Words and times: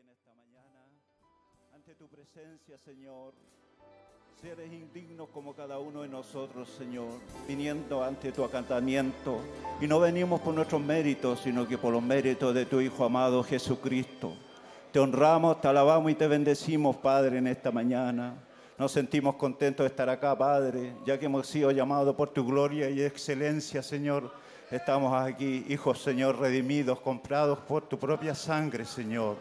en 0.00 0.08
esta 0.10 0.32
mañana, 0.34 0.86
ante 1.74 1.94
tu 1.94 2.06
presencia, 2.08 2.78
Señor. 2.78 3.32
Seres 4.40 4.72
indignos 4.72 5.28
como 5.30 5.54
cada 5.54 5.80
uno 5.80 6.02
de 6.02 6.08
nosotros, 6.08 6.68
Señor, 6.68 7.08
viniendo 7.48 8.04
ante 8.04 8.30
tu 8.30 8.44
acantamiento. 8.44 9.40
Y 9.80 9.88
no 9.88 9.98
venimos 9.98 10.40
por 10.40 10.54
nuestros 10.54 10.80
méritos, 10.80 11.40
sino 11.40 11.66
que 11.66 11.76
por 11.76 11.92
los 11.92 12.02
méritos 12.02 12.54
de 12.54 12.66
tu 12.66 12.80
Hijo 12.80 13.04
amado 13.04 13.42
Jesucristo. 13.42 14.34
Te 14.92 15.00
honramos, 15.00 15.60
te 15.60 15.66
alabamos 15.66 16.12
y 16.12 16.14
te 16.14 16.28
bendecimos, 16.28 16.96
Padre, 16.98 17.38
en 17.38 17.48
esta 17.48 17.72
mañana. 17.72 18.34
Nos 18.78 18.92
sentimos 18.92 19.34
contentos 19.34 19.82
de 19.82 19.88
estar 19.88 20.08
acá, 20.08 20.38
Padre, 20.38 20.94
ya 21.04 21.18
que 21.18 21.26
hemos 21.26 21.48
sido 21.48 21.72
llamados 21.72 22.14
por 22.14 22.30
tu 22.30 22.46
gloria 22.46 22.88
y 22.88 23.02
excelencia, 23.02 23.82
Señor. 23.82 24.30
Estamos 24.70 25.12
aquí, 25.20 25.64
hijos, 25.68 26.00
Señor, 26.00 26.38
redimidos, 26.38 27.00
comprados 27.00 27.58
por 27.60 27.88
tu 27.88 27.98
propia 27.98 28.36
sangre, 28.36 28.84
Señor. 28.84 29.36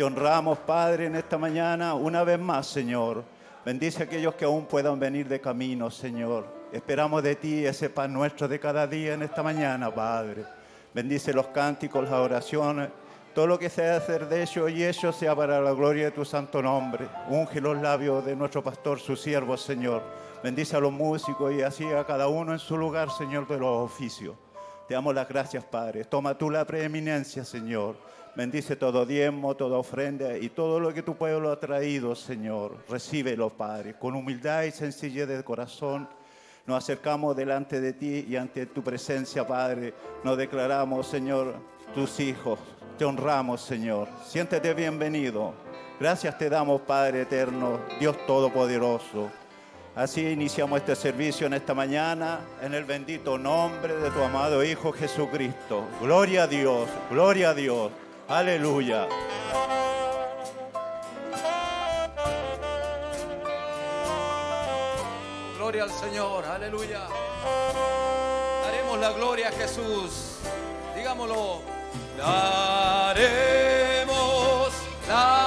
Te 0.00 0.04
honramos, 0.04 0.56
Padre, 0.60 1.04
en 1.04 1.16
esta 1.16 1.36
mañana, 1.36 1.92
una 1.92 2.24
vez 2.24 2.38
más, 2.38 2.66
Señor. 2.66 3.22
Bendice 3.66 4.00
a 4.02 4.06
aquellos 4.06 4.34
que 4.34 4.46
aún 4.46 4.64
puedan 4.64 4.98
venir 4.98 5.28
de 5.28 5.42
camino, 5.42 5.90
Señor. 5.90 6.46
Esperamos 6.72 7.22
de 7.22 7.36
ti 7.36 7.66
ese 7.66 7.90
pan 7.90 8.10
nuestro 8.10 8.48
de 8.48 8.58
cada 8.58 8.86
día 8.86 9.12
en 9.12 9.20
esta 9.20 9.42
mañana, 9.42 9.94
Padre. 9.94 10.46
Bendice 10.94 11.34
los 11.34 11.48
cánticos, 11.48 12.04
las 12.04 12.14
oraciones, 12.14 12.88
todo 13.34 13.46
lo 13.46 13.58
que 13.58 13.68
sea 13.68 13.98
hacer 13.98 14.26
de 14.26 14.40
ellos 14.40 14.70
y 14.70 14.86
ellos 14.86 15.14
sea 15.14 15.36
para 15.36 15.60
la 15.60 15.72
gloria 15.72 16.06
de 16.06 16.12
tu 16.12 16.24
santo 16.24 16.62
nombre. 16.62 17.06
Unge 17.28 17.60
los 17.60 17.76
labios 17.76 18.24
de 18.24 18.34
nuestro 18.34 18.64
pastor, 18.64 18.98
su 19.00 19.16
siervo, 19.16 19.58
Señor. 19.58 20.02
Bendice 20.42 20.78
a 20.78 20.80
los 20.80 20.92
músicos 20.92 21.52
y 21.52 21.60
así 21.60 21.84
a 21.84 22.06
cada 22.06 22.26
uno 22.26 22.54
en 22.54 22.58
su 22.58 22.78
lugar, 22.78 23.10
Señor, 23.10 23.46
de 23.46 23.58
los 23.58 23.90
oficios. 23.90 24.34
Te 24.88 24.94
damos 24.94 25.14
las 25.14 25.28
gracias, 25.28 25.62
Padre. 25.62 26.04
Toma 26.04 26.38
tú 26.38 26.48
la 26.50 26.64
preeminencia, 26.64 27.44
Señor. 27.44 27.96
Bendice 28.36 28.76
todo 28.76 29.04
diezmo, 29.04 29.56
toda 29.56 29.76
ofrenda 29.76 30.36
y 30.36 30.50
todo 30.50 30.78
lo 30.78 30.94
que 30.94 31.02
tu 31.02 31.16
pueblo 31.16 31.50
ha 31.50 31.58
traído, 31.58 32.14
Señor. 32.14 32.76
Recíbelo, 32.88 33.50
Padre, 33.50 33.94
con 33.94 34.14
humildad 34.14 34.62
y 34.62 34.70
sencillez 34.70 35.26
de 35.26 35.42
corazón. 35.42 36.08
Nos 36.66 36.84
acercamos 36.84 37.36
delante 37.36 37.80
de 37.80 37.92
ti 37.92 38.26
y 38.28 38.36
ante 38.36 38.66
tu 38.66 38.82
presencia, 38.82 39.46
Padre. 39.46 39.94
Nos 40.22 40.38
declaramos, 40.38 41.08
Señor, 41.08 41.54
tus 41.94 42.20
hijos. 42.20 42.58
Te 42.96 43.04
honramos, 43.04 43.62
Señor. 43.62 44.06
Siéntete 44.24 44.74
bienvenido. 44.74 45.52
Gracias 45.98 46.38
te 46.38 46.48
damos, 46.48 46.82
Padre 46.82 47.22
eterno, 47.22 47.80
Dios 47.98 48.16
Todopoderoso. 48.26 49.30
Así 49.96 50.24
iniciamos 50.24 50.78
este 50.78 50.94
servicio 50.94 51.48
en 51.48 51.54
esta 51.54 51.74
mañana 51.74 52.40
en 52.62 52.74
el 52.74 52.84
bendito 52.84 53.36
nombre 53.36 53.96
de 53.96 54.10
tu 54.10 54.22
amado 54.22 54.64
Hijo 54.64 54.92
Jesucristo. 54.92 55.84
Gloria 56.00 56.44
a 56.44 56.46
Dios, 56.46 56.88
gloria 57.10 57.50
a 57.50 57.54
Dios. 57.54 57.90
Aleluya. 58.30 59.08
Gloria 65.56 65.82
al 65.82 65.90
Señor, 65.90 66.44
aleluya. 66.44 67.08
Daremos 68.64 69.00
la 69.00 69.10
gloria 69.10 69.48
a 69.48 69.50
Jesús. 69.50 70.36
Digámoslo. 70.94 71.62
Daremos 72.16 73.18
la 75.08 75.39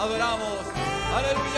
adoramos. 0.00 0.64
Aleluya. 1.14 1.49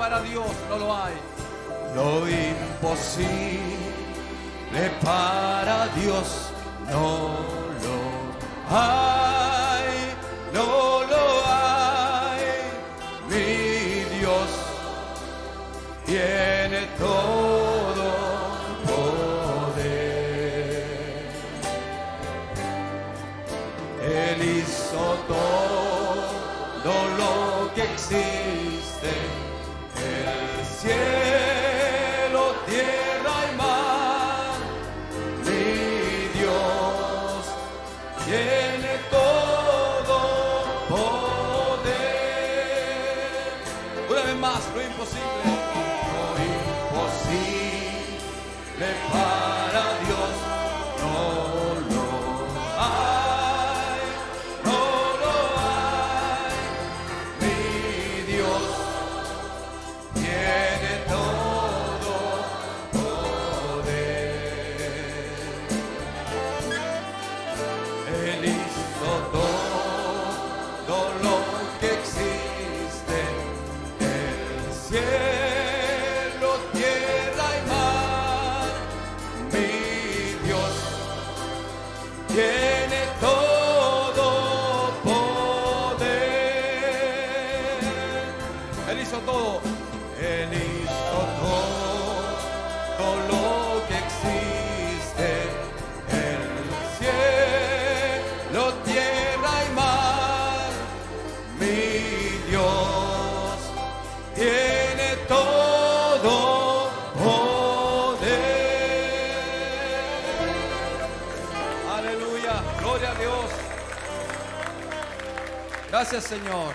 Para 0.00 0.22
Dios 0.22 0.46
no 0.70 0.78
lo 0.78 0.96
hay. 0.96 1.12
Lo 1.94 2.26
imposible 2.26 3.60
para 5.04 5.88
Dios 5.88 6.50
no 6.90 7.29
imposible 48.82 49.39
Señor. 116.20 116.74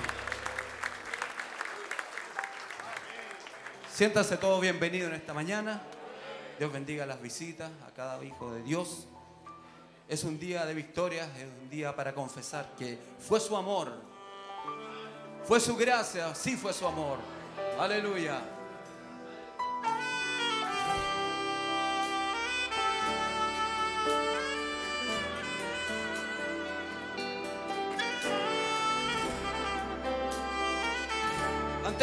Siéntase 3.93 4.37
todo 4.37 4.59
bienvenido 4.59 5.07
en 5.07 5.13
esta 5.13 5.33
mañana. 5.33 5.81
Dios 6.57 6.71
bendiga 6.71 7.05
las 7.05 7.21
visitas 7.21 7.69
a 7.87 7.91
cada 7.91 8.23
hijo 8.23 8.51
de 8.51 8.63
Dios. 8.63 9.07
Es 10.09 10.23
un 10.23 10.39
día 10.39 10.65
de 10.65 10.73
victoria, 10.73 11.25
es 11.37 11.47
un 11.61 11.69
día 11.69 11.95
para 11.95 12.13
confesar 12.13 12.73
que 12.77 12.97
fue 13.19 13.39
su 13.39 13.55
amor, 13.55 13.93
fue 15.43 15.59
su 15.59 15.75
gracia, 15.75 16.33
sí 16.33 16.57
fue 16.57 16.73
su 16.73 16.87
amor. 16.87 17.19
Aleluya. 17.79 18.54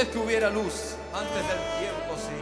Antes 0.02 0.14
que 0.14 0.18
hubiera 0.18 0.50
luz, 0.50 0.96
antes 1.14 1.46
del 1.46 1.62
tiempo, 1.78 2.16
sí. 2.16 2.40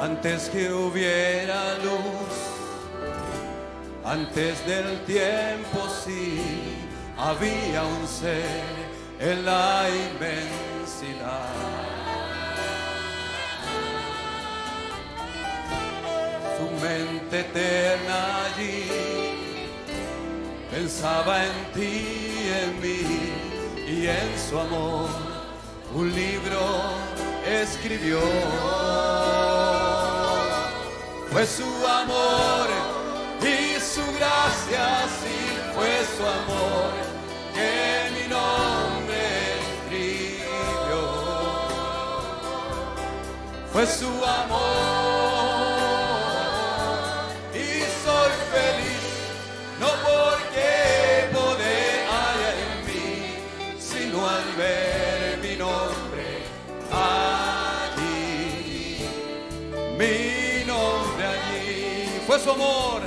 Antes 0.00 0.48
que 0.48 0.72
hubiera 0.72 1.74
luz, 1.84 2.32
antes 4.06 4.66
del 4.66 5.04
tiempo, 5.04 5.86
sí, 6.02 6.40
había 7.18 7.84
un 7.84 8.08
ser 8.08 8.64
en 9.20 9.44
la 9.44 9.86
inmensidad. 9.90 11.52
Su 16.56 16.70
mente 16.86 17.40
eterna 17.40 18.46
allí 18.46 18.88
pensaba 20.70 21.44
en 21.44 21.72
ti, 21.74 22.50
en 22.62 22.80
mí 22.80 23.47
y 23.88 24.06
en 24.06 24.38
su 24.38 24.58
amor. 24.58 25.08
Un 25.94 26.14
libro 26.14 26.60
escribió. 27.46 28.20
Fue 31.32 31.46
su 31.46 31.64
amor 31.86 32.68
y 33.40 33.80
su 33.80 34.04
gracia, 34.18 35.06
sí, 35.20 35.38
fue 35.74 36.04
su 36.16 36.22
amor 36.22 36.92
que 37.54 38.10
mi 38.14 38.28
nombre 38.28 39.20
escribió. 39.86 41.02
Fue 43.72 43.86
su 43.86 44.08
amor 44.24 44.97
amor, 62.50 63.02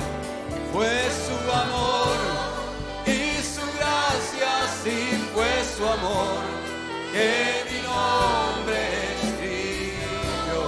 fue 0.71 1.09
su 1.25 1.51
amor 1.51 2.15
y 3.05 3.41
su 3.43 3.61
gracia, 3.77 4.51
sí 4.83 4.99
fue 5.33 5.51
su 5.75 5.85
amor 5.87 6.41
que 7.11 7.65
mi 7.69 7.81
nombre 7.81 8.79
escribió. 9.23 10.61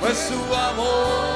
Fue 0.00 0.14
su 0.14 0.54
amor 0.54 1.31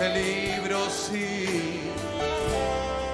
ese 0.00 0.14
libro 0.14 0.88
sí, 0.88 1.90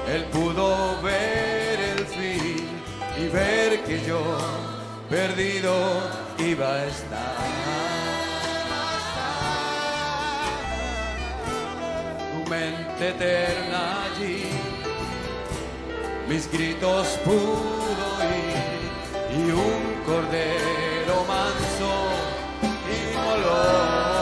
él 0.09 0.25
pudo 0.27 1.01
ver 1.03 1.81
el 1.81 2.07
fin 2.07 2.65
y 3.19 3.29
ver 3.29 3.83
que 3.83 4.05
yo 4.05 4.21
perdido 5.11 5.75
iba 6.39 6.75
a 6.75 6.87
estar. 6.87 7.37
Tu 12.33 12.51
mente 12.51 13.09
eterna 13.09 14.05
allí, 14.05 14.45
mis 16.29 16.51
gritos 16.53 17.19
pudo 17.25 18.05
oír 18.21 19.41
y 19.41 19.51
un 19.51 20.05
cordero 20.05 21.25
manso 21.27 21.91
inmoló. 23.13 24.16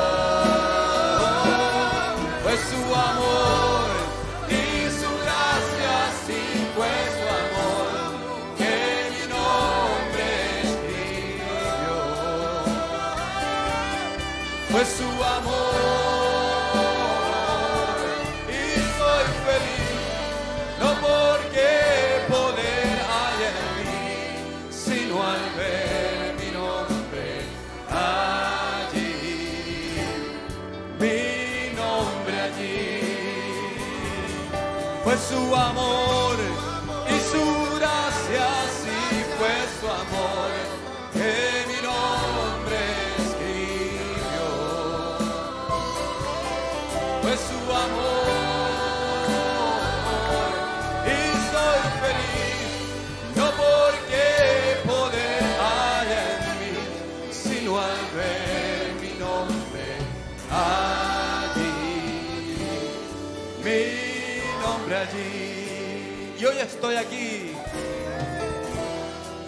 Estoy 66.64 66.96
aquí. 66.96 67.52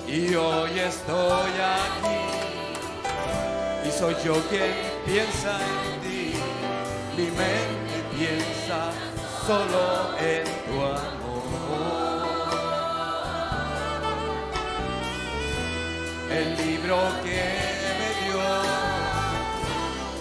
Y 0.06 0.34
hoy 0.34 0.78
estoy 0.78 1.52
aquí. 1.76 2.18
Y 3.86 3.90
soy 3.90 4.14
yo 4.24 4.34
quien 4.48 4.72
piensa 5.04 5.58
en 5.60 6.00
ti. 6.02 6.34
Mi 7.16 7.24
mente 7.24 7.96
piensa 8.16 8.92
solo 9.46 10.14
en 10.20 10.44
tu 10.66 10.82
amor. 10.82 11.16
El 16.30 16.48
libro 16.66 16.98
que 17.24 17.42
me 17.98 18.10
dio 18.22 18.42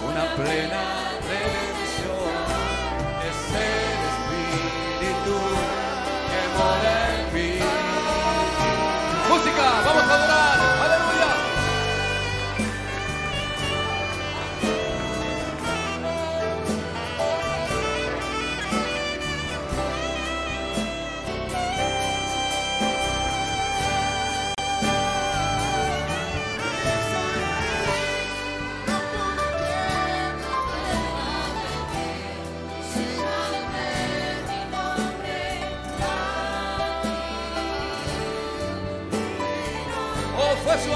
una 0.07 0.25
plena 0.35 0.83
redención 1.27 2.35
es 3.27 3.39
el 3.55 3.94
Música, 10.15 10.54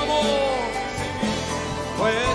amor, 0.09 0.69
fue 1.97 2.28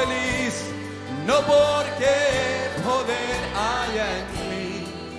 feliz, 0.00 0.54
no 1.26 1.36
porque 1.40 2.14
poder 2.84 3.38
haya 3.54 4.06
en 4.18 4.26
mí, 4.50 4.68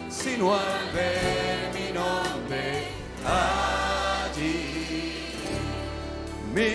sino 0.10 0.54
al 0.54 0.92
ver 0.94 1.72
mi 1.74 1.92
nombre 1.92 2.88
allí, 3.26 4.58
mi 6.54 6.74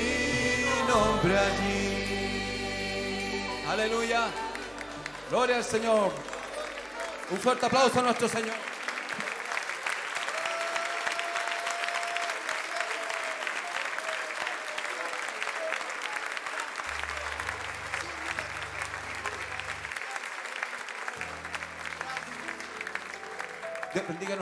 nombre 0.88 1.38
allí. 1.38 1.84
Aleluya, 3.68 4.22
gloria 5.30 5.56
al 5.56 5.64
Señor. 5.64 6.12
Un 7.28 7.38
fuerte 7.38 7.66
aplauso 7.66 7.98
a 7.98 8.02
nuestro 8.02 8.28
Señor. 8.28 8.65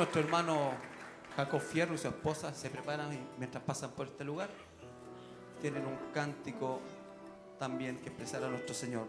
Nuestro 0.05 0.21
hermano 0.21 0.73
Jacob 1.35 1.63
Fierro 1.63 1.95
y 1.95 1.99
su 1.99 2.09
esposa. 2.09 2.53
Se 2.53 2.69
preparan 2.69 3.09
mientras 3.39 3.65
pasan 3.65 3.91
por 3.93 4.07
este 4.07 4.23
lugar. 4.23 4.51
Tienen 5.63 5.87
un 5.87 5.97
cántico 6.13 6.81
también 7.59 7.97
que 7.97 8.11
expresar 8.11 8.45
a 8.45 8.49
nuestro 8.49 8.75
Señor. 8.75 9.07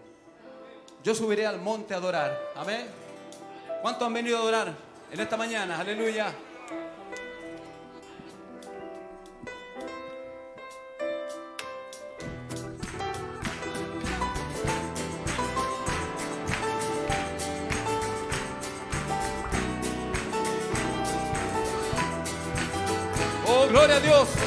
Yo 1.04 1.14
subiré 1.14 1.46
al 1.46 1.60
monte 1.60 1.94
a 1.94 1.98
adorar. 1.98 2.40
Amén. 2.56 2.88
¿Cuántos 3.82 4.08
han 4.08 4.14
venido 4.14 4.38
a 4.38 4.40
adorar 4.40 4.74
en 5.12 5.20
esta 5.20 5.36
mañana? 5.36 5.78
Aleluya. 5.78 6.34
Dios. 24.06 24.45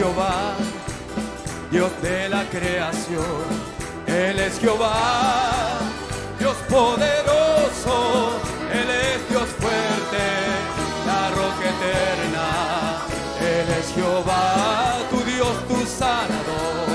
Jehová, 0.00 0.54
Dios 1.70 1.90
de 2.00 2.30
la 2.30 2.42
creación. 2.48 3.44
Él 4.06 4.38
es 4.38 4.58
Jehová, 4.58 5.78
Dios 6.38 6.56
poderoso. 6.70 8.40
Él 8.72 8.88
es 8.88 9.28
Dios 9.28 9.48
fuerte, 9.60 10.24
la 11.06 11.28
roca 11.36 11.64
eterna. 11.74 12.48
Él 13.40 13.66
es 13.78 13.94
Jehová, 13.94 14.96
tu 15.10 15.18
Dios, 15.30 15.54
tu 15.68 15.76
sanador. 15.84 16.88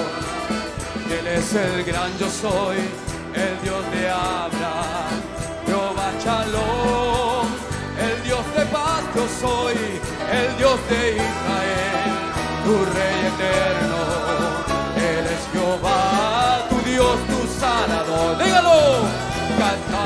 Él 1.16 1.28
es 1.28 1.54
el 1.54 1.84
gran 1.84 2.12
yo 2.18 2.28
soy, 2.28 2.78
el 3.36 3.56
Dios 3.62 3.84
de 3.92 4.10
Abraham, 4.10 5.14
Jehová 5.68 6.10
Shalom, 6.24 7.46
el 8.08 8.24
Dios 8.24 8.46
de 8.58 8.66
paz 8.66 9.04
yo 9.16 9.26
soy, 9.42 9.76
el 10.40 10.58
Dios 10.58 10.80
de 10.90 11.12
Israel, 11.12 11.95
tu 12.66 12.74
Rey 12.96 13.20
eterno. 13.32 14.00
Él 14.98 15.26
es 15.36 15.44
Jehová, 15.54 16.66
tu 16.70 16.78
Dios, 16.90 17.18
tu 17.30 17.40
sanador. 17.60 18.38
Dígalo, 18.44 18.80
canta 19.60 20.04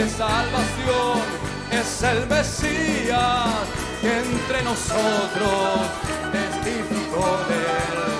de 0.00 0.08
salvación, 0.08 1.20
es 1.70 2.02
el 2.02 2.26
Mesías 2.26 3.48
que 4.00 4.18
entre 4.18 4.62
nosotros 4.62 5.90
testificó 6.32 7.38
de 7.48 7.56
él. 7.56 8.19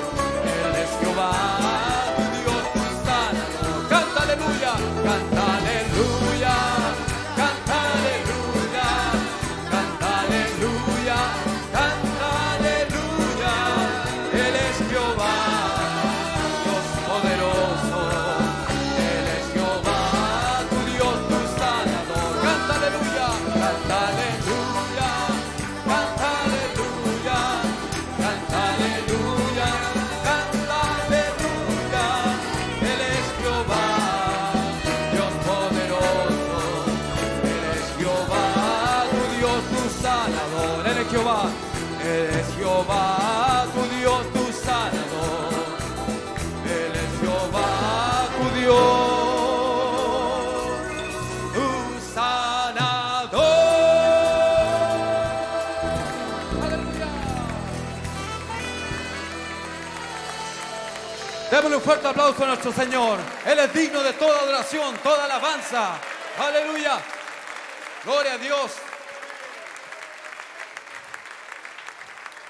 Un 61.80 61.86
fuerte 61.86 62.08
aplauso 62.08 62.44
a 62.44 62.48
nuestro 62.48 62.72
Señor. 62.72 63.18
Él 63.46 63.58
es 63.58 63.72
digno 63.72 64.02
de 64.02 64.12
toda 64.12 64.40
adoración, 64.40 64.94
toda 65.02 65.24
alabanza. 65.24 65.98
Aleluya. 66.38 66.98
Gloria 68.04 68.34
a 68.34 68.38
Dios. 68.38 68.76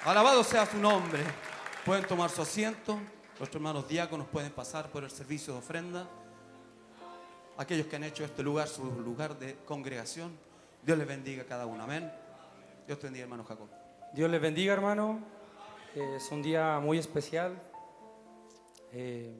Alabado 0.04 0.42
sea 0.42 0.66
su 0.66 0.78
nombre. 0.78 1.22
Pueden 1.84 2.04
tomar 2.06 2.28
su 2.30 2.42
asiento. 2.42 2.98
Nuestros 3.38 3.54
hermanos 3.54 3.86
diáconos 3.88 4.26
pueden 4.26 4.50
pasar 4.50 4.90
por 4.90 5.04
el 5.04 5.10
servicio 5.10 5.52
de 5.52 5.60
ofrenda. 5.60 6.08
Aquellos 7.56 7.86
que 7.86 7.96
han 7.96 8.04
hecho 8.04 8.24
este 8.24 8.42
lugar 8.42 8.66
su 8.66 8.84
lugar 8.84 9.38
de 9.38 9.58
congregación. 9.64 10.36
Dios 10.82 10.98
les 10.98 11.06
bendiga 11.06 11.42
a 11.42 11.46
cada 11.46 11.66
uno. 11.66 11.84
Amén. 11.84 12.12
Dios 12.84 12.98
te 12.98 13.06
bendiga, 13.06 13.24
hermano 13.24 13.44
Jacob. 13.44 13.68
Dios 14.12 14.28
les 14.28 14.40
bendiga, 14.40 14.72
hermano. 14.72 15.20
Es 15.94 16.32
un 16.32 16.42
día 16.42 16.80
muy 16.80 16.98
especial. 16.98 17.69
Eh, 18.92 19.32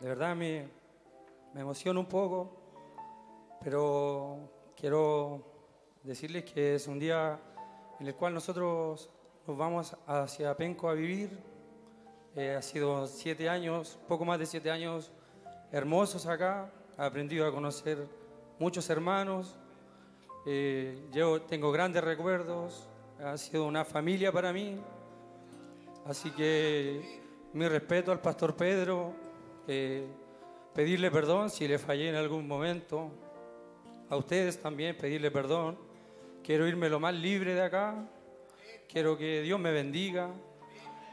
de 0.00 0.08
verdad 0.08 0.34
me, 0.34 0.66
me 1.52 1.60
emociona 1.60 2.00
un 2.00 2.06
poco, 2.06 2.50
pero 3.62 4.38
quiero 4.74 5.42
decirles 6.02 6.44
que 6.44 6.76
es 6.76 6.86
un 6.86 6.98
día 6.98 7.38
en 7.98 8.06
el 8.06 8.14
cual 8.14 8.32
nosotros 8.32 9.10
nos 9.46 9.56
vamos 9.56 9.96
hacia 10.06 10.56
Penco 10.56 10.88
a 10.88 10.94
vivir. 10.94 11.38
Eh, 12.34 12.54
ha 12.54 12.62
sido 12.62 13.06
siete 13.06 13.48
años, 13.48 13.98
poco 14.08 14.24
más 14.24 14.38
de 14.38 14.46
siete 14.46 14.70
años 14.70 15.12
hermosos 15.72 16.26
acá. 16.26 16.72
He 16.98 17.02
aprendido 17.02 17.46
a 17.46 17.52
conocer 17.52 18.06
muchos 18.58 18.88
hermanos. 18.88 19.56
Eh, 20.46 21.08
yo 21.12 21.42
tengo 21.42 21.70
grandes 21.72 22.02
recuerdos. 22.02 22.88
Ha 23.22 23.36
sido 23.36 23.66
una 23.66 23.84
familia 23.84 24.32
para 24.32 24.52
mí. 24.52 24.80
Así 26.06 26.30
que 26.30 27.19
mi 27.52 27.66
respeto 27.66 28.12
al 28.12 28.20
pastor 28.20 28.56
Pedro, 28.56 29.12
pedirle 30.74 31.10
perdón 31.10 31.50
si 31.50 31.66
le 31.66 31.78
fallé 31.78 32.08
en 32.08 32.14
algún 32.14 32.46
momento. 32.46 33.10
A 34.08 34.16
ustedes 34.16 34.60
también 34.60 34.96
pedirle 34.96 35.30
perdón. 35.30 35.78
Quiero 36.42 36.66
irme 36.66 36.88
lo 36.88 37.00
más 37.00 37.14
libre 37.14 37.54
de 37.54 37.62
acá. 37.62 38.08
Quiero 38.88 39.16
que 39.16 39.42
Dios 39.42 39.58
me 39.60 39.72
bendiga. 39.72 40.30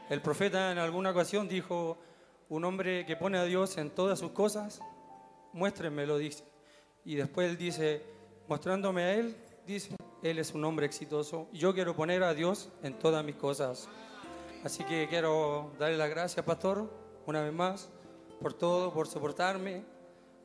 El 0.08 0.20
profeta 0.22 0.72
en 0.72 0.78
alguna 0.78 1.10
ocasión 1.10 1.48
dijo, 1.48 1.98
un 2.48 2.64
hombre 2.64 3.04
que 3.04 3.16
pone 3.16 3.38
a 3.38 3.44
Dios 3.44 3.76
en 3.76 3.90
todas 3.90 4.18
sus 4.18 4.30
cosas, 4.30 4.80
muéstrenmelo, 5.52 6.18
dice. 6.18 6.44
Y 7.04 7.16
después 7.16 7.50
él 7.50 7.58
dice, 7.58 8.02
mostrándome 8.48 9.02
a 9.02 9.14
él, 9.14 9.36
dice, 9.66 9.94
él 10.22 10.38
es 10.38 10.54
un 10.54 10.64
hombre 10.64 10.86
exitoso. 10.86 11.48
Yo 11.52 11.74
quiero 11.74 11.94
poner 11.94 12.22
a 12.22 12.34
Dios 12.34 12.70
en 12.82 12.94
todas 12.94 13.24
mis 13.24 13.36
cosas. 13.36 13.88
Así 14.64 14.82
que 14.82 15.06
quiero 15.08 15.70
darle 15.78 15.96
las 15.96 16.10
gracias, 16.10 16.44
pastor, 16.44 16.90
una 17.26 17.42
vez 17.42 17.52
más, 17.52 17.88
por 18.40 18.54
todo, 18.54 18.92
por 18.92 19.06
soportarme. 19.06 19.84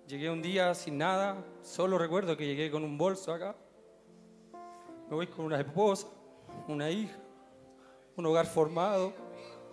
Llegué 0.08 0.30
un 0.30 0.40
día 0.40 0.76
sin 0.76 1.00
nada, 1.00 1.44
solo 1.64 1.98
recuerdo 1.98 2.38
que 2.38 2.46
llegué 2.46 2.70
con 2.70 2.84
un 2.84 2.96
bolso 2.96 3.34
acá. 3.34 3.56
Me 5.10 5.16
voy 5.16 5.26
con 5.26 5.46
una 5.46 5.60
esposa, 5.60 6.08
una 6.68 6.92
hija, 6.92 7.18
un 8.16 8.26
hogar 8.28 8.46
formado. 8.46 9.14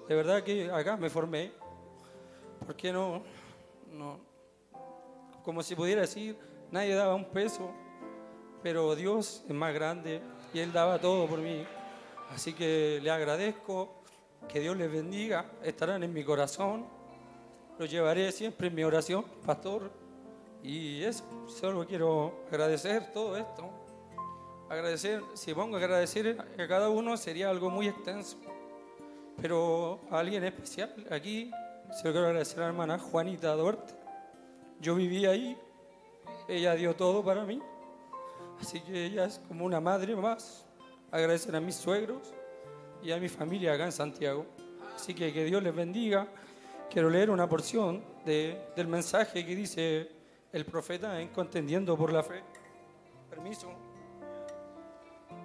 De 0.09 0.15
verdad 0.15 0.43
que 0.43 0.71
acá 0.71 0.97
me 0.97 1.11
formé. 1.11 1.53
¿Por 2.65 2.75
qué 2.77 2.93
no? 2.93 3.23
No. 3.93 4.21
Como 5.45 5.63
si 5.63 5.75
pudiera 5.75 6.01
decir, 6.01 6.39
nadie 6.71 6.95
daba 6.95 7.15
un 7.15 7.27
peso, 7.27 7.71
pero 8.63 8.97
Dios 8.97 9.45
es 9.47 9.55
más 9.55 9.75
grande 9.75 10.23
y 10.55 10.61
Él 10.61 10.73
daba 10.73 10.99
todo 10.99 11.27
por 11.27 11.41
mí. 11.41 11.63
Así 12.35 12.55
que 12.55 13.01
le 13.03 13.11
agradezco 13.11 14.00
que 14.49 14.61
Dios 14.61 14.77
les 14.77 14.91
bendiga, 14.91 15.47
estarán 15.63 16.03
en 16.03 16.13
mi 16.13 16.25
corazón. 16.25 16.87
Lo 17.79 17.87
llevaré 17.87 18.31
siempre 18.33 18.69
en 18.69 18.75
mi 18.75 18.85
oración, 18.85 19.25
pastor. 19.45 19.91
Y 20.63 21.03
eso, 21.03 21.25
solo 21.49 21.87
quiero 21.87 22.45
agradecer 22.49 23.13
todo 23.13 23.37
esto. 23.37 23.71
Agradecer, 24.69 25.23
si 25.35 25.55
pongo 25.55 25.77
a 25.77 25.79
agradecer 25.81 26.39
a 26.39 26.69
cada 26.69 26.91
uno 26.91 27.17
sería 27.17 27.51
algo 27.51 27.71
muy 27.71 27.89
extenso. 27.89 28.37
Pero 29.41 30.01
a 30.11 30.19
alguien 30.19 30.45
especial 30.45 30.95
aquí, 31.11 31.51
se 31.91 32.07
lo 32.07 32.13
quiero 32.13 32.27
agradecer 32.27 32.59
a 32.59 32.63
la 32.63 32.69
hermana 32.69 32.99
Juanita 32.99 33.55
Duarte. 33.55 33.95
Yo 34.81 34.95
viví 34.95 35.27
ahí, 35.27 35.59
ella 36.49 36.75
dio 36.75 36.95
todo 36.95 37.25
para 37.25 37.45
mí. 37.45 37.61
Así 38.61 38.81
que 38.81 39.07
ella 39.07 39.25
es 39.25 39.41
como 39.49 39.65
una 39.65 39.81
madre 39.81 40.15
más. 40.15 40.67
Agradecer 41.11 41.57
a 41.57 41.61
mis 41.61 41.75
suegros, 41.75 42.33
y 43.03 43.13
a 43.13 43.19
mi 43.19 43.29
familia 43.29 43.75
acá 43.75 43.85
en 43.85 43.93
Santiago. 43.93 44.47
Así 44.95 45.15
que 45.15 45.33
que 45.33 45.45
Dios 45.45 45.63
les 45.63 45.75
bendiga. 45.75 46.29
Quiero 46.91 47.09
leer 47.09 47.31
una 47.31 47.49
porción 47.49 48.03
de, 48.25 48.67
del 48.77 48.89
mensaje 48.89 49.45
que 49.47 49.55
dice 49.55 50.11
el 50.53 50.65
profeta 50.65 51.21
en 51.21 51.29
Contendiendo 51.29 51.97
por 51.97 52.13
la 52.13 52.23
Fe. 52.23 52.43
Permiso. 53.29 53.69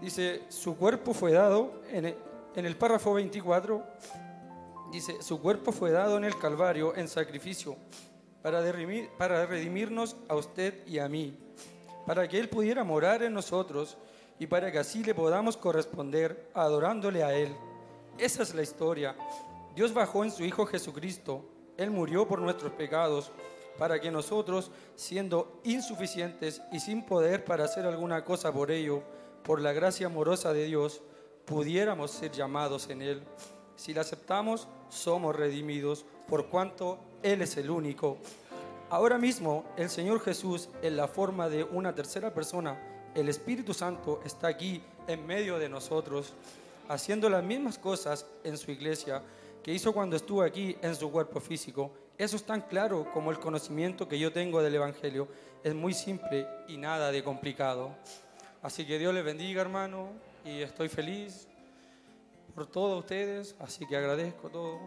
Dice, 0.02 0.44
su 0.50 0.76
cuerpo 0.78 1.14
fue 1.14 1.32
dado, 1.32 1.82
en 1.90 2.06
el, 2.06 2.18
en 2.56 2.66
el 2.66 2.76
párrafo 2.76 3.14
24, 3.14 3.84
dice, 4.92 5.22
su 5.22 5.42
cuerpo 5.42 5.72
fue 5.72 5.92
dado 5.92 6.18
en 6.18 6.26
el 6.26 6.38
Calvario 6.38 6.96
en 6.96 7.08
sacrificio 7.08 7.78
para, 8.42 8.60
redimir, 8.62 9.10
para 9.18 9.46
redimirnos 9.46 10.18
a 10.28 10.36
usted 10.36 10.86
y 10.88 11.00
a 11.00 11.08
mí, 11.08 11.38
para 12.06 12.28
que 12.28 12.40
Él 12.40 12.50
pudiera 12.50 12.84
morar 12.84 13.24
en 13.24 13.34
nosotros 13.34 13.98
y 14.40 14.48
para 14.48 14.72
que 14.72 14.80
así 14.80 15.04
le 15.04 15.16
podamos 15.16 15.58
corresponder 15.58 16.50
adorándole 16.54 17.24
a 17.24 17.34
Él. 17.34 17.56
Esa 18.18 18.44
es 18.44 18.54
la 18.54 18.64
historia. 18.64 19.16
Dios 19.76 19.94
bajó 19.94 20.24
en 20.24 20.32
su 20.32 20.44
Hijo 20.44 20.66
Jesucristo. 20.66 21.46
Él 21.78 21.92
murió 21.92 22.28
por 22.28 22.40
nuestros 22.40 22.72
pecados 22.74 23.32
para 23.78 24.00
que 24.00 24.12
nosotros, 24.12 24.72
siendo 24.96 25.60
insuficientes 25.64 26.62
y 26.72 26.80
sin 26.80 27.06
poder 27.06 27.44
para 27.44 27.66
hacer 27.66 27.86
alguna 27.86 28.24
cosa 28.24 28.54
por 28.54 28.72
ello, 28.72 29.04
por 29.44 29.62
la 29.62 29.74
gracia 29.74 30.08
amorosa 30.08 30.54
de 30.54 30.66
Dios, 30.66 31.02
pudiéramos 31.46 32.12
ser 32.12 32.32
llamados 32.32 32.90
en 32.90 33.02
Él. 33.02 33.24
Si 33.76 33.94
la 33.94 34.02
aceptamos, 34.02 34.68
somos 34.90 35.36
redimidos, 35.36 36.06
por 36.28 36.48
cuanto 36.48 37.00
Él 37.22 37.42
es 37.42 37.58
el 37.58 37.70
único. 37.70 38.18
Ahora 38.90 39.18
mismo, 39.18 39.66
el 39.78 39.90
Señor 39.90 40.22
Jesús, 40.22 40.70
en 40.82 40.96
la 40.96 41.08
forma 41.08 41.50
de 41.50 41.64
una 41.64 41.94
tercera 41.94 42.34
persona, 42.34 42.95
el 43.16 43.30
Espíritu 43.30 43.74
Santo 43.74 44.22
está 44.26 44.48
aquí 44.48 44.82
en 45.08 45.26
medio 45.26 45.58
de 45.58 45.70
nosotros, 45.70 46.34
haciendo 46.90 47.30
las 47.30 47.44
mismas 47.44 47.80
cosas 47.80 48.26
en 48.44 48.58
su 48.58 48.72
iglesia 48.72 49.24
que 49.64 49.74
hizo 49.74 49.94
cuando 49.94 50.18
estuvo 50.18 50.42
aquí 50.44 50.76
en 50.82 50.94
su 50.96 51.10
cuerpo 51.12 51.40
físico. 51.40 51.92
Eso 52.18 52.36
es 52.36 52.44
tan 52.44 52.62
claro 52.62 53.10
como 53.14 53.32
el 53.32 53.40
conocimiento 53.40 54.08
que 54.08 54.20
yo 54.20 54.32
tengo 54.34 54.62
del 54.62 54.76
Evangelio. 54.76 55.30
Es 55.64 55.74
muy 55.74 55.94
simple 55.94 56.46
y 56.68 56.78
nada 56.78 57.10
de 57.12 57.24
complicado. 57.24 57.96
Así 58.62 58.86
que 58.86 59.00
Dios 59.00 59.14
les 59.14 59.24
bendiga, 59.24 59.62
hermano, 59.62 60.10
y 60.44 60.62
estoy 60.62 60.90
feliz 60.90 61.48
por 62.54 62.68
todos 62.68 63.00
ustedes, 63.00 63.56
así 63.60 63.86
que 63.86 63.96
agradezco 63.96 64.50
todo 64.50 64.80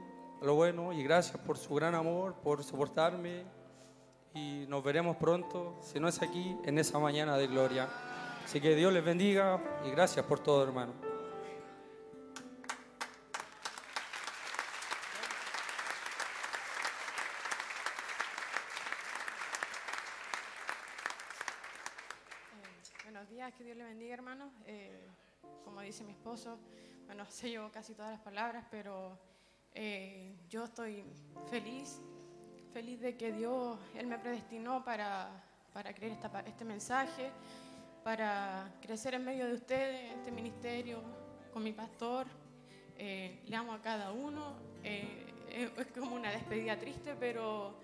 lo 0.43 0.55
bueno 0.55 0.93
y 0.93 1.03
gracias 1.03 1.39
por 1.39 1.59
su 1.59 1.75
gran 1.75 1.95
amor, 1.95 2.35
por 2.43 2.63
soportarme 2.63 3.45
y 4.35 4.67
nos 4.69 4.85
veremos 4.85 5.17
pronto, 5.17 5.77
si 5.83 5.99
no 5.99 6.09
es 6.09 6.23
aquí, 6.23 6.57
en 6.65 6.79
esa 6.79 6.99
mañana 6.99 7.37
de 7.37 7.47
gloria. 7.47 7.89
Así 8.49 8.63
que 8.63 8.75
Dios 8.75 8.91
les 8.95 9.05
bendiga 9.05 9.61
y 9.85 9.91
gracias 9.91 10.25
por 10.25 10.41
todo, 10.41 10.63
hermano. 10.65 10.95
Eh, 22.55 23.05
buenos 23.05 23.29
días, 23.29 23.53
que 23.53 23.65
Dios 23.65 23.77
les 23.77 23.87
bendiga, 23.87 24.15
hermano. 24.15 24.51
Eh, 24.65 25.07
como 25.63 25.83
dice 25.83 26.03
mi 26.03 26.13
esposo, 26.13 26.59
bueno, 27.05 27.27
sé 27.29 27.51
yo 27.51 27.71
casi 27.71 27.93
todas 27.93 28.13
las 28.13 28.21
palabras, 28.23 28.65
pero 28.71 29.19
eh, 29.75 30.35
yo 30.49 30.65
estoy 30.65 31.05
feliz, 31.51 32.01
feliz 32.73 32.99
de 32.99 33.15
que 33.15 33.31
Dios, 33.31 33.79
Él 33.95 34.07
me 34.07 34.19
predestinó 34.19 34.83
para, 34.83 35.45
para 35.75 35.93
creer 35.93 36.17
este 36.47 36.65
mensaje 36.65 37.31
para 38.09 38.73
crecer 38.81 39.13
en 39.13 39.23
medio 39.23 39.47
de 39.47 39.53
ustedes, 39.53 40.13
este 40.13 40.31
ministerio, 40.31 41.03
con 41.53 41.63
mi 41.63 41.75
pastor. 41.75 42.27
Eh, 42.97 43.41
le 43.47 43.55
amo 43.55 43.75
a 43.75 43.83
cada 43.83 44.13
uno. 44.13 44.55
Eh, 44.83 45.27
es 45.77 45.87
como 45.89 46.17
una 46.17 46.31
despedida 46.31 46.79
triste, 46.79 47.15
pero 47.21 47.75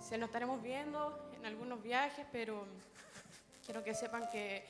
se 0.00 0.16
nos 0.16 0.30
estaremos 0.30 0.62
viendo 0.62 1.30
en 1.36 1.44
algunos 1.44 1.82
viajes, 1.82 2.24
pero 2.32 2.64
quiero 3.62 3.84
que 3.84 3.92
sepan 3.92 4.30
que 4.30 4.64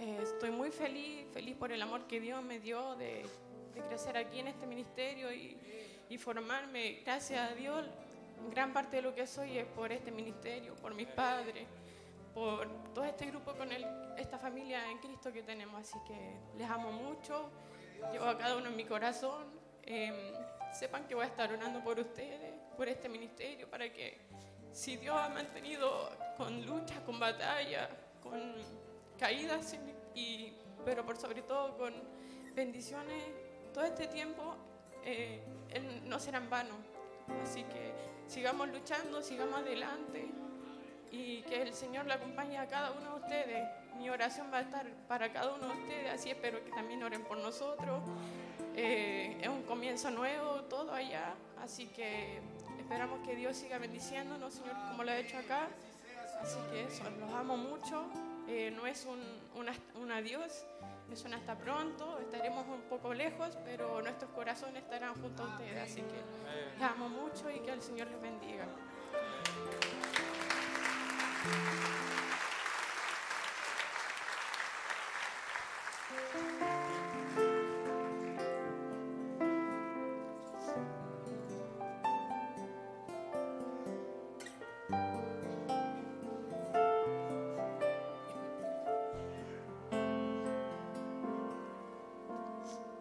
eh, 0.00 0.18
estoy 0.20 0.50
muy 0.50 0.72
feliz, 0.72 1.24
feliz 1.32 1.54
por 1.54 1.70
el 1.70 1.80
amor 1.80 2.08
que 2.08 2.18
Dios 2.18 2.42
me 2.42 2.58
dio 2.58 2.96
de, 2.96 3.24
crecer 3.88 4.16
aquí 4.16 4.40
en 4.40 4.48
este 4.48 4.66
ministerio 4.66 5.32
y, 5.32 5.56
y 6.08 6.18
formarme. 6.18 7.02
Gracias 7.04 7.52
a 7.52 7.54
Dios, 7.54 7.86
gran 8.50 8.72
parte 8.72 8.96
de 8.96 9.02
lo 9.02 9.14
que 9.14 9.28
soy 9.28 9.58
es 9.58 9.66
por 9.66 9.92
este 9.92 10.10
ministerio, 10.10 10.74
por 10.74 10.92
mis 10.92 11.06
padres 11.06 11.68
por 12.34 12.66
todo 12.94 13.04
este 13.04 13.26
grupo 13.26 13.52
con 13.54 13.68
esta 14.16 14.38
familia 14.38 14.90
en 14.90 14.98
Cristo 14.98 15.32
que 15.32 15.42
tenemos. 15.42 15.80
Así 15.80 15.98
que 16.06 16.36
les 16.56 16.68
amo 16.68 16.92
mucho, 16.92 17.50
llevo 18.12 18.26
a 18.26 18.38
cada 18.38 18.56
uno 18.56 18.68
en 18.68 18.76
mi 18.76 18.84
corazón. 18.84 19.46
Em, 19.82 20.14
sepan 20.72 21.06
que 21.06 21.14
voy 21.14 21.24
a 21.24 21.28
estar 21.28 21.52
orando 21.52 21.82
por 21.82 21.98
ustedes, 21.98 22.54
por 22.76 22.88
este 22.88 23.08
ministerio, 23.08 23.68
para 23.68 23.92
que 23.92 24.20
si 24.72 24.96
Dios 24.96 25.16
ha 25.16 25.28
mantenido 25.28 26.10
con 26.36 26.64
luchas, 26.64 27.00
con 27.00 27.20
batallas, 27.20 27.88
con 28.22 28.54
caídas, 29.18 29.76
y, 30.14 30.54
pero 30.84 31.04
por 31.04 31.16
sobre 31.16 31.42
todo 31.42 31.76
con 31.76 31.92
bendiciones, 32.54 33.22
todo 33.74 33.84
este 33.84 34.06
tiempo 34.06 34.56
eh, 35.04 35.42
no 36.04 36.18
será 36.18 36.38
en 36.38 36.48
vano. 36.48 36.74
Así 37.42 37.64
que 37.64 37.92
sigamos 38.26 38.68
luchando, 38.68 39.22
sigamos 39.22 39.60
adelante 39.60 40.30
y 41.12 41.42
que 41.42 41.60
el 41.60 41.74
Señor 41.74 42.06
le 42.06 42.14
acompañe 42.14 42.58
a 42.58 42.66
cada 42.66 42.90
uno 42.92 43.14
de 43.14 43.20
ustedes. 43.20 43.68
Mi 43.98 44.08
oración 44.08 44.48
va 44.52 44.58
a 44.58 44.60
estar 44.62 44.86
para 45.06 45.30
cada 45.30 45.52
uno 45.52 45.68
de 45.68 45.80
ustedes, 45.80 46.10
así 46.10 46.30
espero 46.30 46.64
que 46.64 46.70
también 46.70 47.02
oren 47.02 47.22
por 47.22 47.36
nosotros. 47.38 48.02
Eh, 48.74 49.38
es 49.40 49.48
un 49.48 49.62
comienzo 49.64 50.10
nuevo, 50.10 50.62
todo 50.62 50.94
allá, 50.94 51.34
así 51.62 51.86
que 51.88 52.40
esperamos 52.78 53.20
que 53.26 53.36
Dios 53.36 53.56
siga 53.56 53.78
bendiciéndonos, 53.78 54.54
Señor, 54.54 54.74
como 54.88 55.04
lo 55.04 55.10
ha 55.12 55.18
hecho 55.18 55.36
acá. 55.36 55.68
Así 56.40 56.58
que 56.70 56.84
eso, 56.84 57.04
los 57.20 57.32
amo 57.34 57.56
mucho. 57.58 58.06
Eh, 58.48 58.72
no 58.74 58.86
es 58.86 59.06
un, 59.06 59.20
un, 59.54 60.10
adiós, 60.10 60.64
es 61.12 61.24
un 61.24 61.34
hasta 61.34 61.56
pronto. 61.56 62.18
Estaremos 62.20 62.66
un 62.66 62.80
poco 62.88 63.12
lejos, 63.12 63.56
pero 63.64 64.00
nuestros 64.02 64.30
corazones 64.30 64.82
estarán 64.82 65.14
junto 65.20 65.44
a 65.44 65.46
ustedes. 65.46 65.90
Así 65.90 66.00
que 66.00 66.80
les 66.80 66.90
amo 66.90 67.08
mucho 67.08 67.50
y 67.50 67.60
que 67.60 67.70
el 67.70 67.82
Señor 67.82 68.08
les 68.08 68.20
bendiga. 68.20 68.66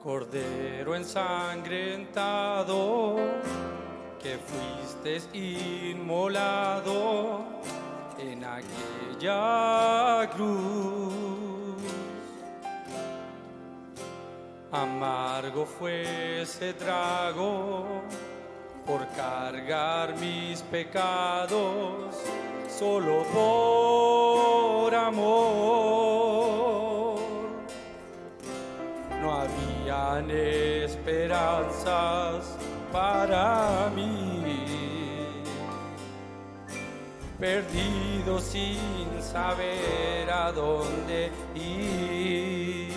Cordero 0.03 0.95
ensangrentado, 0.95 3.17
que 4.19 4.39
fuiste 4.39 5.21
inmolado 5.91 7.40
en 8.21 8.43
aquella 8.43 10.29
cruz. 10.29 11.81
Amargo 14.71 15.65
fue 15.65 16.43
ese 16.43 16.73
trago 16.73 18.03
por 18.85 19.07
cargar 19.09 20.15
mis 20.17 20.61
pecados, 20.61 22.15
solo 22.69 23.23
por 23.33 24.95
amor. 24.95 26.41
No 29.21 29.33
habían 29.33 30.31
esperanzas 30.31 32.57
para 32.91 33.89
mí, 33.95 34.11
sin 38.39 39.21
saber 39.21 40.29
a 40.31 40.51
dónde 40.51 41.31
ir. 41.55 42.91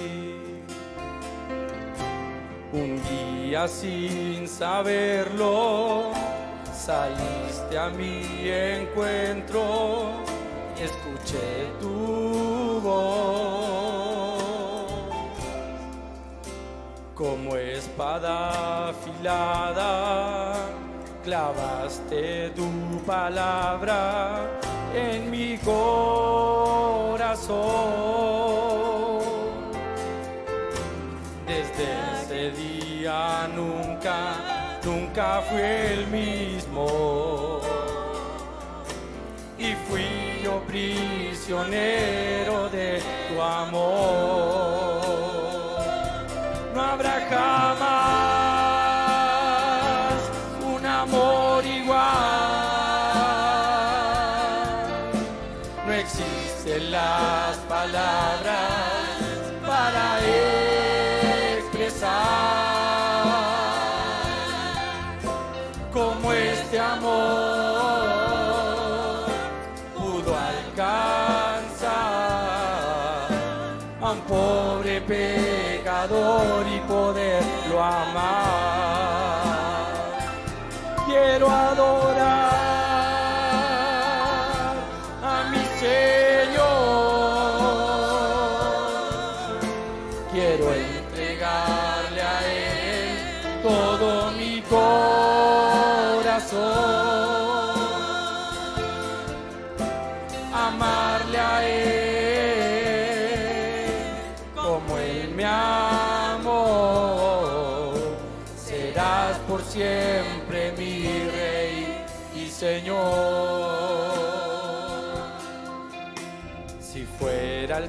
Un 2.73 3.01
día 3.09 3.67
sin 3.67 4.47
saberlo, 4.47 6.13
saliste 6.73 7.79
a 7.79 7.89
mi 7.89 8.49
encuentro 8.49 10.11
y 10.79 10.83
escuché 10.83 11.71
tu 11.81 12.81
voz. 12.83 14.05
Como 17.15 17.57
espada 17.57 18.89
afilada, 18.89 20.53
clavaste 21.23 22.51
tu 22.51 22.69
palabra 23.07 24.64
en 24.95 25.31
mi 25.31 25.59
corazón. 25.59 25.85
Desde 31.47 31.87
ese 32.23 32.51
día 32.53 33.47
nunca, 33.55 34.81
nunca 34.85 35.43
fui 35.49 35.61
el 35.61 36.07
mismo. 36.07 37.61
Y 39.59 39.75
fui 39.89 40.07
yo 40.43 40.63
prisionero 40.67 42.71
de 42.71 43.03
tu 43.29 43.43
amor. 43.43 45.05
No 46.75 46.83
habrá 46.83 47.21
jamás 47.31 48.24
existen 56.75 56.91
las 56.91 57.57
palabras 57.69 58.65
para 59.67 60.19
expresar 61.59 62.11
como 65.93 66.33
este 66.33 66.81
amor 66.81 67.13
pudo 69.97 70.37
alcanzar 70.37 71.85
a 74.01 74.11
un 74.11 74.21
pobre 74.23 75.01
pecador 75.01 76.67
y 76.67 76.81
poderlo 76.81 77.83
amar. 77.83 78.44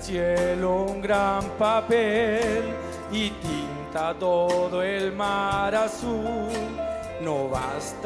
Cielo 0.06 0.84
un 0.84 1.02
gran 1.02 1.42
papel 1.58 2.64
y 3.12 3.32
tinta 3.32 4.14
todo 4.14 4.84
el 4.84 5.12
mar 5.12 5.74
azul, 5.74 6.52
no 7.22 7.50
bastaría. 7.50 8.04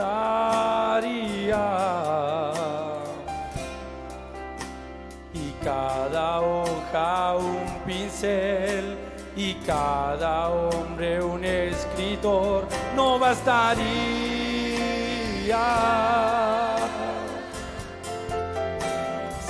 Y 5.33 5.51
cada 5.61 6.39
hoja 6.39 7.35
un 7.35 7.67
pincel 7.85 8.95
y 9.35 9.55
cada 9.55 10.51
hombre 10.51 11.21
un 11.21 11.43
escritor, 11.43 12.65
no 12.95 13.19
bastaría 13.19 14.39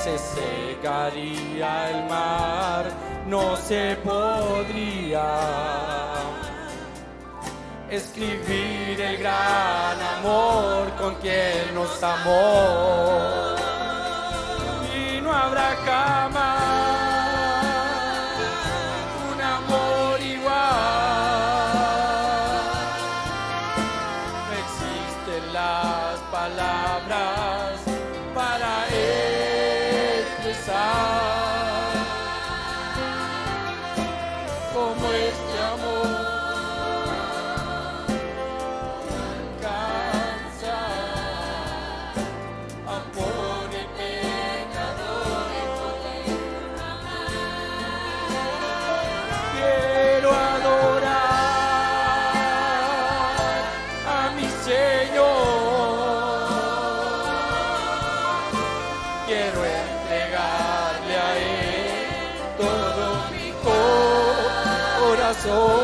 se 0.04 0.18
secaría 0.18 1.90
el 1.90 2.10
mar, 2.10 2.86
no 3.28 3.58
se 3.58 3.98
podría 3.98 5.26
escribir 7.90 9.02
el 9.02 9.18
gran 9.18 10.02
amor 10.18 10.90
con 10.98 11.16
quien 11.16 11.76
nos 11.76 12.02
amó. 12.02 13.56
Y 14.96 15.20
no 15.22 15.34
habrá 15.34 15.76
jamás 15.86 16.29
corazón. 65.42 65.79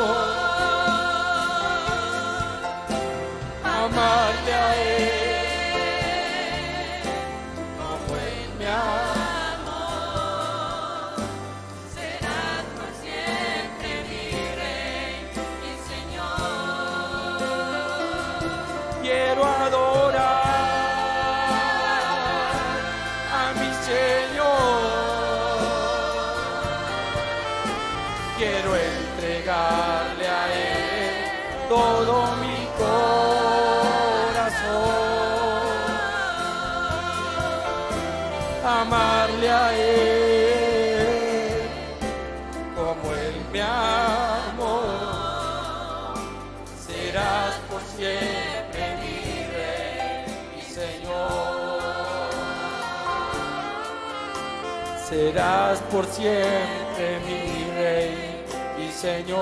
Serás 55.46 55.80
por 55.92 56.06
siempre 56.08 57.20
mi 57.28 57.70
Rey 57.78 58.46
y 58.80 58.92
Señor. 58.92 59.38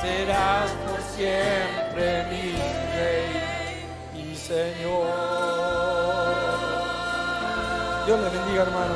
Serás 0.00 0.70
por 0.86 1.02
siempre 1.02 2.24
mi 2.30 2.52
Rey 2.96 3.84
y 4.16 4.34
Señor. 4.34 5.06
Dios 8.06 8.20
le 8.20 8.30
bendiga, 8.30 8.62
hermano. 8.62 8.94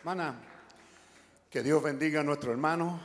Hermana, 0.00 0.34
que 1.48 1.62
Dios 1.62 1.80
bendiga 1.80 2.20
a 2.22 2.24
nuestro 2.24 2.50
hermano. 2.50 2.99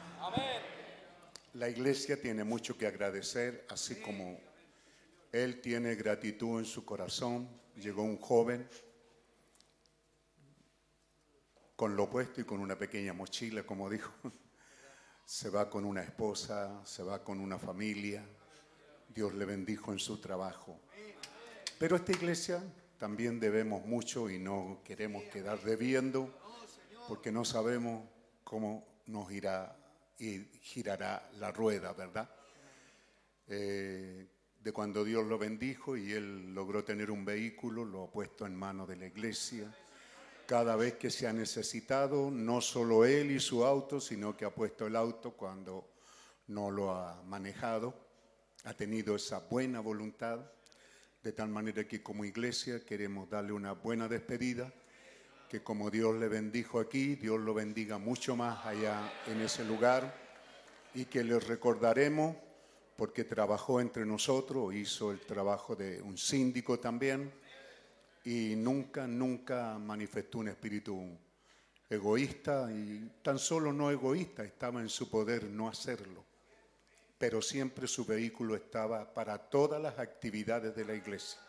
La 1.66 1.72
iglesia 1.72 2.22
tiene 2.22 2.44
mucho 2.44 2.78
que 2.78 2.86
agradecer, 2.86 3.66
así 3.72 3.96
como 3.96 4.40
él 5.32 5.62
tiene 5.62 5.96
gratitud 5.96 6.60
en 6.60 6.66
su 6.66 6.86
corazón. 6.86 7.50
Llegó 7.76 8.04
un 8.04 8.20
joven 8.20 8.70
con 11.76 11.96
lo 11.96 12.08
puesto 12.08 12.40
y 12.40 12.44
con 12.44 12.60
una 12.60 12.78
pequeña 12.78 13.14
mochila, 13.14 13.64
como 13.64 13.90
dijo. 13.90 14.14
Se 15.26 15.50
va 15.50 15.68
con 15.68 15.86
una 15.86 16.04
esposa, 16.04 16.86
se 16.86 17.02
va 17.02 17.24
con 17.24 17.40
una 17.40 17.58
familia. 17.58 18.24
Dios 19.10 19.34
le 19.34 19.46
bendijo 19.46 19.92
en 19.92 19.98
su 19.98 20.22
trabajo. 20.22 20.80
Pero 21.80 21.96
esta 21.96 22.12
iglesia 22.12 22.62
también 23.00 23.40
debemos 23.40 23.84
mucho 23.88 24.30
y 24.30 24.38
no 24.38 24.82
queremos 24.84 25.24
quedar 25.24 25.60
debiendo 25.64 26.32
porque 27.08 27.32
no 27.32 27.44
sabemos 27.44 28.08
cómo 28.44 28.86
nos 29.08 29.32
irá 29.32 29.76
y 30.20 30.40
girará 30.62 31.30
la 31.40 31.52
rueda, 31.52 31.94
¿verdad? 31.94 32.30
Eh, 33.48 34.28
de 34.60 34.72
cuando 34.72 35.04
Dios 35.04 35.26
lo 35.26 35.38
bendijo 35.38 35.96
y 35.96 36.14
él 36.14 36.54
logró 36.54 36.84
tener 36.84 37.12
un 37.12 37.24
vehículo, 37.24 37.86
lo 37.86 38.06
ha 38.06 38.12
puesto 38.12 38.46
en 38.46 38.56
manos 38.56 38.88
de 38.88 38.96
la 38.96 39.06
iglesia. 39.06 39.72
Cada 40.48 40.76
vez 40.76 40.96
que 40.96 41.12
se 41.12 41.28
ha 41.28 41.34
necesitado, 41.34 42.32
no 42.32 42.62
solo 42.62 43.06
él 43.06 43.32
y 43.32 43.40
su 43.40 43.64
auto, 43.66 44.00
sino 44.00 44.36
que 44.36 44.46
ha 44.46 44.54
puesto 44.54 44.88
el 44.88 44.96
auto 44.96 45.32
cuando 45.34 45.88
no 46.48 46.72
lo 46.72 46.92
ha 46.92 47.22
manejado, 47.24 47.94
ha 48.64 48.74
tenido 48.74 49.16
esa 49.16 49.40
buena 49.40 49.80
voluntad, 49.80 50.40
de 51.22 51.32
tal 51.32 51.50
manera 51.50 51.88
que 51.88 52.02
como 52.02 52.26
iglesia 52.26 52.84
queremos 52.84 53.30
darle 53.30 53.52
una 53.52 53.74
buena 53.74 54.08
despedida 54.08 54.72
que 55.50 55.62
como 55.62 55.92
Dios 55.92 56.16
le 56.16 56.28
bendijo 56.28 56.80
aquí, 56.80 57.16
Dios 57.16 57.40
lo 57.40 57.54
bendiga 57.54 57.98
mucho 57.98 58.36
más 58.36 58.66
allá 58.66 59.12
en 59.28 59.42
ese 59.42 59.64
lugar 59.64 60.14
y 60.94 61.06
que 61.06 61.24
le 61.24 61.40
recordaremos 61.40 62.36
porque 62.96 63.26
trabajó 63.26 63.82
entre 63.82 64.06
nosotros, 64.06 64.74
hizo 64.74 65.12
el 65.12 65.20
trabajo 65.20 65.76
de 65.76 66.02
un 66.02 66.18
síndico 66.18 66.80
también 66.80 67.32
y 68.24 68.56
nunca, 68.56 69.06
nunca 69.06 69.78
manifestó 69.78 70.40
un 70.40 70.48
espíritu 70.48 71.18
egoísta 71.90 72.72
y 72.72 73.12
tan 73.22 73.38
solo 73.38 73.72
no 73.72 73.92
egoísta, 73.92 74.44
estaba 74.44 74.82
en 74.82 74.90
su 74.90 75.10
poder 75.10 75.44
no 75.44 75.68
hacerlo, 75.68 76.24
pero 77.18 77.42
siempre 77.42 77.88
su 77.88 78.06
vehículo 78.06 78.56
estaba 78.56 79.14
para 79.14 79.38
todas 79.38 79.82
las 79.82 80.00
actividades 80.00 80.76
de 80.76 80.86
la 80.86 80.96
iglesia. 80.96 81.40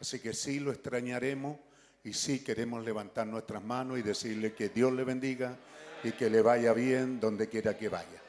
Así 0.00 0.20
que 0.20 0.34
sí 0.34 0.60
lo 0.60 0.70
extrañaremos 0.70 1.56
y 2.04 2.12
sí 2.12 2.44
queremos 2.44 2.84
levantar 2.84 3.26
nuestras 3.26 3.64
manos 3.64 3.98
y 3.98 4.02
decirle 4.02 4.52
que 4.52 4.68
Dios 4.68 4.92
le 4.92 5.04
bendiga 5.04 5.56
y 6.02 6.12
que 6.12 6.28
le 6.28 6.42
vaya 6.42 6.74
bien 6.74 7.18
donde 7.18 7.48
quiera 7.48 7.76
que 7.78 7.88
vaya. 7.88 8.22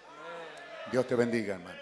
Dios 0.91 1.05
te 1.05 1.15
bendiga, 1.15 1.55
hermano. 1.55 1.77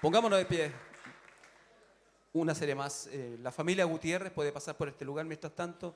Pongámonos 0.00 0.38
de 0.38 0.46
pie. 0.46 0.72
Una 2.32 2.54
serie 2.54 2.74
más. 2.74 3.08
Eh, 3.08 3.36
la 3.42 3.52
familia 3.52 3.84
Gutiérrez 3.84 4.32
puede 4.32 4.52
pasar 4.52 4.74
por 4.76 4.88
este 4.88 5.04
lugar 5.04 5.26
mientras 5.26 5.54
tanto, 5.54 5.94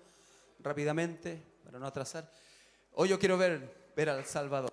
rápidamente, 0.60 1.42
para 1.64 1.78
no 1.78 1.86
atrasar. 1.86 2.30
Hoy 2.92 3.08
yo 3.08 3.18
quiero 3.18 3.36
ver, 3.36 3.85
ver 3.96 4.10
al 4.10 4.26
Salvador. 4.26 4.70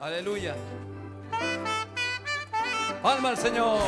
Aleluya. 0.00 0.56
Alma 3.04 3.28
al 3.28 3.38
Señor. 3.38 3.78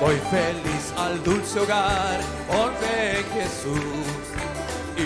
Voy 0.00 0.16
feliz 0.30 0.92
al 0.98 1.24
dulce 1.24 1.60
hogar, 1.60 2.20
honré 2.50 3.24
Jesús 3.32 4.23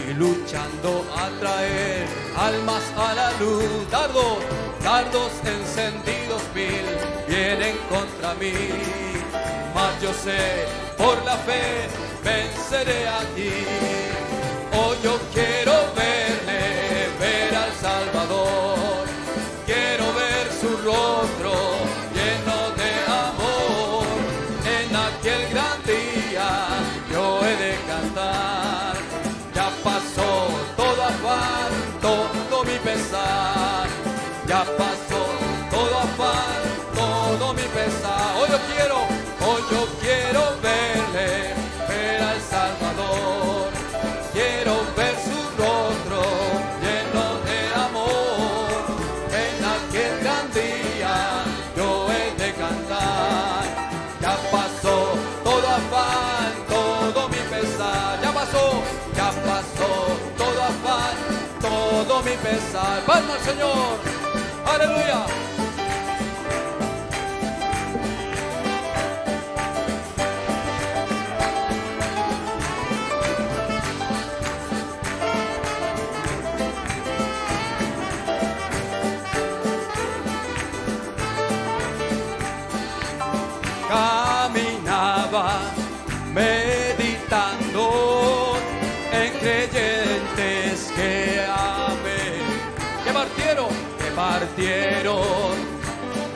y 0.09 0.15
luchando 0.15 1.05
a 1.15 1.29
traer 1.41 2.07
almas 2.37 2.83
a 2.97 3.15
la 3.15 3.31
luz. 3.33 3.65
Dardos, 3.91 4.39
dardos 4.83 5.33
encendidos 5.45 6.43
mil 6.55 6.85
vienen 7.29 7.77
contra 7.89 8.35
mí, 8.35 8.55
mas 9.75 10.01
yo 10.03 10.13
sé 10.13 10.67
por 10.97 11.23
la 11.25 11.37
fe 11.39 11.89
venceré 12.25 13.09
aquí. 13.09 13.53
Hoy 14.73 14.97
yo 15.03 15.19
quiero 15.33 15.73
verle, 15.97 17.09
ver 17.21 17.55
al 17.55 17.73
Salvador, 17.73 19.07
quiero 19.67 20.05
ver 20.15 20.47
su 20.61 20.69
rostro 20.85 21.78
ver 41.13 42.23
al 42.23 42.41
Salvador. 42.41 43.71
Quiero 44.33 44.75
ver 44.97 45.15
su 45.27 45.39
rostro 45.61 46.23
lleno 46.83 47.27
de 47.49 47.61
amor. 47.87 48.83
En 49.33 49.65
aquel 49.77 50.21
gran 50.21 50.53
día 50.53 51.45
yo 51.77 52.09
he 52.11 52.43
de 52.43 52.53
cantar. 52.55 53.65
Ya 54.21 54.37
pasó 54.51 55.15
todo 55.45 55.69
afán, 55.69 56.53
todo 56.69 57.29
mi 57.29 57.43
pesar. 57.55 58.21
Ya 58.23 58.33
pasó, 58.33 58.83
ya 59.17 59.31
pasó 59.49 59.91
todo 60.37 60.63
afán, 60.63 61.17
todo 61.61 62.23
mi 62.23 62.37
pesar. 62.37 63.01
Palma 63.07 63.35
al 63.35 63.41
Señor. 63.41 63.99
Aleluya. 64.67 65.48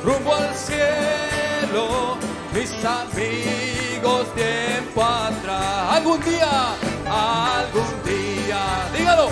Rumbo 0.05 0.35
al 0.35 0.55
cielo, 0.55 2.17
mis 2.55 2.71
amigos 2.85 4.27
tiempo 4.35 5.03
atrás. 5.03 5.97
Algún 5.97 6.21
día, 6.21 6.75
algún 7.11 8.03
día, 8.05 8.61
dígalo, 8.97 9.29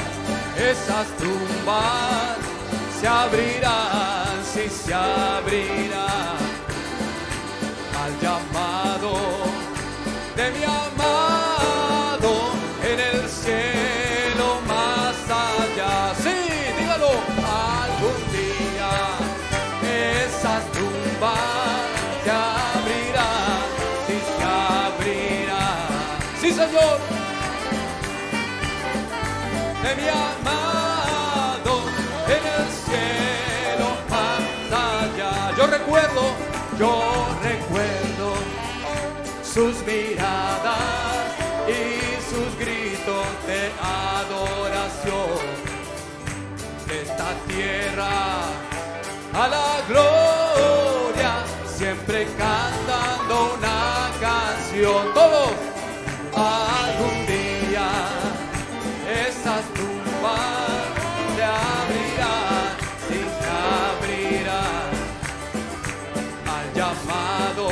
esas 0.56 1.06
tumbas 1.18 2.36
se 3.00 3.06
abrirán, 3.06 4.44
sí 4.44 4.68
se 4.68 4.92
abrirán 4.92 6.38
al 8.02 8.20
llamado 8.20 9.14
de 10.36 10.50
mi 10.50 10.64
amado 10.64 11.39
De 26.70 26.76
mi 29.96 30.08
amado 30.08 31.82
en 32.28 32.42
el 32.46 32.66
cielo 32.86 33.88
más 34.08 34.40
allá. 34.70 35.32
Yo 35.56 35.66
recuerdo, 35.66 36.22
yo 36.78 37.26
recuerdo 37.42 38.34
sus 39.42 39.84
miradas 39.84 40.78
y 41.66 42.22
sus 42.30 42.56
gritos 42.56 43.26
de 43.48 43.72
adoración 43.82 45.40
de 46.86 47.02
esta 47.02 47.34
tierra 47.48 48.42
a 49.32 49.48
la 49.48 49.80
gloria, 49.88 51.32
siempre 51.66 52.28
cantando 52.38 53.54
una 53.58 54.10
canción. 54.20 55.12
Todos, 55.14 55.69
algún 56.40 57.26
día 57.26 57.88
esas 59.28 59.64
tumbas 59.74 60.80
se 61.36 61.42
abrirán, 61.42 62.76
sí 63.08 63.20
se 63.38 63.48
abrirán. 63.84 64.90
Al 66.56 66.66
llamado 66.74 67.66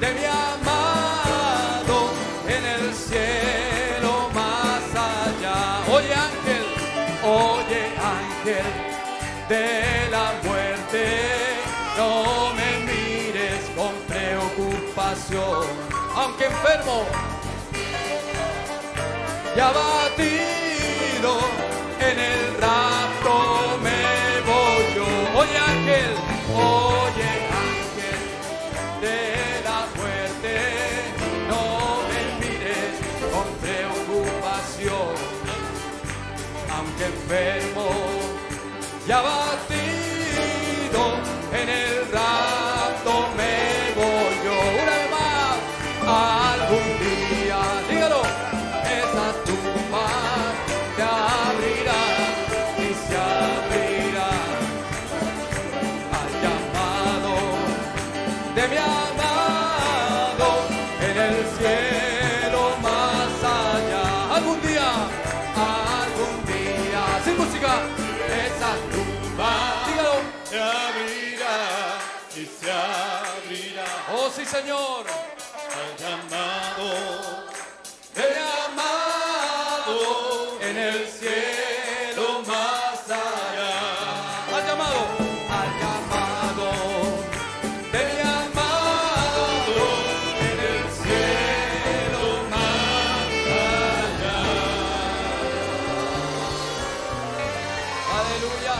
de 0.00 0.08
mi 0.14 0.24
amado 0.24 1.96
en 2.46 2.64
el 2.64 2.94
cielo 2.94 4.12
más 4.34 4.84
allá. 4.94 5.60
Oye 5.92 6.14
ángel, 6.14 6.64
oye 7.22 7.82
ángel 8.18 8.66
de 9.48 10.10
la 10.10 10.32
muerte, 10.44 11.02
no 11.96 12.52
me 12.54 12.70
mires 12.86 13.62
con 13.76 13.92
preocupación, 14.08 15.66
aunque 16.16 16.44
enfermo 16.46 17.04
y 19.54 19.60
abatido 19.60 21.40
en 22.00 22.18
el 22.18 22.60
rapto 22.60 23.78
me 23.82 24.00
voy 24.48 24.94
yo. 24.94 25.06
Oye 25.40 25.58
ángel, 25.58 26.14
oye 26.54 27.30
ángel 27.68 28.20
de 29.00 29.18
la 29.64 29.86
muerte, 29.96 30.54
no 31.48 31.64
me 32.08 32.20
mires 32.40 32.94
con 33.32 33.46
preocupación, 33.64 35.14
aunque 36.74 37.04
enfermo 37.04 37.88
y 39.06 39.10
abatido 39.12 39.71
Señor, 74.52 75.06
al 75.08 75.96
llamado 75.96 76.86
de 78.14 78.20
mi 78.20 78.42
amado 78.66 79.98
en 80.60 80.76
el 80.76 81.08
cielo 81.08 82.42
más 82.46 83.00
allá. 83.08 84.54
Al 84.54 84.62
llamado, 84.66 85.00
al 85.48 85.70
llamado 85.80 86.66
mi 87.92 88.20
amado 88.20 89.44
en 90.38 90.58
el 90.60 90.84
cielo 91.00 92.22
más 92.50 93.32
allá. 93.48 94.40
Aleluya. 98.20 98.76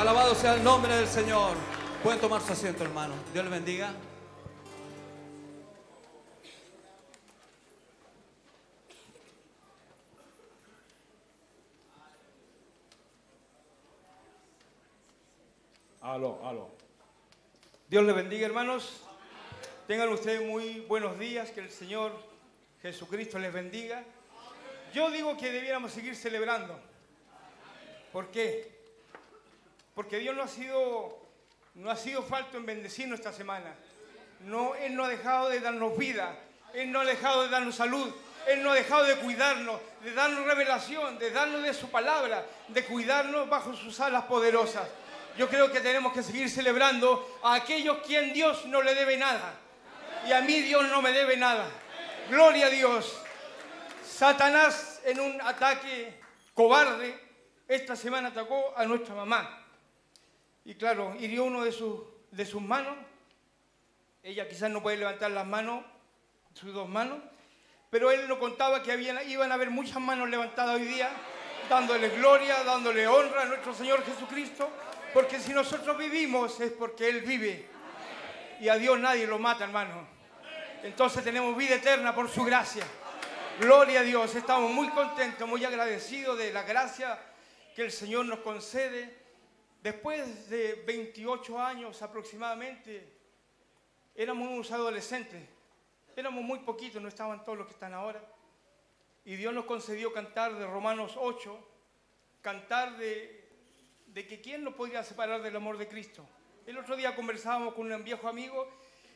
Alabado 0.00 0.34
sea 0.34 0.54
el 0.54 0.64
nombre 0.64 0.96
del 0.96 1.06
Señor. 1.06 1.54
Pueden 2.02 2.18
tomar 2.18 2.40
su 2.40 2.54
asiento, 2.54 2.82
hermano. 2.82 3.12
Dios 3.34 3.44
le 3.44 3.50
bendiga. 3.50 3.92
Aló, 16.10 16.40
aló. 16.44 16.68
Dios 17.86 18.02
les 18.02 18.16
bendiga, 18.16 18.44
hermanos. 18.44 19.02
Tengan 19.86 20.08
ustedes 20.08 20.44
muy 20.44 20.80
buenos 20.88 21.16
días, 21.20 21.52
que 21.52 21.60
el 21.60 21.70
Señor 21.70 22.10
Jesucristo 22.82 23.38
les 23.38 23.52
bendiga. 23.52 24.02
Yo 24.92 25.08
digo 25.12 25.36
que 25.36 25.52
debiéramos 25.52 25.92
seguir 25.92 26.16
celebrando. 26.16 26.76
¿Por 28.12 28.26
qué? 28.32 28.76
Porque 29.94 30.18
Dios 30.18 30.34
no 30.34 30.42
ha 30.42 30.48
sido, 30.48 31.16
no 31.74 31.92
ha 31.92 31.96
sido 31.96 32.24
falto 32.24 32.56
en 32.56 32.66
bendecirnos 32.66 33.20
esta 33.20 33.32
semana. 33.32 33.72
No, 34.40 34.74
Él 34.74 34.96
no 34.96 35.04
ha 35.04 35.08
dejado 35.08 35.48
de 35.48 35.60
darnos 35.60 35.96
vida. 35.96 36.36
Él 36.74 36.90
no 36.90 37.02
ha 37.02 37.04
dejado 37.04 37.44
de 37.44 37.50
darnos 37.50 37.76
salud. 37.76 38.12
Él 38.48 38.64
no 38.64 38.72
ha 38.72 38.74
dejado 38.74 39.04
de 39.04 39.14
cuidarnos, 39.14 39.80
de 40.02 40.12
darnos 40.12 40.44
revelación, 40.44 41.20
de 41.20 41.30
darnos 41.30 41.62
de 41.62 41.72
su 41.72 41.88
palabra, 41.88 42.44
de 42.66 42.84
cuidarnos 42.84 43.48
bajo 43.48 43.76
sus 43.76 44.00
alas 44.00 44.24
poderosas. 44.24 44.88
Yo 45.36 45.48
creo 45.48 45.70
que 45.70 45.80
tenemos 45.80 46.12
que 46.12 46.22
seguir 46.22 46.50
celebrando 46.50 47.38
a 47.42 47.54
aquellos 47.54 47.98
quien 48.06 48.32
Dios 48.32 48.66
no 48.66 48.82
le 48.82 48.94
debe 48.94 49.16
nada. 49.16 49.54
Y 50.26 50.32
a 50.32 50.40
mí 50.40 50.60
Dios 50.60 50.88
no 50.88 51.00
me 51.00 51.12
debe 51.12 51.36
nada. 51.36 51.66
Gloria 52.28 52.66
a 52.66 52.70
Dios. 52.70 53.20
Satanás 54.04 55.00
en 55.04 55.18
un 55.20 55.40
ataque 55.40 56.20
cobarde 56.54 57.18
esta 57.66 57.96
semana 57.96 58.28
atacó 58.28 58.74
a 58.76 58.84
nuestra 58.84 59.14
mamá. 59.14 59.64
Y 60.64 60.74
claro, 60.74 61.14
hirió 61.18 61.44
uno 61.44 61.64
de, 61.64 61.72
sus 61.72 62.60
manos. 62.60 62.96
Ella 64.22 64.48
quizás 64.48 64.70
no 64.70 64.82
puede 64.82 64.98
levantar 64.98 65.30
las 65.30 65.46
manos, 65.46 65.84
sus 66.52 66.74
dos 66.74 66.88
manos. 66.88 67.18
Pero 67.88 68.10
él 68.10 68.28
no 68.28 68.38
contaba 68.38 68.82
que 68.82 68.94
iban 69.26 69.50
a 69.50 69.54
haber 69.54 69.70
muchas 69.70 70.00
manos 70.00 70.28
levantadas 70.28 70.76
hoy 70.76 70.84
día, 70.84 71.10
dándole 71.68 72.10
gloria, 72.10 72.62
dándole 72.62 73.06
honra 73.08 73.42
a 73.42 73.46
nuestro 73.46 73.72
Señor 73.74 74.04
Jesucristo. 74.04 74.68
Porque 75.12 75.40
si 75.40 75.52
nosotros 75.52 75.98
vivimos 75.98 76.60
es 76.60 76.70
porque 76.72 77.08
Él 77.08 77.22
vive. 77.22 77.66
Y 78.60 78.68
a 78.68 78.76
Dios 78.76 78.98
nadie 78.98 79.26
lo 79.26 79.38
mata, 79.38 79.64
hermano. 79.64 80.06
Entonces 80.82 81.24
tenemos 81.24 81.56
vida 81.56 81.76
eterna 81.76 82.14
por 82.14 82.28
su 82.28 82.44
gracia. 82.44 82.84
Gloria 83.58 84.00
a 84.00 84.02
Dios. 84.02 84.34
Estamos 84.34 84.70
muy 84.70 84.88
contentos, 84.90 85.48
muy 85.48 85.64
agradecidos 85.64 86.38
de 86.38 86.52
la 86.52 86.62
gracia 86.62 87.18
que 87.74 87.82
el 87.82 87.90
Señor 87.90 88.26
nos 88.26 88.38
concede. 88.40 89.18
Después 89.82 90.48
de 90.48 90.82
28 90.86 91.58
años 91.58 92.02
aproximadamente, 92.02 93.12
éramos 94.14 94.48
unos 94.48 94.70
adolescentes. 94.70 95.42
Éramos 96.14 96.44
muy 96.44 96.60
poquitos, 96.60 97.02
no 97.02 97.08
estaban 97.08 97.44
todos 97.44 97.58
los 97.58 97.66
que 97.66 97.72
están 97.72 97.94
ahora. 97.94 98.22
Y 99.24 99.36
Dios 99.36 99.52
nos 99.54 99.64
concedió 99.64 100.12
cantar 100.12 100.54
de 100.54 100.66
Romanos 100.66 101.14
8, 101.16 101.58
cantar 102.42 102.96
de, 102.96 103.39
de 104.12 104.26
que 104.26 104.40
quién 104.40 104.64
nos 104.64 104.74
podría 104.74 105.02
separar 105.02 105.42
del 105.42 105.56
amor 105.56 105.78
de 105.78 105.88
Cristo. 105.88 106.26
El 106.66 106.78
otro 106.78 106.96
día 106.96 107.14
conversábamos 107.14 107.74
con 107.74 107.90
un 107.90 108.04
viejo 108.04 108.28
amigo 108.28 108.68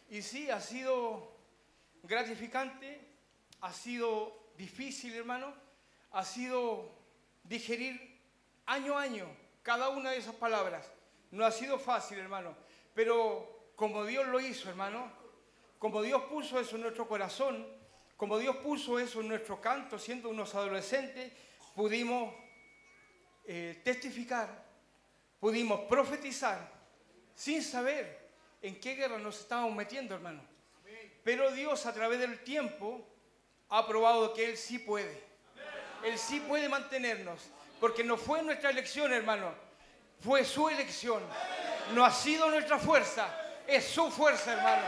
y 0.08 0.22
sí, 0.22 0.50
ha 0.50 0.60
sido 0.60 1.36
gratificante, 2.02 3.00
ha 3.60 3.72
sido 3.72 4.50
difícil, 4.56 5.14
hermano, 5.14 5.52
ha 6.12 6.24
sido 6.24 6.88
digerir 7.42 8.20
año 8.66 8.98
a 8.98 9.02
año 9.02 9.26
cada 9.62 9.88
una 9.88 10.10
de 10.10 10.18
esas 10.18 10.34
palabras. 10.34 10.90
No 11.30 11.44
ha 11.44 11.50
sido 11.50 11.78
fácil, 11.78 12.18
hermano, 12.18 12.56
pero 12.94 13.72
como 13.74 14.04
Dios 14.04 14.26
lo 14.28 14.38
hizo, 14.40 14.68
hermano, 14.68 15.10
como 15.78 16.02
Dios 16.02 16.22
puso 16.24 16.60
eso 16.60 16.76
en 16.76 16.82
nuestro 16.82 17.08
corazón, 17.08 17.66
como 18.16 18.38
Dios 18.38 18.56
puso 18.56 19.00
eso 19.00 19.20
en 19.20 19.28
nuestro 19.28 19.60
canto, 19.60 19.98
siendo 19.98 20.28
unos 20.28 20.54
adolescentes, 20.54 21.32
pudimos 21.74 22.32
eh, 23.44 23.80
testificar, 23.84 24.64
pudimos 25.44 25.80
profetizar 25.80 26.58
sin 27.34 27.62
saber 27.62 28.30
en 28.62 28.80
qué 28.80 28.94
guerra 28.94 29.18
nos 29.18 29.40
estábamos 29.40 29.76
metiendo, 29.76 30.14
hermano. 30.14 30.40
Pero 31.22 31.50
Dios 31.50 31.84
a 31.84 31.92
través 31.92 32.18
del 32.18 32.42
tiempo 32.42 33.06
ha 33.68 33.86
probado 33.86 34.32
que 34.32 34.48
Él 34.48 34.56
sí 34.56 34.78
puede. 34.78 35.22
Él 36.02 36.16
sí 36.16 36.40
puede 36.40 36.66
mantenernos, 36.70 37.42
porque 37.78 38.02
no 38.02 38.16
fue 38.16 38.42
nuestra 38.42 38.70
elección, 38.70 39.12
hermano, 39.12 39.52
fue 40.18 40.46
su 40.46 40.70
elección. 40.70 41.22
No 41.92 42.06
ha 42.06 42.10
sido 42.10 42.48
nuestra 42.48 42.78
fuerza, 42.78 43.28
es 43.66 43.84
su 43.84 44.10
fuerza, 44.10 44.54
hermano. 44.54 44.86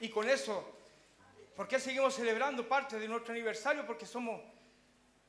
Y 0.00 0.08
con 0.08 0.28
eso 0.28 0.72
¿Por 1.54 1.68
qué 1.68 1.78
seguimos 1.78 2.14
celebrando 2.14 2.66
parte 2.66 2.98
de 2.98 3.06
nuestro 3.06 3.32
aniversario? 3.32 3.86
Porque 3.86 4.06
somos 4.06 4.40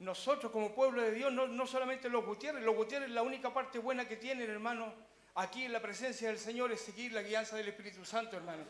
nosotros 0.03 0.51
como 0.51 0.73
pueblo 0.73 1.01
de 1.01 1.11
Dios, 1.11 1.31
no, 1.31 1.67
solamente 1.67 2.09
los 2.09 2.25
Gutiérrez, 2.25 2.63
los 2.63 2.75
Gutiérrez 2.75 3.09
la 3.09 3.21
única 3.21 3.53
parte 3.53 3.79
buena 3.79 4.07
que 4.07 4.17
tienen, 4.17 4.49
hermano, 4.49 4.93
aquí 5.35 5.63
en 5.63 5.73
la 5.73 5.81
presencia 5.81 6.27
del 6.27 6.37
Señor 6.37 6.71
es 6.71 6.81
seguir 6.81 7.13
la 7.13 7.21
guianza 7.21 7.55
del 7.55 7.69
Espíritu 7.69 8.03
Santo, 8.05 8.35
hermano. 8.35 8.63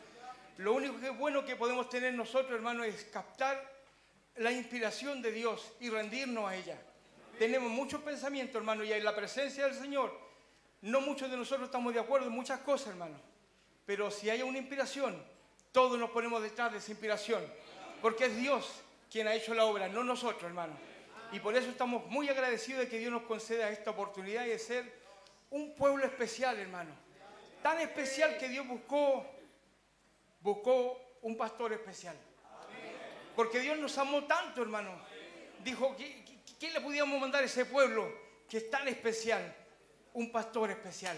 Lo 0.58 0.72
único 0.72 0.98
que 1.00 1.08
es 1.08 1.18
bueno 1.18 1.44
que 1.44 1.56
podemos 1.56 1.88
tener 1.88 2.14
nosotros, 2.14 2.52
hermano, 2.52 2.84
es 2.84 3.04
captar 3.04 3.72
la 4.36 4.52
inspiración 4.52 5.20
de 5.20 5.32
Dios 5.32 5.72
y 5.80 5.90
rendirnos 5.90 6.48
a 6.48 6.54
ella. 6.54 6.80
Tenemos 7.38 7.70
muchos 7.70 8.00
pensamientos, 8.02 8.56
hermano, 8.56 8.84
y 8.84 8.92
en 8.92 9.04
la 9.04 9.14
presencia 9.14 9.64
del 9.64 9.74
Señor, 9.74 10.16
no 10.82 11.00
muchos 11.00 11.30
de 11.30 11.36
nosotros 11.36 11.66
estamos 11.66 11.92
de 11.92 12.00
acuerdo 12.00 12.28
en 12.28 12.32
muchas 12.32 12.60
cosas, 12.60 12.88
hermano. 12.88 13.16
Pero 13.84 14.10
si 14.10 14.30
hay 14.30 14.42
una 14.42 14.58
inspiración, 14.58 15.20
todos 15.72 15.98
nos 15.98 16.10
ponemos 16.10 16.42
detrás 16.42 16.70
de 16.70 16.78
esa 16.78 16.92
inspiración. 16.92 17.42
Porque 18.00 18.26
es 18.26 18.36
Dios 18.36 18.82
quien 19.10 19.26
ha 19.26 19.34
hecho 19.34 19.54
la 19.54 19.64
obra, 19.64 19.88
no 19.88 20.04
nosotros, 20.04 20.44
hermano. 20.44 20.74
Y 21.34 21.40
por 21.40 21.56
eso 21.56 21.68
estamos 21.68 22.06
muy 22.06 22.28
agradecidos 22.28 22.82
de 22.82 22.88
que 22.88 22.98
Dios 22.98 23.10
nos 23.12 23.22
conceda 23.22 23.68
esta 23.68 23.90
oportunidad 23.90 24.44
de 24.44 24.56
ser 24.58 24.90
un 25.50 25.74
pueblo 25.74 26.04
especial, 26.04 26.56
hermano. 26.58 26.92
Tan 27.60 27.80
especial 27.80 28.38
que 28.38 28.48
Dios 28.48 28.66
buscó, 28.68 29.26
buscó 30.40 31.18
un 31.22 31.36
pastor 31.36 31.72
especial. 31.72 32.16
Porque 33.34 33.58
Dios 33.58 33.76
nos 33.78 33.98
amó 33.98 34.22
tanto, 34.24 34.62
hermano. 34.62 34.92
Dijo, 35.64 35.96
¿qué, 35.96 36.24
qué- 36.24 36.38
qué 36.60 36.70
le 36.70 36.80
podíamos 36.80 37.20
mandar 37.20 37.42
a 37.42 37.46
ese 37.46 37.64
pueblo 37.64 38.08
que 38.48 38.58
es 38.58 38.70
tan 38.70 38.86
especial? 38.86 39.42
Un 40.12 40.30
pastor 40.30 40.70
especial. 40.70 41.16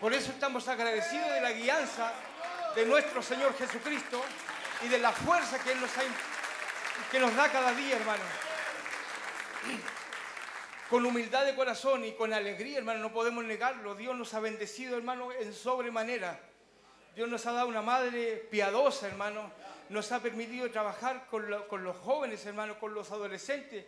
Por 0.00 0.12
eso 0.12 0.30
estamos 0.30 0.68
agradecidos 0.68 1.32
de 1.32 1.40
la 1.40 1.50
guianza 1.50 2.12
de 2.76 2.86
nuestro 2.86 3.20
Señor 3.20 3.52
Jesucristo 3.56 4.22
y 4.84 4.88
de 4.88 4.98
la 4.98 5.10
fuerza 5.10 5.58
que 5.60 5.72
Él 5.72 5.80
nos, 5.80 5.90
ha, 5.98 6.02
que 7.10 7.18
nos 7.18 7.34
da 7.34 7.50
cada 7.50 7.72
día, 7.72 7.96
hermano. 7.96 8.22
Con 10.90 11.04
humildad 11.06 11.44
de 11.46 11.54
corazón 11.54 12.04
y 12.04 12.12
con 12.12 12.32
alegría, 12.32 12.78
hermano, 12.78 13.00
no 13.00 13.12
podemos 13.12 13.44
negarlo. 13.44 13.94
Dios 13.94 14.14
nos 14.16 14.32
ha 14.34 14.40
bendecido, 14.40 14.96
hermano, 14.96 15.32
en 15.32 15.52
sobremanera. 15.52 16.38
Dios 17.16 17.28
nos 17.28 17.44
ha 17.46 17.52
dado 17.52 17.68
una 17.68 17.82
madre 17.82 18.36
piadosa, 18.50 19.06
hermano. 19.08 19.50
Nos 19.88 20.12
ha 20.12 20.20
permitido 20.20 20.70
trabajar 20.70 21.26
con, 21.30 21.50
lo- 21.50 21.66
con 21.68 21.84
los 21.84 21.96
jóvenes, 21.96 22.44
hermano, 22.46 22.78
con 22.78 22.94
los 22.94 23.10
adolescentes. 23.10 23.84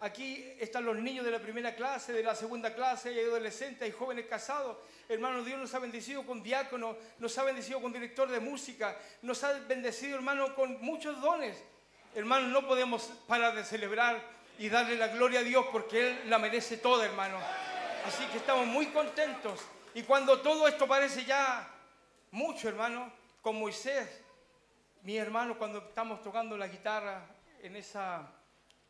Aquí 0.00 0.54
están 0.58 0.84
los 0.86 0.96
niños 0.96 1.24
de 1.24 1.30
la 1.30 1.38
primera 1.40 1.74
clase, 1.74 2.12
de 2.14 2.22
la 2.22 2.34
segunda 2.34 2.74
clase, 2.74 3.10
hay 3.10 3.20
adolescentes, 3.20 3.82
hay 3.82 3.92
jóvenes 3.92 4.26
casados. 4.26 4.78
Hermano, 5.08 5.44
Dios 5.44 5.58
nos 5.60 5.74
ha 5.74 5.78
bendecido 5.78 6.24
con 6.24 6.42
diácono, 6.42 6.96
nos 7.18 7.36
ha 7.36 7.44
bendecido 7.44 7.82
con 7.82 7.92
director 7.92 8.28
de 8.30 8.40
música, 8.40 8.96
nos 9.22 9.44
ha 9.44 9.52
bendecido, 9.52 10.16
hermano, 10.16 10.54
con 10.54 10.80
muchos 10.80 11.20
dones. 11.20 11.62
Hermano, 12.14 12.48
no 12.48 12.66
podemos 12.66 13.04
parar 13.28 13.54
de 13.54 13.62
celebrar 13.62 14.22
y 14.60 14.68
darle 14.68 14.96
la 14.96 15.08
gloria 15.08 15.40
a 15.40 15.42
Dios 15.42 15.64
porque 15.72 16.10
Él 16.10 16.30
la 16.30 16.38
merece 16.38 16.76
toda, 16.76 17.04
hermano. 17.06 17.38
Así 18.06 18.24
que 18.26 18.36
estamos 18.38 18.66
muy 18.66 18.86
contentos. 18.88 19.60
Y 19.94 20.02
cuando 20.04 20.40
todo 20.40 20.68
esto 20.68 20.86
parece 20.86 21.24
ya 21.24 21.66
mucho, 22.30 22.68
hermano, 22.68 23.10
con 23.42 23.58
Moisés, 23.58 24.22
mi 25.02 25.16
hermano, 25.16 25.56
cuando 25.56 25.78
estamos 25.78 26.22
tocando 26.22 26.56
la 26.56 26.68
guitarra 26.68 27.24
en 27.62 27.74
esa, 27.76 28.30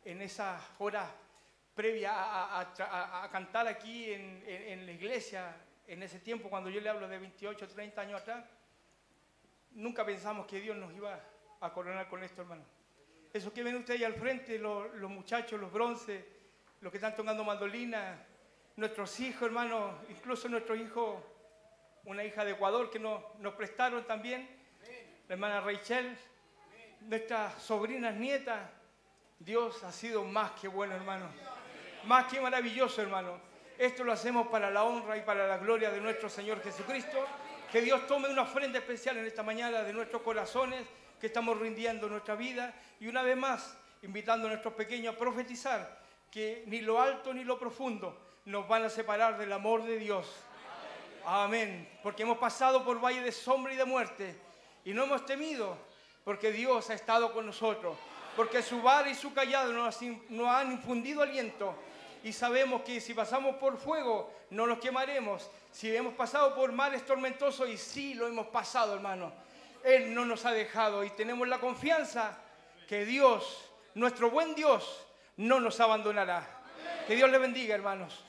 en 0.03 0.21
esa 0.21 0.59
hora 0.79 1.09
previa 1.73 2.11
a, 2.13 2.23
a- 2.57 2.59
a 2.61 2.73
tra- 2.73 2.89
a- 2.91 3.23
a 3.23 3.29
cantar 3.31 3.65
aquí 3.67 4.11
en, 4.13 4.43
en- 4.45 4.69
en 4.79 4.85
la 4.85 4.91
iglesia, 4.91 5.55
en 5.87 6.03
ese 6.03 6.19
tiempo, 6.19 6.49
cuando 6.49 6.69
yo 6.69 6.81
le 6.81 6.89
hablo 6.89 7.07
de 7.07 7.17
28, 7.17 7.67
30 7.69 8.01
años 8.01 8.21
atrás, 8.21 8.43
nunca 9.71 10.05
pensamos 10.05 10.45
que 10.47 10.59
Dios 10.59 10.75
nos 10.75 10.93
iba 10.93 11.17
a 11.61 11.71
coronar 11.73 12.07
con 12.09 12.23
esto, 12.23 12.41
hermano. 12.41 12.63
Eso 13.33 13.53
que 13.53 13.63
ven 13.63 13.75
ustedes 13.75 14.01
ahí 14.01 14.05
al 14.05 14.15
frente, 14.15 14.59
los, 14.59 14.93
muchachos, 15.09 15.59
los 15.59 15.71
bronces, 15.71 16.23
los 16.81 16.91
que 16.91 16.97
están 16.97 17.15
tocando 17.15 17.43
mandolina, 17.45 18.25
nuestros 18.75 19.17
hijos, 19.21 19.43
hermano, 19.43 19.99
incluso 20.09 20.49
nuestro 20.49 20.75
hijo, 20.75 21.23
una 22.03 22.25
hija 22.25 22.43
de 22.43 22.51
Ecuador 22.51 22.89
que 22.89 22.99
nos, 22.99 23.23
nos 23.39 23.53
prestaron 23.53 24.05
también, 24.05 24.49
la 25.29 25.35
hermana 25.35 25.61
Rachel, 25.61 26.17
nuestras 27.01 27.61
sobrinas 27.61 28.15
nietas. 28.15 28.69
Dios 29.39 29.83
ha 29.83 29.91
sido 29.91 30.23
más 30.23 30.51
que 30.51 30.67
bueno, 30.67 30.93
hermano. 30.93 31.27
Más 32.05 32.25
que 32.25 32.41
maravilloso, 32.41 33.01
hermano. 33.01 33.39
Esto 33.77 34.03
lo 34.03 34.11
hacemos 34.11 34.47
para 34.47 34.69
la 34.69 34.83
honra 34.83 35.17
y 35.17 35.21
para 35.21 35.47
la 35.47 35.57
gloria 35.57 35.89
de 35.89 36.01
nuestro 36.01 36.29
Señor 36.29 36.61
Jesucristo. 36.61 37.25
Que 37.71 37.81
Dios 37.81 38.05
tome 38.07 38.27
una 38.27 38.41
ofrenda 38.41 38.79
especial 38.79 39.17
en 39.17 39.25
esta 39.25 39.41
mañana 39.41 39.83
de 39.83 39.93
nuestros 39.93 40.21
corazones, 40.21 40.85
que 41.21 41.27
estamos 41.27 41.57
rindiendo 41.59 42.09
nuestra 42.09 42.35
vida. 42.35 42.73
Y 42.99 43.07
una 43.07 43.21
vez 43.21 43.37
más, 43.37 43.77
invitando 44.01 44.47
a 44.47 44.49
nuestros 44.49 44.73
pequeños 44.73 45.15
a 45.15 45.17
profetizar 45.17 46.01
que 46.31 46.63
ni 46.65 46.81
lo 46.81 46.99
alto 46.99 47.33
ni 47.33 47.43
lo 47.43 47.59
profundo 47.59 48.19
nos 48.45 48.67
van 48.67 48.83
a 48.85 48.89
separar 48.89 49.37
del 49.37 49.53
amor 49.53 49.83
de 49.83 49.97
Dios. 49.97 50.27
Amén. 51.23 51.87
Porque 52.01 52.23
hemos 52.23 52.39
pasado 52.39 52.83
por 52.83 52.99
valle 52.99 53.21
de 53.21 53.31
sombra 53.31 53.71
y 53.71 53.77
de 53.77 53.85
muerte 53.85 54.35
y 54.83 54.93
no 54.93 55.03
hemos 55.03 55.25
temido 55.25 55.77
porque 56.23 56.51
Dios 56.51 56.89
ha 56.89 56.95
estado 56.95 57.31
con 57.31 57.45
nosotros. 57.45 57.95
Porque 58.35 58.63
su 58.63 58.81
vara 58.81 59.09
y 59.09 59.15
su 59.15 59.33
callado 59.33 59.71
nos, 59.73 60.01
han 60.47 60.71
infundido 60.71 61.21
aliento. 61.21 61.75
Y 62.23 62.33
sabemos 62.33 62.81
que 62.81 62.99
si 62.99 63.13
pasamos 63.13 63.57
por 63.57 63.77
fuego 63.77 64.33
no 64.49 64.65
nos 64.65 64.79
quemaremos. 64.79 65.51
Si 65.71 65.95
hemos 65.95 66.15
pasado 66.15 66.55
por 66.55 66.71
mares 66.71 67.05
tormentosos 67.05 67.69
y 67.69 67.77
sí 67.77 68.15
lo 68.15 68.27
hemos 68.27 68.47
pasado, 68.47 68.95
hermano. 68.95 69.31
Él 69.83 70.13
no 70.13 70.25
nos 70.25 70.45
ha 70.45 70.51
dejado 70.51 71.03
y 71.03 71.09
tenemos 71.11 71.47
la 71.47 71.59
confianza 71.59 72.37
que 72.87 73.05
Dios, 73.05 73.69
nuestro 73.95 74.29
buen 74.29 74.55
Dios, 74.55 75.05
no 75.37 75.59
nos 75.59 75.79
abandonará. 75.79 76.47
Que 77.07 77.15
Dios 77.15 77.29
le 77.29 77.37
bendiga, 77.37 77.75
hermanos. 77.75 78.23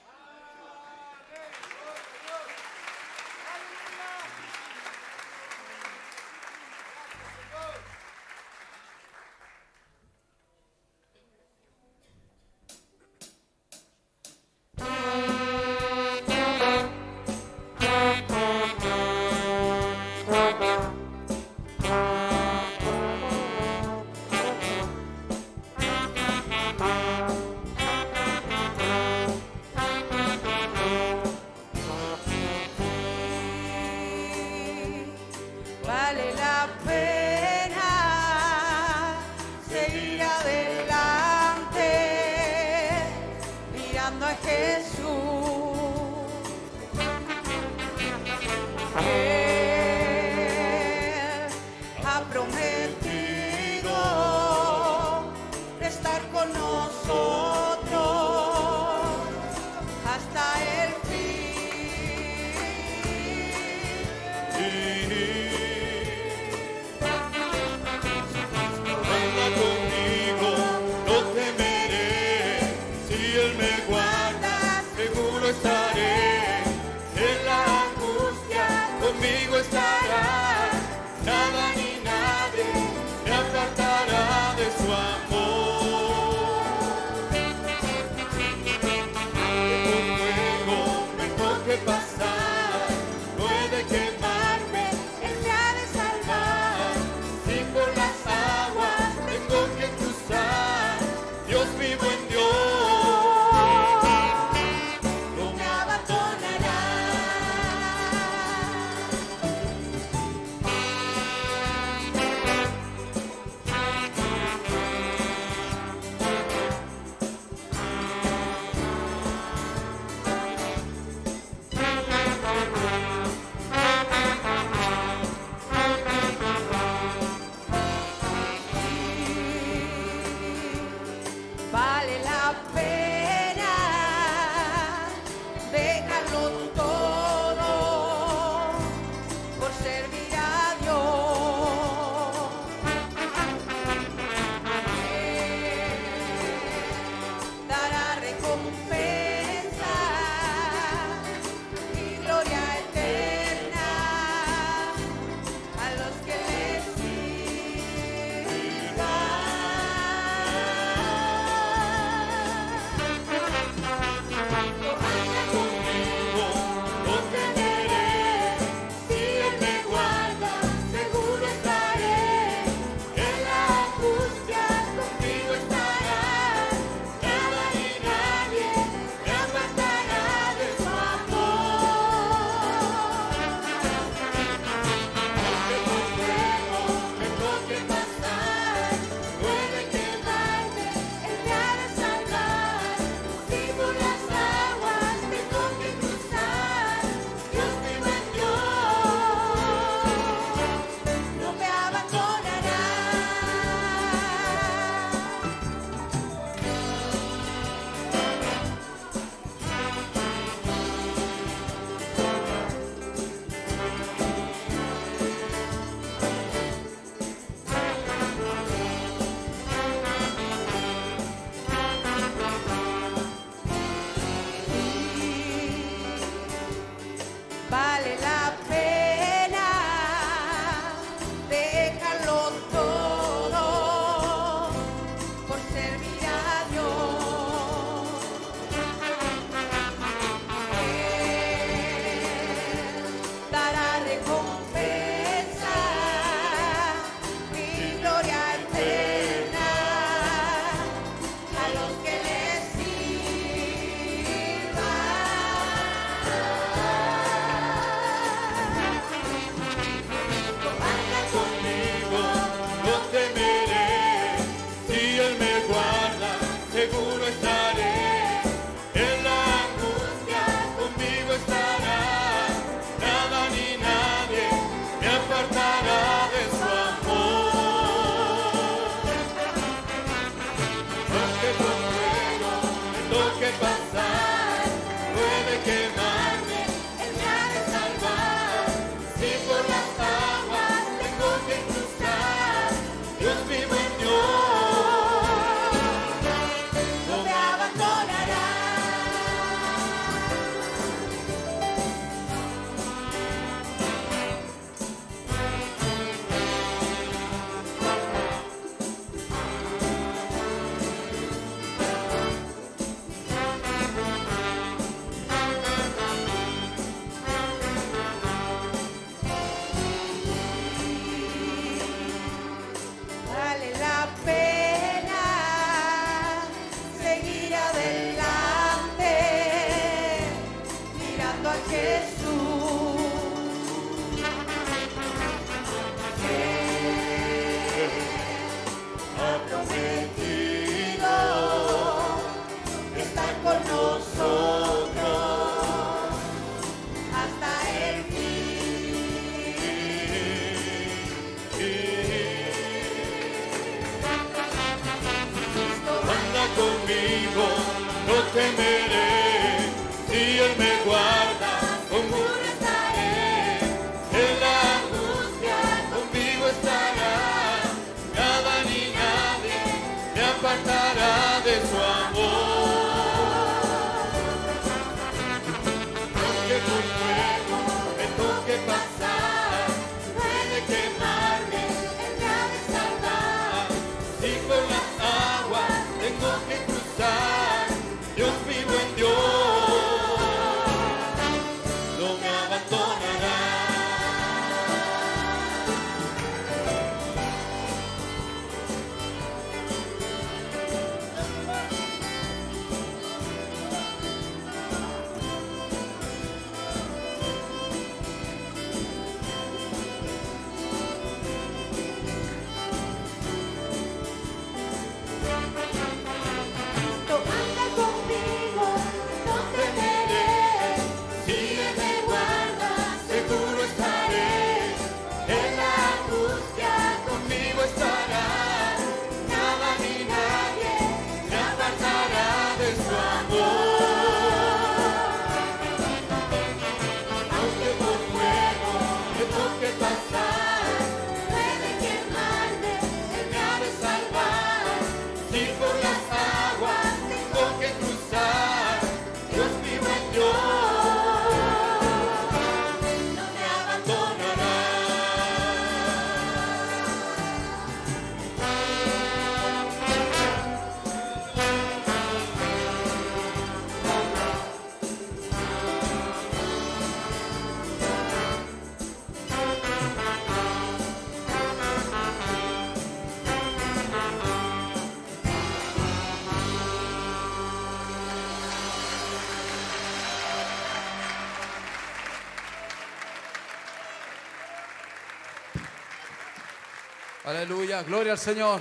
Aleluya, 487.24 487.84
gloria 487.84 488.12
al 488.12 488.18
Señor. 488.18 488.60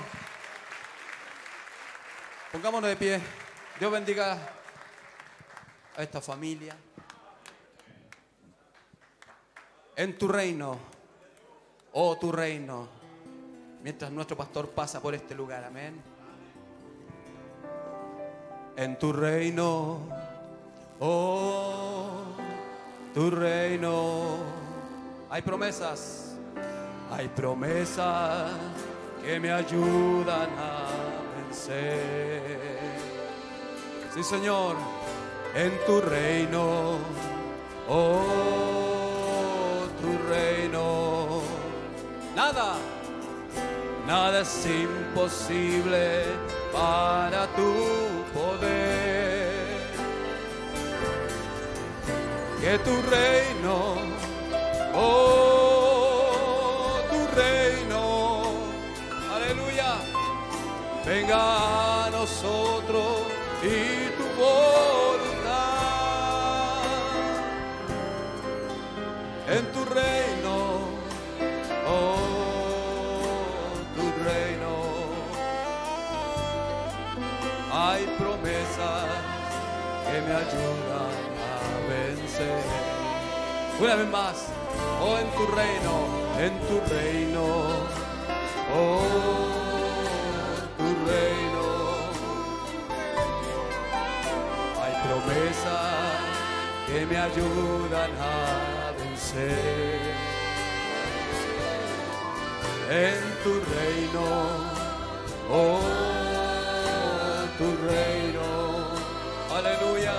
Pongámonos 2.52 2.90
de 2.92 2.96
pie. 2.96 3.20
Dios 3.80 3.92
bendiga 3.92 4.38
a 5.98 6.04
esta 6.04 6.22
familia. 6.22 6.76
En 9.96 10.16
tu 10.16 10.28
reino, 10.28 10.78
oh 11.94 12.16
tu 12.20 12.32
reino, 12.32 12.88
mientras 13.82 14.12
nuestro 14.12 14.38
pastor 14.38 14.70
pasa 14.70 15.02
por 15.02 15.16
este 15.16 15.34
lugar, 15.34 15.64
amén. 15.64 16.00
En 18.76 19.00
tu 19.00 19.12
reino, 19.12 20.08
oh 21.00 22.36
tu 23.12 23.32
reino, 23.32 24.38
hay 25.32 25.42
promesas. 25.42 26.31
Hay 27.12 27.28
promesas 27.28 28.52
que 29.22 29.40
me 29.40 29.52
ayudan 29.52 30.50
a 30.58 30.88
vencer. 31.36 32.42
Sí, 34.14 34.24
Señor, 34.24 34.78
en 35.54 35.72
tu 35.86 36.00
reino, 36.00 36.98
oh, 37.90 38.22
tu 40.02 40.30
reino. 40.30 41.42
Nada, 42.34 42.76
nada 44.08 44.40
es 44.42 44.66
imposible 44.66 46.24
para 46.72 47.46
tu 47.58 47.74
poder. 48.34 49.52
Que 52.62 52.78
tu 52.80 53.02
reino, 53.10 53.96
oh, 54.96 55.51
venga 61.12 62.06
a 62.06 62.10
nosotros 62.10 63.12
y 63.62 63.78
tu 64.18 64.26
voluntad. 64.42 65.52
En 69.56 69.64
tu 69.74 69.82
reino, 70.00 70.58
oh, 71.88 72.32
tu 73.96 74.06
reino, 74.24 74.76
Hay 77.74 78.04
promesas 78.18 79.06
que 80.06 80.18
me 80.26 80.34
ayudan 80.44 81.16
a 81.52 81.64
vencer. 81.92 82.64
Una 83.80 83.96
vez 83.96 84.10
más, 84.10 84.36
oh 85.02 85.18
en 85.18 85.30
tu 85.38 85.46
reino, 85.60 85.94
en 86.46 86.54
tu 86.68 86.76
reino, 86.94 87.46
oh 88.76 89.61
que 96.88 97.06
me 97.06 97.18
ayudan 97.18 98.12
a 98.20 98.92
vencer. 98.98 100.02
En 102.90 103.22
tu 103.44 103.54
reino, 103.76 104.28
oh 105.50 105.80
tu 107.58 107.68
reino, 107.88 108.48
aleluya. 109.58 110.18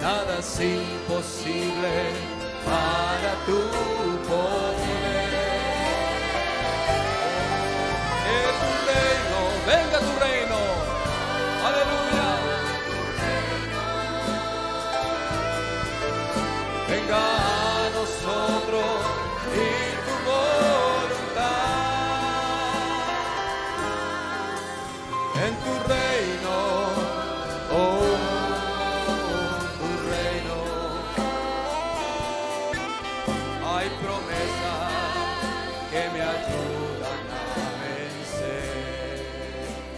Nada 0.00 0.38
es 0.38 0.60
imposible 0.60 1.94
para 2.64 3.32
tu 3.46 3.58
poder. 4.28 4.73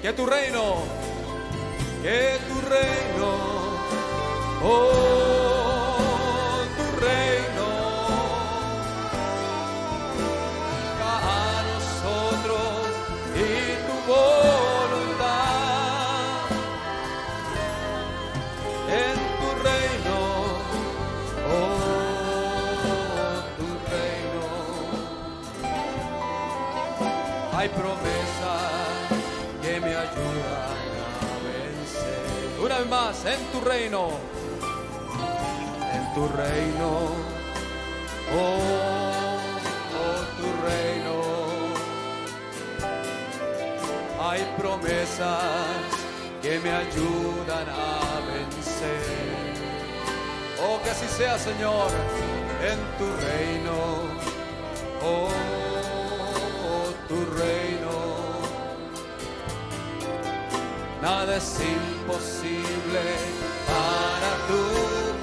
Que 0.07 0.13
tu 0.13 0.25
reino, 0.25 0.85
que 2.01 2.39
tu 2.47 2.55
reino, 2.71 3.31
oh, 4.63 5.97
tu 6.77 6.87
reino, 7.05 7.69
a 11.03 11.63
nosotros 11.73 12.87
y 13.35 13.51
tu 13.85 13.97
voluntad 14.07 15.35
en 18.89 19.17
tu 19.41 19.49
reino, 19.67 20.19
oh, 21.51 21.83
tu 23.59 23.69
reino. 23.91 24.45
Hay 27.59 27.69
promesas 27.71 28.16
Más, 32.85 33.25
en 33.25 33.43
tu 33.51 33.61
reino, 33.63 34.11
en 35.93 36.15
tu 36.15 36.29
reino, 36.29 36.91
oh, 38.33 38.59
oh, 39.99 40.21
tu 40.37 40.49
reino. 40.69 41.17
Hay 44.21 44.47
promesas 44.59 45.43
que 46.43 46.61
me 46.61 46.71
ayudan 46.71 47.67
a 47.69 48.21
vencer. 48.31 49.01
Oh, 50.63 50.79
que 50.85 50.91
así 50.91 51.09
sea, 51.09 51.39
Señor, 51.39 51.91
en 52.63 52.79
tu 52.99 53.07
reino, 53.27 53.77
oh, 55.03 55.56
Nada 61.07 61.37
es 61.37 61.61
imposible 61.61 63.05
para 63.71 64.31
tu 64.49 64.63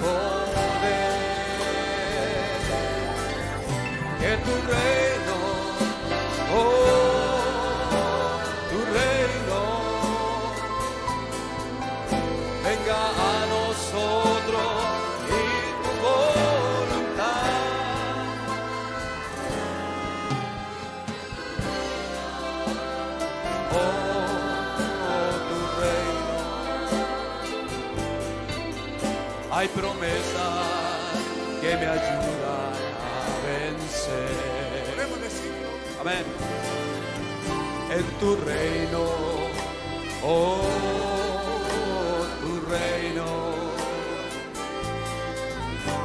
poder. 0.02 1.16
Que 4.18 4.32
tu 4.46 4.54
reino, 4.72 5.38
oh, 6.56 7.03
Hay 29.64 29.70
promesas 29.70 30.68
que 31.62 31.78
me 31.78 31.88
ayudan 31.88 32.74
a 33.00 33.24
vencer. 33.48 34.84
Amén. 36.02 36.26
En 37.90 38.04
tu 38.20 38.36
reino, 38.36 39.06
oh, 40.22 40.64
tu 42.42 42.54
reino, 42.70 43.26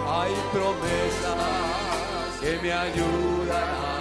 hay 0.06 0.32
promesas 0.52 1.40
que 2.40 2.58
me 2.62 2.72
ayudan 2.72 3.68
a 3.74 3.97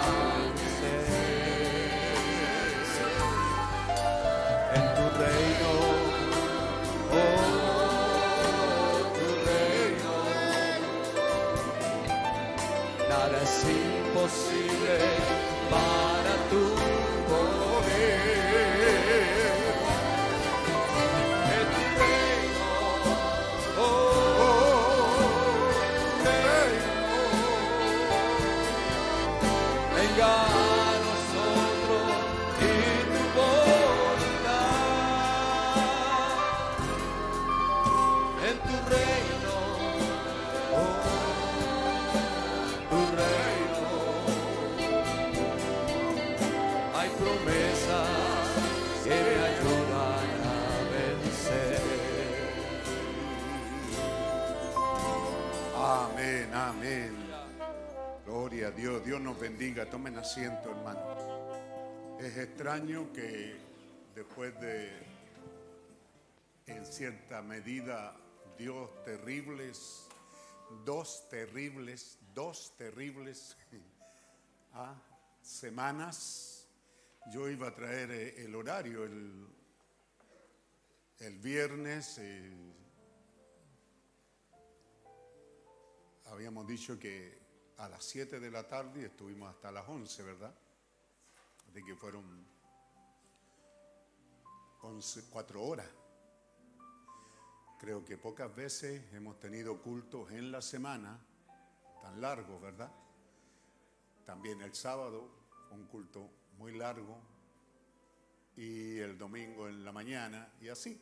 es 13.42 13.64
imposible 13.64 15.47
Gloria 58.24 58.68
a 58.68 58.70
Dios. 58.70 59.04
Dios 59.04 59.20
nos 59.20 59.38
bendiga. 59.38 59.88
Tomen 59.88 60.16
asiento, 60.18 60.70
hermano. 60.70 62.18
Es 62.20 62.36
extraño 62.36 63.12
que 63.12 63.56
después 64.14 64.58
de, 64.60 64.90
en 66.66 66.84
cierta 66.86 67.42
medida, 67.42 68.16
Dios 68.58 68.90
terribles, 69.04 70.06
dos 70.84 71.28
terribles, 71.28 72.18
dos 72.34 72.76
terribles 72.76 73.56
ah, 74.74 74.94
semanas, 75.42 76.66
yo 77.32 77.48
iba 77.48 77.68
a 77.68 77.74
traer 77.74 78.10
eh, 78.10 78.44
el 78.44 78.54
horario 78.54 79.04
el, 79.04 79.46
el 81.20 81.38
viernes. 81.38 82.20
Habíamos 86.30 86.66
dicho 86.66 86.98
que 86.98 87.38
a 87.78 87.88
las 87.88 88.04
7 88.04 88.40
de 88.40 88.50
la 88.50 88.66
tarde 88.66 89.06
estuvimos 89.06 89.50
hasta 89.50 89.70
las 89.70 89.88
11, 89.88 90.22
¿verdad? 90.22 90.54
De 91.72 91.84
que 91.84 91.94
fueron 91.94 92.24
11, 94.82 95.24
4 95.30 95.62
horas. 95.62 95.88
Creo 97.78 98.04
que 98.04 98.18
pocas 98.18 98.54
veces 98.54 99.02
hemos 99.12 99.38
tenido 99.38 99.80
cultos 99.80 100.30
en 100.32 100.50
la 100.50 100.60
semana 100.60 101.18
tan 102.02 102.20
largos, 102.20 102.60
¿verdad? 102.60 102.90
También 104.26 104.60
el 104.62 104.74
sábado 104.74 105.30
un 105.70 105.86
culto 105.86 106.28
muy 106.58 106.76
largo 106.76 107.18
y 108.56 108.98
el 108.98 109.16
domingo 109.16 109.68
en 109.68 109.84
la 109.84 109.92
mañana 109.92 110.52
y 110.60 110.68
así. 110.68 111.00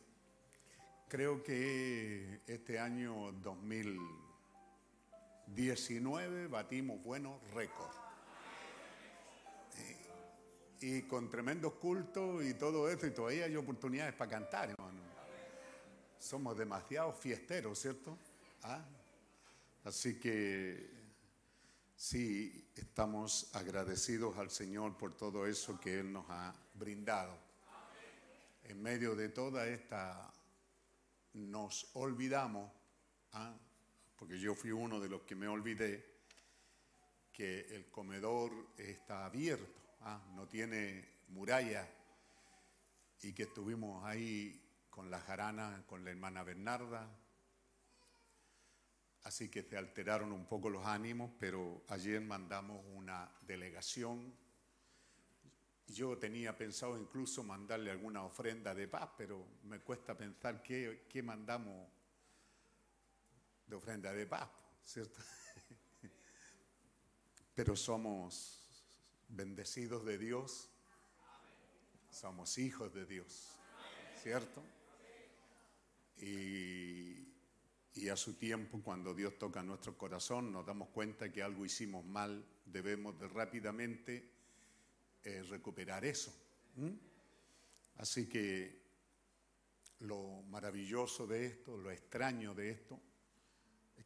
Creo 1.07 1.41
que 1.41 2.41
este 2.45 2.79
año 2.79 3.31
2019 5.47 6.47
batimos 6.47 7.01
buenos 7.01 7.41
récords. 7.53 7.95
Y 10.79 11.03
con 11.03 11.29
tremendos 11.29 11.73
cultos 11.73 12.43
y 12.43 12.53
todo 12.53 12.87
eso, 12.89 13.07
y 13.07 13.11
todavía 13.11 13.45
hay 13.45 13.55
oportunidades 13.55 14.13
para 14.13 14.29
cantar, 14.29 14.69
hermano. 14.69 14.99
Somos 16.19 16.55
demasiado 16.57 17.11
fiesteros, 17.13 17.79
¿cierto? 17.79 18.15
¿Ah? 18.63 18.85
Así 19.85 20.19
que 20.19 20.91
sí, 21.95 22.69
estamos 22.75 23.49
agradecidos 23.55 24.37
al 24.37 24.51
Señor 24.51 24.97
por 24.97 25.15
todo 25.15 25.47
eso 25.47 25.79
que 25.79 25.99
Él 25.99 26.13
nos 26.13 26.25
ha 26.29 26.53
brindado. 26.75 27.35
En 28.63 28.81
medio 28.83 29.15
de 29.15 29.29
toda 29.29 29.65
esta, 29.67 30.31
nos 31.33 31.89
olvidamos, 31.93 32.71
¿ah? 33.33 33.55
Porque 34.17 34.39
yo 34.39 34.55
fui 34.55 34.71
uno 34.71 34.99
de 34.99 35.09
los 35.09 35.21
que 35.21 35.35
me 35.35 35.47
olvidé, 35.47 36.17
que 37.31 37.75
el 37.75 37.89
comedor 37.91 38.51
está 38.77 39.25
abierto, 39.25 39.79
¿ah? 40.01 40.21
no 40.35 40.47
tiene 40.47 41.07
muralla, 41.27 41.87
y 43.21 43.33
que 43.33 43.43
estuvimos 43.43 44.03
ahí 44.05 44.63
con 44.89 45.09
la 45.09 45.19
jarana, 45.19 45.83
con 45.87 46.03
la 46.03 46.11
hermana 46.11 46.43
Bernarda, 46.43 47.07
así 49.23 49.49
que 49.49 49.63
se 49.63 49.77
alteraron 49.77 50.31
un 50.31 50.47
poco 50.47 50.69
los 50.69 50.85
ánimos, 50.85 51.31
pero 51.39 51.83
ayer 51.89 52.21
mandamos 52.21 52.83
una 52.95 53.31
delegación. 53.41 54.33
Yo 55.87 56.17
tenía 56.17 56.57
pensado 56.57 56.97
incluso 56.97 57.43
mandarle 57.43 57.91
alguna 57.91 58.23
ofrenda 58.23 58.73
de 58.73 58.87
paz, 58.87 59.09
pero 59.17 59.45
me 59.63 59.79
cuesta 59.79 60.17
pensar 60.17 60.61
qué, 60.63 61.05
qué 61.09 61.21
mandamos 61.21 61.87
de 63.67 63.75
ofrenda 63.75 64.13
de 64.13 64.25
paz, 64.25 64.49
¿cierto? 64.83 65.19
Pero 67.55 67.75
somos 67.75 68.85
bendecidos 69.29 70.05
de 70.05 70.17
Dios, 70.17 70.69
somos 72.09 72.57
hijos 72.57 72.93
de 72.93 73.05
Dios, 73.05 73.51
¿cierto? 74.21 74.63
Y, 76.17 77.27
y, 77.93 78.09
a 78.09 78.15
su 78.15 78.33
tiempo, 78.33 78.81
cuando 78.81 79.13
Dios 79.13 79.37
toca 79.37 79.61
nuestro 79.61 79.97
corazón, 79.97 80.51
nos 80.51 80.65
damos 80.65 80.89
cuenta 80.89 81.31
que 81.31 81.43
algo 81.43 81.63
hicimos 81.65 82.03
mal, 82.05 82.43
debemos 82.65 83.19
de 83.19 83.27
rápidamente 83.27 84.31
eh, 85.23 85.43
recuperar 85.43 86.05
eso. 86.05 86.33
Así 87.97 88.29
que 88.29 88.81
lo 89.99 90.43
maravilloso 90.43 91.27
de 91.27 91.47
esto, 91.47 91.75
lo 91.75 91.91
extraño 91.91 92.53
de 92.53 92.69
esto, 92.69 92.95
es 92.95 93.06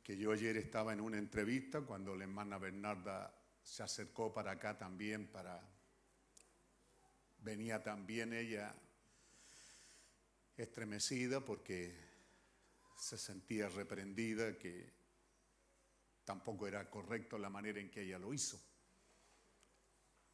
que 0.03 0.17
yo 0.17 0.31
ayer 0.31 0.57
estaba 0.57 0.93
en 0.93 1.01
una 1.01 1.17
entrevista 1.17 1.81
cuando 1.81 2.15
la 2.15 2.23
hermana 2.23 2.57
Bernarda 2.57 3.33
se 3.63 3.83
acercó 3.83 4.33
para 4.33 4.51
acá 4.51 4.77
también, 4.77 5.27
para 5.27 5.61
venía 7.39 7.83
también 7.83 8.33
ella 8.33 8.75
estremecida 10.57 11.43
porque 11.43 11.95
se 12.97 13.17
sentía 13.17 13.67
reprendida, 13.69 14.57
que 14.57 14.93
tampoco 16.23 16.67
era 16.67 16.89
correcto 16.89 17.37
la 17.37 17.49
manera 17.49 17.79
en 17.79 17.89
que 17.89 18.01
ella 18.01 18.19
lo 18.19 18.33
hizo. 18.33 18.59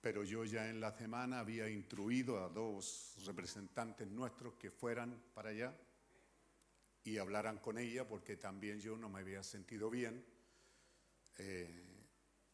Pero 0.02 0.24
yo 0.24 0.46
ya 0.46 0.70
en 0.70 0.80
la 0.80 0.92
semana 0.92 1.40
había 1.40 1.70
instruido 1.70 2.44
a 2.44 2.50
dos 2.50 3.16
representantes 3.26 4.08
nuestros 4.08 4.56
que 4.56 4.72
fueran 4.72 5.22
para 5.34 5.50
allá 5.50 5.76
y 7.08 7.18
hablaran 7.20 7.60
con 7.60 7.78
ella 7.78 8.06
porque 8.06 8.36
también 8.36 8.82
yo 8.82 8.98
no 8.98 9.08
me 9.08 9.22
había 9.22 9.42
sentido 9.42 9.90
bien. 9.90 10.26
Eh, 11.38 11.86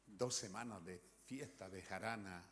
dos 0.06 0.36
semanas 0.36 0.86
de 0.86 1.01
fiesta 1.26 1.68
de 1.68 1.82
jarana 1.82 2.45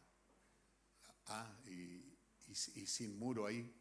ah, 1.27 1.59
y, 1.67 2.17
y, 2.47 2.55
sin 2.87 3.19
muro 3.19 3.45
ahí 3.45 3.71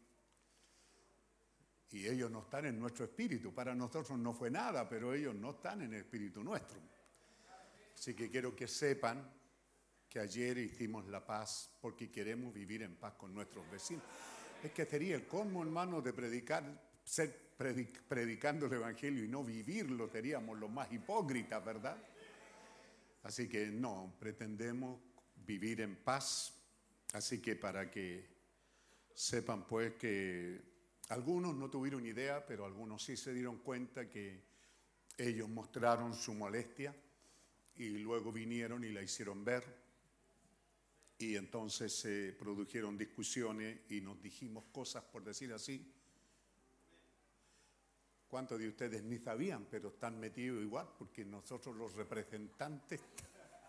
y 1.89 2.07
ellos 2.07 2.29
no 2.29 2.43
están 2.43 2.67
en 2.67 2.79
nuestro 2.79 3.05
espíritu. 3.05 3.55
Para 3.55 3.73
nosotros 3.73 4.19
no 4.19 4.33
fue 4.35 4.51
nada, 4.51 4.87
pero 4.87 5.15
ellos 5.15 5.33
no 5.33 5.51
están 5.51 5.81
en 5.81 5.91
el 5.91 6.01
espíritu 6.01 6.43
nuestro. 6.43 6.79
Así 7.97 8.13
que 8.13 8.29
quiero 8.29 8.55
que 8.55 8.67
sepan 8.67 9.33
que 10.07 10.19
ayer 10.19 10.59
hicimos 10.59 11.07
la 11.07 11.25
paz 11.25 11.71
porque 11.81 12.11
queremos 12.11 12.53
vivir 12.53 12.83
en 12.83 12.95
paz 12.97 13.15
con 13.15 13.33
nuestros 13.33 13.69
vecinos. 13.71 14.03
Es 14.63 14.71
que 14.71 14.85
sería 14.85 15.15
el 15.15 15.25
colmo, 15.25 15.63
hermano, 15.63 16.01
de 16.01 16.13
predicar, 16.13 16.63
ser 17.03 17.50
predic, 17.61 18.01
predicando 18.07 18.65
el 18.65 18.73
Evangelio 18.73 19.23
y 19.23 19.27
no 19.27 19.43
vivirlo, 19.43 20.09
seríamos 20.09 20.57
los 20.57 20.71
más 20.71 20.91
hipócritas, 20.91 21.63
¿verdad? 21.63 21.95
Así 23.21 23.47
que 23.47 23.67
no, 23.67 24.15
pretendemos 24.19 24.99
vivir 25.45 25.81
en 25.81 25.95
paz. 25.97 26.55
Así 27.13 27.39
que 27.39 27.55
para 27.55 27.91
que 27.91 28.25
sepan 29.13 29.67
pues 29.67 29.93
que 29.93 30.59
algunos 31.09 31.55
no 31.55 31.69
tuvieron 31.69 32.03
idea, 32.03 32.43
pero 32.43 32.65
algunos 32.65 33.03
sí 33.03 33.15
se 33.15 33.31
dieron 33.31 33.59
cuenta 33.59 34.09
que 34.09 34.41
ellos 35.15 35.47
mostraron 35.47 36.15
su 36.15 36.33
molestia 36.33 36.95
y 37.75 37.89
luego 37.89 38.31
vinieron 38.31 38.83
y 38.83 38.89
la 38.89 39.03
hicieron 39.03 39.45
ver. 39.45 39.63
Y 41.19 41.35
entonces 41.35 41.93
se 41.93 42.33
produjeron 42.33 42.97
discusiones 42.97 43.81
y 43.91 44.01
nos 44.01 44.19
dijimos 44.19 44.63
cosas, 44.71 45.03
por 45.03 45.23
decir 45.23 45.53
así. 45.53 46.00
¿Cuántos 48.31 48.59
de 48.59 48.69
ustedes 48.69 49.03
ni 49.03 49.19
sabían, 49.19 49.67
pero 49.69 49.89
están 49.89 50.17
metidos 50.17 50.63
igual? 50.63 50.87
Porque 50.97 51.25
nosotros 51.25 51.75
los 51.75 51.93
representantes... 51.95 53.01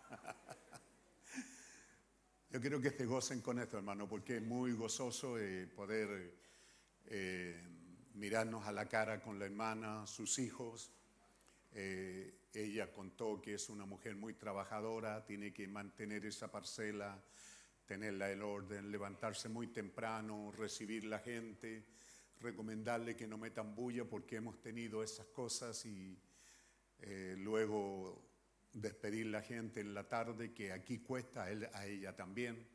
Yo 2.49 2.61
quiero 2.61 2.79
que 2.79 2.91
se 2.91 3.05
gocen 3.05 3.41
con 3.41 3.59
esto, 3.59 3.75
hermano, 3.75 4.07
porque 4.07 4.37
es 4.37 4.41
muy 4.41 4.71
gozoso 4.71 5.37
eh, 5.37 5.67
poder 5.67 6.33
eh, 7.07 7.61
mirarnos 8.13 8.65
a 8.65 8.71
la 8.71 8.87
cara 8.87 9.21
con 9.21 9.37
la 9.37 9.43
hermana, 9.43 10.07
sus 10.07 10.39
hijos. 10.39 10.93
Eh, 11.73 12.47
ella 12.53 12.89
contó 12.89 13.41
que 13.41 13.55
es 13.55 13.67
una 13.67 13.85
mujer 13.85 14.15
muy 14.15 14.35
trabajadora, 14.35 15.25
tiene 15.25 15.51
que 15.51 15.67
mantener 15.67 16.25
esa 16.25 16.49
parcela, 16.49 17.21
tenerla 17.85 18.31
en 18.31 18.41
orden, 18.41 18.89
levantarse 18.89 19.49
muy 19.49 19.67
temprano, 19.67 20.53
recibir 20.53 21.03
la 21.03 21.19
gente, 21.19 21.83
recomendarle 22.39 23.15
que 23.15 23.27
no 23.27 23.37
metan 23.37 23.75
bulla 23.75 24.05
porque 24.05 24.37
hemos 24.37 24.61
tenido 24.61 25.03
esas 25.03 25.27
cosas 25.27 25.85
y 25.85 26.19
eh, 26.99 27.35
luego 27.37 28.29
despedir 28.73 29.27
la 29.27 29.41
gente 29.41 29.81
en 29.81 29.93
la 29.93 30.07
tarde, 30.07 30.53
que 30.53 30.71
aquí 30.71 30.99
cuesta 30.99 31.43
a, 31.43 31.51
él, 31.51 31.69
a 31.73 31.85
ella 31.85 32.15
también, 32.15 32.67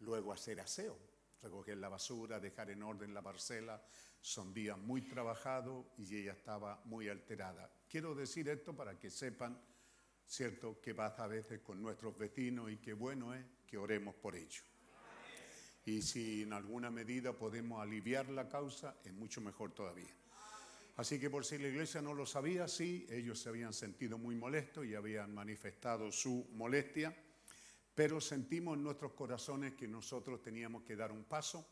luego 0.00 0.32
hacer 0.32 0.60
aseo 0.60 1.10
recoger 1.42 1.78
la 1.78 1.88
basura, 1.88 2.40
dejar 2.40 2.70
en 2.70 2.82
orden 2.82 3.14
la 3.14 3.22
parcela. 3.22 3.82
Son 4.20 4.52
días 4.52 4.78
muy 4.78 5.02
trabajados 5.02 5.86
y 5.96 6.16
ella 6.16 6.32
estaba 6.32 6.80
muy 6.84 7.08
alterada. 7.08 7.70
Quiero 7.88 8.14
decir 8.14 8.48
esto 8.48 8.74
para 8.74 8.98
que 8.98 9.10
sepan, 9.10 9.58
¿cierto?, 10.26 10.80
que 10.80 10.94
pasa 10.94 11.24
a 11.24 11.28
veces 11.28 11.60
con 11.60 11.80
nuestros 11.80 12.16
vecinos 12.16 12.70
y 12.70 12.76
qué 12.76 12.92
bueno 12.92 13.34
es 13.34 13.44
que 13.66 13.78
oremos 13.78 14.14
por 14.14 14.36
ello. 14.36 14.62
Y 15.90 16.02
si 16.02 16.42
en 16.42 16.52
alguna 16.52 16.90
medida 16.90 17.32
podemos 17.32 17.80
aliviar 17.80 18.28
la 18.28 18.48
causa, 18.48 18.96
es 19.04 19.12
mucho 19.12 19.40
mejor 19.40 19.72
todavía. 19.72 20.14
Así 20.96 21.18
que 21.18 21.30
por 21.30 21.44
si 21.44 21.58
la 21.58 21.68
iglesia 21.68 22.02
no 22.02 22.14
lo 22.14 22.26
sabía, 22.26 22.68
sí, 22.68 23.06
ellos 23.10 23.40
se 23.40 23.48
habían 23.48 23.72
sentido 23.72 24.18
muy 24.18 24.34
molestos 24.34 24.86
y 24.86 24.94
habían 24.94 25.34
manifestado 25.34 26.12
su 26.12 26.46
molestia 26.52 27.14
pero 28.00 28.18
sentimos 28.18 28.78
en 28.78 28.84
nuestros 28.84 29.12
corazones 29.12 29.74
que 29.74 29.86
nosotros 29.86 30.40
teníamos 30.40 30.84
que 30.84 30.96
dar 30.96 31.12
un 31.12 31.24
paso. 31.24 31.66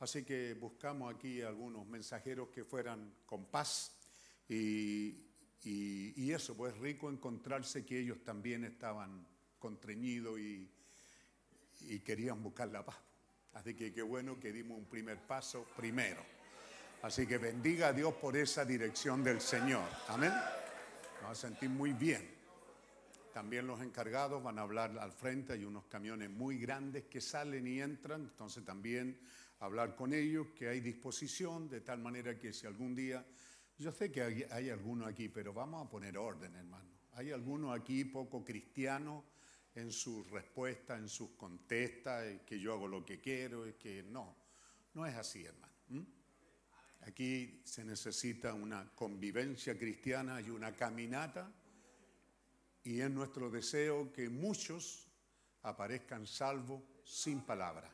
Así 0.00 0.24
que 0.24 0.54
buscamos 0.54 1.14
aquí 1.14 1.42
algunos 1.42 1.86
mensajeros 1.86 2.48
que 2.48 2.64
fueran 2.64 3.14
con 3.24 3.44
paz 3.46 3.92
y, 4.48 5.26
eso, 6.32 6.56
pues 6.56 6.76
rico 6.78 7.08
encontrarse 7.08 7.84
que 7.84 8.00
ellos 8.00 8.24
también 8.24 8.64
estaban 8.64 9.24
contrañidos 9.60 10.40
y, 10.40 10.68
y 11.82 12.00
querían 12.00 12.42
buscar 12.42 12.68
la 12.68 12.84
paz. 12.84 12.96
Así 13.54 13.74
que 13.74 13.92
qué 13.92 14.02
bueno 14.02 14.38
que 14.38 14.52
dimos 14.52 14.78
un 14.78 14.86
primer 14.86 15.18
paso 15.18 15.66
primero. 15.76 16.22
Así 17.02 17.26
que 17.26 17.38
bendiga 17.38 17.88
a 17.88 17.92
Dios 17.92 18.14
por 18.14 18.36
esa 18.36 18.64
dirección 18.64 19.24
del 19.24 19.40
Señor. 19.40 19.88
Amén. 20.08 20.32
Nos 21.22 21.30
a 21.30 21.34
sentir 21.34 21.70
muy 21.70 21.92
bien. 21.92 22.40
También 23.32 23.66
los 23.66 23.80
encargados 23.80 24.42
van 24.42 24.58
a 24.58 24.62
hablar 24.62 24.98
al 24.98 25.12
frente, 25.12 25.52
hay 25.52 25.64
unos 25.64 25.84
camiones 25.86 26.30
muy 26.30 26.58
grandes 26.58 27.04
que 27.04 27.20
salen 27.20 27.66
y 27.66 27.80
entran, 27.80 28.22
entonces 28.22 28.64
también 28.64 29.20
hablar 29.60 29.94
con 29.94 30.12
ellos, 30.12 30.48
que 30.48 30.68
hay 30.68 30.80
disposición, 30.80 31.68
de 31.68 31.80
tal 31.80 32.00
manera 32.00 32.38
que 32.38 32.52
si 32.52 32.66
algún 32.66 32.94
día, 32.94 33.24
yo 33.78 33.92
sé 33.92 34.10
que 34.10 34.22
hay, 34.22 34.44
hay 34.50 34.70
algunos 34.70 35.08
aquí, 35.08 35.28
pero 35.28 35.52
vamos 35.52 35.86
a 35.86 35.88
poner 35.88 36.18
orden, 36.18 36.54
hermano. 36.56 36.90
Hay 37.12 37.30
algunos 37.30 37.78
aquí 37.78 38.04
poco 38.04 38.44
cristianos 38.44 39.24
en 39.80 39.92
sus 39.92 40.28
respuestas, 40.30 40.98
en 40.98 41.08
sus 41.08 41.30
contestas, 41.30 42.24
que 42.46 42.60
yo 42.60 42.72
hago 42.74 42.86
lo 42.86 43.04
que 43.04 43.20
quiero, 43.20 43.66
es 43.66 43.74
que 43.74 44.02
no. 44.02 44.36
No 44.94 45.06
es 45.06 45.14
así, 45.14 45.44
hermano. 45.44 45.70
Aquí 47.02 47.62
se 47.64 47.84
necesita 47.84 48.52
una 48.52 48.90
convivencia 48.94 49.78
cristiana 49.78 50.40
y 50.40 50.50
una 50.50 50.76
caminata 50.76 51.50
y 52.82 53.00
es 53.00 53.10
nuestro 53.10 53.50
deseo 53.50 54.12
que 54.12 54.28
muchos 54.28 55.06
aparezcan 55.62 56.26
salvos 56.26 56.82
sin 57.04 57.40
palabra, 57.40 57.90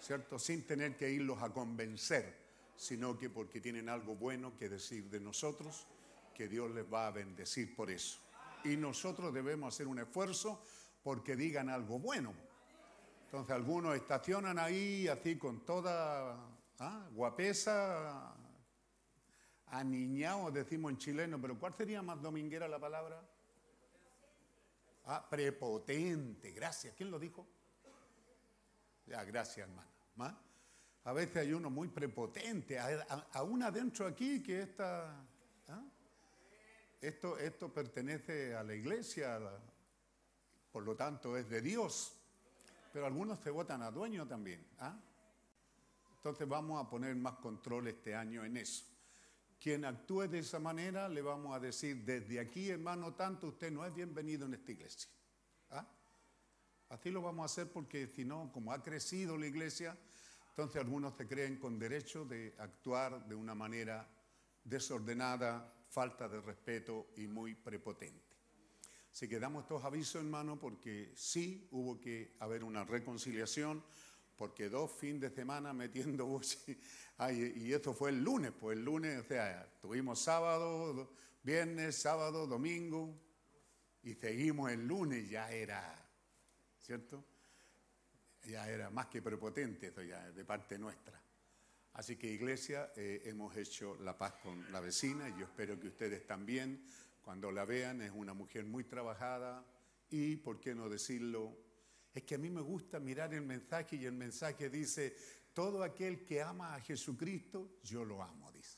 ¿cierto? 0.00 0.38
Sin 0.38 0.66
tener 0.66 0.96
que 0.96 1.10
irlos 1.10 1.42
a 1.42 1.50
convencer, 1.50 2.46
sino 2.76 3.18
que 3.18 3.30
porque 3.30 3.60
tienen 3.60 3.88
algo 3.88 4.14
bueno 4.14 4.56
que 4.56 4.68
decir 4.68 5.08
de 5.08 5.20
nosotros, 5.20 5.86
que 6.34 6.48
Dios 6.48 6.70
les 6.72 6.84
va 6.92 7.08
a 7.08 7.12
bendecir 7.12 7.74
por 7.74 7.90
eso. 7.90 8.20
Y 8.66 8.76
nosotros 8.76 9.32
debemos 9.32 9.74
hacer 9.74 9.86
un 9.86 9.98
esfuerzo 9.98 10.62
porque 11.02 11.36
digan 11.36 11.68
algo 11.68 11.98
bueno. 11.98 12.34
Entonces 13.26 13.54
algunos 13.54 13.94
estacionan 13.94 14.58
ahí 14.58 15.08
así 15.08 15.36
con 15.36 15.64
toda 15.64 16.36
ah, 16.78 17.08
guapesa, 17.12 18.34
aniñados, 19.66 20.52
decimos 20.52 20.92
en 20.92 20.98
chileno, 20.98 21.40
pero 21.40 21.58
¿cuál 21.58 21.74
sería 21.74 22.02
más 22.02 22.20
dominguera 22.20 22.66
la 22.68 22.78
palabra? 22.78 23.22
Ah, 25.06 25.24
prepotente, 25.28 26.50
gracias. 26.50 26.94
¿Quién 26.96 27.10
lo 27.10 27.18
dijo? 27.18 27.46
Ya, 29.06 29.22
gracias, 29.24 29.68
hermana. 29.68 29.90
¿Ma? 30.16 30.40
A 31.04 31.12
veces 31.12 31.36
hay 31.36 31.52
uno 31.52 31.70
muy 31.70 31.86
prepotente, 31.86 32.80
aún 33.32 33.62
adentro 33.62 34.06
aquí 34.08 34.42
que 34.42 34.62
esta, 34.62 35.10
¿ah? 35.10 35.26
Esto, 37.00 37.38
esto 37.38 37.72
pertenece 37.72 38.54
a 38.54 38.62
la 38.62 38.74
iglesia, 38.74 39.40
por 40.72 40.84
lo 40.84 40.96
tanto 40.96 41.36
es 41.36 41.48
de 41.48 41.60
Dios, 41.60 42.16
pero 42.92 43.06
algunos 43.06 43.40
se 43.40 43.50
votan 43.50 43.82
a 43.82 43.90
dueño 43.90 44.26
también. 44.26 44.66
¿ah? 44.78 44.98
Entonces 46.16 46.48
vamos 46.48 46.84
a 46.84 46.88
poner 46.88 47.14
más 47.16 47.34
control 47.34 47.88
este 47.88 48.14
año 48.14 48.44
en 48.44 48.56
eso. 48.56 48.84
Quien 49.60 49.84
actúe 49.84 50.28
de 50.28 50.40
esa 50.40 50.58
manera 50.58 51.08
le 51.08 51.22
vamos 51.22 51.54
a 51.54 51.60
decir 51.60 52.04
desde 52.04 52.40
aquí, 52.40 52.68
hermano, 52.68 53.14
tanto 53.14 53.48
usted 53.48 53.70
no 53.70 53.84
es 53.84 53.94
bienvenido 53.94 54.46
en 54.46 54.54
esta 54.54 54.72
iglesia. 54.72 55.10
¿Ah? 55.70 55.86
Así 56.88 57.10
lo 57.10 57.22
vamos 57.22 57.42
a 57.42 57.46
hacer 57.46 57.72
porque 57.72 58.06
si 58.06 58.24
no, 58.24 58.50
como 58.52 58.72
ha 58.72 58.82
crecido 58.82 59.36
la 59.36 59.46
iglesia, 59.46 59.96
entonces 60.50 60.80
algunos 60.80 61.14
se 61.16 61.26
creen 61.26 61.58
con 61.58 61.78
derecho 61.78 62.24
de 62.24 62.54
actuar 62.58 63.26
de 63.28 63.34
una 63.34 63.54
manera 63.54 64.08
desordenada, 64.64 65.75
falta 65.96 66.28
de 66.28 66.42
respeto 66.42 67.06
y 67.16 67.26
muy 67.26 67.54
prepotente. 67.54 68.36
Así 69.10 69.26
que 69.26 69.40
damos 69.40 69.62
estos 69.62 69.82
avisos, 69.82 70.16
hermano, 70.22 70.60
porque 70.60 71.14
sí 71.16 71.66
hubo 71.70 71.98
que 71.98 72.36
haber 72.40 72.64
una 72.64 72.84
reconciliación, 72.84 73.82
porque 74.36 74.68
dos 74.68 74.92
fines 74.92 75.22
de 75.22 75.30
semana 75.30 75.72
metiendo 75.72 76.38
y 77.32 77.72
esto 77.72 77.94
fue 77.94 78.10
el 78.10 78.22
lunes, 78.22 78.52
pues 78.60 78.76
el 78.76 78.84
lunes, 78.84 79.24
o 79.24 79.26
sea, 79.26 79.66
tuvimos 79.80 80.18
sábado, 80.18 80.92
do- 80.92 81.14
viernes, 81.42 81.96
sábado, 81.96 82.46
domingo, 82.46 83.18
y 84.02 84.12
seguimos 84.16 84.70
el 84.70 84.86
lunes, 84.86 85.30
ya 85.30 85.50
era, 85.50 85.80
¿cierto? 86.78 87.24
Ya 88.44 88.68
era 88.68 88.90
más 88.90 89.06
que 89.06 89.22
prepotente, 89.22 89.86
esto 89.86 90.02
ya 90.02 90.30
de 90.30 90.44
parte 90.44 90.78
nuestra. 90.78 91.25
Así 91.96 92.16
que 92.16 92.26
iglesia, 92.26 92.92
eh, 92.94 93.22
hemos 93.24 93.56
hecho 93.56 93.96
la 94.02 94.18
paz 94.18 94.34
con 94.42 94.70
la 94.70 94.80
vecina 94.80 95.30
y 95.30 95.40
yo 95.40 95.46
espero 95.46 95.80
que 95.80 95.88
ustedes 95.88 96.26
también, 96.26 96.84
cuando 97.22 97.50
la 97.50 97.64
vean, 97.64 98.02
es 98.02 98.12
una 98.14 98.34
mujer 98.34 98.66
muy 98.66 98.84
trabajada 98.84 99.64
y, 100.10 100.36
¿por 100.36 100.60
qué 100.60 100.74
no 100.74 100.90
decirlo? 100.90 101.56
Es 102.12 102.22
que 102.24 102.34
a 102.34 102.38
mí 102.38 102.50
me 102.50 102.60
gusta 102.60 103.00
mirar 103.00 103.32
el 103.32 103.40
mensaje 103.40 103.96
y 103.96 104.04
el 104.04 104.12
mensaje 104.12 104.68
dice, 104.68 105.16
todo 105.54 105.82
aquel 105.82 106.22
que 106.22 106.42
ama 106.42 106.74
a 106.74 106.80
Jesucristo, 106.80 107.78
yo 107.82 108.04
lo 108.04 108.22
amo, 108.22 108.52
dice. 108.52 108.76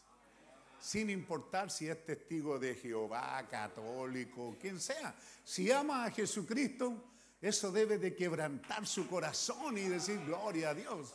Sin 0.80 1.10
importar 1.10 1.72
si 1.72 1.88
es 1.88 2.04
testigo 2.04 2.56
de 2.56 2.76
Jehová, 2.76 3.48
católico, 3.50 4.56
quien 4.60 4.78
sea. 4.78 5.12
Si 5.42 5.72
ama 5.72 6.04
a 6.04 6.10
Jesucristo, 6.12 7.10
eso 7.40 7.72
debe 7.72 7.98
de 7.98 8.14
quebrantar 8.14 8.86
su 8.86 9.08
corazón 9.08 9.76
y 9.76 9.88
decir, 9.88 10.24
gloria 10.24 10.70
a 10.70 10.74
Dios. 10.74 11.14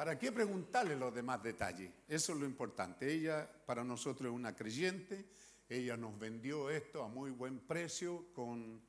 ¿Para 0.00 0.18
qué 0.18 0.32
preguntarle 0.32 0.96
los 0.96 1.14
demás 1.14 1.42
detalles? 1.42 1.92
Eso 2.08 2.32
es 2.32 2.38
lo 2.38 2.46
importante. 2.46 3.12
Ella 3.12 3.46
para 3.66 3.84
nosotros 3.84 4.30
es 4.30 4.34
una 4.34 4.56
creyente, 4.56 5.26
ella 5.68 5.94
nos 5.94 6.18
vendió 6.18 6.70
esto 6.70 7.04
a 7.04 7.08
muy 7.08 7.30
buen 7.32 7.58
precio, 7.58 8.32
con, 8.32 8.80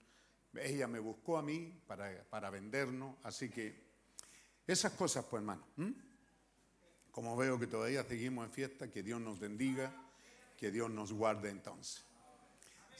ella 0.53 0.87
me 0.87 0.99
buscó 0.99 1.37
a 1.37 1.41
mí 1.41 1.81
para, 1.85 2.23
para 2.29 2.49
vendernos, 2.49 3.17
así 3.23 3.49
que 3.49 3.75
esas 4.65 4.93
cosas 4.93 5.25
pues 5.25 5.41
hermano. 5.41 5.67
Como 7.11 7.35
veo 7.35 7.59
que 7.59 7.67
todavía 7.67 8.05
seguimos 8.05 8.45
en 8.45 8.51
fiesta, 8.53 8.89
que 8.89 9.03
Dios 9.03 9.19
nos 9.19 9.37
bendiga, 9.37 9.93
que 10.55 10.71
Dios 10.71 10.89
nos 10.89 11.11
guarde 11.11 11.49
entonces. 11.49 12.05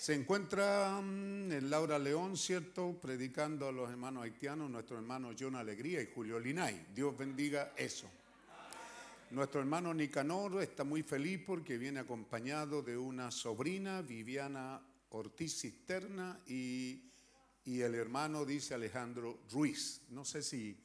Se 0.01 0.15
encuentra 0.15 0.99
mm, 0.99 1.51
el 1.51 1.69
Laura 1.69 1.99
León, 1.99 2.35
¿cierto? 2.35 2.97
Predicando 2.99 3.67
a 3.67 3.71
los 3.71 3.87
hermanos 3.87 4.23
haitianos, 4.23 4.67
nuestro 4.67 4.97
hermano 4.97 5.29
John 5.39 5.55
Alegría 5.55 6.01
y 6.01 6.09
Julio 6.11 6.39
Linay. 6.39 6.87
Dios 6.91 7.15
bendiga 7.15 7.73
eso. 7.77 8.09
Nuestro 9.29 9.61
hermano 9.61 9.93
Nicanor 9.93 10.63
está 10.63 10.83
muy 10.83 11.03
feliz 11.03 11.43
porque 11.45 11.77
viene 11.77 11.99
acompañado 11.99 12.81
de 12.81 12.97
una 12.97 13.29
sobrina, 13.29 14.01
Viviana 14.01 14.81
Ortiz 15.09 15.61
Cisterna, 15.61 16.39
y, 16.47 17.11
y 17.65 17.81
el 17.81 17.93
hermano 17.93 18.43
dice 18.43 18.73
Alejandro 18.73 19.41
Ruiz. 19.51 20.01
No 20.09 20.25
sé 20.25 20.41
si 20.41 20.83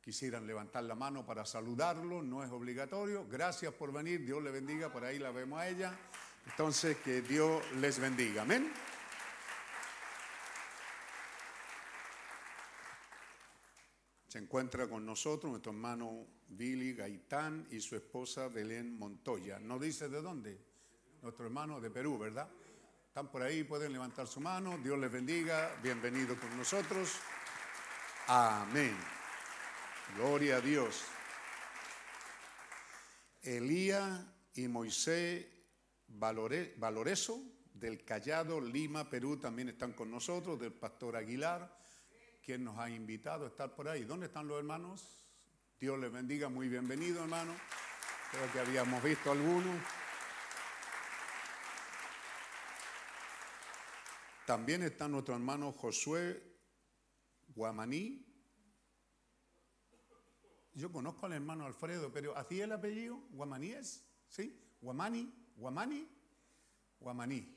quisieran 0.00 0.46
levantar 0.46 0.84
la 0.84 0.94
mano 0.94 1.26
para 1.26 1.44
saludarlo, 1.44 2.22
no 2.22 2.42
es 2.42 2.50
obligatorio. 2.50 3.26
Gracias 3.28 3.74
por 3.74 3.92
venir, 3.92 4.24
Dios 4.24 4.42
le 4.42 4.50
bendiga, 4.50 4.90
por 4.90 5.04
ahí 5.04 5.18
la 5.18 5.30
vemos 5.30 5.60
a 5.60 5.68
ella. 5.68 5.94
Entonces, 6.46 6.96
que 6.98 7.22
Dios 7.22 7.62
les 7.74 7.98
bendiga. 7.98 8.42
Amén. 8.42 8.72
Se 14.28 14.38
encuentra 14.38 14.88
con 14.88 15.04
nosotros 15.04 15.50
nuestro 15.50 15.72
hermano 15.72 16.26
Billy 16.48 16.94
Gaitán 16.94 17.66
y 17.70 17.80
su 17.80 17.96
esposa 17.96 18.48
Belén 18.48 18.98
Montoya. 18.98 19.58
No 19.58 19.78
dice 19.78 20.08
de 20.08 20.22
dónde. 20.22 20.58
Nuestro 21.22 21.46
hermano 21.46 21.80
de 21.80 21.90
Perú, 21.90 22.18
¿verdad? 22.18 22.48
Están 23.08 23.30
por 23.30 23.42
ahí, 23.42 23.64
pueden 23.64 23.92
levantar 23.92 24.26
su 24.26 24.40
mano. 24.40 24.78
Dios 24.78 24.98
les 24.98 25.10
bendiga. 25.10 25.74
Bienvenido 25.82 26.38
con 26.38 26.56
nosotros. 26.56 27.14
Amén. 28.28 28.94
Gloria 30.16 30.56
a 30.56 30.60
Dios. 30.60 31.02
Elías 33.42 34.22
y 34.54 34.68
Moisés 34.68 35.46
Valore- 36.08 36.74
Valoreso 36.78 37.42
del 37.72 38.04
Callado, 38.04 38.60
Lima, 38.60 39.08
Perú, 39.10 39.38
también 39.38 39.68
están 39.68 39.92
con 39.92 40.10
nosotros, 40.10 40.58
del 40.58 40.72
pastor 40.72 41.16
Aguilar, 41.16 41.78
quien 42.42 42.64
nos 42.64 42.78
ha 42.78 42.88
invitado 42.88 43.44
a 43.44 43.48
estar 43.48 43.74
por 43.74 43.88
ahí. 43.88 44.04
¿Dónde 44.04 44.26
están 44.26 44.48
los 44.48 44.58
hermanos? 44.58 45.26
Dios 45.78 45.98
les 45.98 46.10
bendiga, 46.10 46.48
muy 46.48 46.68
bienvenido, 46.68 47.22
hermano. 47.22 47.54
Creo 48.30 48.52
que 48.52 48.60
habíamos 48.60 49.02
visto 49.02 49.30
algunos. 49.30 49.76
También 54.46 54.82
está 54.84 55.08
nuestro 55.08 55.34
hermano 55.34 55.72
Josué 55.72 56.40
Guamaní. 57.48 58.24
Yo 60.72 60.92
conozco 60.92 61.26
al 61.26 61.32
hermano 61.32 61.66
Alfredo, 61.66 62.12
pero 62.12 62.36
¿así 62.36 62.60
el 62.60 62.70
apellido? 62.70 63.16
¿Guamaní 63.30 63.72
es? 63.72 64.06
¿Sí? 64.28 64.76
¿Guamani? 64.80 65.45
¿Guamani? 65.56 66.06
Guamaní. 67.00 67.56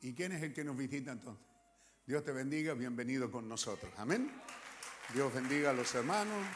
¿Y 0.00 0.14
quién 0.14 0.32
es 0.32 0.42
el 0.42 0.52
que 0.52 0.62
nos 0.62 0.76
visita 0.76 1.10
entonces? 1.10 1.44
Dios 2.06 2.24
te 2.24 2.32
bendiga, 2.32 2.74
bienvenido 2.74 3.30
con 3.30 3.48
nosotros. 3.48 3.92
Amén. 3.96 4.30
Dios 5.12 5.34
bendiga 5.34 5.70
a 5.70 5.72
los 5.72 5.92
hermanos. 5.94 6.46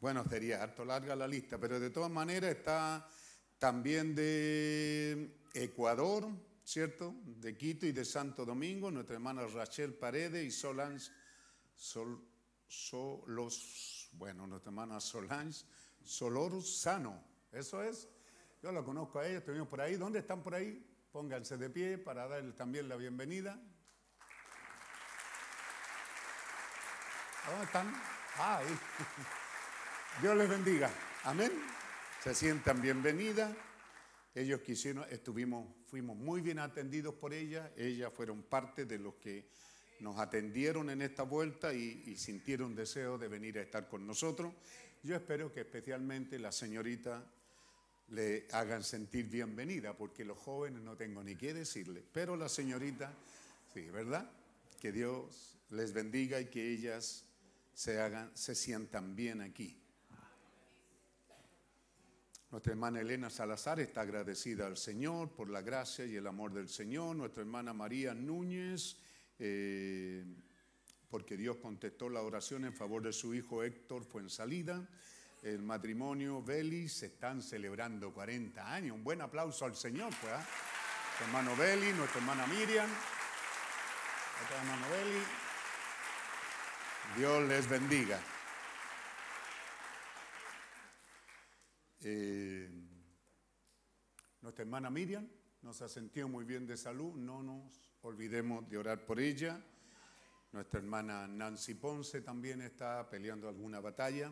Bueno, 0.00 0.24
sería 0.28 0.62
harto 0.62 0.84
larga 0.84 1.16
la 1.16 1.26
lista, 1.26 1.56
pero 1.56 1.80
de 1.80 1.90
todas 1.90 2.10
maneras 2.10 2.56
está 2.56 3.08
también 3.58 4.14
de 4.14 5.38
Ecuador, 5.54 6.28
¿cierto? 6.64 7.14
De 7.24 7.56
Quito 7.56 7.86
y 7.86 7.92
de 7.92 8.04
Santo 8.04 8.44
Domingo, 8.44 8.90
nuestra 8.90 9.14
hermana 9.14 9.46
Rachel 9.46 9.94
Paredes 9.94 10.44
y 10.44 10.50
Solange 10.50 11.10
Sol, 11.74 12.33
Solos, 12.74 14.08
bueno, 14.12 14.46
nuestra 14.46 14.70
hermana 14.70 15.00
Solange 15.00 15.64
Solorzano, 16.02 17.22
¿eso 17.52 17.82
es? 17.82 18.08
Yo 18.62 18.72
la 18.72 18.82
conozco 18.82 19.18
a 19.18 19.26
ella, 19.26 19.38
estuvimos 19.38 19.68
por 19.68 19.80
ahí. 19.80 19.96
¿Dónde 19.96 20.18
están 20.18 20.42
por 20.42 20.54
ahí? 20.54 20.84
Pónganse 21.12 21.56
de 21.56 21.70
pie 21.70 21.98
para 21.98 22.26
darle 22.26 22.52
también 22.52 22.88
la 22.88 22.96
bienvenida. 22.96 23.60
¿A 27.44 27.50
¿Dónde 27.50 27.64
están? 27.64 27.92
Ah, 28.36 28.58
ahí. 28.58 28.66
Dios 30.22 30.36
les 30.36 30.48
bendiga. 30.48 30.90
Amén. 31.24 31.52
Se 32.22 32.34
sientan 32.34 32.80
bienvenidas. 32.80 33.54
Ellos 34.34 34.60
quisieron, 34.62 35.06
estuvimos, 35.10 35.68
fuimos 35.86 36.16
muy 36.16 36.40
bien 36.40 36.58
atendidos 36.58 37.14
por 37.14 37.32
ella, 37.32 37.70
ellas 37.76 38.12
fueron 38.12 38.42
parte 38.42 38.84
de 38.84 38.98
los 38.98 39.14
que 39.14 39.48
nos 40.00 40.18
atendieron 40.18 40.90
en 40.90 41.02
esta 41.02 41.22
vuelta 41.22 41.72
y, 41.72 42.16
sintieron 42.16 42.74
deseo 42.74 43.18
de 43.18 43.28
venir 43.28 43.58
a 43.58 43.62
estar 43.62 43.88
con 43.88 44.06
nosotros. 44.06 44.52
Yo 45.02 45.16
espero 45.16 45.52
que 45.52 45.60
especialmente 45.60 46.38
la 46.38 46.52
señorita 46.52 47.24
le 48.08 48.46
hagan 48.52 48.82
sentir 48.82 49.26
bienvenida, 49.26 49.96
porque 49.96 50.24
los 50.24 50.38
jóvenes 50.38 50.82
no 50.82 50.96
tengo 50.96 51.22
ni 51.22 51.36
qué 51.36 51.54
decirle, 51.54 52.02
pero 52.12 52.36
la 52.36 52.48
señorita, 52.48 53.12
sí, 53.72 53.82
¿verdad? 53.90 54.30
Que 54.80 54.92
Dios 54.92 55.58
les 55.70 55.92
bendiga 55.92 56.40
y 56.40 56.46
que 56.46 56.70
ellas 56.70 57.24
se 57.72 58.00
hagan, 58.00 58.30
se 58.34 58.54
sientan 58.54 59.16
bien 59.16 59.40
aquí. 59.40 59.80
Nuestra 62.54 62.72
hermana 62.72 63.00
Elena 63.00 63.30
Salazar 63.30 63.80
está 63.80 64.02
agradecida 64.02 64.68
al 64.68 64.76
Señor 64.76 65.32
por 65.32 65.50
la 65.50 65.60
gracia 65.60 66.06
y 66.06 66.14
el 66.14 66.24
amor 66.28 66.52
del 66.52 66.68
Señor. 66.68 67.16
Nuestra 67.16 67.40
hermana 67.40 67.72
María 67.72 68.14
Núñez, 68.14 68.96
eh, 69.38 70.24
porque 71.10 71.36
Dios 71.36 71.58
contestó 71.58 72.08
la 72.08 72.22
oración 72.22 72.64
en 72.64 72.74
favor 72.74 73.02
de 73.02 73.12
su 73.12 73.34
hijo 73.34 73.62
Héctor 73.62 74.04
fue 74.04 74.22
en 74.22 74.30
salida. 74.30 74.88
El 75.42 75.62
matrimonio 75.62 76.42
Beli 76.42 76.88
se 76.88 77.06
están 77.06 77.42
celebrando 77.42 78.12
40 78.12 78.72
años. 78.72 78.96
Un 78.96 79.04
buen 79.04 79.20
aplauso 79.20 79.64
al 79.64 79.76
Señor, 79.76 80.12
pues. 80.20 80.32
¿ah? 80.32 80.44
Nuestro 81.06 81.26
hermano 81.26 81.56
Beli, 81.56 81.92
nuestra 81.92 82.20
hermana 82.20 82.46
Miriam, 82.46 82.88
nuestro 84.38 84.56
hermano 84.56 84.86
Beli. 84.90 85.24
Dios 87.16 87.48
les 87.48 87.68
bendiga. 87.68 88.20
Eh, 92.00 92.68
nuestra 94.40 94.62
hermana 94.64 94.90
Miriam 94.90 95.28
nos 95.62 95.80
ha 95.80 95.88
sentido 95.88 96.28
muy 96.28 96.44
bien 96.44 96.66
de 96.66 96.76
salud, 96.76 97.14
no 97.14 97.42
nos 97.42 97.83
olvidemos 98.04 98.68
de 98.68 98.76
orar 98.76 99.04
por 99.04 99.18
ella. 99.18 99.60
Nuestra 100.52 100.78
hermana 100.78 101.26
Nancy 101.26 101.74
Ponce 101.74 102.20
también 102.20 102.60
está 102.60 103.08
peleando 103.08 103.48
alguna 103.48 103.80
batalla, 103.80 104.30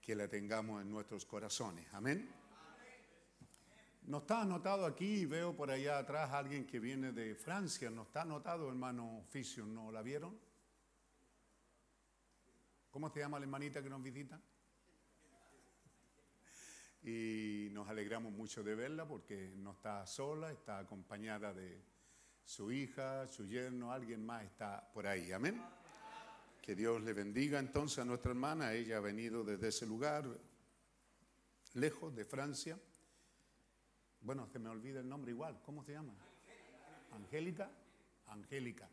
que 0.00 0.14
la 0.14 0.28
tengamos 0.28 0.80
en 0.80 0.90
nuestros 0.90 1.26
corazones. 1.26 1.86
Amén. 1.92 2.30
No 4.04 4.18
está 4.18 4.42
anotado 4.42 4.86
aquí, 4.86 5.26
veo 5.26 5.54
por 5.54 5.70
allá 5.70 5.98
atrás 5.98 6.30
a 6.30 6.38
alguien 6.38 6.64
que 6.64 6.78
viene 6.78 7.10
de 7.10 7.34
Francia, 7.34 7.90
no 7.90 8.02
está 8.02 8.22
anotado, 8.22 8.68
hermano 8.68 9.18
Oficio, 9.18 9.66
¿no 9.66 9.90
la 9.90 10.00
vieron? 10.00 10.38
¿Cómo 12.92 13.10
se 13.10 13.18
llama 13.18 13.40
la 13.40 13.46
hermanita 13.46 13.82
que 13.82 13.90
nos 13.90 14.02
visita? 14.02 14.40
y 17.02 17.68
nos 17.70 17.88
alegramos 17.88 18.32
mucho 18.32 18.64
de 18.64 18.74
verla 18.74 19.06
porque 19.06 19.52
no 19.58 19.70
está 19.70 20.04
sola, 20.06 20.50
está 20.50 20.78
acompañada 20.78 21.54
de 21.54 21.80
su 22.46 22.70
hija, 22.70 23.26
su 23.26 23.44
yerno, 23.44 23.92
alguien 23.92 24.24
más 24.24 24.44
está 24.44 24.88
por 24.94 25.06
ahí. 25.06 25.32
Amén. 25.32 25.60
Que 26.62 26.76
Dios 26.76 27.02
le 27.02 27.12
bendiga 27.12 27.58
entonces 27.58 27.98
a 27.98 28.04
nuestra 28.04 28.30
hermana. 28.30 28.72
Ella 28.72 28.98
ha 28.98 29.00
venido 29.00 29.44
desde 29.44 29.68
ese 29.68 29.84
lugar, 29.84 30.26
lejos 31.74 32.14
de 32.14 32.24
Francia. 32.24 32.78
Bueno, 34.20 34.46
se 34.46 34.60
me 34.60 34.70
olvida 34.70 35.00
el 35.00 35.08
nombre 35.08 35.32
igual. 35.32 35.60
¿Cómo 35.64 35.84
se 35.84 35.92
llama? 35.92 36.14
Angélica. 37.12 37.68
Angélica. 38.28 38.88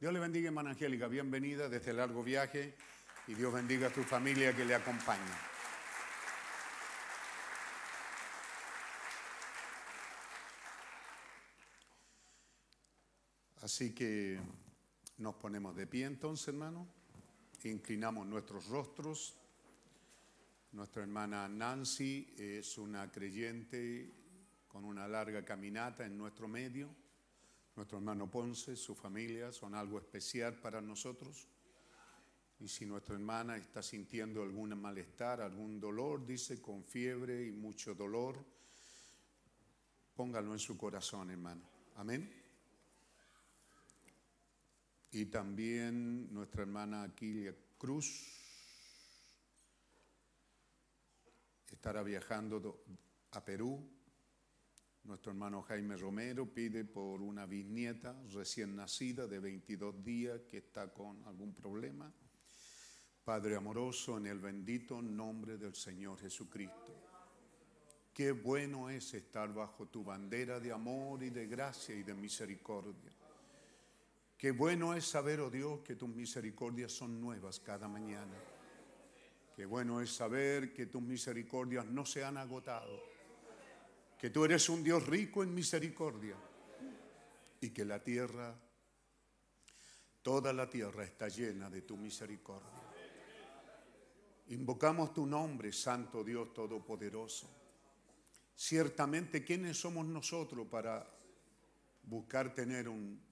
Dios 0.00 0.12
le 0.12 0.18
bendiga, 0.18 0.48
hermana 0.48 0.70
Angélica. 0.70 1.06
Bienvenida 1.06 1.68
desde 1.68 1.92
el 1.92 1.98
largo 1.98 2.22
viaje 2.24 2.74
y 3.28 3.34
Dios 3.34 3.52
bendiga 3.52 3.88
a 3.88 3.90
tu 3.90 4.02
familia 4.02 4.54
que 4.54 4.64
le 4.64 4.74
acompaña. 4.74 5.57
Así 13.68 13.92
que 13.92 14.40
nos 15.18 15.34
ponemos 15.34 15.76
de 15.76 15.86
pie 15.86 16.06
entonces, 16.06 16.48
hermano, 16.48 16.88
inclinamos 17.64 18.26
nuestros 18.26 18.66
rostros. 18.68 19.36
Nuestra 20.72 21.02
hermana 21.02 21.46
Nancy 21.50 22.34
es 22.38 22.78
una 22.78 23.12
creyente 23.12 24.10
con 24.68 24.86
una 24.86 25.06
larga 25.06 25.44
caminata 25.44 26.06
en 26.06 26.16
nuestro 26.16 26.48
medio. 26.48 26.88
Nuestro 27.76 27.98
hermano 27.98 28.30
Ponce, 28.30 28.74
su 28.74 28.94
familia 28.94 29.52
son 29.52 29.74
algo 29.74 29.98
especial 29.98 30.54
para 30.54 30.80
nosotros. 30.80 31.46
Y 32.60 32.68
si 32.68 32.86
nuestra 32.86 33.16
hermana 33.16 33.58
está 33.58 33.82
sintiendo 33.82 34.42
algún 34.42 34.80
malestar, 34.80 35.42
algún 35.42 35.78
dolor, 35.78 36.24
dice, 36.24 36.62
con 36.62 36.82
fiebre 36.84 37.46
y 37.46 37.52
mucho 37.52 37.94
dolor, 37.94 38.42
póngalo 40.16 40.54
en 40.54 40.58
su 40.58 40.78
corazón, 40.78 41.28
hermano. 41.28 41.68
Amén. 41.96 42.47
Y 45.10 45.26
también 45.26 46.32
nuestra 46.32 46.62
hermana 46.62 47.02
Aquilia 47.02 47.54
Cruz 47.78 48.38
estará 51.70 52.02
viajando 52.02 52.84
a 53.30 53.44
Perú. 53.44 53.88
Nuestro 55.04 55.32
hermano 55.32 55.62
Jaime 55.62 55.96
Romero 55.96 56.52
pide 56.52 56.84
por 56.84 57.22
una 57.22 57.46
bisnieta 57.46 58.14
recién 58.32 58.76
nacida 58.76 59.26
de 59.26 59.38
22 59.38 60.04
días 60.04 60.40
que 60.42 60.58
está 60.58 60.92
con 60.92 61.24
algún 61.24 61.54
problema. 61.54 62.12
Padre 63.24 63.56
amoroso, 63.56 64.18
en 64.18 64.26
el 64.26 64.38
bendito 64.38 65.00
nombre 65.00 65.56
del 65.56 65.74
Señor 65.74 66.18
Jesucristo. 66.18 66.94
Qué 68.12 68.32
bueno 68.32 68.90
es 68.90 69.14
estar 69.14 69.54
bajo 69.54 69.86
tu 69.86 70.02
bandera 70.02 70.58
de 70.58 70.72
amor 70.72 71.22
y 71.22 71.30
de 71.30 71.46
gracia 71.46 71.94
y 71.94 72.02
de 72.02 72.14
misericordia. 72.14 73.17
Qué 74.38 74.52
bueno 74.52 74.94
es 74.94 75.04
saber, 75.04 75.40
oh 75.40 75.50
Dios, 75.50 75.80
que 75.80 75.96
tus 75.96 76.08
misericordias 76.08 76.92
son 76.92 77.20
nuevas 77.20 77.58
cada 77.58 77.88
mañana. 77.88 78.36
Qué 79.56 79.66
bueno 79.66 80.00
es 80.00 80.14
saber 80.14 80.72
que 80.72 80.86
tus 80.86 81.02
misericordias 81.02 81.84
no 81.86 82.06
se 82.06 82.24
han 82.24 82.36
agotado. 82.36 83.02
Que 84.16 84.30
tú 84.30 84.44
eres 84.44 84.68
un 84.68 84.84
Dios 84.84 85.04
rico 85.08 85.42
en 85.42 85.52
misericordia. 85.52 86.36
Y 87.60 87.70
que 87.70 87.84
la 87.84 88.00
tierra, 88.00 88.54
toda 90.22 90.52
la 90.52 90.70
tierra 90.70 91.02
está 91.02 91.26
llena 91.26 91.68
de 91.68 91.82
tu 91.82 91.96
misericordia. 91.96 92.70
Invocamos 94.50 95.12
tu 95.12 95.26
nombre, 95.26 95.72
Santo 95.72 96.22
Dios 96.22 96.54
Todopoderoso. 96.54 97.50
Ciertamente, 98.54 99.42
¿quiénes 99.44 99.80
somos 99.80 100.06
nosotros 100.06 100.68
para 100.68 101.04
buscar 102.04 102.54
tener 102.54 102.88
un 102.88 103.27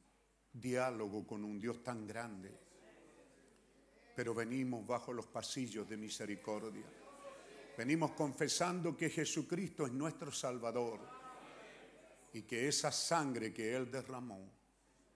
diálogo 0.60 1.26
con 1.26 1.44
un 1.44 1.58
Dios 1.58 1.82
tan 1.82 2.06
grande, 2.06 2.50
pero 4.14 4.34
venimos 4.34 4.86
bajo 4.86 5.12
los 5.12 5.26
pasillos 5.26 5.88
de 5.88 5.96
misericordia. 5.96 6.86
Venimos 7.76 8.12
confesando 8.12 8.96
que 8.96 9.10
Jesucristo 9.10 9.84
es 9.84 9.92
nuestro 9.92 10.32
Salvador 10.32 11.00
y 12.32 12.42
que 12.42 12.68
esa 12.68 12.90
sangre 12.90 13.52
que 13.52 13.74
Él 13.76 13.90
derramó 13.90 14.40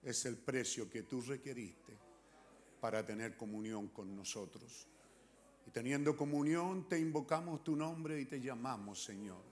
es 0.03 0.25
el 0.25 0.37
precio 0.37 0.89
que 0.89 1.03
tú 1.03 1.21
requeriste 1.21 1.97
para 2.79 3.05
tener 3.05 3.35
comunión 3.35 3.89
con 3.89 4.15
nosotros. 4.15 4.87
Y 5.67 5.71
teniendo 5.71 6.15
comunión, 6.17 6.87
te 6.87 6.99
invocamos 6.99 7.63
tu 7.63 7.75
nombre 7.75 8.19
y 8.19 8.25
te 8.25 8.41
llamamos, 8.41 9.03
Señor, 9.03 9.43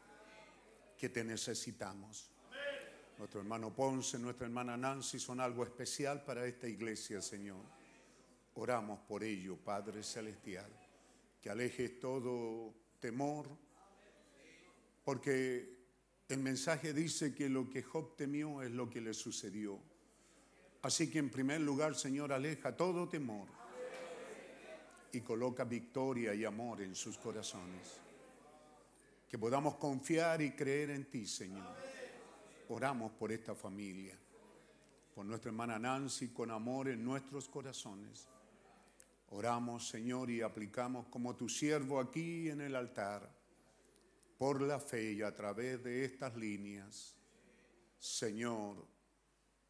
que 0.98 1.10
te 1.10 1.24
necesitamos. 1.24 2.32
Nuestro 3.20 3.42
hermano 3.42 3.76
Ponce, 3.76 4.18
nuestra 4.18 4.48
hermana 4.48 4.78
Nancy 4.78 5.20
son 5.20 5.42
algo 5.42 5.66
especial 5.66 6.24
para 6.24 6.46
esta 6.46 6.70
iglesia, 6.70 7.22
Señor. 7.22 7.66
Oramos 8.54 9.02
por 9.02 9.26
ello, 9.26 9.58
Padre 9.58 10.04
Celestial, 10.04 10.72
que 11.42 11.50
alejes 11.50 12.00
todo 12.00 12.74
temor, 12.98 13.50
porque 15.04 15.80
el 16.30 16.40
mensaje 16.40 16.94
dice 16.94 17.36
que 17.36 17.50
lo 17.50 17.70
que 17.70 17.84
Job 17.84 18.16
temió 18.16 18.62
es 18.62 18.72
lo 18.72 18.90
que 18.90 19.02
le 19.02 19.14
sucedió. 19.14 19.78
Así 20.82 21.12
que 21.12 21.20
en 21.20 21.30
primer 21.30 21.60
lugar, 21.60 21.96
Señor, 21.96 22.32
aleja 22.32 22.74
todo 22.78 23.10
temor 23.10 23.50
y 25.12 25.20
coloca 25.20 25.66
victoria 25.66 26.34
y 26.34 26.46
amor 26.46 26.82
en 26.82 26.96
sus 26.96 27.18
corazones. 27.18 28.00
Que 29.28 29.38
podamos 29.38 29.76
confiar 29.76 30.42
y 30.42 30.52
creer 30.52 30.92
en 30.92 31.04
ti, 31.10 31.28
Señor 31.28 31.89
oramos 32.70 33.12
por 33.14 33.32
esta 33.32 33.56
familia, 33.56 34.18
por 35.14 35.26
nuestra 35.26 35.50
hermana 35.50 35.80
Nancy, 35.80 36.30
con 36.30 36.52
amor 36.52 36.88
en 36.90 37.04
nuestros 37.04 37.50
corazones. 37.50 38.28
Oramos, 39.32 39.88
Señor, 39.88 40.30
y 40.30 40.42
aplicamos 40.42 41.08
como 41.08 41.36
tu 41.36 41.50
siervo 41.50 42.00
aquí 42.00 42.50
en 42.50 42.62
el 42.62 42.76
altar, 42.76 43.30
por 44.38 44.62
la 44.62 44.80
fe 44.80 45.14
y 45.14 45.22
a 45.22 45.34
través 45.36 45.84
de 45.84 46.06
estas 46.06 46.36
líneas, 46.36 47.16
Señor, 48.00 48.88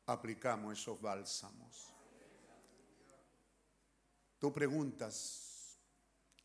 aplicamos 0.06 0.80
esos 0.80 1.02
bálsamos. 1.02 1.94
Tú 4.38 4.54
preguntas, 4.54 5.80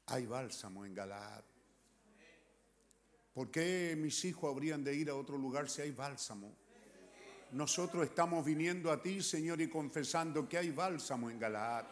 ¿hay 0.06 0.26
bálsamo 0.26 0.84
en 0.84 0.94
Galaad? 0.94 1.53
¿Por 3.34 3.50
qué 3.50 3.96
mis 3.98 4.24
hijos 4.24 4.48
habrían 4.48 4.84
de 4.84 4.94
ir 4.94 5.10
a 5.10 5.16
otro 5.16 5.36
lugar 5.36 5.68
si 5.68 5.82
hay 5.82 5.90
bálsamo? 5.90 6.54
Nosotros 7.50 8.04
estamos 8.04 8.44
viniendo 8.44 8.92
a 8.92 9.02
ti, 9.02 9.20
Señor, 9.22 9.60
y 9.60 9.68
confesando 9.68 10.48
que 10.48 10.56
hay 10.56 10.70
bálsamo 10.70 11.28
en 11.28 11.40
Galaad. 11.40 11.84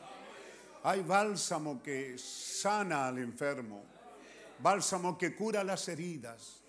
Hay 0.85 1.03
bálsamo 1.03 1.83
que 1.83 2.17
sana 2.17 3.09
al 3.09 3.19
enfermo, 3.19 3.85
bálsamo 4.61 5.19
que 5.19 5.35
cura 5.35 5.65
las 5.65 5.89
heridas, 5.89 6.63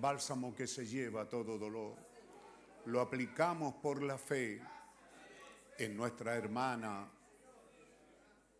bálsamo 0.00 0.54
que 0.54 0.66
se 0.66 0.86
lleva 0.86 1.28
todo 1.28 1.58
dolor. 1.58 1.94
Lo 2.86 3.00
aplicamos 3.00 3.74
por 3.74 4.02
la 4.02 4.16
fe 4.16 4.62
en 5.78 5.96
nuestra 5.96 6.34
hermana 6.34 7.10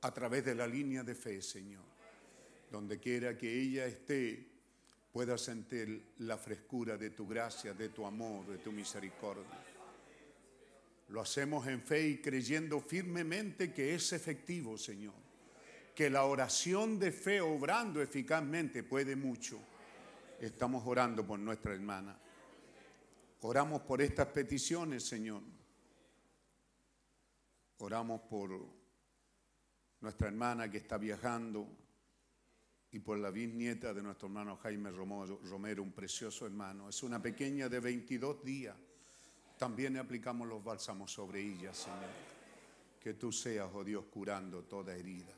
a 0.02 0.12
través 0.12 0.44
de 0.44 0.54
la 0.54 0.66
línea 0.66 1.02
de 1.02 1.14
fe, 1.14 1.40
Señor. 1.40 1.84
Donde 2.70 2.98
quiera 2.98 3.36
que 3.36 3.60
ella 3.60 3.86
esté, 3.86 4.53
pueda 5.14 5.38
sentir 5.38 6.14
la 6.18 6.36
frescura 6.36 6.96
de 6.96 7.10
tu 7.10 7.24
gracia, 7.24 7.72
de 7.72 7.90
tu 7.90 8.04
amor, 8.04 8.48
de 8.48 8.58
tu 8.58 8.72
misericordia. 8.72 9.44
Lo 11.10 11.20
hacemos 11.20 11.64
en 11.68 11.80
fe 11.82 12.08
y 12.08 12.20
creyendo 12.20 12.80
firmemente 12.80 13.72
que 13.72 13.94
es 13.94 14.12
efectivo, 14.12 14.76
Señor. 14.76 15.14
Que 15.94 16.10
la 16.10 16.24
oración 16.24 16.98
de 16.98 17.12
fe 17.12 17.40
obrando 17.40 18.02
eficazmente 18.02 18.82
puede 18.82 19.14
mucho. 19.14 19.60
Estamos 20.40 20.82
orando 20.84 21.24
por 21.24 21.38
nuestra 21.38 21.74
hermana. 21.74 22.18
Oramos 23.42 23.82
por 23.82 24.02
estas 24.02 24.26
peticiones, 24.26 25.04
Señor. 25.04 25.42
Oramos 27.78 28.20
por 28.22 28.50
nuestra 30.00 30.26
hermana 30.26 30.68
que 30.68 30.78
está 30.78 30.98
viajando 30.98 31.83
y 32.94 33.00
por 33.00 33.18
la 33.18 33.32
bisnieta 33.32 33.92
de 33.92 34.00
nuestro 34.04 34.28
hermano 34.28 34.56
Jaime 34.62 34.88
Romero, 34.92 35.82
un 35.82 35.90
precioso 35.90 36.46
hermano. 36.46 36.88
Es 36.88 37.02
una 37.02 37.20
pequeña 37.20 37.68
de 37.68 37.80
22 37.80 38.44
días. 38.44 38.76
También 39.58 39.96
aplicamos 39.96 40.46
los 40.46 40.62
bálsamos 40.62 41.10
sobre 41.10 41.40
ella, 41.40 41.74
Señor. 41.74 41.98
Que 43.02 43.14
tú 43.14 43.32
seas, 43.32 43.68
oh 43.74 43.82
Dios, 43.82 44.04
curando 44.04 44.62
toda 44.62 44.94
herida. 44.94 45.34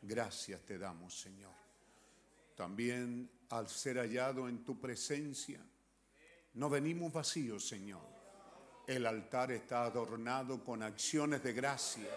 Gracias 0.00 0.62
te 0.62 0.78
damos, 0.78 1.20
Señor. 1.20 1.52
También 2.56 3.28
al 3.50 3.68
ser 3.68 3.98
hallado 3.98 4.48
en 4.48 4.64
tu 4.64 4.80
presencia, 4.80 5.60
no 6.54 6.70
venimos 6.70 7.12
vacíos, 7.12 7.68
Señor. 7.68 8.00
El 8.86 9.04
altar 9.04 9.52
está 9.52 9.84
adornado 9.84 10.64
con 10.64 10.82
acciones 10.82 11.42
de 11.42 11.52
gracia. 11.52 12.08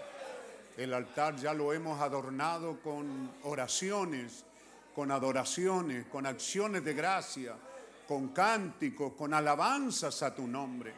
El 0.77 0.93
altar 0.93 1.37
ya 1.37 1.53
lo 1.53 1.71
hemos 1.71 2.01
adornado 2.01 2.81
con 2.81 3.31
oraciones, 3.43 4.43
con 4.93 5.09
adoraciones, 5.09 6.05
con 6.07 6.25
acciones 6.25 6.83
de 6.83 6.93
gracia, 6.93 7.55
con 8.07 8.29
cánticos, 8.29 9.13
con 9.13 9.33
alabanzas 9.33 10.21
a 10.21 10.35
tu 10.35 10.47
nombre. 10.47 10.93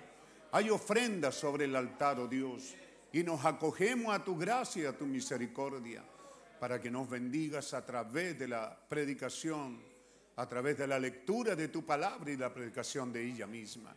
Hay 0.52 0.70
ofrendas 0.70 1.36
sobre 1.36 1.66
el 1.66 1.76
altar, 1.76 2.20
oh 2.20 2.28
Dios, 2.28 2.76
y 3.14 3.22
nos 3.24 3.46
acogemos 3.46 4.14
a 4.16 4.24
tu 4.24 4.36
gracia 4.36 4.84
y 4.84 4.86
a 4.86 4.98
tu 4.98 5.06
misericordia 5.06 6.04
para 6.60 6.82
que 6.82 6.90
nos 6.90 7.08
bendigas 7.08 7.74
a 7.76 7.86
través 7.86 8.38
de 8.40 8.48
la 8.48 8.76
predicación, 8.90 9.80
a 10.36 10.48
través 10.48 10.78
de 10.78 10.88
la 10.88 11.00
lectura 11.00 11.56
de 11.56 11.68
tu 11.68 11.86
palabra 11.86 12.32
y 12.32 12.38
la 12.38 12.52
predicación 12.52 13.14
de 13.14 13.24
ella 13.24 13.46
misma. 13.46 13.96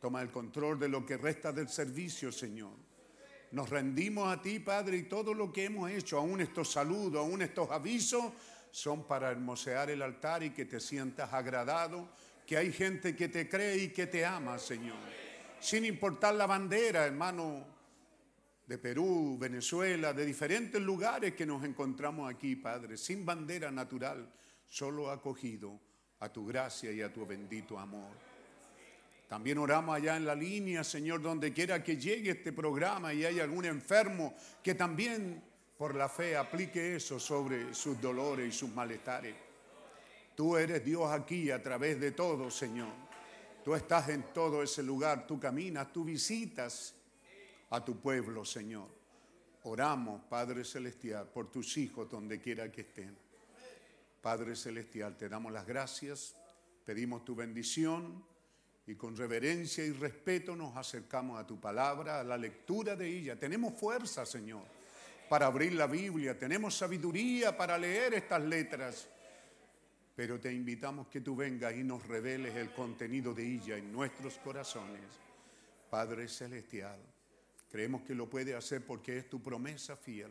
Toma 0.00 0.22
el 0.22 0.30
control 0.30 0.78
de 0.78 0.88
lo 0.88 1.04
que 1.04 1.16
resta 1.16 1.52
del 1.52 1.68
servicio, 1.68 2.30
Señor. 2.30 2.85
Nos 3.56 3.70
rendimos 3.70 4.30
a 4.30 4.42
ti, 4.42 4.58
Padre, 4.58 4.98
y 4.98 5.02
todo 5.04 5.32
lo 5.32 5.50
que 5.50 5.64
hemos 5.64 5.90
hecho, 5.90 6.18
aún 6.18 6.42
estos 6.42 6.70
saludos, 6.70 7.20
aún 7.20 7.40
estos 7.40 7.70
avisos, 7.70 8.22
son 8.70 9.04
para 9.04 9.30
hermosear 9.30 9.88
el 9.88 10.02
altar 10.02 10.42
y 10.42 10.50
que 10.50 10.66
te 10.66 10.78
sientas 10.78 11.32
agradado, 11.32 12.10
que 12.46 12.58
hay 12.58 12.70
gente 12.70 13.16
que 13.16 13.30
te 13.30 13.48
cree 13.48 13.84
y 13.84 13.88
que 13.88 14.08
te 14.08 14.26
ama, 14.26 14.58
Señor. 14.58 14.98
Sin 15.58 15.86
importar 15.86 16.34
la 16.34 16.46
bandera, 16.46 17.06
hermano, 17.06 17.64
de 18.66 18.76
Perú, 18.76 19.38
Venezuela, 19.40 20.12
de 20.12 20.26
diferentes 20.26 20.82
lugares 20.82 21.32
que 21.32 21.46
nos 21.46 21.64
encontramos 21.64 22.30
aquí, 22.30 22.56
Padre, 22.56 22.98
sin 22.98 23.24
bandera 23.24 23.70
natural, 23.70 24.30
solo 24.68 25.10
acogido 25.10 25.80
a 26.20 26.28
tu 26.30 26.44
gracia 26.44 26.92
y 26.92 27.00
a 27.00 27.10
tu 27.10 27.24
bendito 27.24 27.78
amor. 27.78 28.25
También 29.28 29.58
oramos 29.58 29.96
allá 29.96 30.16
en 30.16 30.24
la 30.24 30.34
línea, 30.36 30.84
Señor, 30.84 31.20
donde 31.20 31.52
quiera 31.52 31.82
que 31.82 31.96
llegue 31.96 32.30
este 32.30 32.52
programa 32.52 33.12
y 33.12 33.24
hay 33.24 33.40
algún 33.40 33.64
enfermo 33.64 34.34
que 34.62 34.74
también 34.74 35.42
por 35.76 35.96
la 35.96 36.08
fe 36.08 36.36
aplique 36.36 36.94
eso 36.94 37.18
sobre 37.18 37.74
sus 37.74 38.00
dolores 38.00 38.48
y 38.48 38.56
sus 38.56 38.70
malestares. 38.70 39.34
Tú 40.36 40.56
eres 40.56 40.84
Dios 40.84 41.10
aquí 41.10 41.50
a 41.50 41.60
través 41.60 41.98
de 42.00 42.12
todo, 42.12 42.50
Señor. 42.50 42.92
Tú 43.64 43.74
estás 43.74 44.08
en 44.10 44.32
todo 44.32 44.62
ese 44.62 44.82
lugar, 44.82 45.26
tú 45.26 45.40
caminas, 45.40 45.92
tú 45.92 46.04
visitas 46.04 46.94
a 47.70 47.84
tu 47.84 47.98
pueblo, 47.98 48.44
Señor. 48.44 48.86
Oramos, 49.64 50.22
Padre 50.28 50.64
Celestial, 50.64 51.28
por 51.28 51.50
tus 51.50 51.76
hijos 51.78 52.08
donde 52.08 52.40
quiera 52.40 52.70
que 52.70 52.82
estén. 52.82 53.16
Padre 54.20 54.54
Celestial, 54.54 55.16
te 55.16 55.28
damos 55.28 55.52
las 55.52 55.66
gracias, 55.66 56.36
pedimos 56.84 57.24
tu 57.24 57.34
bendición 57.34 58.24
y 58.86 58.94
con 58.94 59.16
reverencia 59.16 59.84
y 59.84 59.90
respeto 59.90 60.54
nos 60.54 60.76
acercamos 60.76 61.40
a 61.40 61.46
tu 61.46 61.60
palabra, 61.60 62.20
a 62.20 62.24
la 62.24 62.38
lectura 62.38 62.94
de 62.94 63.08
ella. 63.08 63.38
Tenemos 63.38 63.74
fuerza, 63.74 64.24
Señor, 64.24 64.62
para 65.28 65.46
abrir 65.46 65.72
la 65.72 65.88
Biblia, 65.88 66.38
tenemos 66.38 66.76
sabiduría 66.76 67.56
para 67.56 67.76
leer 67.76 68.14
estas 68.14 68.42
letras, 68.42 69.08
pero 70.14 70.38
te 70.38 70.52
invitamos 70.52 71.08
que 71.08 71.20
tú 71.20 71.34
vengas 71.34 71.74
y 71.74 71.82
nos 71.82 72.06
reveles 72.06 72.54
el 72.54 72.72
contenido 72.72 73.34
de 73.34 73.44
ella 73.44 73.76
en 73.76 73.90
nuestros 73.90 74.38
corazones. 74.38 75.02
Padre 75.90 76.28
Celestial, 76.28 77.00
creemos 77.68 78.02
que 78.02 78.14
lo 78.14 78.30
puede 78.30 78.54
hacer 78.54 78.86
porque 78.86 79.18
es 79.18 79.28
tu 79.28 79.42
promesa 79.42 79.96
fiel. 79.96 80.30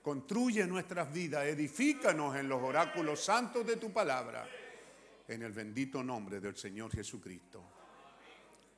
Construye 0.00 0.64
nuestras 0.66 1.12
vidas, 1.12 1.44
edifícanos 1.44 2.36
en 2.36 2.48
los 2.48 2.62
oráculos 2.62 3.20
santos 3.20 3.66
de 3.66 3.76
tu 3.76 3.92
palabra, 3.92 4.48
en 5.26 5.42
el 5.42 5.52
bendito 5.52 6.02
nombre 6.02 6.40
del 6.40 6.56
Señor 6.56 6.90
Jesucristo. 6.92 7.79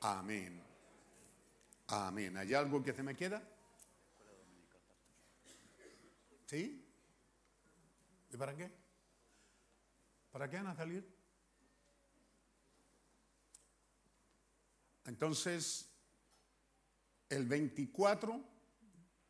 Amén. 0.03 0.61
Amén. 1.87 2.35
¿Hay 2.35 2.53
algo 2.53 2.83
que 2.83 2.93
se 2.93 3.03
me 3.03 3.15
queda? 3.15 3.41
¿Sí? 6.45 6.85
¿Y 8.29 8.37
para 8.37 8.53
qué? 8.53 8.69
¿Para 10.31 10.49
qué 10.49 10.57
van 10.57 10.67
a 10.67 10.75
salir? 10.75 11.07
Entonces, 15.05 15.89
el 17.29 17.45
24, 17.45 18.43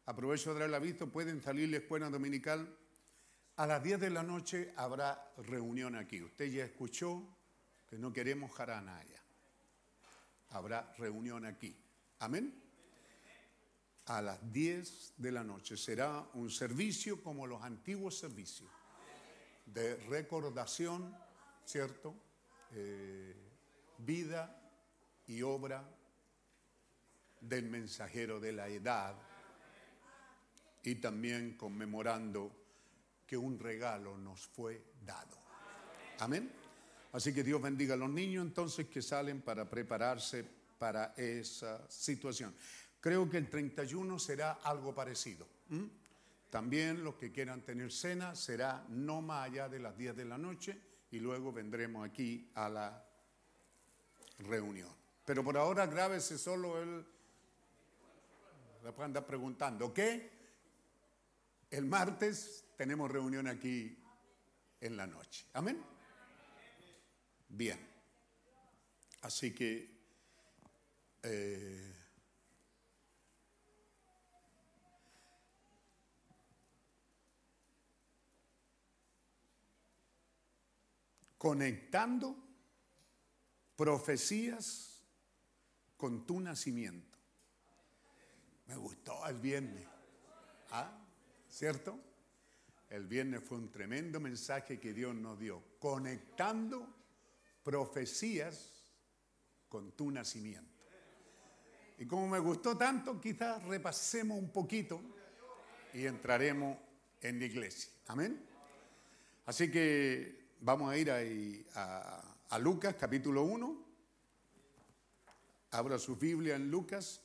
aprovecho 0.06 0.54
de 0.54 0.60
dar 0.60 0.70
el 0.70 0.76
aviso, 0.76 1.12
pueden 1.12 1.40
salir 1.40 1.70
la 1.70 1.78
escuela 1.78 2.10
dominical. 2.10 2.78
A 3.58 3.68
las 3.68 3.84
10 3.84 4.00
de 4.00 4.10
la 4.10 4.24
noche 4.24 4.74
habrá 4.76 5.34
reunión 5.38 5.96
aquí. 5.96 6.24
Usted 6.24 6.46
ya 6.46 6.66
escuchó 6.66 7.38
que 7.88 8.00
no 8.00 8.12
queremos 8.12 8.52
jarana 8.54 8.98
allá. 8.98 9.23
Habrá 10.54 10.94
reunión 10.98 11.46
aquí. 11.46 11.76
Amén. 12.20 12.54
A 14.06 14.22
las 14.22 14.52
10 14.52 15.14
de 15.18 15.32
la 15.32 15.44
noche 15.44 15.78
será 15.78 16.28
un 16.36 16.50
servicio 16.52 17.24
como 17.24 17.48
los 17.48 17.64
antiguos 17.64 18.18
servicios 18.18 18.70
de 19.66 19.96
recordación, 20.08 21.16
¿cierto? 21.66 22.14
Eh, 22.72 23.36
vida 23.98 24.60
y 25.28 25.42
obra 25.42 25.84
del 27.42 27.70
mensajero 27.70 28.40
de 28.40 28.52
la 28.52 28.68
edad 28.68 29.16
y 30.84 30.96
también 30.96 31.58
conmemorando 31.58 32.52
que 33.26 33.38
un 33.38 33.58
regalo 33.58 34.18
nos 34.18 34.46
fue 34.46 34.84
dado. 35.04 35.38
Amén. 36.20 36.63
Así 37.14 37.32
que 37.34 37.44
Dios 37.44 37.62
bendiga 37.62 37.94
a 37.94 37.98
los 37.98 38.10
niños 38.10 38.46
entonces 38.46 38.88
que 38.88 39.02
salen 39.02 39.42
para 39.42 39.70
prepararse 39.70 40.44
para 40.80 41.14
esa 41.16 41.90
situación. 41.90 42.54
Creo 43.00 43.30
que 43.30 43.38
el 43.38 43.50
31 43.50 44.18
será 44.18 44.54
algo 44.64 44.96
parecido. 44.96 45.48
También 46.50 47.04
los 47.04 47.16
que 47.16 47.32
quieran 47.32 47.62
tener 47.62 47.92
cena 47.92 48.36
será 48.36 48.86
no 48.90 49.22
más 49.22 49.48
allá 49.48 49.70
de 49.70 49.80
las 49.80 49.96
10 49.96 50.16
de 50.16 50.26
la 50.26 50.38
noche 50.38 50.80
y 51.12 51.20
luego 51.20 51.54
vendremos 51.54 52.08
aquí 52.08 52.50
a 52.56 52.68
la 52.68 53.06
reunión. 54.40 54.90
Pero 55.26 55.44
por 55.44 55.58
ahora 55.58 55.86
grábese 55.86 56.38
solo 56.38 56.82
el... 56.82 57.06
Anda 59.00 59.26
preguntando, 59.26 59.94
¿qué? 59.94 60.32
El 61.70 61.86
martes 61.86 62.66
tenemos 62.76 63.10
reunión 63.10 63.48
aquí 63.48 63.98
en 64.82 64.98
la 64.98 65.08
noche. 65.08 65.46
Amén. 65.54 65.93
Bien. 67.56 67.80
Así 69.22 69.54
que... 69.54 69.94
eh, 71.22 71.94
conectando 81.38 82.36
profecías 83.76 85.04
con 85.98 86.26
tu 86.26 86.40
nacimiento. 86.40 87.18
Me 88.66 88.78
gustó 88.78 89.28
el 89.28 89.40
viernes. 89.40 89.86
¿Ah? 90.72 90.98
¿Cierto? 91.50 92.00
El 92.90 93.08
viernes 93.08 93.44
fue 93.44 93.58
un 93.58 93.70
tremendo 93.70 94.20
mensaje 94.20 94.80
que 94.80 94.94
Dios 94.94 95.14
nos 95.14 95.38
dio, 95.38 95.62
conectando 95.80 97.03
profecías 97.64 98.72
con 99.70 99.92
tu 99.94 100.12
nacimiento. 100.12 100.72
Y 101.98 102.06
como 102.06 102.28
me 102.28 102.40
gustó 102.40 102.78
tanto, 102.78 103.20
quizás 103.20 103.64
repasemos 103.64 104.38
un 104.38 104.52
poquito 104.52 105.02
y 105.94 106.06
entraremos 106.06 106.78
en 107.22 107.40
la 107.40 107.46
iglesia. 107.46 107.92
Amén. 108.08 108.44
Así 109.46 109.72
que 109.72 110.56
vamos 110.62 110.92
a 110.92 110.98
ir 110.98 111.12
a, 111.12 112.24
a 112.50 112.60
Lucas 112.60 112.96
capítulo 113.00 113.44
1. 113.44 113.86
Abra 115.72 115.98
su 115.98 116.18
Biblia 116.18 116.56
en 116.56 116.70
Lucas. 116.70 117.22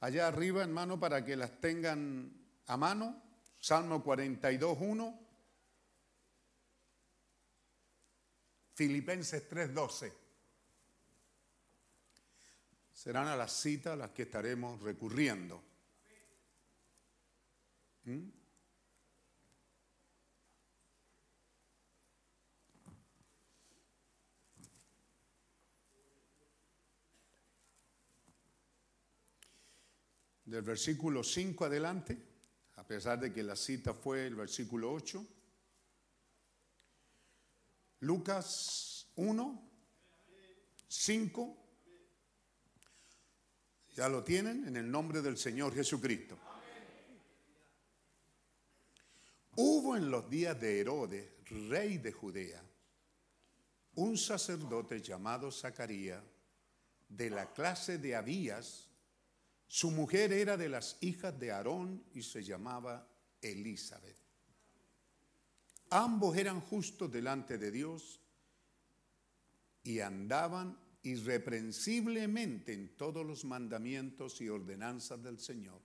Allá 0.00 0.28
arriba, 0.28 0.62
hermano, 0.62 0.98
para 0.98 1.24
que 1.24 1.36
las 1.36 1.60
tengan 1.60 2.32
a 2.66 2.76
mano. 2.76 3.22
Salmo 3.60 4.02
42, 4.02 4.78
1. 4.80 5.29
Filipenses 8.80 9.46
3, 9.46 9.74
12. 9.74 10.12
Serán 12.94 13.26
a 13.26 13.36
las 13.36 13.52
citas 13.52 13.98
las 13.98 14.10
que 14.12 14.22
estaremos 14.22 14.80
recurriendo. 14.80 15.62
¿Mm? 18.04 18.20
Del 30.46 30.62
versículo 30.62 31.22
5 31.22 31.66
adelante, 31.66 32.16
a 32.76 32.86
pesar 32.86 33.20
de 33.20 33.30
que 33.30 33.42
la 33.42 33.56
cita 33.56 33.92
fue 33.92 34.26
el 34.26 34.36
versículo 34.36 34.90
8. 34.90 35.39
Lucas 38.00 39.08
1, 39.16 39.70
5. 40.88 41.56
Ya 43.94 44.08
lo 44.08 44.24
tienen 44.24 44.66
en 44.66 44.76
el 44.76 44.90
nombre 44.90 45.20
del 45.20 45.36
Señor 45.36 45.74
Jesucristo. 45.74 46.38
Hubo 49.56 49.96
en 49.96 50.10
los 50.10 50.30
días 50.30 50.58
de 50.58 50.80
Herodes, 50.80 51.28
rey 51.68 51.98
de 51.98 52.12
Judea, 52.12 52.62
un 53.96 54.16
sacerdote 54.16 55.02
llamado 55.02 55.50
Zacarías, 55.50 56.22
de 57.06 57.28
la 57.28 57.52
clase 57.52 57.98
de 57.98 58.16
Abías. 58.16 58.88
Su 59.66 59.90
mujer 59.90 60.32
era 60.32 60.56
de 60.56 60.70
las 60.70 60.96
hijas 61.02 61.38
de 61.38 61.52
Aarón 61.52 62.02
y 62.14 62.22
se 62.22 62.42
llamaba 62.42 63.06
Elizabeth. 63.42 64.29
Ambos 65.90 66.36
eran 66.36 66.60
justos 66.60 67.10
delante 67.10 67.58
de 67.58 67.70
Dios 67.70 68.20
y 69.82 70.00
andaban 70.00 70.78
irreprensiblemente 71.02 72.72
en 72.72 72.96
todos 72.96 73.26
los 73.26 73.44
mandamientos 73.44 74.40
y 74.40 74.48
ordenanzas 74.48 75.22
del 75.22 75.38
Señor. 75.38 75.80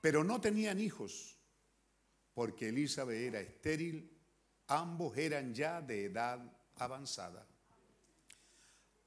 Pero 0.00 0.24
no 0.24 0.40
tenían 0.40 0.80
hijos 0.80 1.36
porque 2.32 2.68
Elizabeth 2.68 3.18
era 3.18 3.40
estéril, 3.40 4.10
ambos 4.68 5.16
eran 5.18 5.52
ya 5.52 5.82
de 5.82 6.04
edad 6.04 6.40
avanzada. 6.76 7.46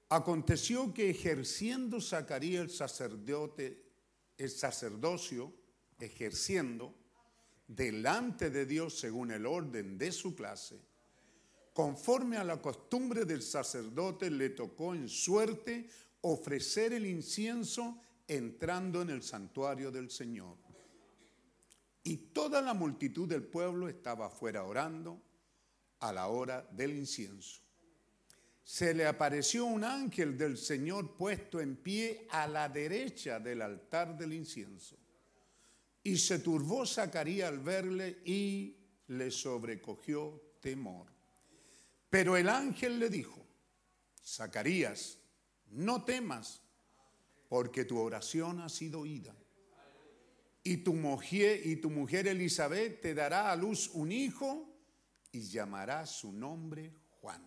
Aconteció 0.10 0.94
que 0.94 1.10
ejerciendo 1.10 2.02
Zacarías 2.02 2.64
el 2.64 2.70
sacerdote, 2.70 3.82
el 4.38 4.50
sacerdocio, 4.50 5.54
ejerciendo 5.98 6.94
delante 7.76 8.50
de 8.50 8.66
Dios 8.66 9.00
según 9.00 9.32
el 9.32 9.46
orden 9.46 9.98
de 9.98 10.12
su 10.12 10.36
clase, 10.36 10.80
conforme 11.74 12.38
a 12.38 12.44
la 12.44 12.62
costumbre 12.62 13.26
del 13.26 13.42
sacerdote, 13.42 14.30
le 14.30 14.50
tocó 14.50 14.94
en 14.94 15.08
suerte 15.08 15.88
ofrecer 16.22 16.94
el 16.94 17.06
incienso 17.06 17.98
entrando 18.28 19.02
en 19.02 19.10
el 19.10 19.24
santuario 19.24 19.92
del 19.92 20.10
Señor. 20.10 20.58
Y 22.04 22.18
toda 22.18 22.62
la 22.62 22.74
multitud 22.74 23.28
del 23.28 23.44
pueblo 23.44 23.88
estaba 23.88 24.26
afuera 24.28 24.64
orando 24.64 25.22
a 26.00 26.12
la 26.12 26.28
hora 26.28 26.68
del 26.72 26.96
incienso. 26.96 27.62
Se 28.64 28.94
le 28.94 29.06
apareció 29.06 29.66
un 29.66 29.84
ángel 29.84 30.38
del 30.38 30.58
Señor 30.58 31.16
puesto 31.16 31.60
en 31.62 31.76
pie 31.76 32.28
a 32.32 32.48
la 32.48 32.70
derecha 32.70 33.40
del 33.40 33.62
altar 33.62 34.18
del 34.18 34.34
incienso. 34.34 35.01
Y 36.04 36.18
se 36.18 36.40
turbó 36.40 36.86
Zacarías 36.86 37.50
al 37.50 37.60
verle 37.60 38.22
y 38.26 38.76
le 39.08 39.30
sobrecogió 39.32 40.56
temor. 40.60 41.08
Pero 42.10 42.36
el 42.36 42.50
ángel 42.50 43.00
le 43.00 43.10
dijo, 43.10 43.46
Zacarías, 44.26 45.18
no 45.70 46.04
temas, 46.04 46.62
porque 47.48 47.86
tu 47.86 48.00
oración 48.00 48.62
ha 48.62 48.70
sido 48.70 49.02
oída 49.02 49.36
y 50.64 50.78
tu 50.78 50.94
mujer, 50.94 51.66
y 51.66 51.78
tu 51.78 51.90
mujer 51.90 52.28
Elizabeth 52.28 53.02
te 53.02 53.14
dará 53.16 53.52
a 53.52 53.56
luz 53.56 53.90
un 53.94 54.12
hijo 54.12 54.68
y 55.32 55.42
llamará 55.42 56.06
su 56.06 56.32
nombre 56.32 56.94
Juan. 57.20 57.44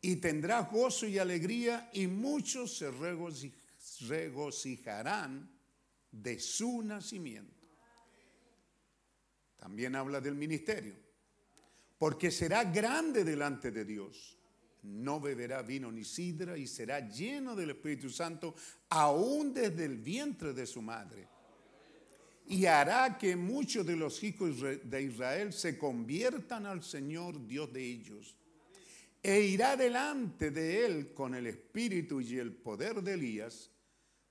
Y 0.00 0.16
tendrás 0.16 0.70
gozo 0.70 1.06
y 1.06 1.18
alegría 1.18 1.90
y 1.92 2.06
muchos 2.06 2.76
se 2.78 2.90
regocijarán 4.08 5.57
de 6.10 6.38
su 6.38 6.82
nacimiento. 6.82 7.66
También 9.56 9.94
habla 9.96 10.20
del 10.20 10.34
ministerio. 10.34 10.94
Porque 11.98 12.30
será 12.30 12.64
grande 12.64 13.24
delante 13.24 13.70
de 13.70 13.84
Dios. 13.84 14.36
No 14.82 15.20
beberá 15.20 15.62
vino 15.62 15.90
ni 15.90 16.04
sidra 16.04 16.56
y 16.56 16.66
será 16.66 17.00
lleno 17.08 17.56
del 17.56 17.70
Espíritu 17.70 18.08
Santo 18.08 18.54
aún 18.90 19.52
desde 19.52 19.84
el 19.84 19.98
vientre 19.98 20.52
de 20.52 20.66
su 20.66 20.80
madre 20.80 21.28
y 22.48 22.64
hará 22.64 23.18
que 23.18 23.36
muchos 23.36 23.84
de 23.84 23.96
los 23.96 24.22
hijos 24.24 24.56
de 24.82 25.02
Israel 25.02 25.52
se 25.52 25.76
conviertan 25.76 26.64
al 26.64 26.82
Señor 26.82 27.46
Dios 27.46 27.70
de 27.72 27.84
ellos. 27.84 28.34
E 29.22 29.40
irá 29.40 29.76
delante 29.76 30.50
de 30.50 30.86
él 30.86 31.12
con 31.12 31.34
el 31.34 31.46
espíritu 31.46 32.20
y 32.20 32.38
el 32.38 32.52
poder 32.52 33.02
de 33.02 33.14
Elías 33.14 33.70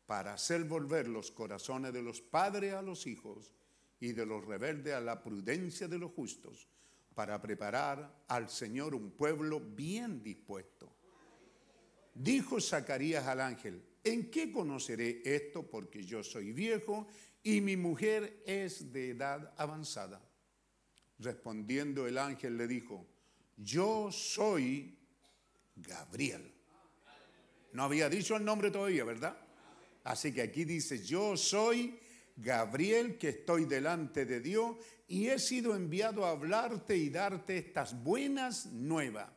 para 0.08 0.34
hacer 0.34 0.64
volver 0.64 1.08
los 1.10 1.32
corazones 1.32 1.94
de 1.94 2.02
los 2.02 2.22
padres 2.22 2.74
a 2.74 2.82
los 2.82 3.06
hijos 3.06 3.52
y 4.00 4.14
de 4.14 4.26
los 4.26 4.44
rebeldes 4.46 4.94
a 4.94 5.02
la 5.02 5.22
prudencia 5.22 5.88
de 5.88 6.00
los 6.00 6.12
justos, 6.14 6.68
para 7.14 7.42
preparar 7.42 8.24
al 8.28 8.50
Señor 8.50 8.96
un 8.96 9.12
pueblo 9.12 9.60
bien 9.60 10.24
dispuesto. 10.24 10.96
Dijo 12.14 12.62
Zacarías 12.62 13.28
al 13.28 13.42
ángel, 13.42 13.84
¿en 14.04 14.32
qué 14.32 14.52
conoceré 14.52 15.22
esto? 15.26 15.70
Porque 15.70 16.04
yo 16.04 16.24
soy 16.24 16.54
viejo 16.54 17.08
y 17.44 17.60
mi 17.60 17.76
mujer 17.76 18.44
es 18.46 18.94
de 18.94 19.10
edad 19.10 19.54
avanzada. 19.58 20.22
Respondiendo 21.20 22.08
el 22.08 22.18
ángel 22.18 22.56
le 22.56 22.68
dijo, 22.68 23.06
yo 23.58 24.12
soy 24.12 24.98
Gabriel. 25.76 26.54
No 27.74 27.84
había 27.84 28.10
dicho 28.10 28.38
el 28.38 28.46
nombre 28.46 28.72
todavía, 28.72 29.04
¿verdad? 29.04 29.47
Así 30.08 30.34
que 30.34 30.42
aquí 30.42 30.66
dice, 30.66 31.04
yo 31.04 31.36
soy 31.36 32.00
Gabriel 32.36 33.18
que 33.18 33.30
estoy 33.30 33.66
delante 33.66 34.26
de 34.26 34.40
Dios 34.40 34.78
y 35.08 35.28
he 35.28 35.40
sido 35.40 35.76
enviado 35.76 36.26
a 36.26 36.32
hablarte 36.32 36.96
y 36.96 37.10
darte 37.10 37.58
estas 37.58 38.04
buenas 38.04 38.68
nuevas. 38.68 39.30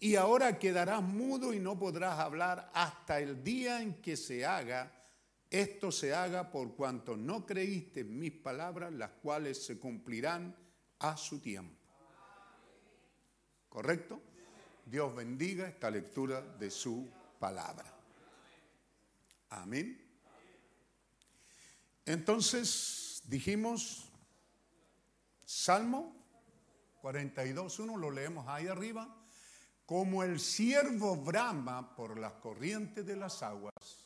Y 0.00 0.16
ahora 0.16 0.58
quedarás 0.58 1.02
mudo 1.02 1.52
y 1.54 1.60
no 1.60 1.78
podrás 1.78 2.18
hablar 2.18 2.70
hasta 2.74 3.20
el 3.20 3.44
día 3.44 3.80
en 3.82 3.94
que 4.02 4.16
se 4.16 4.44
haga 4.44 4.92
esto 5.52 5.92
se 5.92 6.14
haga 6.14 6.50
por 6.50 6.74
cuanto 6.74 7.14
no 7.14 7.44
creíste 7.44 8.00
en 8.00 8.18
mis 8.18 8.32
palabras, 8.32 8.90
las 8.90 9.10
cuales 9.10 9.62
se 9.62 9.78
cumplirán 9.78 10.56
a 10.98 11.14
su 11.18 11.40
tiempo. 11.40 11.76
¿Correcto? 13.68 14.18
Dios 14.86 15.14
bendiga 15.14 15.68
esta 15.68 15.90
lectura 15.90 16.40
de 16.40 16.70
su 16.70 17.06
palabra. 17.38 18.01
Amén. 19.52 19.98
Entonces 22.04 23.22
dijimos, 23.24 24.10
Salmo 25.44 26.14
42.1, 27.02 27.98
lo 27.98 28.10
leemos 28.10 28.46
ahí 28.48 28.66
arriba, 28.66 29.14
como 29.86 30.22
el 30.22 30.40
siervo 30.40 31.16
brama 31.16 31.94
por 31.94 32.18
las 32.18 32.32
corrientes 32.34 33.04
de 33.04 33.16
las 33.16 33.42
aguas 33.42 34.02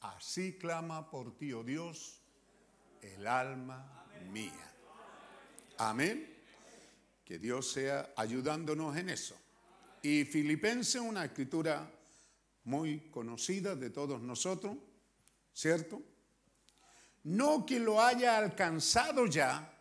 Así 0.00 0.58
clama 0.58 1.10
por 1.10 1.36
ti, 1.36 1.52
oh 1.52 1.64
Dios, 1.64 2.20
el 3.02 3.26
alma 3.26 4.06
mía. 4.30 4.72
Amén. 5.78 6.36
Que 7.24 7.38
Dios 7.38 7.72
sea 7.72 8.12
ayudándonos 8.16 8.96
en 8.96 9.10
eso. 9.10 9.36
Y 10.02 10.24
Filipenses, 10.24 11.00
una 11.00 11.24
escritura 11.24 11.90
muy 12.68 13.08
conocida 13.10 13.74
de 13.74 13.88
todos 13.88 14.20
nosotros, 14.20 14.76
¿cierto? 15.54 16.02
No 17.24 17.64
que 17.64 17.80
lo 17.80 17.98
haya 17.98 18.36
alcanzado 18.36 19.24
ya, 19.24 19.74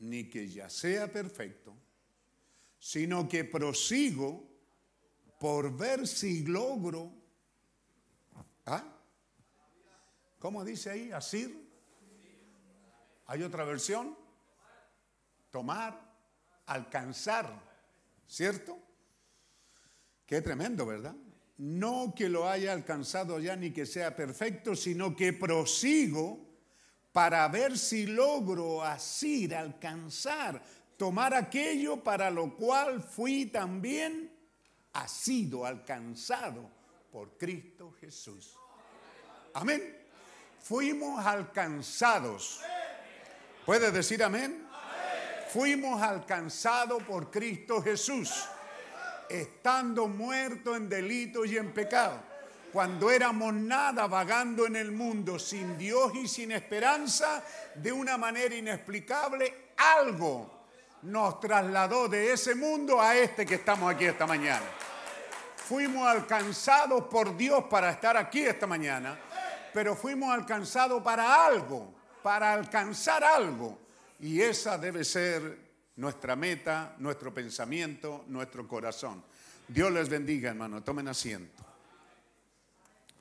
ni 0.00 0.28
que 0.28 0.46
ya 0.46 0.68
sea 0.68 1.10
perfecto, 1.10 1.74
sino 2.78 3.26
que 3.26 3.44
prosigo 3.44 4.46
por 5.40 5.74
ver 5.74 6.06
si 6.06 6.44
logro. 6.44 7.10
¿Ah? 8.66 8.84
¿Cómo 10.38 10.62
dice 10.62 10.90
ahí? 10.90 11.10
Asir. 11.10 11.58
¿Hay 13.24 13.42
otra 13.42 13.64
versión? 13.64 14.14
Tomar, 15.50 15.98
alcanzar, 16.66 17.50
¿cierto? 18.28 18.85
Qué 20.26 20.42
tremendo, 20.42 20.84
¿verdad? 20.84 21.14
No 21.58 22.12
que 22.14 22.28
lo 22.28 22.48
haya 22.48 22.72
alcanzado 22.72 23.38
ya 23.38 23.56
ni 23.56 23.70
que 23.70 23.86
sea 23.86 24.14
perfecto, 24.14 24.74
sino 24.74 25.14
que 25.14 25.32
prosigo 25.32 26.44
para 27.12 27.48
ver 27.48 27.78
si 27.78 28.06
logro 28.06 28.82
asir, 28.82 29.54
alcanzar, 29.54 30.62
tomar 30.98 31.32
aquello 31.32 32.02
para 32.02 32.30
lo 32.30 32.54
cual 32.56 33.00
fui 33.00 33.46
también 33.46 34.30
asido, 34.92 35.64
alcanzado 35.64 36.68
por 37.10 37.38
Cristo 37.38 37.94
Jesús. 38.00 38.54
Amén. 39.54 39.96
Fuimos 40.60 41.24
alcanzados. 41.24 42.60
¿Puede 43.64 43.90
decir 43.90 44.22
amén? 44.22 44.66
Fuimos 45.48 46.02
alcanzados 46.02 47.02
por 47.04 47.30
Cristo 47.30 47.80
Jesús, 47.80 48.46
estando 49.28 50.08
muertos 50.08 50.76
en 50.76 50.88
delitos 50.88 51.46
y 51.46 51.56
en 51.56 51.72
pecado. 51.72 52.20
Cuando 52.72 53.10
éramos 53.10 53.54
nada 53.54 54.06
vagando 54.06 54.66
en 54.66 54.76
el 54.76 54.92
mundo, 54.92 55.38
sin 55.38 55.78
Dios 55.78 56.12
y 56.14 56.28
sin 56.28 56.52
esperanza, 56.52 57.42
de 57.74 57.90
una 57.92 58.18
manera 58.18 58.54
inexplicable, 58.54 59.70
algo 59.76 60.56
nos 61.02 61.40
trasladó 61.40 62.08
de 62.08 62.32
ese 62.32 62.54
mundo 62.54 63.00
a 63.00 63.16
este 63.16 63.46
que 63.46 63.54
estamos 63.54 63.92
aquí 63.92 64.04
esta 64.04 64.26
mañana. 64.26 64.64
Fuimos 65.56 66.06
alcanzados 66.06 67.04
por 67.04 67.36
Dios 67.36 67.64
para 67.70 67.90
estar 67.90 68.16
aquí 68.16 68.42
esta 68.42 68.66
mañana, 68.66 69.18
pero 69.72 69.96
fuimos 69.96 70.32
alcanzados 70.32 71.02
para 71.02 71.46
algo, 71.46 71.92
para 72.22 72.52
alcanzar 72.52 73.24
algo. 73.24 73.78
Y 74.20 74.40
esa 74.40 74.78
debe 74.78 75.04
ser 75.04 75.65
nuestra 75.96 76.36
meta, 76.36 76.94
nuestro 76.98 77.32
pensamiento, 77.32 78.24
nuestro 78.28 78.66
corazón. 78.68 79.22
Dios 79.68 79.90
les 79.92 80.08
bendiga, 80.08 80.50
hermano. 80.50 80.82
Tomen 80.82 81.08
asiento. 81.08 81.64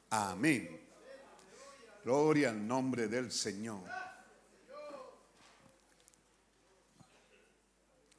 Amén. 0.10 0.82
Gloria 2.04 2.50
al 2.50 2.68
nombre 2.68 3.08
del 3.08 3.32
Señor. 3.32 3.84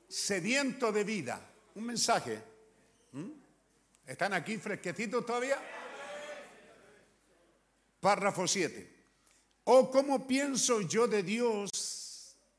Sediento 0.09 0.91
de 0.91 1.05
vida. 1.05 1.41
Un 1.75 1.85
mensaje. 1.85 2.43
¿Mm? 3.13 3.31
¿Están 4.07 4.33
aquí 4.33 4.57
fresquecitos 4.57 5.25
todavía? 5.25 5.59
Párrafo 8.01 8.49
7. 8.49 8.95
O 9.65 9.91
cómo 9.91 10.27
pienso 10.27 10.81
yo 10.81 11.07
de 11.07 11.23
Dios 11.23 11.96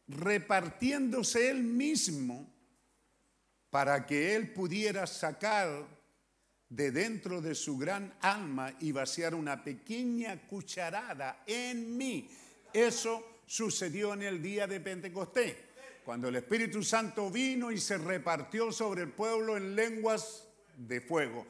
repartiéndose 0.07 1.49
Él 1.49 1.63
mismo 1.63 2.53
para 3.69 4.05
que 4.05 4.35
Él 4.35 4.53
pudiera 4.53 5.05
sacar 5.05 5.85
de 6.69 6.91
dentro 6.91 7.41
de 7.41 7.55
su 7.55 7.77
gran 7.77 8.13
alma 8.21 8.73
y 8.79 8.91
vaciar 8.91 9.34
una 9.34 9.63
pequeña 9.63 10.47
cucharada 10.47 11.43
en 11.45 11.97
mí. 11.97 12.29
Eso 12.73 13.41
sucedió 13.45 14.13
en 14.13 14.23
el 14.23 14.41
día 14.41 14.67
de 14.67 14.79
Pentecostés, 14.79 15.55
cuando 16.03 16.27
el 16.27 16.35
Espíritu 16.35 16.84
Santo 16.84 17.29
vino 17.29 17.71
y 17.71 17.79
se 17.79 17.97
repartió 17.97 18.71
sobre 18.71 19.03
el 19.03 19.11
pueblo 19.11 19.55
en 19.55 19.75
lenguas 19.75 20.47
de 20.75 21.01
fuego. 21.01 21.47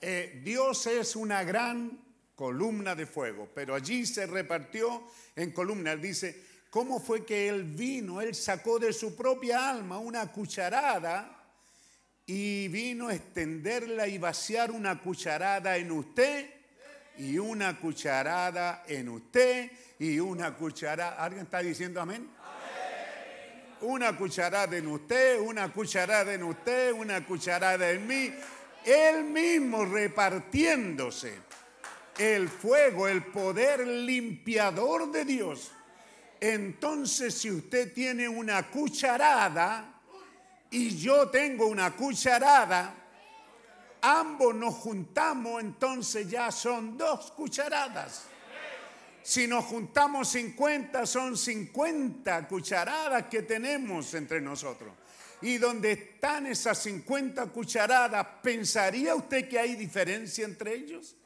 Eh, 0.00 0.40
Dios 0.44 0.86
es 0.86 1.16
una 1.16 1.42
gran 1.44 1.98
columna 2.34 2.94
de 2.94 3.06
fuego, 3.06 3.50
pero 3.54 3.74
allí 3.74 4.06
se 4.06 4.26
repartió 4.26 5.04
en 5.36 5.50
columna. 5.50 5.92
Él 5.92 6.00
dice, 6.00 6.49
¿cómo 6.70 7.00
fue 7.00 7.24
que 7.26 7.48
Él 7.48 7.64
vino? 7.64 8.20
Él 8.20 8.34
sacó 8.34 8.78
de 8.78 8.92
su 8.92 9.14
propia 9.14 9.68
alma 9.68 9.98
una 9.98 10.30
cucharada 10.32 11.36
y 12.26 12.68
vino 12.68 13.08
a 13.08 13.14
extenderla 13.14 14.06
y 14.06 14.16
vaciar 14.18 14.70
una 14.70 15.00
cucharada 15.00 15.76
en 15.76 15.90
usted 15.90 16.48
y 17.18 17.38
una 17.38 17.78
cucharada 17.78 18.84
en 18.86 19.08
usted 19.08 19.70
y 19.98 20.18
una 20.18 20.54
cucharada. 20.54 21.22
¿Alguien 21.22 21.44
está 21.44 21.58
diciendo 21.58 22.00
amén? 22.00 22.28
Una 23.82 24.16
cucharada 24.16 24.76
en 24.76 24.86
usted, 24.86 25.40
una 25.40 25.72
cucharada 25.72 26.32
en 26.32 26.44
usted, 26.44 26.92
una 26.92 27.24
cucharada 27.26 27.90
en 27.90 28.06
mí. 28.06 28.32
Él 28.84 29.24
mismo 29.24 29.84
repartiéndose 29.84 31.34
el 32.18 32.48
fuego, 32.48 33.08
el 33.08 33.24
poder 33.24 33.86
limpiador 33.86 35.10
de 35.10 35.24
Dios. 35.24 35.72
Entonces, 36.40 37.34
si 37.34 37.50
usted 37.50 37.92
tiene 37.92 38.28
una 38.28 38.70
cucharada, 38.70 40.00
y 40.70 40.96
yo 40.96 41.28
tengo 41.28 41.66
una 41.66 41.94
cucharada, 41.96 42.94
ambos 44.02 44.54
nos 44.54 44.74
juntamos, 44.74 45.60
entonces 45.60 46.30
ya 46.30 46.50
son 46.52 46.96
dos 46.96 47.32
cucharadas. 47.32 48.26
Si 49.22 49.46
nos 49.46 49.64
juntamos 49.66 50.28
50, 50.28 51.04
son 51.06 51.36
50 51.36 52.48
cucharadas 52.48 53.26
que 53.26 53.42
tenemos 53.42 54.14
entre 54.14 54.40
nosotros. 54.40 54.92
Y 55.42 55.58
donde 55.58 55.92
están 55.92 56.46
esas 56.46 56.78
50 56.78 57.46
cucharadas, 57.46 58.26
¿pensaría 58.42 59.14
usted 59.14 59.48
que 59.48 59.58
hay 59.58 59.74
diferencia 59.74 60.44
entre 60.44 60.74
ellos? 60.74 61.16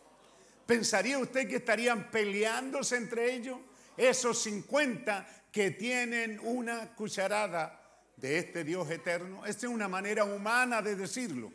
¿Pensaría 0.66 1.18
usted 1.18 1.48
que 1.48 1.56
estarían 1.56 2.10
peleándose 2.10 2.96
entre 2.96 3.34
ellos? 3.34 3.58
Esos 3.96 4.42
50 4.42 5.26
que 5.52 5.70
tienen 5.70 6.40
una 6.42 6.94
cucharada 6.94 7.80
de 8.16 8.38
este 8.38 8.64
Dios 8.64 8.90
eterno. 8.90 9.46
Esta 9.46 9.66
es 9.66 9.72
una 9.72 9.88
manera 9.88 10.24
humana 10.24 10.82
de 10.82 10.96
decirlo. 10.96 11.52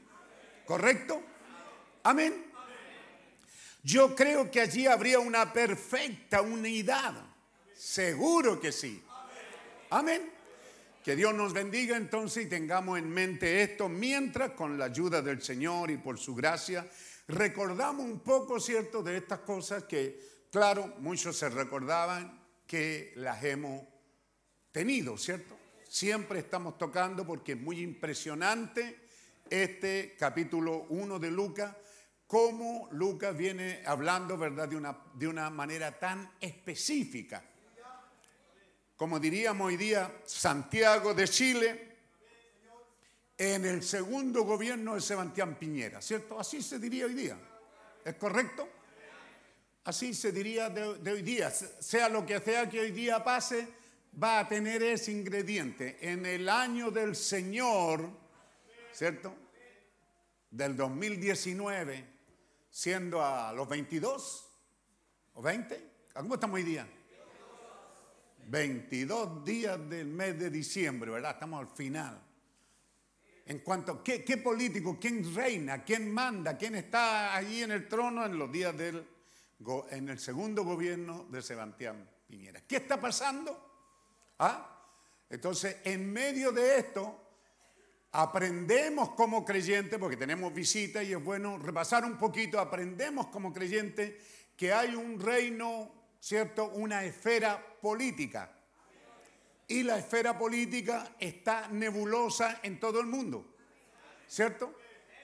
¿Correcto? 0.65 1.21
Amén. 2.03 2.45
Yo 3.83 4.15
creo 4.15 4.51
que 4.51 4.61
allí 4.61 4.87
habría 4.87 5.19
una 5.19 5.51
perfecta 5.51 6.41
unidad. 6.41 7.13
Seguro 7.73 8.59
que 8.59 8.71
sí. 8.71 9.03
Amén. 9.89 10.31
Que 11.03 11.15
Dios 11.15 11.33
nos 11.33 11.53
bendiga 11.53 11.97
entonces 11.97 12.45
y 12.45 12.49
tengamos 12.49 12.99
en 12.99 13.09
mente 13.09 13.63
esto 13.63 13.89
mientras 13.89 14.51
con 14.51 14.77
la 14.77 14.85
ayuda 14.85 15.21
del 15.21 15.41
Señor 15.41 15.89
y 15.89 15.97
por 15.97 16.19
su 16.19 16.35
gracia 16.35 16.85
recordamos 17.27 18.05
un 18.05 18.19
poco, 18.19 18.59
¿cierto?, 18.59 19.01
de 19.01 19.17
estas 19.17 19.39
cosas 19.39 19.83
que, 19.83 20.19
claro, 20.51 20.93
muchos 20.99 21.37
se 21.37 21.49
recordaban 21.49 22.43
que 22.65 23.13
las 23.15 23.43
hemos 23.43 23.83
tenido, 24.71 25.17
¿cierto? 25.17 25.59
siempre 25.89 26.39
estamos 26.39 26.77
tocando 26.77 27.25
porque 27.25 27.53
es 27.53 27.59
muy 27.59 27.81
impresionante 27.81 29.07
este 29.49 30.15
capítulo 30.17 30.85
1 30.89 31.17
de 31.17 31.31
Lucas, 31.31 31.75
cómo 32.27 32.87
Lucas 32.91 33.35
viene 33.35 33.81
hablando, 33.85 34.37
¿verdad?, 34.37 34.69
de 34.69 34.77
una, 34.77 34.95
de 35.15 35.27
una 35.27 35.49
manera 35.49 35.97
tan 35.97 36.31
específica. 36.39 37.43
Como 38.95 39.19
diríamos 39.19 39.67
hoy 39.67 39.77
día, 39.77 40.21
Santiago 40.25 41.15
de 41.15 41.27
Chile, 41.27 41.97
en 43.35 43.65
el 43.65 43.81
segundo 43.81 44.43
gobierno 44.43 44.93
de 44.93 45.01
Sebastián 45.01 45.55
Piñera, 45.57 46.01
¿cierto? 46.01 46.39
Así 46.39 46.61
se 46.61 46.77
diría 46.77 47.05
hoy 47.05 47.13
día. 47.13 47.37
¿Es 48.05 48.15
correcto? 48.15 48.69
Así 49.89 50.13
se 50.13 50.31
diría 50.31 50.69
de, 50.69 51.11
hoy 51.11 51.23
día. 51.23 51.49
Sea 51.49 52.09
lo 52.09 52.23
que 52.23 52.39
sea 52.41 52.69
que 52.69 52.79
hoy 52.79 52.91
día 52.91 53.23
pase, 53.23 53.67
va 54.21 54.37
a 54.37 54.47
tener 54.47 54.83
ese 54.83 55.11
ingrediente. 55.11 55.97
En 55.99 56.27
el 56.27 56.47
año 56.47 56.91
del 56.91 57.15
Señor, 57.15 58.07
¿cierto? 58.91 59.33
Del 60.51 60.75
2019, 60.75 62.05
siendo 62.69 63.25
a 63.25 63.51
los 63.51 63.67
22 63.67 64.51
o 65.33 65.41
20, 65.41 65.91
¿cómo 66.13 66.35
estamos 66.35 66.57
hoy 66.57 66.63
día? 66.65 66.87
22 68.45 69.43
días 69.43 69.89
del 69.89 70.05
mes 70.05 70.37
de 70.37 70.51
diciembre, 70.51 71.09
¿verdad? 71.09 71.31
Estamos 71.31 71.61
al 71.61 71.75
final. 71.75 72.21
En 73.43 73.57
cuanto 73.61 73.93
a 73.93 74.03
qué, 74.03 74.23
qué 74.23 74.37
político, 74.37 74.99
quién 75.01 75.33
reina, 75.33 75.83
quién 75.83 76.13
manda, 76.13 76.55
quién 76.55 76.75
está 76.75 77.35
allí 77.35 77.63
en 77.63 77.71
el 77.71 77.87
trono 77.87 78.23
en 78.23 78.37
los 78.37 78.51
días 78.51 78.77
del, 78.77 79.03
en 79.89 80.09
el 80.09 80.19
segundo 80.19 80.63
gobierno 80.63 81.25
de 81.29 81.41
Sebastián 81.41 82.09
Piñera. 82.27 82.61
¿Qué 82.61 82.77
está 82.77 82.99
pasando? 82.99 84.33
¿Ah? 84.39 84.77
Entonces, 85.29 85.77
en 85.83 86.11
medio 86.11 86.51
de 86.51 86.77
esto, 86.77 87.29
aprendemos 88.13 89.11
como 89.11 89.43
creyentes, 89.43 89.99
porque 89.99 90.17
tenemos 90.17 90.53
visitas 90.53 91.03
y 91.03 91.11
es 91.11 91.23
bueno 91.23 91.57
repasar 91.57 92.05
un 92.05 92.17
poquito, 92.17 92.59
aprendemos 92.59 93.27
como 93.27 93.53
creyentes 93.53 94.13
que 94.55 94.73
hay 94.73 94.95
un 94.95 95.19
reino, 95.19 95.91
¿cierto? 96.19 96.69
Una 96.69 97.03
esfera 97.03 97.63
política. 97.81 98.51
Y 99.67 99.83
la 99.83 99.99
esfera 99.99 100.37
política 100.37 101.15
está 101.19 101.67
nebulosa 101.67 102.59
en 102.63 102.79
todo 102.79 103.01
el 103.01 103.05
mundo, 103.05 103.55
¿cierto? 104.27 104.73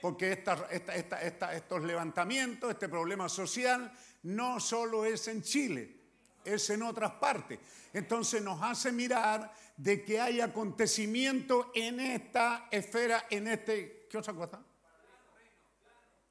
Porque 0.01 0.33
estos 0.33 1.83
levantamientos, 1.83 2.69
este 2.69 2.87
problema 2.87 3.27
social, 3.27 3.91
no 4.25 4.59
solo 4.59 5.05
es 5.05 5.27
en 5.27 5.43
Chile, 5.43 5.95
es 6.43 6.69
en 6.71 6.81
otras 6.81 7.11
partes. 7.13 7.59
Entonces 7.93 8.41
nos 8.41 8.61
hace 8.61 8.91
mirar 8.91 9.53
de 9.77 10.03
que 10.03 10.19
hay 10.19 10.41
acontecimiento 10.41 11.71
en 11.75 11.99
esta 11.99 12.67
esfera, 12.71 13.27
en 13.29 13.47
este, 13.47 14.07
¿qué 14.09 14.17
otra 14.17 14.33
cosa? 14.33 14.65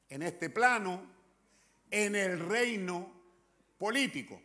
En 0.08 0.22
este 0.22 0.50
plano, 0.50 1.02
en 1.88 2.16
el 2.16 2.40
reino 2.40 3.12
político. 3.78 4.42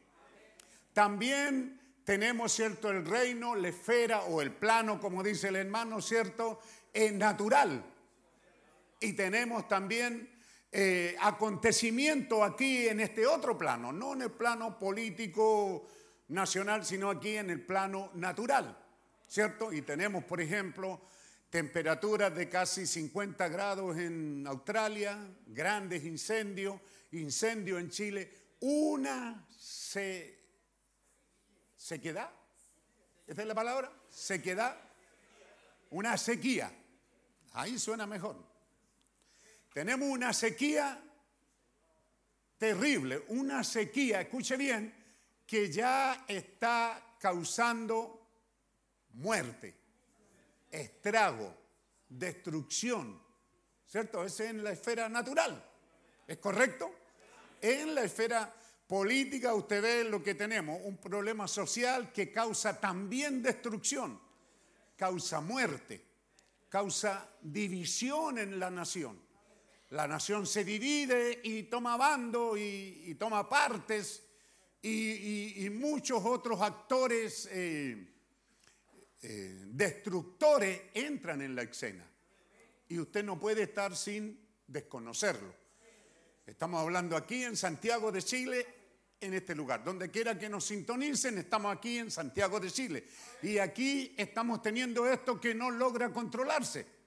También 0.94 1.80
tenemos, 2.04 2.52
¿cierto?, 2.52 2.92
el 2.92 3.04
reino, 3.04 3.56
la 3.56 3.70
esfera 3.70 4.22
o 4.26 4.42
el 4.42 4.52
plano, 4.52 5.00
como 5.00 5.24
dice 5.24 5.48
el 5.48 5.56
hermano, 5.56 6.02
¿cierto?, 6.02 6.60
es 6.94 7.12
natural. 7.14 7.84
Y 9.00 9.14
tenemos 9.14 9.68
también 9.68 10.39
eh, 10.72 11.16
acontecimiento 11.20 12.44
aquí 12.44 12.88
en 12.88 13.00
este 13.00 13.26
otro 13.26 13.58
plano, 13.58 13.92
no 13.92 14.14
en 14.14 14.22
el 14.24 14.32
plano 14.32 14.78
político 14.78 15.88
nacional, 16.28 16.86
sino 16.86 17.10
aquí 17.10 17.38
en 17.38 17.50
el 17.50 17.66
plano 17.66 18.12
natural, 18.14 18.78
¿cierto? 19.28 19.74
Y 19.74 19.82
tenemos, 19.82 20.24
por 20.26 20.40
ejemplo, 20.40 21.02
temperaturas 21.50 22.36
de 22.36 22.48
casi 22.48 22.86
50 22.86 23.48
grados 23.48 23.98
en 23.98 24.46
Australia, 24.46 25.18
grandes 25.48 26.04
incendios, 26.04 26.80
incendio 27.14 27.80
en 27.80 27.90
Chile, 27.90 28.32
una 28.60 29.48
se, 29.58 30.38
sequedad, 31.76 32.30
¿esa 33.26 33.42
es 33.42 33.48
la 33.48 33.56
palabra? 33.56 33.92
Sequedad, 34.08 34.78
una 35.90 36.16
sequía, 36.16 36.72
ahí 37.54 37.80
suena 37.80 38.06
mejor. 38.06 38.49
Tenemos 39.80 40.10
una 40.10 40.34
sequía 40.34 41.02
terrible, 42.58 43.24
una 43.30 43.64
sequía, 43.64 44.20
escuche 44.20 44.58
bien, 44.58 44.94
que 45.48 45.72
ya 45.72 46.26
está 46.28 47.16
causando 47.18 48.28
muerte, 49.12 49.74
estrago, 50.70 51.56
destrucción, 52.10 53.22
¿cierto? 53.88 54.26
Es 54.26 54.42
en 54.42 54.66
la 54.66 54.72
esfera 54.74 55.08
natural, 55.08 55.66
¿es 56.28 56.38
correcto? 56.40 56.92
En 57.62 57.96
la 57.96 58.04
esfera 58.04 58.54
política 58.86 59.54
usted 59.54 59.82
ve 59.82 60.04
lo 60.04 60.22
que 60.22 60.36
tenemos, 60.36 60.78
un 60.84 60.98
problema 60.98 61.48
social 61.48 62.12
que 62.12 62.34
causa 62.34 62.78
también 62.82 63.42
destrucción, 63.42 64.20
causa 64.98 65.40
muerte, 65.40 66.04
causa 66.68 67.30
división 67.42 68.40
en 68.40 68.60
la 68.60 68.70
nación. 68.70 69.29
La 69.90 70.08
nación 70.08 70.46
se 70.46 70.64
divide 70.64 71.40
y 71.44 71.64
toma 71.64 71.98
bando 71.98 72.56
y, 72.56 73.16
toma 73.18 73.48
partes 73.50 74.24
y 74.82 75.68
muchos 75.72 76.24
otros 76.24 76.62
actores 76.62 77.50
eh, 77.52 78.10
eh, 79.22 79.66
destructores 79.66 80.84
entran 80.94 81.42
en 81.42 81.54
la 81.54 81.64
escena. 81.64 82.06
Y 82.88 83.00
usted 83.00 83.24
no 83.24 83.38
puede 83.38 83.64
estar 83.64 83.96
sin 83.96 84.40
desconocerlo. 84.66 85.54
Estamos 86.46 86.82
hablando 86.82 87.18
aquí 87.18 87.44
en 87.44 87.58
Santiago 87.58 88.12
de 88.14 88.24
Chile, 88.24 88.66
en 89.20 89.34
este 89.34 89.54
lugar. 89.56 89.84
Donde 89.84 90.10
quiera 90.10 90.40
que 90.40 90.48
nos 90.48 90.66
sintonicen, 90.66 91.38
estamos 91.38 91.76
aquí 91.76 91.98
en 91.98 92.10
Santiago 92.10 92.62
de 92.62 92.72
Chile. 92.72 93.04
Y 93.44 93.58
aquí 93.58 94.16
estamos 94.18 94.62
teniendo 94.62 95.06
esto 95.06 95.40
que 95.40 95.54
no 95.54 95.70
logra 95.70 96.14
controlarse. 96.14 96.99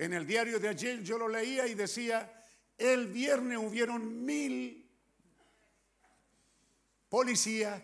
En 0.00 0.14
el 0.14 0.26
diario 0.26 0.58
de 0.58 0.66
ayer 0.66 1.02
yo 1.02 1.18
lo 1.18 1.28
leía 1.28 1.66
y 1.66 1.74
decía, 1.74 2.42
el 2.78 3.08
viernes 3.08 3.58
hubieron 3.58 4.24
mil 4.24 4.90
policías, 7.06 7.82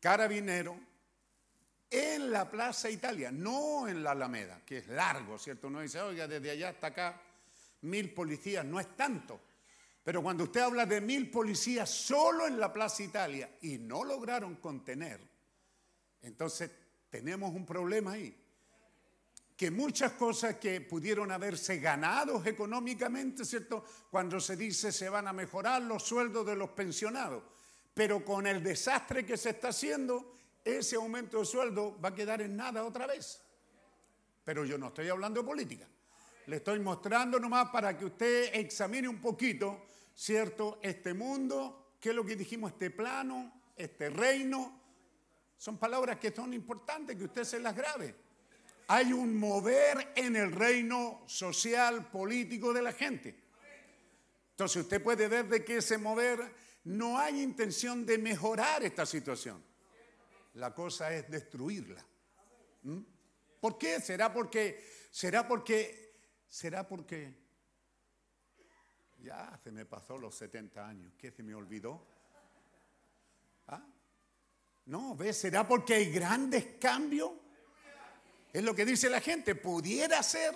carabineros, 0.00 0.74
en 1.88 2.32
la 2.32 2.50
Plaza 2.50 2.90
Italia, 2.90 3.30
no 3.30 3.86
en 3.86 4.02
la 4.02 4.10
Alameda, 4.10 4.62
que 4.66 4.78
es 4.78 4.88
largo, 4.88 5.38
¿cierto? 5.38 5.68
Uno 5.68 5.80
dice, 5.80 6.00
oiga, 6.00 6.26
desde 6.26 6.50
allá 6.50 6.70
hasta 6.70 6.88
acá, 6.88 7.22
mil 7.82 8.12
policías, 8.12 8.64
no 8.64 8.80
es 8.80 8.96
tanto. 8.96 9.40
Pero 10.02 10.20
cuando 10.20 10.42
usted 10.42 10.62
habla 10.62 10.86
de 10.86 11.00
mil 11.00 11.30
policías 11.30 11.88
solo 11.88 12.48
en 12.48 12.58
la 12.58 12.72
Plaza 12.72 13.04
Italia 13.04 13.48
y 13.62 13.78
no 13.78 14.02
lograron 14.02 14.56
contener, 14.56 15.20
entonces 16.20 16.68
tenemos 17.08 17.54
un 17.54 17.64
problema 17.64 18.14
ahí. 18.14 18.36
Que 19.58 19.72
muchas 19.72 20.12
cosas 20.12 20.54
que 20.58 20.80
pudieron 20.80 21.32
haberse 21.32 21.80
ganado 21.80 22.40
económicamente, 22.44 23.44
¿cierto? 23.44 23.84
Cuando 24.08 24.38
se 24.38 24.56
dice 24.56 24.92
se 24.92 25.08
van 25.08 25.26
a 25.26 25.32
mejorar 25.32 25.82
los 25.82 26.04
sueldos 26.04 26.46
de 26.46 26.54
los 26.54 26.70
pensionados, 26.70 27.42
pero 27.92 28.24
con 28.24 28.46
el 28.46 28.62
desastre 28.62 29.26
que 29.26 29.36
se 29.36 29.50
está 29.50 29.70
haciendo, 29.70 30.32
ese 30.64 30.94
aumento 30.94 31.40
de 31.40 31.44
sueldo 31.44 32.00
va 32.00 32.10
a 32.10 32.14
quedar 32.14 32.40
en 32.40 32.56
nada 32.56 32.84
otra 32.84 33.08
vez. 33.08 33.42
Pero 34.44 34.64
yo 34.64 34.78
no 34.78 34.88
estoy 34.88 35.08
hablando 35.08 35.40
de 35.40 35.48
política. 35.48 35.88
Le 36.46 36.56
estoy 36.58 36.78
mostrando 36.78 37.40
nomás 37.40 37.68
para 37.70 37.98
que 37.98 38.04
usted 38.04 38.54
examine 38.54 39.08
un 39.08 39.20
poquito, 39.20 39.86
¿cierto? 40.14 40.78
Este 40.80 41.14
mundo, 41.14 41.94
qué 41.98 42.10
es 42.10 42.14
lo 42.14 42.24
que 42.24 42.36
dijimos, 42.36 42.70
este 42.70 42.92
plano, 42.92 43.60
este 43.76 44.08
reino. 44.08 44.80
Son 45.56 45.78
palabras 45.78 46.18
que 46.20 46.32
son 46.32 46.54
importantes, 46.54 47.16
que 47.16 47.24
usted 47.24 47.42
se 47.42 47.58
las 47.58 47.74
grabe. 47.74 48.27
Hay 48.88 49.12
un 49.12 49.36
mover 49.38 50.12
en 50.16 50.34
el 50.34 50.50
reino 50.50 51.22
social, 51.26 52.10
político 52.10 52.72
de 52.72 52.82
la 52.82 52.92
gente. 52.92 53.38
Entonces 54.52 54.82
usted 54.82 55.02
puede 55.02 55.28
ver 55.28 55.46
de 55.46 55.62
que 55.62 55.76
ese 55.76 55.98
mover 55.98 56.54
no 56.84 57.18
hay 57.18 57.42
intención 57.42 58.06
de 58.06 58.16
mejorar 58.16 58.82
esta 58.82 59.04
situación. 59.04 59.62
La 60.54 60.74
cosa 60.74 61.12
es 61.12 61.30
destruirla. 61.30 62.04
¿Mm? 62.82 63.00
¿Por 63.60 63.76
qué? 63.76 64.00
¿Será 64.00 64.32
porque, 64.32 64.82
será 65.10 65.46
porque, 65.46 66.14
será 66.48 66.88
porque, 66.88 67.34
ya 69.18 69.60
se 69.62 69.70
me 69.70 69.84
pasó 69.84 70.16
los 70.16 70.34
70 70.34 70.88
años, 70.88 71.12
¿qué 71.18 71.30
se 71.30 71.42
me 71.42 71.54
olvidó? 71.54 72.06
¿Ah? 73.66 73.86
No, 74.86 75.14
¿ves? 75.14 75.36
¿Será 75.36 75.68
porque 75.68 75.94
hay 75.94 76.10
grandes 76.10 76.78
cambios? 76.80 77.32
Es 78.52 78.62
lo 78.62 78.74
que 78.74 78.84
dice 78.84 79.10
la 79.10 79.20
gente, 79.20 79.54
pudiera 79.54 80.22
ser, 80.22 80.54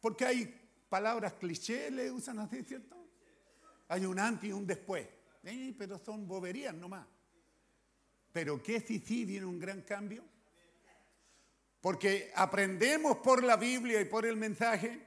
porque 0.00 0.26
hay 0.26 0.62
palabras 0.88 1.34
cliché, 1.34 1.90
le 1.90 2.10
usan 2.10 2.38
así, 2.38 2.62
¿cierto? 2.62 2.96
Hay 3.88 4.04
un 4.04 4.18
antes 4.18 4.50
y 4.50 4.52
un 4.52 4.66
después. 4.66 5.06
Pero 5.76 5.98
son 5.98 6.28
boberías 6.28 6.74
nomás. 6.74 7.06
Pero 8.32 8.62
¿qué 8.62 8.80
si 8.80 8.98
sí 9.00 9.24
viene 9.24 9.46
un 9.46 9.58
gran 9.58 9.82
cambio? 9.82 10.24
Porque 11.80 12.30
aprendemos 12.34 13.18
por 13.18 13.42
la 13.42 13.56
Biblia 13.56 14.00
y 14.00 14.04
por 14.04 14.24
el 14.24 14.36
mensaje 14.36 15.00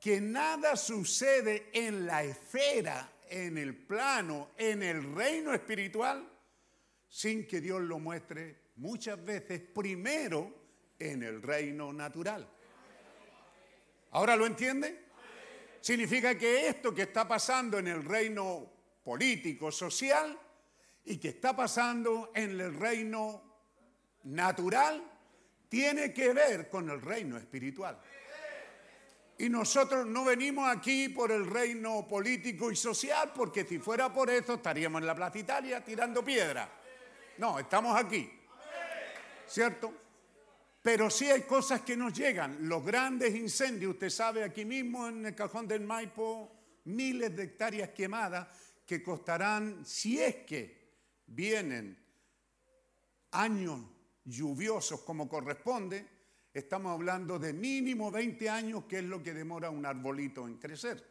que 0.00 0.20
nada 0.20 0.76
sucede 0.76 1.70
en 1.72 2.06
la 2.06 2.24
esfera, 2.24 3.12
en 3.28 3.58
el 3.58 3.76
plano, 3.76 4.50
en 4.56 4.82
el 4.82 5.14
reino 5.14 5.54
espiritual, 5.54 6.26
sin 7.08 7.46
que 7.46 7.60
Dios 7.60 7.80
lo 7.82 7.98
muestre 7.98 8.69
muchas 8.80 9.22
veces 9.22 9.60
primero 9.60 10.52
en 10.98 11.22
el 11.22 11.42
reino 11.42 11.92
natural. 11.92 12.48
¿Ahora 14.12 14.34
lo 14.36 14.46
entiende? 14.46 15.04
Significa 15.80 16.36
que 16.36 16.66
esto 16.66 16.94
que 16.94 17.02
está 17.02 17.28
pasando 17.28 17.78
en 17.78 17.88
el 17.88 18.02
reino 18.02 18.70
político, 19.04 19.70
social, 19.70 20.36
y 21.04 21.18
que 21.18 21.28
está 21.28 21.54
pasando 21.54 22.32
en 22.34 22.58
el 22.60 22.74
reino 22.74 23.42
natural, 24.24 25.02
tiene 25.68 26.12
que 26.12 26.32
ver 26.32 26.68
con 26.68 26.88
el 26.90 27.00
reino 27.00 27.36
espiritual. 27.36 28.00
Y 29.38 29.48
nosotros 29.48 30.06
no 30.06 30.24
venimos 30.24 30.68
aquí 30.68 31.10
por 31.10 31.32
el 31.32 31.46
reino 31.46 32.06
político 32.08 32.70
y 32.70 32.76
social, 32.76 33.32
porque 33.34 33.64
si 33.64 33.78
fuera 33.78 34.12
por 34.12 34.30
eso 34.30 34.54
estaríamos 34.54 35.00
en 35.00 35.06
la 35.06 35.14
Plaza 35.14 35.38
Italia 35.38 35.84
tirando 35.84 36.24
piedra. 36.24 36.68
No, 37.38 37.58
estamos 37.58 37.98
aquí. 37.98 38.39
¿Cierto? 39.50 39.92
Pero 40.80 41.10
sí 41.10 41.28
hay 41.28 41.42
cosas 41.42 41.80
que 41.80 41.96
nos 41.96 42.16
llegan. 42.16 42.68
Los 42.68 42.84
grandes 42.84 43.34
incendios, 43.34 43.94
usted 43.94 44.08
sabe, 44.08 44.44
aquí 44.44 44.64
mismo 44.64 45.08
en 45.08 45.26
el 45.26 45.34
cajón 45.34 45.66
del 45.66 45.80
Maipo, 45.80 46.52
miles 46.84 47.34
de 47.34 47.42
hectáreas 47.42 47.88
quemadas 47.90 48.46
que 48.86 49.02
costarán, 49.02 49.84
si 49.84 50.20
es 50.20 50.36
que 50.46 50.92
vienen 51.26 51.98
años 53.32 53.80
lluviosos 54.24 55.00
como 55.00 55.28
corresponde, 55.28 56.06
estamos 56.54 56.92
hablando 56.92 57.36
de 57.36 57.52
mínimo 57.52 58.12
20 58.12 58.48
años, 58.48 58.84
que 58.84 58.98
es 58.98 59.04
lo 59.04 59.20
que 59.20 59.34
demora 59.34 59.68
un 59.68 59.84
arbolito 59.84 60.46
en 60.46 60.58
crecer. 60.58 61.04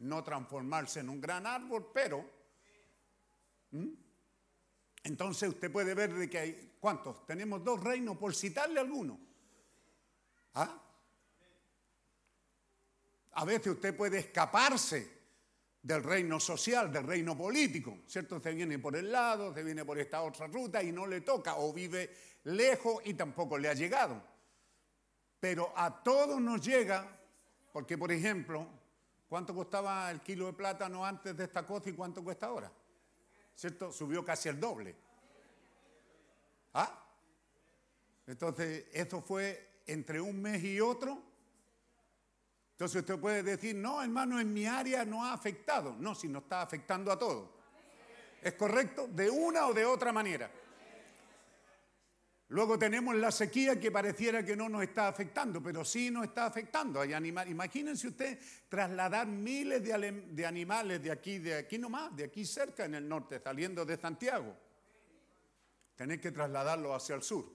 No 0.00 0.22
transformarse 0.22 1.00
en 1.00 1.08
un 1.08 1.18
gran 1.18 1.46
árbol, 1.46 1.90
pero... 1.94 2.28
Entonces 5.02 5.48
usted 5.48 5.70
puede 5.70 5.94
ver 5.94 6.12
de 6.12 6.28
que 6.28 6.38
hay, 6.38 6.76
¿cuántos? 6.78 7.26
Tenemos 7.26 7.64
dos 7.64 7.82
reinos, 7.82 8.16
por 8.18 8.34
citarle 8.34 8.80
alguno. 8.80 9.18
¿Ah? 10.54 10.82
A 13.32 13.44
veces 13.44 13.68
usted 13.68 13.96
puede 13.96 14.18
escaparse 14.18 15.20
del 15.82 16.02
reino 16.02 16.38
social, 16.38 16.92
del 16.92 17.06
reino 17.06 17.36
político, 17.36 18.00
¿cierto? 18.06 18.40
Se 18.40 18.52
viene 18.52 18.78
por 18.78 18.96
el 18.96 19.10
lado, 19.10 19.54
se 19.54 19.62
viene 19.62 19.84
por 19.84 19.98
esta 19.98 20.22
otra 20.22 20.46
ruta 20.46 20.82
y 20.82 20.92
no 20.92 21.06
le 21.06 21.22
toca, 21.22 21.56
o 21.56 21.72
vive 21.72 22.14
lejos 22.44 23.00
y 23.04 23.14
tampoco 23.14 23.56
le 23.56 23.68
ha 23.68 23.74
llegado. 23.74 24.22
Pero 25.38 25.72
a 25.74 26.02
todos 26.02 26.38
nos 26.40 26.60
llega, 26.60 27.18
porque 27.72 27.96
por 27.96 28.12
ejemplo, 28.12 28.66
¿cuánto 29.26 29.54
costaba 29.54 30.10
el 30.10 30.20
kilo 30.20 30.46
de 30.46 30.52
plátano 30.52 31.06
antes 31.06 31.34
de 31.34 31.44
esta 31.44 31.66
cosa 31.66 31.88
y 31.88 31.94
cuánto 31.94 32.22
cuesta 32.22 32.46
ahora? 32.46 32.70
¿Cierto? 33.60 33.92
Subió 33.92 34.24
casi 34.24 34.48
el 34.48 34.58
doble. 34.58 34.96
¿Ah? 36.72 36.98
Entonces, 38.26 38.86
eso 38.90 39.20
fue 39.20 39.82
entre 39.86 40.18
un 40.18 40.40
mes 40.40 40.64
y 40.64 40.80
otro. 40.80 41.22
Entonces 42.70 43.02
usted 43.02 43.20
puede 43.20 43.42
decir, 43.42 43.76
no, 43.76 44.02
hermano, 44.02 44.40
en 44.40 44.54
mi 44.54 44.64
área 44.64 45.04
no 45.04 45.26
ha 45.26 45.34
afectado. 45.34 45.94
No, 45.98 46.14
si 46.14 46.26
no 46.26 46.38
está 46.38 46.62
afectando 46.62 47.12
a 47.12 47.18
todo. 47.18 47.52
¿Es 48.40 48.54
correcto? 48.54 49.06
De 49.08 49.28
una 49.28 49.66
o 49.66 49.74
de 49.74 49.84
otra 49.84 50.10
manera. 50.10 50.50
Luego 52.50 52.76
tenemos 52.76 53.14
la 53.14 53.30
sequía 53.30 53.78
que 53.78 53.92
pareciera 53.92 54.44
que 54.44 54.56
no 54.56 54.68
nos 54.68 54.82
está 54.82 55.06
afectando, 55.06 55.62
pero 55.62 55.84
sí 55.84 56.10
nos 56.10 56.24
está 56.24 56.46
afectando. 56.46 57.00
Hay. 57.00 57.12
Imagínense 57.14 58.08
usted 58.08 58.40
trasladar 58.68 59.28
miles 59.28 59.80
de, 59.84 59.92
ale- 59.92 60.12
de 60.32 60.44
animales 60.46 61.00
de 61.00 61.12
aquí, 61.12 61.38
de 61.38 61.54
aquí 61.54 61.78
nomás, 61.78 62.14
de 62.16 62.24
aquí 62.24 62.44
cerca 62.44 62.84
en 62.84 62.96
el 62.96 63.08
norte, 63.08 63.40
saliendo 63.40 63.84
de 63.84 63.96
Santiago. 63.96 64.56
Tener 65.94 66.20
que 66.20 66.32
trasladarlo 66.32 66.92
hacia 66.92 67.14
el 67.14 67.22
sur. 67.22 67.46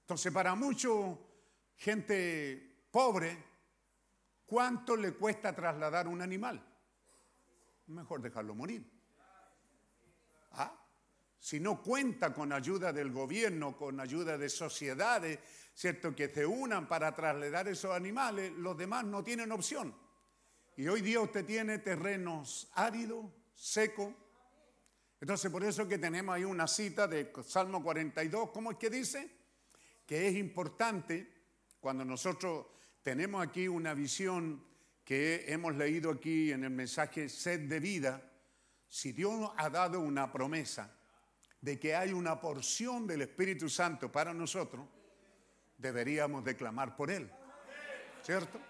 Entonces, 0.00 0.32
para 0.32 0.56
mucho 0.56 1.16
gente 1.76 2.88
pobre, 2.90 3.44
¿cuánto 4.44 4.96
le 4.96 5.12
cuesta 5.12 5.54
trasladar 5.54 6.08
un 6.08 6.20
animal? 6.20 6.60
Mejor 7.86 8.22
dejarlo 8.22 8.56
morir. 8.56 8.84
¿Ah? 10.50 10.74
Si 11.40 11.60
no 11.60 11.80
cuenta 11.80 12.34
con 12.34 12.52
ayuda 12.52 12.92
del 12.92 13.12
gobierno, 13.12 13.76
con 13.76 14.00
ayuda 14.00 14.36
de 14.36 14.48
sociedades, 14.48 15.38
¿cierto? 15.72 16.14
Que 16.14 16.28
se 16.28 16.44
unan 16.44 16.88
para 16.88 17.14
trasladar 17.14 17.68
esos 17.68 17.94
animales, 17.94 18.52
los 18.52 18.76
demás 18.76 19.04
no 19.04 19.22
tienen 19.22 19.52
opción. 19.52 19.94
Y 20.76 20.88
hoy 20.88 21.00
día 21.00 21.20
usted 21.20 21.44
tiene 21.44 21.78
terrenos 21.78 22.68
áridos, 22.74 23.26
secos. 23.54 24.12
Entonces, 25.20 25.50
por 25.50 25.64
eso 25.64 25.86
que 25.86 25.98
tenemos 25.98 26.34
ahí 26.34 26.44
una 26.44 26.66
cita 26.66 27.06
de 27.06 27.32
Salmo 27.46 27.82
42, 27.82 28.50
¿cómo 28.50 28.72
es 28.72 28.76
que 28.76 28.90
dice? 28.90 29.30
Que 30.06 30.28
es 30.28 30.36
importante 30.36 31.32
cuando 31.80 32.04
nosotros 32.04 32.66
tenemos 33.02 33.46
aquí 33.46 33.68
una 33.68 33.94
visión 33.94 34.64
que 35.04 35.44
hemos 35.48 35.74
leído 35.76 36.10
aquí 36.10 36.52
en 36.52 36.64
el 36.64 36.70
mensaje 36.70 37.28
sed 37.28 37.68
de 37.68 37.80
vida, 37.80 38.30
si 38.88 39.12
Dios 39.12 39.50
ha 39.56 39.70
dado 39.70 40.00
una 40.00 40.30
promesa 40.30 40.97
de 41.60 41.78
que 41.78 41.94
hay 41.94 42.12
una 42.12 42.40
porción 42.40 43.06
del 43.06 43.22
Espíritu 43.22 43.68
Santo 43.68 44.10
para 44.10 44.32
nosotros, 44.32 44.86
deberíamos 45.76 46.44
de 46.44 46.56
clamar 46.56 46.96
por 46.96 47.10
Él. 47.10 47.30
¿Cierto? 48.22 48.60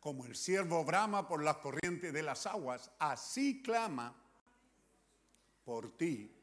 Como 0.00 0.26
el 0.26 0.36
siervo 0.36 0.84
brama 0.84 1.26
por 1.26 1.42
las 1.42 1.56
corrientes 1.58 2.12
de 2.12 2.22
las 2.22 2.46
aguas, 2.46 2.90
así 2.98 3.62
clama 3.62 4.14
por 5.64 5.96
ti, 5.96 6.34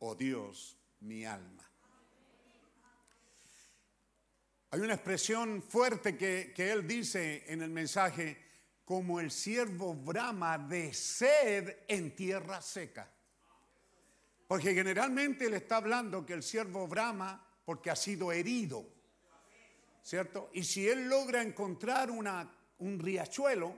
oh 0.00 0.14
Dios, 0.14 0.76
mi 1.00 1.24
alma. 1.24 1.66
Hay 4.72 4.80
una 4.80 4.94
expresión 4.94 5.62
fuerte 5.62 6.16
que, 6.16 6.52
que 6.54 6.70
él 6.70 6.86
dice 6.86 7.44
en 7.48 7.62
el 7.62 7.70
mensaje, 7.70 8.49
como 8.90 9.20
el 9.20 9.30
siervo 9.30 9.94
brama 9.94 10.58
de 10.58 10.92
sed 10.92 11.76
en 11.86 12.16
tierra 12.16 12.60
seca. 12.60 13.08
Porque 14.48 14.74
generalmente 14.74 15.46
él 15.46 15.54
está 15.54 15.76
hablando 15.76 16.26
que 16.26 16.32
el 16.32 16.42
siervo 16.42 16.88
brama 16.88 17.40
porque 17.64 17.88
ha 17.88 17.94
sido 17.94 18.32
herido, 18.32 18.84
¿cierto? 20.02 20.50
Y 20.54 20.64
si 20.64 20.88
él 20.88 21.08
logra 21.08 21.40
encontrar 21.40 22.10
una, 22.10 22.52
un 22.80 22.98
riachuelo, 22.98 23.76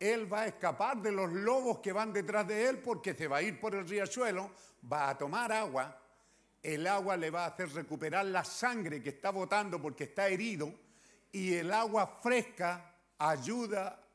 él 0.00 0.32
va 0.32 0.40
a 0.40 0.46
escapar 0.48 1.00
de 1.00 1.12
los 1.12 1.30
lobos 1.32 1.78
que 1.78 1.92
van 1.92 2.12
detrás 2.12 2.48
de 2.48 2.70
él 2.70 2.78
porque 2.78 3.14
se 3.14 3.28
va 3.28 3.36
a 3.36 3.42
ir 3.42 3.60
por 3.60 3.76
el 3.76 3.86
riachuelo, 3.86 4.50
va 4.92 5.10
a 5.10 5.16
tomar 5.16 5.52
agua, 5.52 5.96
el 6.60 6.88
agua 6.88 7.16
le 7.16 7.30
va 7.30 7.44
a 7.44 7.50
hacer 7.50 7.72
recuperar 7.72 8.26
la 8.26 8.42
sangre 8.42 9.00
que 9.00 9.10
está 9.10 9.30
botando 9.30 9.80
porque 9.80 10.02
está 10.02 10.26
herido 10.26 10.74
y 11.30 11.54
el 11.54 11.72
agua 11.72 12.18
fresca 12.20 12.96
ayuda 13.16 14.08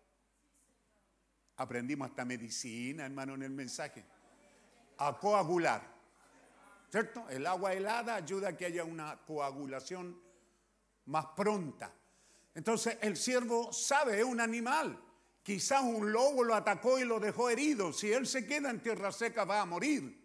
Aprendimos 1.58 2.10
hasta 2.10 2.26
medicina, 2.26 3.06
hermano, 3.06 3.36
en 3.36 3.44
el 3.44 3.52
mensaje. 3.52 4.04
A 4.98 5.18
coagular. 5.18 5.82
¿Cierto? 6.90 7.28
El 7.30 7.46
agua 7.48 7.74
helada 7.74 8.16
ayuda 8.16 8.50
a 8.50 8.58
que 8.58 8.66
haya 8.66 8.84
una 8.84 9.18
coagulación 9.26 10.20
más 11.06 11.28
pronta. 11.36 11.94
Entonces, 12.54 12.98
el 13.02 13.18
siervo 13.18 13.72
sabe, 13.72 14.20
es 14.20 14.26
un 14.26 14.40
animal. 14.40 15.02
Quizás 15.44 15.82
un 15.82 16.12
lobo 16.12 16.44
lo 16.44 16.56
atacó 16.56 17.00
y 17.00 17.06
lo 17.06 17.20
dejó 17.20 17.50
herido. 17.50 17.94
Si 17.94 18.12
él 18.12 18.28
se 18.28 18.46
queda 18.46 18.70
en 18.70 18.82
tierra 18.82 19.12
seca 19.12 19.46
va 19.46 19.62
a 19.62 19.66
morir. 19.66 20.24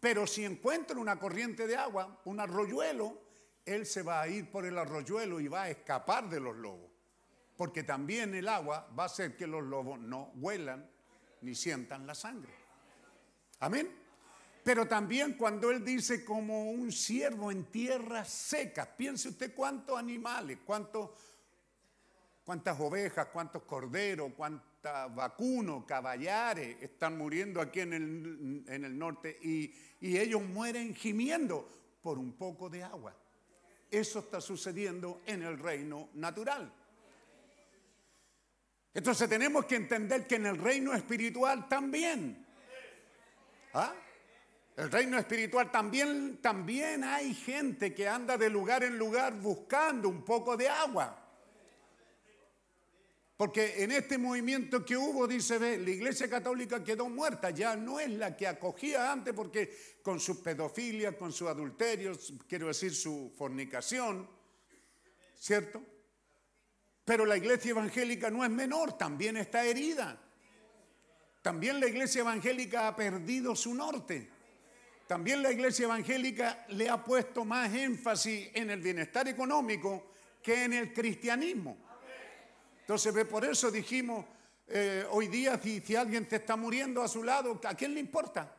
Pero 0.00 0.26
si 0.26 0.44
encuentra 0.44 0.98
una 0.98 1.18
corriente 1.18 1.66
de 1.66 1.76
agua, 1.76 2.20
un 2.24 2.40
arroyuelo, 2.40 3.22
él 3.64 3.86
se 3.86 4.02
va 4.02 4.20
a 4.20 4.28
ir 4.28 4.50
por 4.50 4.64
el 4.66 4.78
arroyuelo 4.78 5.40
y 5.40 5.48
va 5.48 5.64
a 5.64 5.70
escapar 5.70 6.28
de 6.28 6.40
los 6.40 6.56
lobos 6.56 6.95
porque 7.56 7.82
también 7.82 8.34
el 8.34 8.48
agua 8.48 8.88
va 8.98 9.04
a 9.04 9.06
hacer 9.06 9.36
que 9.36 9.46
los 9.46 9.64
lobos 9.64 9.98
no 9.98 10.32
huelan 10.36 10.88
ni 11.42 11.54
sientan 11.54 12.06
la 12.06 12.14
sangre. 12.14 12.52
Amén. 13.60 13.90
Pero 14.62 14.86
también 14.86 15.34
cuando 15.34 15.70
él 15.70 15.84
dice 15.84 16.24
como 16.24 16.70
un 16.70 16.90
siervo 16.90 17.52
en 17.52 17.64
tierra 17.66 18.24
seca, 18.24 18.96
piense 18.96 19.28
usted 19.28 19.54
cuántos 19.54 19.96
animales, 19.96 20.58
cuántos, 20.64 21.10
cuántas 22.44 22.78
ovejas, 22.80 23.28
cuántos 23.32 23.62
corderos, 23.62 24.32
cuántos 24.36 24.66
vacunos, 25.14 25.84
caballares 25.84 26.82
están 26.82 27.16
muriendo 27.16 27.60
aquí 27.60 27.80
en 27.80 27.92
el, 27.92 28.64
en 28.66 28.84
el 28.84 28.98
norte 28.98 29.38
y, 29.42 29.72
y 30.00 30.18
ellos 30.18 30.42
mueren 30.42 30.94
gimiendo 30.94 31.68
por 32.02 32.18
un 32.18 32.32
poco 32.32 32.68
de 32.68 32.82
agua. 32.82 33.14
Eso 33.90 34.18
está 34.18 34.40
sucediendo 34.40 35.22
en 35.26 35.42
el 35.42 35.58
reino 35.58 36.08
natural. 36.14 36.72
Entonces 38.96 39.28
tenemos 39.28 39.66
que 39.66 39.76
entender 39.76 40.26
que 40.26 40.36
en 40.36 40.46
el 40.46 40.56
reino 40.56 40.94
espiritual 40.94 41.68
también. 41.68 42.46
¿Ah? 43.74 43.92
El 44.74 44.90
reino 44.90 45.18
espiritual 45.18 45.70
también, 45.70 46.38
también 46.40 47.04
hay 47.04 47.34
gente 47.34 47.92
que 47.92 48.08
anda 48.08 48.38
de 48.38 48.48
lugar 48.48 48.84
en 48.84 48.96
lugar 48.96 49.34
buscando 49.34 50.08
un 50.08 50.24
poco 50.24 50.56
de 50.56 50.70
agua. 50.70 51.22
Porque 53.36 53.84
en 53.84 53.92
este 53.92 54.16
movimiento 54.16 54.82
que 54.82 54.96
hubo, 54.96 55.26
dice, 55.26 55.58
ve, 55.58 55.76
la 55.76 55.90
iglesia 55.90 56.30
católica 56.30 56.82
quedó 56.82 57.10
muerta, 57.10 57.50
ya 57.50 57.76
no 57.76 58.00
es 58.00 58.08
la 58.08 58.34
que 58.34 58.46
acogía 58.46 59.12
antes 59.12 59.34
porque 59.34 59.76
con 60.00 60.18
su 60.18 60.42
pedofilia, 60.42 61.18
con 61.18 61.34
su 61.34 61.46
adulterio, 61.46 62.18
quiero 62.48 62.68
decir 62.68 62.94
su 62.94 63.30
fornicación, 63.36 64.26
¿cierto? 65.38 65.82
Pero 67.06 67.24
la 67.24 67.36
iglesia 67.36 67.70
evangélica 67.70 68.30
no 68.30 68.44
es 68.44 68.50
menor, 68.50 68.98
también 68.98 69.36
está 69.36 69.64
herida. 69.64 70.18
También 71.40 71.78
la 71.78 71.86
iglesia 71.86 72.22
evangélica 72.22 72.88
ha 72.88 72.96
perdido 72.96 73.54
su 73.54 73.72
norte. 73.76 74.28
También 75.06 75.40
la 75.40 75.52
iglesia 75.52 75.84
evangélica 75.84 76.66
le 76.70 76.90
ha 76.90 77.04
puesto 77.04 77.44
más 77.44 77.72
énfasis 77.72 78.50
en 78.52 78.70
el 78.70 78.80
bienestar 78.80 79.28
económico 79.28 80.14
que 80.42 80.64
en 80.64 80.72
el 80.72 80.92
cristianismo. 80.92 81.76
Entonces, 82.80 83.24
por 83.26 83.44
eso 83.44 83.70
dijimos, 83.70 84.26
eh, 84.66 85.06
hoy 85.10 85.28
día 85.28 85.60
si, 85.62 85.94
alguien 85.94 86.26
te 86.26 86.36
está 86.36 86.56
muriendo 86.56 87.02
a 87.02 87.06
su 87.08 87.22
lado, 87.22 87.60
¿a 87.62 87.74
quién 87.74 87.94
le 87.94 88.00
importa? 88.00 88.52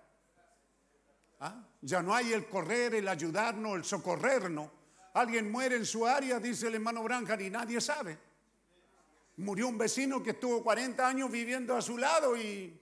¿Ah? 1.41 1.68
Ya 1.82 2.02
no 2.02 2.15
hay 2.15 2.32
el 2.32 2.48
correr, 2.48 2.95
el 2.95 3.10
ayudarnos, 3.10 3.76
el 3.76 3.84
socorrernos. 3.84 4.72
Alguien 5.15 5.52
muere 5.52 5.76
en 5.76 5.86
su 5.86 6.07
área, 6.07 6.40
dice 6.40 6.68
el 6.68 6.76
hermano 6.76 7.03
Branham, 7.03 7.41
y 7.41 7.49
nadie 7.49 7.82
sabe. 7.82 8.26
Murió 9.38 9.68
un 9.68 9.77
vecino 9.77 10.22
que 10.22 10.31
estuvo 10.31 10.64
40 10.64 11.07
años 11.07 11.31
viviendo 11.31 11.76
a 11.76 11.81
su 11.81 11.97
lado 11.97 12.35
y 12.35 12.81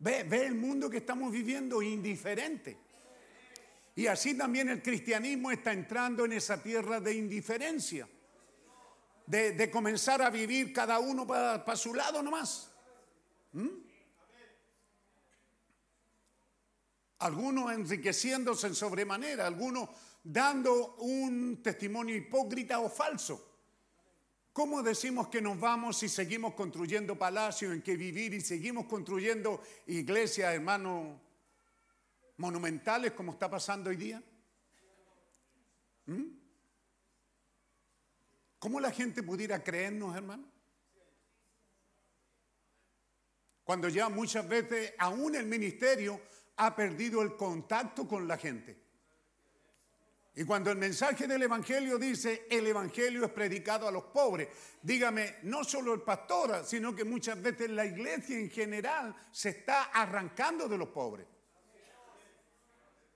Ve, 0.00 0.22
ve 0.22 0.46
el 0.46 0.54
mundo 0.54 0.88
que 0.88 0.96
estamos 0.96 1.30
viviendo 1.30 1.82
indiferente. 1.82 2.78
Y 3.94 4.06
así 4.06 4.36
también 4.36 4.70
el 4.70 4.82
cristianismo 4.82 5.50
está 5.50 5.74
entrando 5.74 6.24
en 6.24 6.32
esa 6.32 6.62
tierra 6.62 7.00
de 7.00 7.14
indiferencia. 7.14 8.08
De, 9.26 9.52
de 9.52 9.70
comenzar 9.70 10.22
a 10.22 10.30
vivir 10.30 10.72
cada 10.72 10.98
uno 10.98 11.26
para 11.26 11.76
su 11.76 11.94
lado 11.94 12.22
nomás. 12.22 12.72
¿Mm? 13.52 13.68
Algunos 17.18 17.70
enriqueciéndose 17.70 18.68
en 18.68 18.74
sobremanera, 18.74 19.46
algunos 19.46 19.90
dando 20.24 20.96
un 20.96 21.62
testimonio 21.62 22.16
hipócrita 22.16 22.80
o 22.80 22.88
falso. 22.88 23.49
¿Cómo 24.52 24.82
decimos 24.82 25.28
que 25.28 25.40
nos 25.40 25.58
vamos 25.60 25.98
si 25.98 26.08
seguimos 26.08 26.54
construyendo 26.54 27.16
palacios 27.16 27.72
en 27.72 27.82
que 27.82 27.96
vivir 27.96 28.34
y 28.34 28.40
seguimos 28.40 28.86
construyendo 28.86 29.62
iglesias, 29.86 30.52
hermanos, 30.52 31.20
monumentales 32.36 33.12
como 33.12 33.32
está 33.32 33.48
pasando 33.48 33.90
hoy 33.90 33.96
día? 33.96 34.22
¿Mm? 36.06 36.24
¿Cómo 38.58 38.80
la 38.80 38.90
gente 38.90 39.22
pudiera 39.22 39.62
creernos, 39.62 40.16
hermano? 40.16 40.44
Cuando 43.62 43.88
ya 43.88 44.08
muchas 44.08 44.48
veces 44.48 44.94
aún 44.98 45.36
el 45.36 45.46
ministerio 45.46 46.20
ha 46.56 46.74
perdido 46.74 47.22
el 47.22 47.36
contacto 47.36 48.08
con 48.08 48.26
la 48.26 48.36
gente. 48.36 48.89
Y 50.36 50.44
cuando 50.44 50.70
el 50.70 50.78
mensaje 50.78 51.26
del 51.26 51.42
Evangelio 51.42 51.98
dice, 51.98 52.46
el 52.48 52.66
Evangelio 52.66 53.24
es 53.24 53.32
predicado 53.32 53.88
a 53.88 53.90
los 53.90 54.04
pobres, 54.04 54.48
dígame, 54.80 55.38
no 55.42 55.64
solo 55.64 55.92
el 55.92 56.02
pastor, 56.02 56.64
sino 56.64 56.94
que 56.94 57.04
muchas 57.04 57.42
veces 57.42 57.68
la 57.70 57.84
iglesia 57.84 58.38
en 58.38 58.48
general 58.48 59.14
se 59.32 59.48
está 59.50 59.84
arrancando 59.84 60.68
de 60.68 60.78
los 60.78 60.88
pobres. 60.88 61.26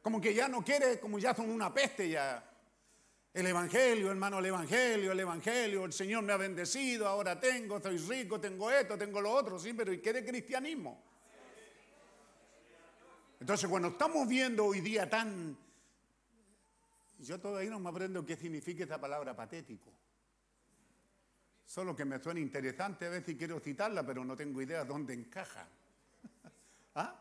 Como 0.02 0.20
que 0.20 0.34
ya 0.34 0.48
no 0.48 0.62
quiere, 0.62 0.98
como 0.98 1.18
ya 1.18 1.34
son 1.34 1.50
una 1.50 1.72
peste 1.72 2.08
ya. 2.10 2.50
El 3.32 3.46
Evangelio, 3.46 4.10
hermano, 4.10 4.40
el 4.40 4.46
Evangelio, 4.46 5.12
el 5.12 5.20
Evangelio, 5.20 5.84
el 5.84 5.92
Señor 5.92 6.24
me 6.24 6.32
ha 6.32 6.36
bendecido, 6.36 7.08
ahora 7.08 7.38
tengo, 7.40 7.80
soy 7.80 7.98
rico, 7.98 8.40
tengo 8.40 8.70
esto, 8.70 8.98
tengo 8.98 9.20
lo 9.20 9.30
otro, 9.30 9.58
sí, 9.58 9.72
pero 9.72 9.92
¿y 9.92 10.00
qué 10.00 10.12
de 10.12 10.24
cristianismo? 10.24 11.02
Entonces, 13.40 13.68
cuando 13.68 13.88
estamos 13.88 14.28
viendo 14.28 14.66
hoy 14.66 14.80
día 14.80 15.08
tan... 15.08 15.63
Yo 17.24 17.40
todavía 17.40 17.70
no 17.70 17.80
me 17.80 17.88
aprendo 17.88 18.24
qué 18.24 18.36
significa 18.36 18.84
esta 18.84 19.00
palabra 19.00 19.34
patético. 19.34 19.90
Solo 21.64 21.96
que 21.96 22.04
me 22.04 22.22
suena 22.22 22.40
interesante 22.40 23.06
a 23.06 23.08
ver 23.08 23.24
si 23.24 23.36
quiero 23.36 23.58
citarla, 23.60 24.04
pero 24.04 24.24
no 24.24 24.36
tengo 24.36 24.60
idea 24.60 24.84
dónde 24.84 25.14
encaja. 25.14 25.66
¿Ah? 26.94 27.18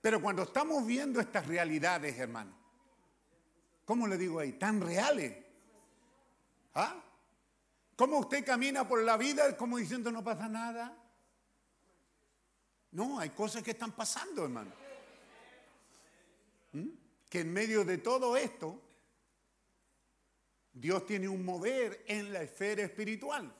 Pero 0.00 0.20
cuando 0.20 0.42
estamos 0.42 0.84
viendo 0.84 1.20
estas 1.20 1.46
realidades, 1.46 2.18
hermano, 2.18 2.52
¿cómo 3.84 4.08
le 4.08 4.18
digo 4.18 4.40
ahí? 4.40 4.54
Tan 4.54 4.80
reales. 4.80 5.36
¿Ah? 6.74 7.00
¿Cómo 7.94 8.18
usted 8.18 8.44
camina 8.44 8.86
por 8.86 9.02
la 9.02 9.16
vida 9.16 9.56
como 9.56 9.78
diciendo 9.78 10.10
no 10.10 10.24
pasa 10.24 10.48
nada? 10.48 10.94
No, 12.90 13.20
hay 13.20 13.30
cosas 13.30 13.62
que 13.62 13.70
están 13.70 13.92
pasando, 13.92 14.44
hermano. 14.44 14.72
¿Mm? 16.72 17.05
Que 17.36 17.42
en 17.42 17.52
medio 17.52 17.84
de 17.84 17.98
todo 17.98 18.34
esto, 18.34 18.80
Dios 20.72 21.04
tiene 21.04 21.28
un 21.28 21.44
mover 21.44 22.02
en 22.08 22.32
la 22.32 22.40
esfera 22.40 22.84
espiritual. 22.84 23.54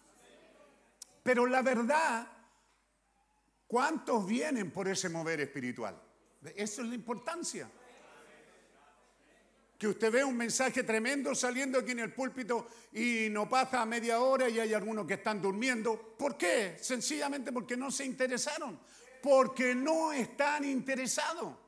Pero 1.23 1.45
la 1.45 1.61
verdad, 1.61 2.27
¿cuántos 3.67 4.27
vienen 4.27 4.71
por 4.71 4.89
ese 4.89 5.11
mover 5.11 5.43
espiritual? 5.43 5.95
Eso 6.55 6.81
es 6.81 6.89
la 6.89 6.95
importancia. 6.95 7.71
Que 9.77 9.89
usted 9.89 10.11
ve 10.11 10.25
un 10.25 10.39
mensaje 10.39 10.83
tremendo 10.83 11.35
saliendo 11.35 11.79
aquí 11.79 11.91
en 11.91 11.99
el 11.99 12.15
púlpito 12.15 12.69
y 12.95 13.29
no 13.29 13.47
pasa 13.47 13.85
media 13.85 14.21
hora 14.21 14.49
y 14.49 14.59
hay 14.59 14.73
algunos 14.73 15.07
que 15.07 15.13
están 15.13 15.43
durmiendo. 15.43 16.17
¿Por 16.17 16.39
qué? 16.39 16.79
Sencillamente 16.81 17.53
porque 17.53 17.77
no 17.77 17.91
se 17.91 18.07
interesaron. 18.07 18.81
Porque 19.21 19.75
no 19.75 20.15
están 20.15 20.65
interesados. 20.65 21.66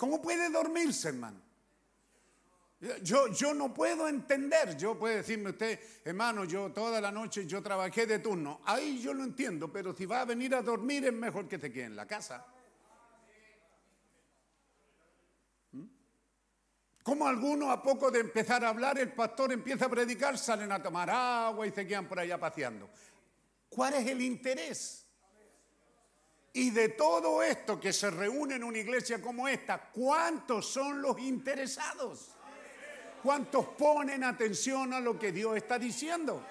¿Cómo 0.00 0.22
puede 0.22 0.48
dormirse, 0.48 1.08
hermano? 1.08 1.42
Yo, 3.02 3.28
yo 3.34 3.52
no 3.52 3.74
puedo 3.74 4.08
entender, 4.08 4.74
yo 4.78 4.98
puede 4.98 5.16
decirme 5.16 5.50
usted, 5.50 5.78
hermano, 6.02 6.46
yo 6.46 6.72
toda 6.72 7.02
la 7.02 7.12
noche 7.12 7.44
yo 7.44 7.62
trabajé 7.62 8.06
de 8.06 8.18
turno, 8.18 8.62
ahí 8.64 8.98
yo 8.98 9.12
lo 9.12 9.24
entiendo, 9.24 9.70
pero 9.70 9.94
si 9.94 10.06
va 10.06 10.22
a 10.22 10.24
venir 10.24 10.54
a 10.54 10.62
dormir 10.62 11.04
es 11.04 11.12
mejor 11.12 11.46
que 11.46 11.58
se 11.58 11.70
quede 11.70 11.84
en 11.84 11.96
la 11.96 12.06
casa. 12.06 12.46
¿Mm? 15.72 15.84
Como 17.02 17.28
algunos 17.28 17.68
a 17.68 17.82
poco 17.82 18.10
de 18.10 18.20
empezar 18.20 18.64
a 18.64 18.70
hablar, 18.70 18.98
el 18.98 19.12
pastor 19.12 19.52
empieza 19.52 19.84
a 19.84 19.90
predicar, 19.90 20.38
salen 20.38 20.72
a 20.72 20.82
tomar 20.82 21.10
agua 21.10 21.66
y 21.66 21.72
se 21.72 21.86
quedan 21.86 22.08
por 22.08 22.18
allá 22.18 22.40
paseando. 22.40 22.88
¿Cuál 23.68 23.92
es 23.92 24.06
el 24.06 24.22
interés? 24.22 24.99
Y 26.52 26.70
de 26.70 26.90
todo 26.90 27.42
esto 27.42 27.78
que 27.78 27.92
se 27.92 28.10
reúne 28.10 28.56
en 28.56 28.64
una 28.64 28.78
iglesia 28.78 29.22
como 29.22 29.46
esta, 29.46 29.90
¿cuántos 29.90 30.66
son 30.66 31.00
los 31.00 31.18
interesados? 31.20 32.30
¿Cuántos 33.22 33.66
ponen 33.66 34.24
atención 34.24 34.92
a 34.92 35.00
lo 35.00 35.18
que 35.18 35.30
Dios 35.30 35.56
está 35.56 35.78
diciendo? 35.78 36.44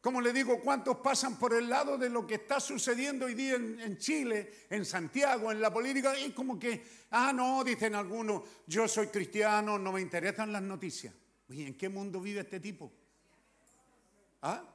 Como 0.00 0.20
le 0.20 0.32
digo, 0.32 0.60
¿cuántos 0.60 0.96
pasan 0.96 1.38
por 1.38 1.54
el 1.54 1.68
lado 1.68 1.96
de 1.96 2.10
lo 2.10 2.26
que 2.26 2.34
está 2.34 2.58
sucediendo 2.58 3.26
hoy 3.26 3.34
día 3.34 3.54
en, 3.54 3.96
Chile, 3.98 4.66
en 4.68 4.84
Santiago, 4.84 5.52
en 5.52 5.60
la 5.60 5.72
política? 5.72 6.18
Y 6.18 6.32
como 6.32 6.58
que, 6.58 6.84
ah, 7.12 7.32
no, 7.32 7.62
dicen 7.62 7.94
algunos, 7.94 8.42
yo 8.66 8.88
soy 8.88 9.06
cristiano, 9.06 9.78
no 9.78 9.92
me 9.92 10.00
interesan 10.00 10.52
las 10.52 10.62
noticias. 10.62 11.14
Oye, 11.48 11.68
¿en 11.68 11.76
qué 11.76 11.88
mundo 11.88 12.20
vive 12.20 12.40
este 12.40 12.58
tipo? 12.58 12.92
¿Ah? 14.42 14.71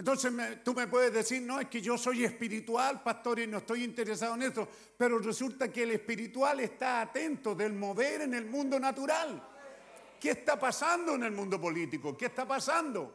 Entonces 0.00 0.32
tú 0.64 0.72
me 0.72 0.86
puedes 0.86 1.12
decir, 1.12 1.42
no, 1.42 1.60
es 1.60 1.68
que 1.68 1.82
yo 1.82 1.98
soy 1.98 2.24
espiritual, 2.24 3.02
pastor, 3.02 3.40
y 3.40 3.46
no 3.46 3.58
estoy 3.58 3.84
interesado 3.84 4.34
en 4.34 4.44
eso, 4.44 4.66
pero 4.96 5.18
resulta 5.18 5.70
que 5.70 5.82
el 5.82 5.90
espiritual 5.90 6.58
está 6.60 7.02
atento 7.02 7.54
del 7.54 7.74
mover 7.74 8.22
en 8.22 8.32
el 8.32 8.46
mundo 8.46 8.80
natural. 8.80 9.46
¿Qué 10.18 10.30
está 10.30 10.58
pasando 10.58 11.16
en 11.16 11.24
el 11.24 11.32
mundo 11.32 11.60
político? 11.60 12.16
¿Qué 12.16 12.24
está 12.24 12.48
pasando 12.48 13.12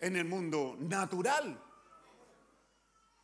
en 0.00 0.16
el 0.16 0.24
mundo 0.24 0.76
natural? 0.80 1.56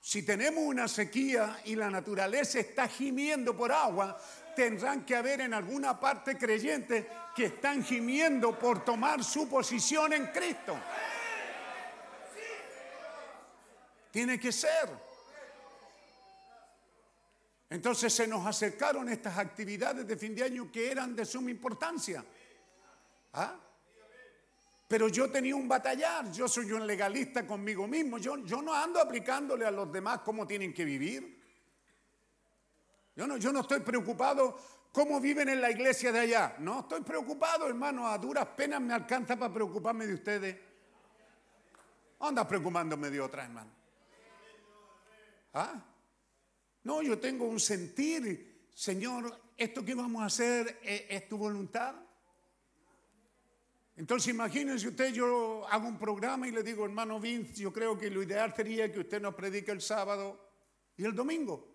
Si 0.00 0.22
tenemos 0.22 0.62
una 0.62 0.86
sequía 0.86 1.60
y 1.64 1.74
la 1.74 1.90
naturaleza 1.90 2.60
está 2.60 2.86
gimiendo 2.86 3.56
por 3.56 3.72
agua, 3.72 4.16
tendrán 4.54 5.04
que 5.04 5.16
haber 5.16 5.40
en 5.40 5.54
alguna 5.54 5.98
parte 5.98 6.38
creyentes 6.38 7.04
que 7.34 7.46
están 7.46 7.82
gimiendo 7.82 8.56
por 8.56 8.84
tomar 8.84 9.24
su 9.24 9.48
posición 9.48 10.12
en 10.12 10.26
Cristo. 10.26 10.78
Tiene 14.18 14.40
que 14.40 14.50
ser. 14.50 14.90
Entonces 17.70 18.12
se 18.12 18.26
nos 18.26 18.44
acercaron 18.44 19.08
estas 19.08 19.38
actividades 19.38 20.04
de 20.08 20.16
fin 20.16 20.34
de 20.34 20.42
año 20.42 20.72
que 20.72 20.90
eran 20.90 21.14
de 21.14 21.24
suma 21.24 21.52
importancia. 21.52 22.24
¿Ah? 23.34 23.54
Pero 24.88 25.06
yo 25.06 25.30
tenía 25.30 25.54
un 25.54 25.68
batallar, 25.68 26.32
yo 26.32 26.48
soy 26.48 26.72
un 26.72 26.84
legalista 26.84 27.46
conmigo 27.46 27.86
mismo, 27.86 28.18
yo, 28.18 28.38
yo 28.38 28.60
no 28.60 28.74
ando 28.74 29.00
aplicándole 29.00 29.64
a 29.64 29.70
los 29.70 29.92
demás 29.92 30.22
cómo 30.24 30.48
tienen 30.48 30.74
que 30.74 30.84
vivir. 30.84 31.40
Yo 33.14 33.24
no, 33.24 33.36
yo 33.36 33.52
no 33.52 33.60
estoy 33.60 33.78
preocupado 33.78 34.58
cómo 34.90 35.20
viven 35.20 35.48
en 35.48 35.60
la 35.60 35.70
iglesia 35.70 36.10
de 36.10 36.18
allá. 36.18 36.56
No 36.58 36.80
estoy 36.80 37.02
preocupado, 37.02 37.68
hermano, 37.68 38.08
a 38.08 38.18
duras 38.18 38.46
penas 38.46 38.80
me 38.80 38.94
alcanza 38.94 39.36
para 39.36 39.54
preocuparme 39.54 40.08
de 40.08 40.14
ustedes. 40.14 40.56
Anda 42.18 42.48
preocupándome 42.48 43.10
de 43.10 43.20
otra, 43.20 43.44
hermano. 43.44 43.77
¿Ah? 45.52 45.84
No, 46.84 47.02
yo 47.02 47.18
tengo 47.18 47.46
un 47.46 47.60
sentir, 47.60 48.68
Señor, 48.74 49.52
esto 49.56 49.84
que 49.84 49.94
vamos 49.94 50.22
a 50.22 50.26
hacer 50.26 50.78
es, 50.82 51.04
es, 51.08 51.28
tu 51.28 51.36
voluntad. 51.36 51.94
Entonces 53.96 54.32
imagínense 54.32 54.88
usted, 54.88 55.12
yo 55.12 55.66
hago 55.68 55.88
un 55.88 55.98
programa 55.98 56.46
y 56.46 56.52
le 56.52 56.62
digo, 56.62 56.84
hermano 56.84 57.18
Vince, 57.18 57.60
yo 57.60 57.72
creo 57.72 57.98
que 57.98 58.10
lo 58.10 58.22
ideal 58.22 58.54
sería 58.54 58.92
que 58.92 59.00
usted 59.00 59.20
nos 59.20 59.34
predique 59.34 59.72
el 59.72 59.80
sábado 59.80 60.38
y 60.96 61.04
el 61.04 61.14
domingo. 61.14 61.68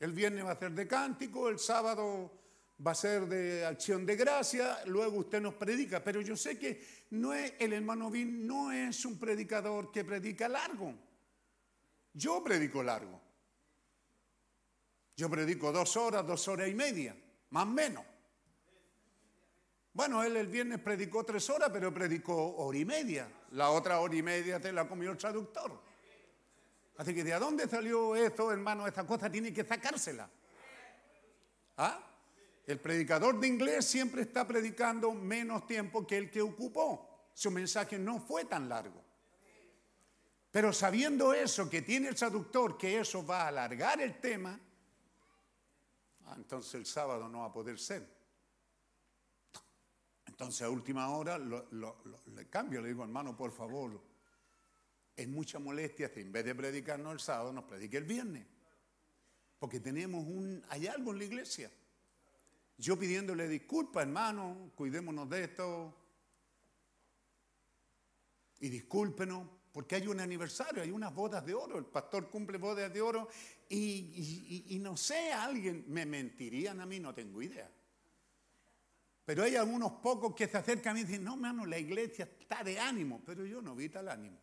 El 0.00 0.12
viernes 0.12 0.44
va 0.44 0.52
a 0.52 0.58
ser 0.58 0.72
de 0.72 0.88
cántico, 0.88 1.48
el 1.48 1.58
sábado 1.58 2.32
va 2.84 2.90
a 2.90 2.94
ser 2.96 3.26
de 3.26 3.64
acción 3.64 4.04
de 4.04 4.16
gracia, 4.16 4.80
luego 4.86 5.18
usted 5.18 5.40
nos 5.40 5.54
predica. 5.54 6.02
Pero 6.02 6.20
yo 6.20 6.36
sé 6.36 6.58
que 6.58 6.84
no 7.10 7.32
es, 7.32 7.54
el 7.60 7.72
hermano 7.72 8.10
Vince 8.10 8.44
no 8.44 8.72
es 8.72 9.04
un 9.04 9.18
predicador 9.18 9.92
que 9.92 10.04
predica 10.04 10.48
largo. 10.48 10.94
Yo 12.14 12.42
predico 12.42 12.82
largo. 12.82 13.20
Yo 15.16 15.28
predico 15.28 15.70
dos 15.72 15.96
horas, 15.96 16.26
dos 16.26 16.48
horas 16.48 16.68
y 16.68 16.74
media, 16.74 17.16
más 17.50 17.64
o 17.64 17.66
menos. 17.66 18.04
Bueno, 19.92 20.24
él 20.24 20.36
el 20.36 20.48
viernes 20.48 20.80
predicó 20.80 21.24
tres 21.24 21.48
horas, 21.50 21.70
pero 21.72 21.94
predicó 21.94 22.56
hora 22.56 22.78
y 22.78 22.84
media. 22.84 23.28
La 23.50 23.70
otra 23.70 24.00
hora 24.00 24.14
y 24.14 24.22
media 24.22 24.58
te 24.58 24.72
la 24.72 24.88
comió 24.88 25.12
el 25.12 25.18
traductor. 25.18 25.80
Así 26.96 27.14
que, 27.14 27.22
¿de 27.22 27.38
dónde 27.38 27.68
salió 27.68 28.16
esto, 28.16 28.50
hermano? 28.50 28.86
Esta 28.86 29.06
cosa 29.06 29.30
tiene 29.30 29.52
que 29.52 29.64
sacársela. 29.64 30.28
¿Ah? 31.76 32.00
El 32.66 32.80
predicador 32.80 33.38
de 33.38 33.46
inglés 33.46 33.84
siempre 33.84 34.22
está 34.22 34.46
predicando 34.46 35.12
menos 35.12 35.66
tiempo 35.66 36.06
que 36.06 36.16
el 36.16 36.30
que 36.30 36.40
ocupó. 36.40 37.30
Su 37.34 37.50
mensaje 37.50 37.98
no 37.98 38.20
fue 38.20 38.44
tan 38.44 38.68
largo. 38.68 39.03
Pero 40.54 40.72
sabiendo 40.72 41.34
eso, 41.34 41.68
que 41.68 41.82
tiene 41.82 42.06
el 42.06 42.14
traductor, 42.14 42.78
que 42.78 43.00
eso 43.00 43.26
va 43.26 43.42
a 43.42 43.48
alargar 43.48 44.00
el 44.00 44.20
tema, 44.20 44.56
ah, 46.26 46.34
entonces 46.36 46.74
el 46.74 46.86
sábado 46.86 47.28
no 47.28 47.40
va 47.40 47.46
a 47.46 47.52
poder 47.52 47.76
ser. 47.76 48.08
Entonces 50.26 50.62
a 50.62 50.70
última 50.70 51.08
hora 51.08 51.38
lo- 51.38 51.66
le 52.26 52.48
cambio, 52.48 52.80
le 52.80 52.86
digo, 52.90 53.02
hermano, 53.02 53.36
por 53.36 53.50
favor, 53.50 54.00
es 55.16 55.26
mucha 55.26 55.58
molestia 55.58 56.12
en 56.14 56.30
vez 56.30 56.44
de 56.44 56.54
predicarnos 56.54 57.12
el 57.14 57.18
sábado, 57.18 57.52
nos 57.52 57.64
predique 57.64 57.96
el 57.96 58.04
viernes. 58.04 58.46
Porque 59.58 59.80
tenemos 59.80 60.24
un, 60.24 60.64
hay 60.68 60.86
algo 60.86 61.10
en 61.10 61.18
la 61.18 61.24
iglesia. 61.24 61.68
Yo 62.78 62.96
pidiéndole 62.96 63.48
disculpas, 63.48 64.04
hermano, 64.04 64.70
cuidémonos 64.76 65.28
de 65.28 65.42
esto. 65.42 65.94
Y 68.60 68.68
discúlpenos, 68.68 69.48
porque 69.74 69.96
hay 69.96 70.06
un 70.06 70.20
aniversario, 70.20 70.84
hay 70.84 70.92
unas 70.92 71.12
bodas 71.12 71.44
de 71.44 71.52
oro. 71.52 71.76
El 71.78 71.86
pastor 71.86 72.30
cumple 72.30 72.58
bodas 72.58 72.92
de 72.92 73.00
oro 73.00 73.28
y, 73.68 74.78
no 74.80 74.96
sé, 74.96 75.32
alguien 75.32 75.84
me 75.88 76.06
mentirían 76.06 76.80
a 76.80 76.86
mí, 76.86 77.00
no 77.00 77.12
tengo 77.12 77.42
idea. 77.42 77.68
Pero 79.24 79.42
hay 79.42 79.56
algunos 79.56 79.94
pocos 79.94 80.32
que 80.32 80.46
se 80.46 80.58
acercan 80.58 80.96
y 80.96 81.02
dicen, 81.02 81.24
no, 81.24 81.34
hermano, 81.34 81.66
la 81.66 81.76
iglesia 81.76 82.30
está 82.38 82.62
de 82.62 82.78
ánimo. 82.78 83.20
Pero 83.26 83.44
yo 83.44 83.60
no 83.60 83.74
vi 83.74 83.88
tal 83.88 84.08
ánimo. 84.10 84.38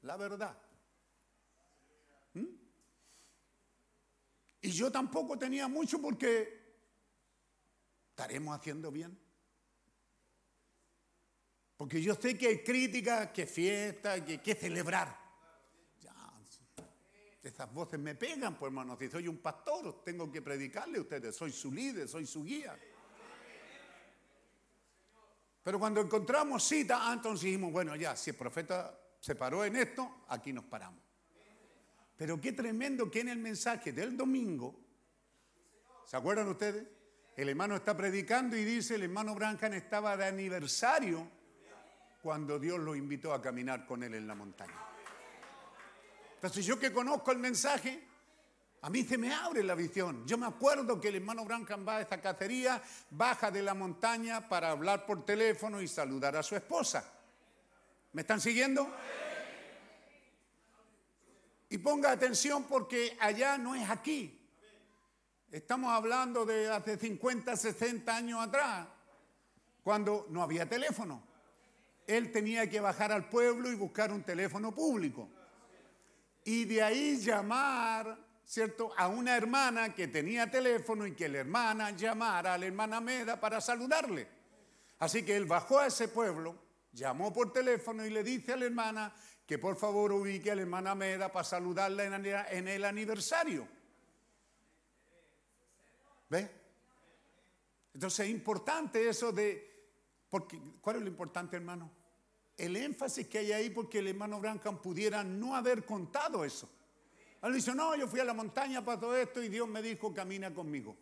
La 0.00 0.16
verdad. 0.16 0.56
¿Mm? 2.32 2.46
Y 4.62 4.70
yo 4.70 4.90
tampoco 4.90 5.38
tenía 5.38 5.68
mucho 5.68 6.00
porque 6.00 6.78
estaremos 8.08 8.58
haciendo 8.58 8.90
bien. 8.90 9.25
Porque 11.76 12.00
yo 12.00 12.14
sé 12.14 12.38
que 12.38 12.48
hay 12.48 12.64
críticas, 12.64 13.30
que 13.32 13.46
fiesta, 13.46 14.24
que 14.24 14.40
que 14.40 14.54
celebrar. 14.54 15.14
Ya, 16.00 16.14
esas 17.42 17.72
voces 17.72 18.00
me 18.00 18.14
pegan, 18.14 18.58
pues 18.58 18.70
hermano, 18.70 18.96
si 18.98 19.08
soy 19.08 19.28
un 19.28 19.38
pastor, 19.38 20.02
tengo 20.02 20.30
que 20.32 20.40
predicarle 20.40 20.98
a 20.98 21.02
ustedes, 21.02 21.36
soy 21.36 21.52
su 21.52 21.70
líder, 21.70 22.08
soy 22.08 22.26
su 22.26 22.44
guía. 22.44 22.76
Pero 25.62 25.78
cuando 25.78 26.00
encontramos 26.00 26.62
cita, 26.62 27.10
ah, 27.10 27.12
entonces 27.12 27.44
dijimos, 27.44 27.72
bueno, 27.72 27.94
ya, 27.96 28.16
si 28.16 28.30
el 28.30 28.36
profeta 28.36 28.98
se 29.20 29.34
paró 29.34 29.64
en 29.64 29.76
esto, 29.76 30.24
aquí 30.28 30.52
nos 30.52 30.64
paramos. 30.64 31.02
Pero 32.16 32.40
qué 32.40 32.52
tremendo 32.52 33.10
que 33.10 33.20
en 33.20 33.28
el 33.28 33.38
mensaje 33.38 33.92
del 33.92 34.16
domingo, 34.16 34.78
¿se 36.06 36.16
acuerdan 36.16 36.48
ustedes? 36.48 36.86
El 37.36 37.50
hermano 37.50 37.76
está 37.76 37.94
predicando 37.94 38.56
y 38.56 38.64
dice, 38.64 38.94
el 38.94 39.02
hermano 39.02 39.34
Branham 39.34 39.74
estaba 39.74 40.16
de 40.16 40.24
aniversario 40.24 41.35
cuando 42.26 42.58
Dios 42.58 42.80
lo 42.80 42.96
invitó 42.96 43.32
a 43.32 43.40
caminar 43.40 43.86
con 43.86 44.02
él 44.02 44.12
en 44.14 44.26
la 44.26 44.34
montaña. 44.34 44.74
Entonces 46.34 46.66
yo 46.66 46.76
que 46.76 46.92
conozco 46.92 47.30
el 47.30 47.38
mensaje, 47.38 48.02
a 48.82 48.90
mí 48.90 49.04
se 49.04 49.16
me 49.16 49.32
abre 49.32 49.62
la 49.62 49.76
visión. 49.76 50.26
Yo 50.26 50.36
me 50.36 50.46
acuerdo 50.46 51.00
que 51.00 51.06
el 51.10 51.14
hermano 51.14 51.44
Branham 51.44 51.86
va 51.86 51.98
a 51.98 52.00
esa 52.00 52.20
cacería, 52.20 52.82
baja 53.10 53.52
de 53.52 53.62
la 53.62 53.74
montaña 53.74 54.48
para 54.48 54.72
hablar 54.72 55.06
por 55.06 55.24
teléfono 55.24 55.80
y 55.80 55.86
saludar 55.86 56.34
a 56.34 56.42
su 56.42 56.56
esposa. 56.56 57.08
¿Me 58.12 58.22
están 58.22 58.40
siguiendo? 58.40 58.92
Y 61.68 61.78
ponga 61.78 62.10
atención 62.10 62.64
porque 62.64 63.16
allá 63.20 63.56
no 63.56 63.76
es 63.76 63.88
aquí. 63.88 64.36
Estamos 65.48 65.92
hablando 65.92 66.44
de 66.44 66.72
hace 66.72 66.96
50, 66.96 67.56
60 67.56 68.16
años 68.16 68.44
atrás, 68.44 68.88
cuando 69.84 70.26
no 70.30 70.42
había 70.42 70.68
teléfono. 70.68 71.25
Él 72.06 72.30
tenía 72.30 72.68
que 72.70 72.80
bajar 72.80 73.10
al 73.12 73.28
pueblo 73.28 73.70
y 73.70 73.74
buscar 73.74 74.12
un 74.12 74.22
teléfono 74.22 74.72
público. 74.74 75.28
Y 76.44 76.64
de 76.64 76.82
ahí 76.82 77.18
llamar, 77.18 78.16
¿cierto?, 78.44 78.92
a 78.96 79.08
una 79.08 79.36
hermana 79.36 79.94
que 79.94 80.06
tenía 80.06 80.48
teléfono 80.50 81.06
y 81.06 81.14
que 81.14 81.28
la 81.28 81.38
hermana 81.38 81.90
llamara 81.90 82.54
a 82.54 82.58
la 82.58 82.66
hermana 82.66 83.00
Meda 83.00 83.40
para 83.40 83.60
saludarle. 83.60 84.28
Así 84.98 85.24
que 85.24 85.36
él 85.36 85.46
bajó 85.46 85.80
a 85.80 85.88
ese 85.88 86.08
pueblo, 86.08 86.56
llamó 86.92 87.32
por 87.32 87.52
teléfono 87.52 88.06
y 88.06 88.10
le 88.10 88.22
dice 88.22 88.52
a 88.52 88.56
la 88.56 88.66
hermana 88.66 89.14
que 89.44 89.58
por 89.58 89.76
favor 89.76 90.12
ubique 90.12 90.50
a 90.50 90.54
la 90.54 90.62
hermana 90.62 90.94
Meda 90.94 91.32
para 91.32 91.44
saludarla 91.44 92.04
en 92.50 92.68
el- 92.68 92.84
aniversario. 92.84 93.66
¿Ve? 96.28 96.50
Entonces 97.94 98.26
es 98.26 98.30
importante 98.30 99.08
eso 99.08 99.32
de... 99.32 99.74
Porque, 100.28 100.60
¿Cuál 100.80 100.96
es 100.96 101.02
lo 101.02 101.08
importante, 101.08 101.56
hermano? 101.56 101.90
El 102.56 102.76
énfasis 102.76 103.26
que 103.28 103.38
hay 103.38 103.52
ahí 103.52 103.70
porque 103.70 103.98
el 103.98 104.08
hermano 104.08 104.40
Branham 104.40 104.80
pudiera 104.80 105.22
no 105.22 105.54
haber 105.54 105.84
contado 105.84 106.44
eso. 106.44 106.68
Él 107.42 107.52
dice, 107.52 107.74
no, 107.74 107.94
yo 107.96 108.08
fui 108.08 108.20
a 108.20 108.24
la 108.24 108.34
montaña 108.34 108.84
para 108.84 108.98
todo 108.98 109.16
esto 109.16 109.42
y 109.42 109.48
Dios 109.48 109.68
me 109.68 109.82
dijo, 109.82 110.12
camina 110.12 110.52
conmigo. 110.52 110.96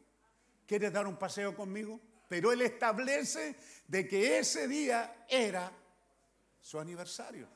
¿Quieres 0.66 0.92
dar 0.92 1.06
un 1.06 1.16
paseo 1.16 1.54
conmigo? 1.54 2.00
Pero 2.28 2.52
él 2.52 2.62
establece 2.62 3.56
de 3.86 4.08
que 4.08 4.38
ese 4.38 4.66
día 4.66 5.26
era 5.28 5.70
su 6.60 6.80
aniversario. 6.80 7.46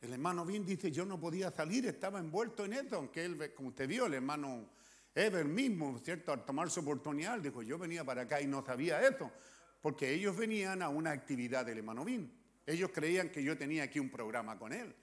El 0.00 0.12
hermano 0.12 0.44
Vin 0.44 0.64
dice, 0.64 0.92
yo 0.92 1.04
no 1.04 1.18
podía 1.18 1.50
salir, 1.50 1.86
estaba 1.86 2.20
envuelto 2.20 2.64
en 2.64 2.74
esto, 2.74 2.96
aunque 2.96 3.24
él, 3.24 3.52
como 3.54 3.70
usted 3.70 3.88
vio, 3.88 4.06
el 4.06 4.14
hermano 4.14 4.68
Ever 5.14 5.44
mismo, 5.46 5.98
¿cierto? 5.98 6.32
Al 6.32 6.44
tomar 6.44 6.70
su 6.70 6.80
oportunidad, 6.80 7.40
dijo, 7.40 7.62
yo 7.62 7.76
venía 7.78 8.04
para 8.04 8.22
acá 8.22 8.40
y 8.40 8.46
no 8.46 8.64
sabía 8.64 9.04
esto, 9.04 9.32
porque 9.80 10.12
ellos 10.12 10.36
venían 10.36 10.82
a 10.82 10.88
una 10.88 11.10
actividad 11.12 11.64
del 11.66 11.78
hermano 11.78 12.04
Vin. 12.04 12.32
Ellos 12.66 12.90
creían 12.92 13.30
que 13.30 13.42
yo 13.42 13.56
tenía 13.56 13.84
aquí 13.84 13.98
un 13.98 14.10
programa 14.10 14.58
con 14.58 14.72
él. 14.72 14.94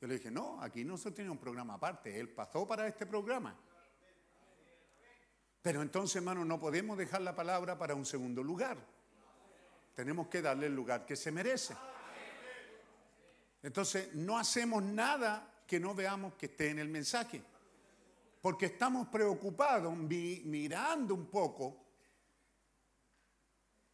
Yo 0.00 0.08
le 0.08 0.14
dije, 0.14 0.30
no, 0.30 0.60
aquí 0.62 0.84
no 0.84 0.96
se 0.96 1.10
tiene 1.12 1.30
un 1.30 1.38
programa 1.38 1.74
aparte, 1.74 2.18
él 2.18 2.28
pasó 2.28 2.66
para 2.66 2.86
este 2.86 3.06
programa. 3.06 3.56
Pero 5.60 5.82
entonces, 5.82 6.16
hermano, 6.16 6.44
no 6.44 6.58
podemos 6.58 6.98
dejar 6.98 7.22
la 7.22 7.36
palabra 7.36 7.78
para 7.78 7.94
un 7.94 8.04
segundo 8.04 8.42
lugar. 8.42 8.78
Tenemos 9.94 10.26
que 10.26 10.42
darle 10.42 10.66
el 10.66 10.74
lugar 10.74 11.06
que 11.06 11.14
se 11.14 11.30
merece. 11.30 11.76
Entonces, 13.62 14.12
no 14.14 14.38
hacemos 14.38 14.82
nada 14.82 15.62
que 15.66 15.78
no 15.78 15.94
veamos 15.94 16.34
que 16.34 16.46
esté 16.46 16.70
en 16.70 16.80
el 16.80 16.88
mensaje. 16.88 17.40
Porque 18.40 18.66
estamos 18.66 19.06
preocupados 19.06 19.96
mi- 19.96 20.42
mirando 20.46 21.14
un 21.14 21.26
poco 21.26 21.81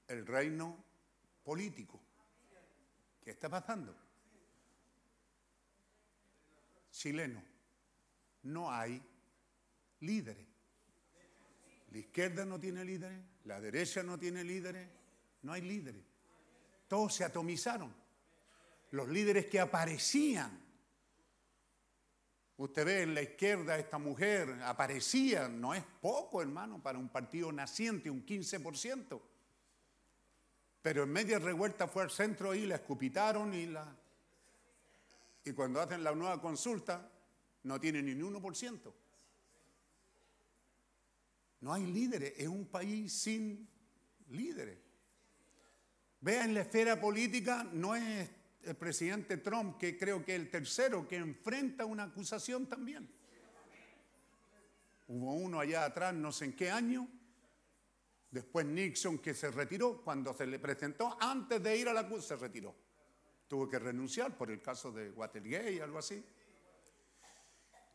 el 0.08 0.26
reino 0.26 0.84
político. 1.44 2.00
¿Qué 3.22 3.30
está 3.30 3.48
pasando? 3.48 3.94
Chileno, 6.90 7.42
no 8.44 8.72
hay 8.72 9.00
líderes. 10.00 10.46
La 11.90 11.98
izquierda 11.98 12.44
no 12.44 12.58
tiene 12.58 12.84
líderes, 12.84 13.20
la 13.44 13.60
derecha 13.60 14.02
no 14.02 14.18
tiene 14.18 14.44
líderes, 14.44 14.88
no 15.42 15.52
hay 15.52 15.62
líderes. 15.62 16.02
Todos 16.86 17.14
se 17.14 17.24
atomizaron. 17.24 17.94
Los 18.90 19.08
líderes 19.08 19.46
que 19.46 19.60
aparecían. 19.60 20.66
Usted 22.56 22.84
ve 22.84 23.02
en 23.02 23.14
la 23.14 23.22
izquierda 23.22 23.78
esta 23.78 23.98
mujer, 23.98 24.60
aparecía, 24.64 25.48
no 25.48 25.74
es 25.74 25.84
poco 26.00 26.42
hermano 26.42 26.82
para 26.82 26.98
un 26.98 27.08
partido 27.08 27.52
naciente, 27.52 28.10
un 28.10 28.26
15%. 28.26 29.20
Pero 30.82 31.02
en 31.02 31.10
media 31.10 31.38
revuelta 31.38 31.88
fue 31.88 32.04
al 32.04 32.10
centro 32.10 32.54
y 32.54 32.66
la 32.66 32.76
escupitaron 32.76 33.52
y 33.54 33.66
la... 33.66 33.96
Y 35.44 35.52
cuando 35.52 35.80
hacen 35.80 36.04
la 36.04 36.14
nueva 36.14 36.40
consulta, 36.40 37.10
no 37.64 37.80
tiene 37.80 38.02
ni 38.02 38.12
un 38.12 38.34
1%. 38.34 38.92
No 41.60 41.72
hay 41.72 41.86
líderes, 41.86 42.34
es 42.36 42.46
un 42.46 42.66
país 42.66 43.12
sin 43.12 43.68
líderes. 44.28 44.78
Vea 46.20 46.44
en 46.44 46.54
la 46.54 46.60
esfera 46.60 47.00
política, 47.00 47.64
no 47.72 47.96
es 47.96 48.28
el 48.62 48.76
presidente 48.76 49.38
Trump, 49.38 49.78
que 49.78 49.96
creo 49.96 50.24
que 50.24 50.34
es 50.34 50.40
el 50.40 50.50
tercero, 50.50 51.08
que 51.08 51.16
enfrenta 51.16 51.84
una 51.84 52.04
acusación 52.04 52.68
también. 52.68 53.08
Hubo 55.08 55.34
uno 55.34 55.58
allá 55.58 55.84
atrás, 55.84 56.14
no 56.14 56.32
sé 56.32 56.46
en 56.46 56.56
qué 56.56 56.70
año, 56.70 57.08
después 58.30 58.66
Nixon 58.66 59.18
que 59.18 59.34
se 59.34 59.50
retiró, 59.50 60.02
cuando 60.02 60.34
se 60.34 60.46
le 60.46 60.58
presentó, 60.58 61.16
antes 61.20 61.62
de 61.62 61.76
ir 61.76 61.88
a 61.88 61.92
la 61.92 62.00
acusación, 62.00 62.38
se 62.38 62.46
retiró. 62.46 62.74
Tuvo 63.46 63.68
que 63.68 63.78
renunciar 63.78 64.36
por 64.36 64.50
el 64.50 64.60
caso 64.60 64.92
de 64.92 65.10
Watergate, 65.10 65.82
algo 65.82 65.98
así. 65.98 66.22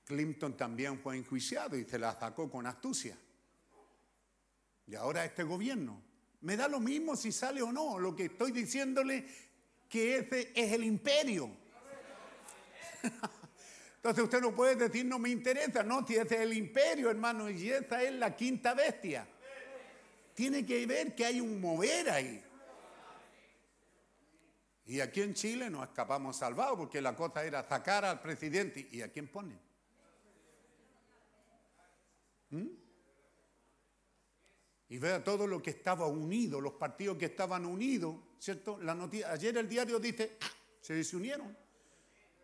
Clinton 0.05 0.57
también 0.57 0.99
fue 0.99 1.17
enjuiciado 1.17 1.77
y 1.77 1.85
se 1.85 1.99
la 1.99 2.17
sacó 2.19 2.49
con 2.49 2.65
astucia. 2.65 3.17
Y 4.87 4.95
ahora 4.95 5.23
este 5.23 5.43
gobierno, 5.43 6.01
Me 6.41 6.57
da 6.57 6.67
lo 6.67 6.81
mismo 6.81 7.15
si 7.15 7.31
sale 7.31 7.61
o 7.61 7.71
no. 7.71 7.97
Lo 7.97 8.13
que 8.13 8.25
estoy 8.25 8.51
diciéndole 8.51 9.25
que 9.87 10.17
ese 10.17 10.51
es 10.53 10.73
el 10.73 10.83
imperio. 10.83 11.49
Entonces 13.95 14.23
usted 14.25 14.41
no 14.41 14.53
puede 14.53 14.75
decir 14.75 15.05
no 15.05 15.19
me 15.19 15.29
interesa, 15.29 15.83
no, 15.83 16.05
si 16.05 16.15
ese 16.15 16.35
es 16.35 16.41
el 16.41 16.51
imperio, 16.51 17.09
hermano, 17.09 17.49
y 17.49 17.69
esa 17.69 18.03
es 18.03 18.11
la 18.15 18.35
quinta 18.35 18.73
bestia. 18.73 19.25
Tiene 20.33 20.65
que 20.65 20.85
ver 20.85 21.15
que 21.15 21.25
hay 21.25 21.39
un 21.39 21.61
mover 21.61 22.09
ahí. 22.09 22.43
Y 24.85 24.99
aquí 24.99 25.21
en 25.21 25.33
Chile 25.33 25.69
nos 25.69 25.87
escapamos 25.87 26.37
salvados 26.37 26.77
porque 26.77 27.01
la 27.01 27.15
cosa 27.15 27.43
era 27.45 27.67
sacar 27.67 28.03
al 28.03 28.21
presidente. 28.21 28.87
¿Y 28.91 29.01
a 29.01 29.11
quién 29.11 29.27
pone? 29.27 29.57
¿Mm? 32.49 32.67
Y 34.89 34.97
vea 34.99 35.23
todo 35.23 35.47
lo 35.47 35.61
que 35.61 35.71
estaba 35.71 36.05
unido, 36.07 36.59
los 36.59 36.73
partidos 36.73 37.17
que 37.17 37.25
estaban 37.25 37.65
unidos, 37.65 38.15
¿cierto? 38.37 38.77
La 38.81 38.93
noticia, 38.93 39.31
ayer 39.31 39.57
el 39.57 39.67
diario 39.67 39.99
dice, 39.99 40.37
se 40.81 40.93
desunieron. 40.93 41.57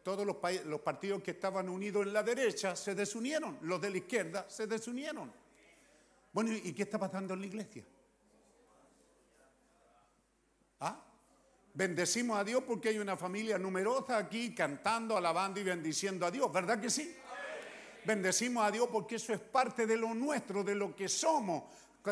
Todos 0.02 0.26
los, 0.26 0.38
los 0.66 0.80
partidos 0.80 1.22
que 1.22 1.32
estaban 1.32 1.70
unidos 1.70 2.08
en 2.08 2.14
la 2.14 2.24
derecha 2.24 2.76
se 2.76 2.96
desunieron, 2.96 3.60
los 3.62 3.82
de 3.82 3.90
la 3.92 3.98
izquierda 3.98 4.50
se 4.50 4.66
desunieron. 4.66 5.32
Bueno, 6.32 6.52
¿y 6.54 6.74
qué 6.74 6.84
está 6.84 7.00
pasando 7.00 7.34
en 7.34 7.42
la 7.42 7.48
iglesia? 7.48 7.84
¿Ah? 10.80 11.04
Bendecimos 11.74 12.38
a 12.38 12.44
Dios 12.44 12.64
porque 12.66 12.90
hay 12.90 13.00
una 13.00 13.18
familia 13.18 13.58
numerosa 13.58 14.18
aquí 14.18 14.54
cantando, 14.54 15.18
alabando 15.18 15.60
y 15.60 15.64
bendiciendo 15.64 16.26
a 16.26 16.32
Dios, 16.32 16.52
¿verdad 16.52 16.80
que 16.80 16.90
sí? 16.90 17.16
Bendecimos 18.06 18.66
a 18.66 18.72
Dios 18.72 18.88
porque 18.92 19.16
eso 19.16 19.34
es 19.34 19.40
parte 19.40 19.86
de 19.86 19.98
lo 19.98 20.14
nuestro, 20.14 20.64
de 20.64 20.76
lo 20.76 20.96
que 20.96 21.08
somos. 21.08 21.64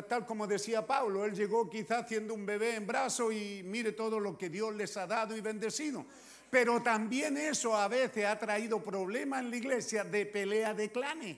Tal 0.07 0.25
como 0.25 0.45
decía 0.45 0.85
Pablo, 0.85 1.25
él 1.25 1.33
llegó 1.33 1.69
quizás 1.69 2.07
siendo 2.07 2.33
un 2.33 2.45
bebé 2.45 2.75
en 2.75 2.85
brazos 2.85 3.33
y 3.33 3.61
mire 3.63 3.93
todo 3.93 4.19
lo 4.19 4.37
que 4.37 4.49
Dios 4.49 4.75
les 4.75 4.95
ha 4.97 5.07
dado 5.07 5.35
y 5.35 5.41
bendecido. 5.41 6.05
Pero 6.49 6.81
también 6.81 7.37
eso 7.37 7.75
a 7.75 7.87
veces 7.87 8.25
ha 8.25 8.37
traído 8.37 8.83
problemas 8.83 9.41
en 9.41 9.49
la 9.49 9.55
iglesia 9.55 10.03
de 10.03 10.25
pelea 10.25 10.73
de 10.73 10.91
clanes. 10.91 11.37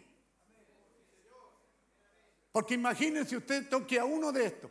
Porque 2.60 2.74
imagínense 2.74 3.38
usted 3.38 3.70
toque 3.70 3.98
a 3.98 4.04
uno 4.04 4.34
de 4.34 4.46
estos. 4.46 4.70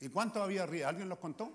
¿Y 0.00 0.08
cuántos 0.08 0.40
había 0.40 0.62
arriba? 0.62 0.88
¿Alguien 0.88 1.06
los 1.06 1.18
contó? 1.18 1.52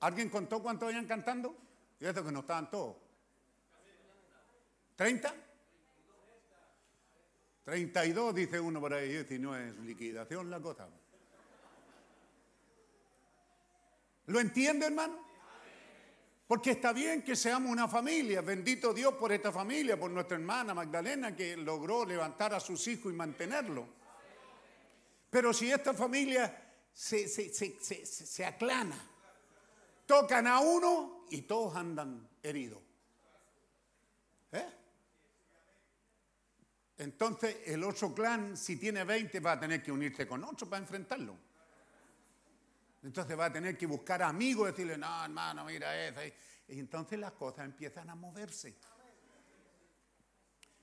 ¿Alguien 0.00 0.28
contó 0.28 0.60
cuántos 0.60 0.88
habían 0.88 1.06
cantando? 1.06 1.54
Y 2.00 2.06
eso 2.06 2.24
que 2.24 2.32
no 2.32 2.40
estaban 2.40 2.68
todos. 2.68 2.96
¿30? 4.98 5.32
32 7.66 8.34
dice 8.34 8.58
uno 8.58 8.80
por 8.80 8.94
ahí, 8.94 9.24
y 9.30 9.38
no 9.38 9.56
es 9.56 9.76
liquidación 9.76 10.50
la 10.50 10.58
cosa. 10.58 10.88
¿Lo 14.26 14.40
entiende, 14.40 14.86
hermano? 14.86 15.24
Porque 16.46 16.72
está 16.72 16.92
bien 16.92 17.22
que 17.22 17.34
seamos 17.34 17.72
una 17.72 17.88
familia. 17.88 18.40
Bendito 18.40 18.94
Dios 18.94 19.14
por 19.14 19.32
esta 19.32 19.50
familia, 19.50 19.98
por 19.98 20.10
nuestra 20.10 20.36
hermana 20.36 20.74
Magdalena 20.74 21.34
que 21.34 21.56
logró 21.56 22.04
levantar 22.04 22.54
a 22.54 22.60
sus 22.60 22.86
hijos 22.86 23.12
y 23.12 23.16
mantenerlo. 23.16 23.86
Pero 25.28 25.52
si 25.52 25.70
esta 25.70 25.92
familia 25.92 26.66
se, 26.92 28.44
aclana, 28.44 28.96
tocan 30.06 30.46
a 30.46 30.60
uno 30.60 31.24
y 31.30 31.42
todos 31.42 31.74
andan 31.74 32.28
heridos. 32.42 32.80
¿Eh? 34.52 34.66
Entonces 36.98 37.56
el 37.66 37.82
otro 37.82 38.14
clan, 38.14 38.56
si 38.56 38.76
tiene 38.76 39.02
20, 39.02 39.40
va 39.40 39.52
a 39.52 39.60
tener 39.60 39.82
que 39.82 39.90
unirse 39.90 40.28
con 40.28 40.44
otro 40.44 40.70
para 40.70 40.80
enfrentarlo. 40.80 41.45
Entonces 43.06 43.38
va 43.38 43.44
a 43.44 43.52
tener 43.52 43.78
que 43.78 43.86
buscar 43.86 44.20
amigos, 44.20 44.66
decirle, 44.66 44.98
no, 44.98 45.24
hermano, 45.24 45.64
mira 45.64 46.08
eso. 46.08 46.20
Y 46.66 46.80
entonces 46.80 47.16
las 47.20 47.30
cosas 47.32 47.64
empiezan 47.64 48.10
a 48.10 48.16
moverse. 48.16 48.74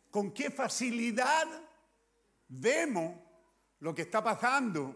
¿Con 0.09 0.31
qué 0.31 0.49
facilidad 0.49 1.45
vemos 2.47 3.19
lo 3.79 3.93
que 3.93 4.03
está 4.03 4.23
pasando 4.23 4.95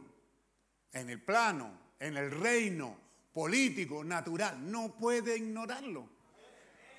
en 0.94 1.10
el 1.10 1.22
plano, 1.22 1.96
en 2.00 2.16
el 2.16 2.32
reino 2.32 2.98
político, 3.34 4.06
natural? 4.06 4.72
No 4.72 4.96
puede 4.96 5.36
ignorarlo. 5.36 6.08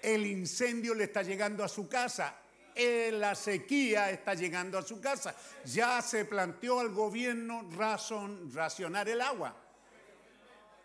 El 0.02 0.26
incendio 0.26 0.94
le 0.94 1.05
está 1.05 1.22
llegando 1.22 1.64
a 1.64 1.68
su 1.68 1.88
casa. 1.88 2.36
eh, 2.74 3.12
La 3.12 3.34
sequía 3.34 4.10
está 4.10 4.34
llegando 4.34 4.76
a 4.76 4.82
su 4.82 5.00
casa. 5.00 5.34
Ya 5.64 6.02
se 6.02 6.26
planteó 6.26 6.80
al 6.80 6.90
gobierno 6.90 7.66
racionar 8.52 9.09
el 9.09 9.22
agua. 9.22 9.64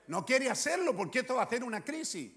No 0.07 0.25
quiere 0.25 0.49
hacerlo 0.49 0.95
porque 0.95 1.19
esto 1.19 1.35
va 1.35 1.43
a 1.43 1.49
ser 1.49 1.63
una 1.63 1.83
crisis. 1.83 2.31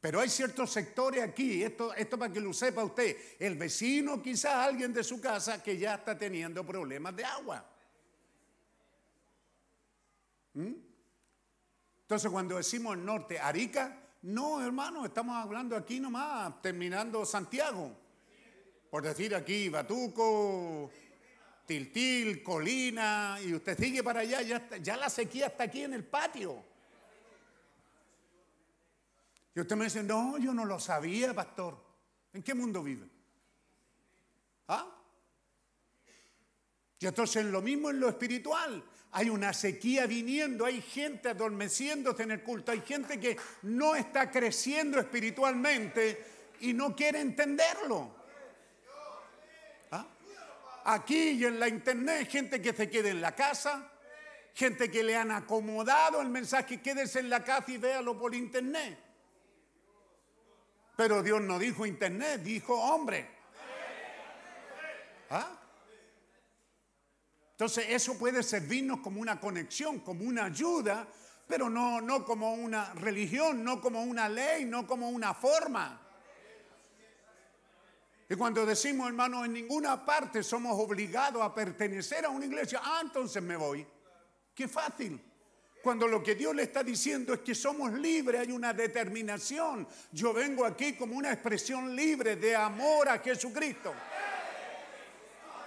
Pero 0.00 0.20
hay 0.20 0.28
ciertos 0.28 0.70
sectores 0.70 1.22
aquí, 1.22 1.62
esto, 1.62 1.92
esto 1.94 2.18
para 2.18 2.32
que 2.32 2.40
lo 2.40 2.52
sepa 2.52 2.84
usted, 2.84 3.16
el 3.38 3.56
vecino, 3.56 4.22
quizás 4.22 4.54
alguien 4.54 4.92
de 4.92 5.02
su 5.02 5.20
casa 5.20 5.60
que 5.62 5.76
ya 5.76 5.96
está 5.96 6.16
teniendo 6.16 6.64
problemas 6.64 7.16
de 7.16 7.24
agua. 7.24 7.64
¿Mm? 10.54 10.74
Entonces 12.02 12.30
cuando 12.30 12.56
decimos 12.56 12.96
el 12.96 13.04
norte, 13.04 13.40
Arica, 13.40 14.00
no 14.22 14.64
hermano, 14.64 15.04
estamos 15.04 15.36
hablando 15.36 15.76
aquí 15.76 15.98
nomás, 15.98 16.62
terminando 16.62 17.24
Santiago. 17.26 17.92
Por 18.90 19.02
decir 19.02 19.34
aquí, 19.34 19.68
Batuco, 19.68 20.90
Tiltil, 21.68 22.42
Colina, 22.42 23.38
y 23.44 23.52
usted 23.52 23.78
sigue 23.78 24.02
para 24.02 24.20
allá, 24.20 24.40
ya, 24.40 24.76
ya 24.78 24.96
la 24.96 25.10
sequía 25.10 25.48
está 25.48 25.64
aquí 25.64 25.82
en 25.82 25.92
el 25.92 26.02
patio. 26.02 26.64
Y 29.54 29.60
usted 29.60 29.76
me 29.76 29.84
dice, 29.84 30.02
no, 30.02 30.38
yo 30.38 30.54
no 30.54 30.64
lo 30.64 30.80
sabía, 30.80 31.34
pastor. 31.34 31.78
¿En 32.32 32.42
qué 32.42 32.54
mundo 32.54 32.82
vive? 32.82 33.06
¿Ah? 34.68 34.86
Y 37.00 37.06
entonces 37.06 37.44
lo 37.44 37.60
mismo 37.60 37.90
en 37.90 38.00
lo 38.00 38.08
espiritual. 38.08 38.82
Hay 39.12 39.28
una 39.28 39.52
sequía 39.52 40.06
viniendo, 40.06 40.64
hay 40.64 40.80
gente 40.80 41.28
adormeciéndose 41.28 42.22
en 42.22 42.30
el 42.30 42.42
culto, 42.42 42.72
hay 42.72 42.80
gente 42.80 43.20
que 43.20 43.36
no 43.62 43.94
está 43.94 44.30
creciendo 44.30 44.98
espiritualmente 44.98 46.24
y 46.60 46.72
no 46.72 46.96
quiere 46.96 47.20
entenderlo. 47.20 48.17
Aquí 50.90 51.32
y 51.32 51.44
en 51.44 51.60
la 51.60 51.68
internet, 51.68 52.30
gente 52.30 52.62
que 52.62 52.72
se 52.72 52.88
quede 52.88 53.10
en 53.10 53.20
la 53.20 53.34
casa, 53.34 53.92
gente 54.54 54.90
que 54.90 55.02
le 55.02 55.14
han 55.14 55.30
acomodado 55.30 56.22
el 56.22 56.30
mensaje, 56.30 56.80
quédese 56.80 57.18
en 57.18 57.28
la 57.28 57.44
casa 57.44 57.70
y 57.72 57.76
véalo 57.76 58.18
por 58.18 58.34
internet. 58.34 58.98
Pero 60.96 61.22
Dios 61.22 61.42
no 61.42 61.58
dijo 61.58 61.84
internet, 61.84 62.40
dijo 62.42 62.74
hombre. 62.74 63.28
¿Ah? 65.28 65.58
Entonces 67.50 67.84
eso 67.90 68.18
puede 68.18 68.42
servirnos 68.42 69.00
como 69.00 69.20
una 69.20 69.38
conexión, 69.38 70.00
como 70.00 70.24
una 70.24 70.46
ayuda, 70.46 71.06
pero 71.46 71.68
no, 71.68 72.00
no 72.00 72.24
como 72.24 72.54
una 72.54 72.94
religión, 72.94 73.62
no 73.62 73.78
como 73.82 74.04
una 74.04 74.26
ley, 74.26 74.64
no 74.64 74.86
como 74.86 75.10
una 75.10 75.34
forma. 75.34 76.07
Y 78.28 78.34
cuando 78.36 78.66
decimos, 78.66 79.08
hermano, 79.08 79.44
en 79.44 79.54
ninguna 79.54 80.04
parte 80.04 80.42
somos 80.42 80.78
obligados 80.78 81.42
a 81.42 81.54
pertenecer 81.54 82.26
a 82.26 82.28
una 82.28 82.44
iglesia, 82.44 82.80
ah, 82.82 83.00
entonces 83.02 83.42
me 83.42 83.56
voy. 83.56 83.86
Qué 84.54 84.68
fácil. 84.68 85.18
Cuando 85.82 86.06
lo 86.06 86.22
que 86.22 86.34
Dios 86.34 86.54
le 86.54 86.64
está 86.64 86.82
diciendo 86.82 87.32
es 87.32 87.40
que 87.40 87.54
somos 87.54 87.92
libres, 87.92 88.40
hay 88.40 88.52
una 88.52 88.74
determinación. 88.74 89.88
Yo 90.12 90.34
vengo 90.34 90.66
aquí 90.66 90.92
como 90.94 91.16
una 91.16 91.32
expresión 91.32 91.96
libre 91.96 92.36
de 92.36 92.54
amor 92.54 93.08
a 93.08 93.18
Jesucristo. 93.20 93.94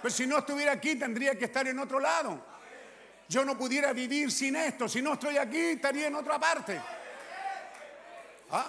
Pero 0.00 0.14
si 0.14 0.26
no 0.26 0.38
estuviera 0.38 0.72
aquí, 0.72 0.94
tendría 0.94 1.36
que 1.36 1.46
estar 1.46 1.66
en 1.66 1.78
otro 1.78 1.98
lado. 1.98 2.44
Yo 3.28 3.44
no 3.44 3.56
pudiera 3.56 3.92
vivir 3.92 4.30
sin 4.30 4.54
esto. 4.54 4.88
Si 4.88 5.00
no 5.02 5.14
estoy 5.14 5.38
aquí, 5.38 5.58
estaría 5.58 6.06
en 6.06 6.14
otra 6.14 6.38
parte. 6.38 6.80
¿Ah? 8.50 8.66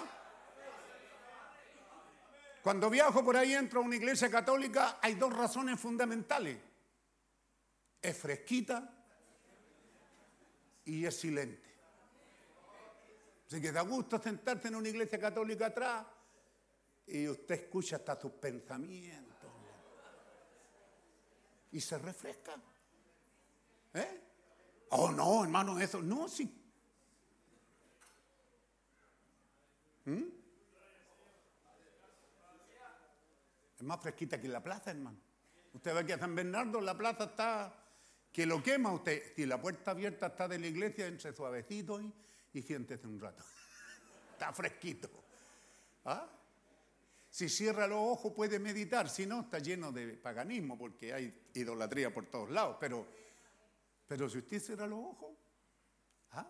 Cuando 2.64 2.88
viajo 2.88 3.22
por 3.22 3.36
ahí, 3.36 3.52
entro 3.52 3.80
a 3.80 3.82
una 3.84 3.96
iglesia 3.96 4.30
católica, 4.30 4.98
hay 5.02 5.16
dos 5.16 5.30
razones 5.36 5.78
fundamentales. 5.78 6.56
Es 8.00 8.16
fresquita 8.16 8.90
y 10.86 11.04
es 11.04 11.14
silente. 11.14 11.68
Así 13.46 13.60
que 13.60 13.70
da 13.70 13.82
gusto 13.82 14.18
sentarte 14.18 14.68
en 14.68 14.76
una 14.76 14.88
iglesia 14.88 15.18
católica 15.18 15.66
atrás 15.66 16.06
y 17.06 17.28
usted 17.28 17.54
escucha 17.54 17.96
hasta 17.96 18.18
sus 18.18 18.32
pensamientos 18.32 19.50
y 21.70 21.82
se 21.82 21.98
refresca. 21.98 22.54
¿Eh? 23.92 24.20
Oh, 24.88 25.10
no, 25.10 25.44
hermano, 25.44 25.78
eso. 25.78 26.00
No, 26.00 26.30
sí. 26.30 26.50
¿Mm? 30.06 30.43
Más 33.84 34.00
fresquita 34.00 34.40
que 34.40 34.46
en 34.46 34.52
la 34.52 34.62
plaza, 34.62 34.90
hermano. 34.90 35.18
Usted 35.72 35.94
ve 35.94 36.06
que 36.06 36.18
San 36.18 36.34
Bernardo 36.34 36.80
la 36.80 36.96
plaza 36.96 37.24
está 37.24 37.74
que 38.32 38.46
lo 38.46 38.62
quema 38.62 38.92
usted. 38.92 39.34
Si 39.36 39.46
la 39.46 39.60
puerta 39.60 39.92
abierta 39.92 40.26
está 40.26 40.48
de 40.48 40.58
la 40.58 40.66
iglesia, 40.66 41.06
entre 41.06 41.34
suavecito 41.34 42.00
y, 42.00 42.12
y 42.52 42.62
siéntese 42.62 43.06
un 43.06 43.20
rato. 43.20 43.44
está 44.32 44.52
fresquito. 44.52 45.08
¿Ah? 46.04 46.28
Si 47.30 47.48
cierra 47.48 47.88
los 47.88 47.98
ojos 47.98 48.32
puede 48.32 48.58
meditar, 48.60 49.08
si 49.08 49.26
no 49.26 49.40
está 49.40 49.58
lleno 49.58 49.90
de 49.90 50.14
paganismo 50.14 50.78
porque 50.78 51.12
hay 51.12 51.48
idolatría 51.54 52.14
por 52.14 52.26
todos 52.26 52.50
lados. 52.50 52.76
Pero, 52.78 53.06
pero 54.06 54.28
si 54.28 54.38
usted 54.38 54.60
cierra 54.60 54.86
los 54.86 55.00
ojos, 55.00 55.36
¿ah? 56.30 56.48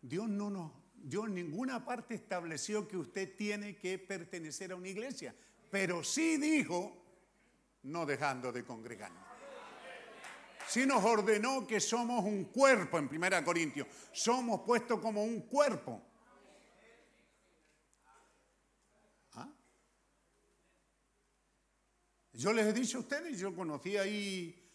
Dios 0.00 0.28
no 0.28 0.48
nos, 0.48 0.72
Dios 0.94 1.26
en 1.26 1.34
ninguna 1.34 1.84
parte 1.84 2.14
estableció 2.14 2.88
que 2.88 2.96
usted 2.96 3.36
tiene 3.36 3.76
que 3.76 3.98
pertenecer 3.98 4.72
a 4.72 4.76
una 4.76 4.88
iglesia, 4.88 5.34
pero 5.76 6.02
sí 6.02 6.38
dijo 6.38 6.96
no 7.82 8.06
dejando 8.06 8.50
de 8.50 8.64
congregarnos. 8.64 9.22
Sí 10.66 10.86
nos 10.86 11.04
ordenó 11.04 11.66
que 11.66 11.80
somos 11.80 12.24
un 12.24 12.46
cuerpo 12.46 12.96
en 12.96 13.14
1 13.14 13.44
Corintios, 13.44 13.86
somos 14.10 14.62
puestos 14.62 14.98
como 15.00 15.22
un 15.22 15.42
cuerpo. 15.42 16.02
¿Ah? 19.34 19.52
Yo 22.32 22.54
les 22.54 22.68
he 22.68 22.72
dicho 22.72 22.96
a 22.96 23.00
ustedes, 23.02 23.38
yo 23.38 23.54
conocí 23.54 23.98
ahí, 23.98 24.72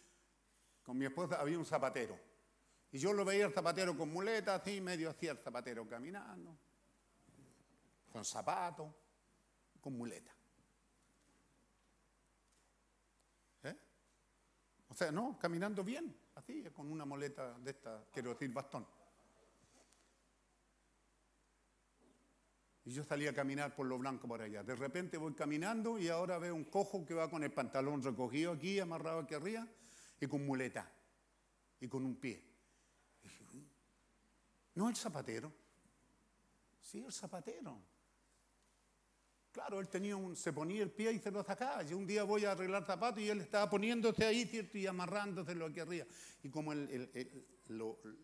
con 0.84 0.96
mi 0.96 1.06
esposa 1.06 1.40
había 1.40 1.58
un 1.58 1.66
zapatero. 1.66 2.16
Y 2.92 2.98
yo 2.98 3.12
lo 3.12 3.24
veía 3.24 3.46
el 3.46 3.52
zapatero 3.52 3.96
con 3.96 4.08
muleta, 4.08 4.54
así, 4.54 4.80
medio 4.80 5.10
hacía 5.10 5.32
el 5.32 5.38
zapatero 5.38 5.84
caminando, 5.84 6.56
con 8.12 8.24
zapatos, 8.24 8.94
con 9.80 9.98
muleta. 9.98 10.32
O 14.92 14.94
sea, 14.94 15.10
no, 15.10 15.38
caminando 15.38 15.82
bien, 15.82 16.14
así, 16.34 16.62
con 16.64 16.92
una 16.92 17.06
muleta 17.06 17.58
de 17.60 17.70
esta, 17.70 18.04
quiero 18.12 18.34
decir, 18.34 18.52
bastón. 18.52 18.86
Y 22.84 22.92
yo 22.92 23.02
salí 23.02 23.26
a 23.26 23.32
caminar 23.32 23.74
por 23.74 23.86
lo 23.86 23.96
blanco 23.96 24.28
por 24.28 24.42
allá. 24.42 24.62
De 24.62 24.76
repente 24.76 25.16
voy 25.16 25.32
caminando 25.32 25.98
y 25.98 26.10
ahora 26.10 26.36
veo 26.36 26.54
un 26.54 26.64
cojo 26.64 27.06
que 27.06 27.14
va 27.14 27.30
con 27.30 27.42
el 27.42 27.50
pantalón 27.50 28.02
recogido 28.02 28.52
aquí, 28.52 28.80
amarrado 28.80 29.20
aquí 29.20 29.32
arriba, 29.32 29.66
y 30.20 30.26
con 30.26 30.44
muleta, 30.44 30.92
y 31.80 31.88
con 31.88 32.04
un 32.04 32.16
pie. 32.16 32.44
Y 33.22 33.28
dije, 33.28 33.44
"Mm, 33.44 33.64
no 34.74 34.90
el 34.90 34.96
zapatero. 34.96 35.50
Sí, 36.82 37.02
el 37.02 37.12
zapatero. 37.14 37.80
Claro, 39.52 39.80
él 39.80 39.88
tenía 39.88 40.16
un, 40.16 40.34
se 40.34 40.52
ponía 40.52 40.82
el 40.82 40.90
pie 40.90 41.12
y 41.12 41.18
se 41.18 41.30
lo 41.30 41.44
sacaba. 41.44 41.82
Yo 41.82 41.98
un 41.98 42.06
día 42.06 42.24
voy 42.24 42.44
a 42.46 42.52
arreglar 42.52 42.86
zapatos 42.86 43.20
y 43.20 43.28
él 43.28 43.40
estaba 43.42 43.68
poniéndose 43.68 44.24
ahí, 44.24 44.46
¿cierto? 44.46 44.78
Y 44.78 44.86
amarrándoselo 44.86 45.66
aquí 45.66 45.80
arriba. 45.80 46.06
Y 46.42 46.48
como 46.48 46.72
lo- 46.74 47.98
el 48.02 48.18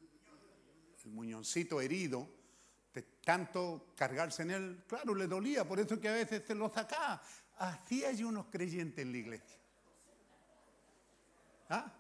muñoncito 1.11 1.81
herido, 1.81 2.29
de 2.95 3.03
tanto 3.25 3.93
cargarse 3.95 4.43
en 4.43 4.51
él, 4.53 4.85
claro, 4.87 5.15
le 5.15 5.27
dolía, 5.27 5.67
por 5.69 5.79
eso 5.79 6.01
que 6.01 6.09
a 6.09 6.13
veces 6.13 6.43
se 6.47 6.55
lo 6.55 6.73
sacaba. 6.73 7.23
Así 7.59 8.05
hay 8.05 8.25
unos 8.25 8.47
creyentes 8.47 9.05
en 9.05 9.13
la 9.13 9.19
iglesia. 9.19 9.59
¿Ah? 11.69 11.93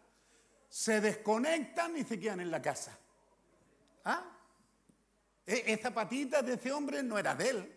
Se 0.71 1.01
desconectan 1.01 1.97
y 1.99 2.05
se 2.05 2.19
quedan 2.19 2.41
en 2.41 2.51
la 2.51 2.63
casa. 2.63 2.99
¿Ah? 4.05 4.25
E- 5.47 5.65
Esa 5.73 5.93
patita 5.93 6.41
de 6.43 6.55
ese 6.55 6.73
hombre 6.73 7.03
no 7.03 7.19
era 7.19 7.35
de 7.35 7.51
él. 7.51 7.75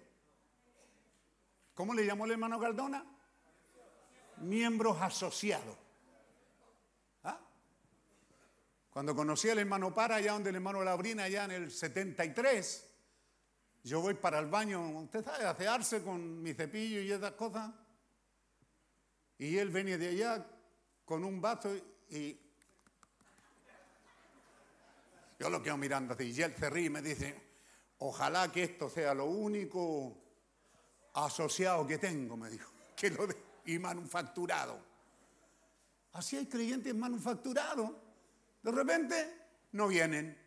¿Cómo 1.82 1.96
le 1.96 2.06
llamó 2.06 2.26
el 2.26 2.34
hermano 2.34 2.60
Cardona? 2.60 3.04
Miembros 4.38 5.02
asociados. 5.02 5.76
¿Ah? 7.24 7.40
Cuando 8.92 9.16
conocí 9.16 9.50
al 9.50 9.58
hermano 9.58 9.92
Para, 9.92 10.18
allá 10.18 10.34
donde 10.34 10.52
el 10.52 10.58
hermano 10.58 10.84
Labrina, 10.84 11.24
allá 11.24 11.46
en 11.46 11.52
el 11.54 11.72
73, 11.72 12.88
yo 13.82 14.00
voy 14.00 14.14
para 14.14 14.38
el 14.38 14.46
baño, 14.46 14.92
usted 15.00 15.26
sabe, 15.26 15.44
asearse 15.44 16.04
con 16.04 16.44
mi 16.44 16.54
cepillo 16.54 17.02
y 17.02 17.12
esas 17.12 17.32
cosas. 17.32 17.72
Y 19.40 19.58
él 19.58 19.72
venía 19.72 19.98
de 19.98 20.10
allá 20.10 20.46
con 21.04 21.24
un 21.24 21.42
vaso 21.42 21.76
y 22.12 22.40
yo 25.40 25.50
lo 25.50 25.64
quedo 25.64 25.78
mirando 25.78 26.14
así. 26.14 26.26
Y 26.26 26.42
él 26.44 26.54
se 26.56 26.70
ríe 26.70 26.86
y 26.86 26.90
me 26.92 27.02
dice, 27.02 27.42
ojalá 27.98 28.52
que 28.52 28.62
esto 28.62 28.88
sea 28.88 29.16
lo 29.16 29.26
único 29.26 30.21
asociado 31.14 31.86
que 31.86 31.98
tengo, 31.98 32.38
me 32.38 32.50
dijo, 32.50 32.72
que 32.96 33.10
lo 33.10 33.28
y 33.66 33.78
manufacturado. 33.80 34.80
Así 36.14 36.36
hay 36.38 36.48
creyentes 36.48 36.94
manufacturados. 36.94 37.92
De 38.62 38.72
repente 38.72 39.38
no 39.72 39.88
vienen. 39.88 40.38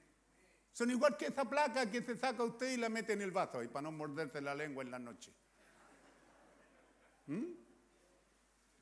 Son 0.72 0.90
igual 0.90 1.16
que 1.16 1.26
esa 1.26 1.48
placa 1.48 1.90
que 1.90 2.02
se 2.02 2.16
saca 2.16 2.42
usted 2.42 2.72
y 2.72 2.76
la 2.76 2.88
mete 2.88 3.12
en 3.12 3.22
el 3.22 3.30
vaso 3.30 3.62
y 3.62 3.68
para 3.68 3.82
no 3.82 3.92
morderse 3.92 4.40
la 4.40 4.54
lengua 4.54 4.82
en 4.82 4.90
la 4.90 4.98
noche. 4.98 5.32
¿Mm? 7.26 7.44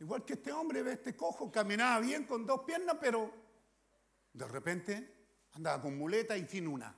Igual 0.00 0.24
que 0.24 0.32
este 0.32 0.50
hombre, 0.50 0.82
ve 0.82 0.94
este 0.94 1.14
cojo, 1.14 1.52
caminaba 1.52 2.00
bien 2.00 2.24
con 2.24 2.44
dos 2.44 2.62
piernas, 2.64 2.96
pero 3.00 3.32
de 4.32 4.48
repente 4.48 5.14
andaba 5.52 5.80
con 5.82 5.96
muleta 5.96 6.36
y 6.36 6.48
sin 6.48 6.66
una. 6.66 6.96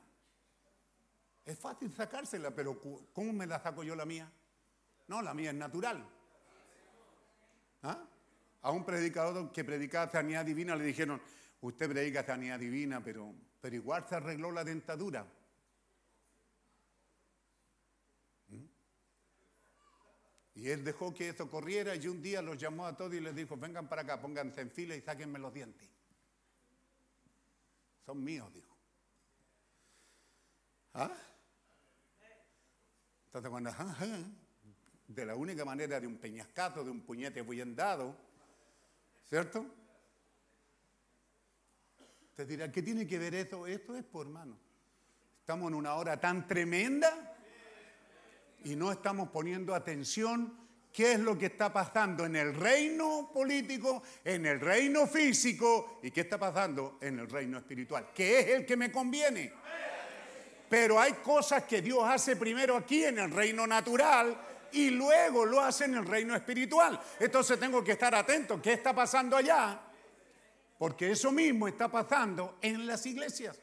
Es 1.44 1.58
fácil 1.58 1.92
sacársela, 1.92 2.54
pero 2.54 2.80
¿cómo 3.12 3.32
me 3.32 3.46
la 3.46 3.60
saco 3.60 3.82
yo 3.82 3.94
la 3.94 4.06
mía? 4.06 4.32
No, 5.06 5.20
la 5.22 5.34
mía 5.34 5.50
es 5.50 5.56
natural. 5.56 6.04
¿Ah? 7.82 8.02
A 8.62 8.70
un 8.70 8.84
predicador 8.84 9.52
que 9.52 9.64
predicaba 9.64 10.10
sanidad 10.10 10.44
divina 10.44 10.74
le 10.74 10.84
dijeron, 10.84 11.20
usted 11.60 11.88
predica 11.90 12.24
sanidad 12.24 12.58
divina, 12.58 13.02
pero, 13.02 13.34
pero 13.60 13.76
igual 13.76 14.06
se 14.08 14.14
arregló 14.14 14.50
la 14.50 14.64
dentadura. 14.64 15.26
¿Mm? 18.48 18.64
Y 20.54 20.70
él 20.70 20.82
dejó 20.82 21.12
que 21.12 21.28
eso 21.28 21.50
corriera 21.50 21.94
y 21.94 22.08
un 22.08 22.22
día 22.22 22.40
los 22.40 22.56
llamó 22.56 22.86
a 22.86 22.96
todos 22.96 23.12
y 23.12 23.20
les 23.20 23.34
dijo, 23.34 23.56
vengan 23.58 23.86
para 23.86 24.02
acá, 24.02 24.20
pónganse 24.20 24.62
en 24.62 24.70
fila 24.70 24.96
y 24.96 25.02
sáquenme 25.02 25.38
los 25.38 25.52
dientes. 25.52 25.90
Son 28.06 28.22
míos, 28.24 28.52
dijo. 28.52 28.74
¿Ah? 30.94 31.12
Entonces 33.26 33.50
cuando, 33.50 33.70
de 35.14 35.24
la 35.24 35.36
única 35.36 35.64
manera 35.64 36.00
de 36.00 36.06
un 36.06 36.16
peñascazo, 36.16 36.82
de 36.82 36.90
un 36.90 37.02
puñete 37.02 37.42
bien 37.42 37.76
¿cierto? 39.28 39.66
Te 42.34 42.44
dirá, 42.44 42.70
¿qué 42.72 42.82
tiene 42.82 43.06
que 43.06 43.18
ver 43.18 43.34
eso? 43.34 43.66
Esto 43.66 43.96
es 43.96 44.04
por 44.04 44.26
hermano. 44.26 44.58
Estamos 45.40 45.68
en 45.68 45.74
una 45.74 45.94
hora 45.94 46.18
tan 46.18 46.48
tremenda 46.48 47.36
y 48.64 48.74
no 48.74 48.90
estamos 48.90 49.28
poniendo 49.28 49.74
atención 49.74 50.58
qué 50.92 51.12
es 51.12 51.20
lo 51.20 51.38
que 51.38 51.46
está 51.46 51.72
pasando 51.72 52.24
en 52.24 52.34
el 52.36 52.54
reino 52.54 53.30
político, 53.32 54.02
en 54.24 54.46
el 54.46 54.60
reino 54.60 55.06
físico 55.06 56.00
y 56.02 56.10
qué 56.10 56.22
está 56.22 56.38
pasando 56.38 56.98
en 57.00 57.20
el 57.20 57.28
reino 57.28 57.58
espiritual, 57.58 58.10
que 58.14 58.40
es 58.40 58.46
el 58.48 58.66
que 58.66 58.76
me 58.76 58.90
conviene. 58.90 59.52
Pero 60.68 60.98
hay 60.98 61.12
cosas 61.14 61.64
que 61.64 61.82
Dios 61.82 62.00
hace 62.04 62.36
primero 62.36 62.76
aquí 62.76 63.04
en 63.04 63.18
el 63.18 63.30
reino 63.30 63.66
natural 63.66 64.53
y 64.74 64.90
luego 64.90 65.46
lo 65.46 65.60
hace 65.60 65.84
en 65.84 65.94
el 65.94 66.04
reino 66.04 66.34
espiritual. 66.34 67.00
Entonces 67.20 67.58
tengo 67.58 67.82
que 67.82 67.92
estar 67.92 68.14
atento, 68.14 68.60
¿qué 68.60 68.72
está 68.72 68.92
pasando 68.94 69.36
allá? 69.36 69.80
Porque 70.78 71.12
eso 71.12 71.30
mismo 71.30 71.68
está 71.68 71.88
pasando 71.88 72.58
en 72.60 72.86
las 72.86 73.06
iglesias. 73.06 73.60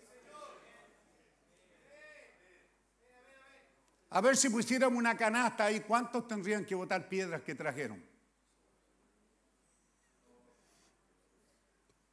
A 4.10 4.22
ver 4.22 4.36
si 4.36 4.50
pusiéramos 4.50 4.98
una 4.98 5.16
canasta 5.16 5.66
ahí, 5.66 5.82
¿cuántos 5.82 6.28
tendrían 6.28 6.66
que 6.66 6.76
botar 6.76 7.08
piedras 7.08 7.42
que 7.44 7.56
trajeron? 7.56 8.04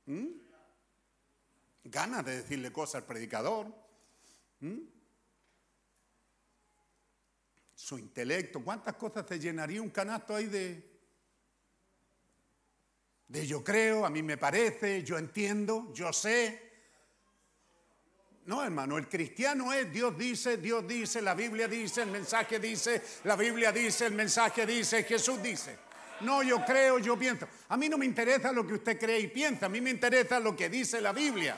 ¿Mm? 0.07 0.27
Ganas 1.85 2.25
de 2.25 2.37
decirle 2.43 2.73
cosas 2.73 2.97
al 2.97 3.05
predicador. 3.05 3.67
¿Mm? 4.61 4.98
Su 7.79 7.97
intelecto, 7.97 8.61
¿cuántas 8.65 8.97
cosas 8.97 9.25
se 9.29 9.39
llenaría 9.39 9.81
un 9.81 9.91
canasto 9.91 10.35
ahí 10.35 10.47
de, 10.47 10.83
de 13.29 13.47
yo 13.47 13.63
creo, 13.63 14.05
a 14.05 14.11
mí 14.11 14.21
me 14.21 14.37
parece, 14.37 15.05
yo 15.05 15.17
entiendo, 15.17 15.93
yo 15.95 16.13
sé? 16.13 16.61
No, 18.47 18.65
hermano, 18.65 18.99
el 18.99 19.09
cristiano 19.09 19.73
es 19.73 19.93
Dios 19.93 20.19
dice, 20.19 20.57
Dios 20.57 20.89
dice, 20.89 21.23
la 21.23 21.35
Biblia 21.35 21.69
dice, 21.69 22.03
el 22.03 22.11
mensaje 22.11 22.59
dice, 22.59 23.01
la 23.23 23.37
Biblia 23.37 23.71
dice, 23.71 24.07
el 24.07 24.15
mensaje 24.15 24.67
dice, 24.67 25.05
Jesús 25.05 25.41
dice. 25.41 25.79
No, 26.23 26.43
yo 26.43 26.65
creo, 26.65 26.99
yo 26.99 27.17
pienso. 27.17 27.47
A 27.69 27.77
mí 27.77 27.89
no 27.89 27.97
me 27.97 28.07
interesa 28.07 28.51
lo 28.51 28.67
que 28.67 28.75
usted 28.75 28.99
cree 28.99 29.21
y 29.21 29.29
piensa, 29.29 29.67
a 29.67 29.69
mí 29.69 29.81
me 29.81 29.91
interesa 29.91 30.41
lo 30.41 30.57
que 30.57 30.69
dice 30.69 31.01
la 31.01 31.13
Biblia. 31.13 31.57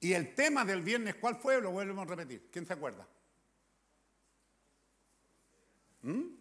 Y 0.00 0.12
el 0.14 0.34
tema 0.34 0.64
del 0.64 0.82
viernes, 0.82 1.16
¿cuál 1.16 1.36
fue? 1.36 1.60
Lo 1.60 1.70
volvemos 1.70 2.06
a 2.06 2.10
repetir. 2.10 2.48
¿Quién 2.50 2.66
se 2.66 2.72
acuerda? 2.72 3.06
¿Mm? 6.02 6.40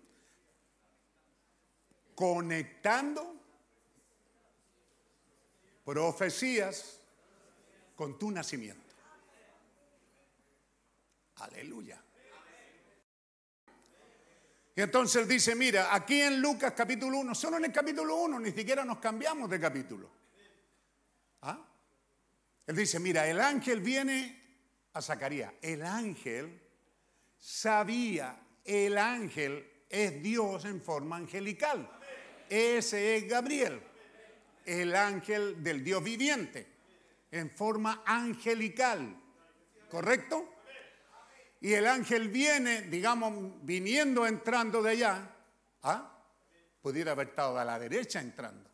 conectando 2.19 3.33
profecías 5.85 6.99
con 7.95 8.19
tu 8.19 8.29
nacimiento. 8.29 8.93
Aleluya. 11.37 12.03
Y 14.75 14.81
entonces 14.81 15.25
dice, 15.29 15.55
mira, 15.55 15.95
aquí 15.95 16.19
en 16.19 16.41
Lucas 16.41 16.73
capítulo 16.75 17.19
1, 17.19 17.33
solo 17.33 17.55
en 17.55 17.65
el 17.65 17.71
capítulo 17.71 18.17
1, 18.17 18.37
ni 18.41 18.51
siquiera 18.51 18.83
nos 18.83 18.97
cambiamos 18.97 19.49
de 19.49 19.57
capítulo. 19.57 20.09
Él 22.69 22.75
dice, 22.75 22.99
mira, 22.99 23.27
el 23.27 23.41
ángel 23.41 23.79
viene 23.79 24.39
a 24.93 25.01
Zacarías. 25.01 25.51
El 25.59 25.81
ángel 25.81 26.61
sabía, 27.35 28.39
el 28.63 28.95
ángel 28.95 29.85
es 29.89 30.21
Dios 30.21 30.65
en 30.65 30.79
forma 30.79 31.15
angelical. 31.15 31.89
Ese 32.47 33.17
es 33.17 33.27
Gabriel, 33.27 33.81
el 34.67 34.95
ángel 34.95 35.63
del 35.63 35.83
Dios 35.83 36.03
viviente, 36.03 36.67
en 37.31 37.49
forma 37.49 38.03
angelical. 38.05 39.19
¿Correcto? 39.89 40.53
Y 41.61 41.73
el 41.73 41.87
ángel 41.87 42.29
viene, 42.29 42.83
digamos, 42.83 43.65
viniendo, 43.65 44.27
entrando 44.27 44.83
de 44.83 44.91
allá. 44.91 45.35
¿ah? 45.81 46.23
Pudiera 46.83 47.13
haber 47.13 47.29
estado 47.29 47.57
a 47.57 47.65
la 47.65 47.79
derecha 47.79 48.21
entrando. 48.21 48.69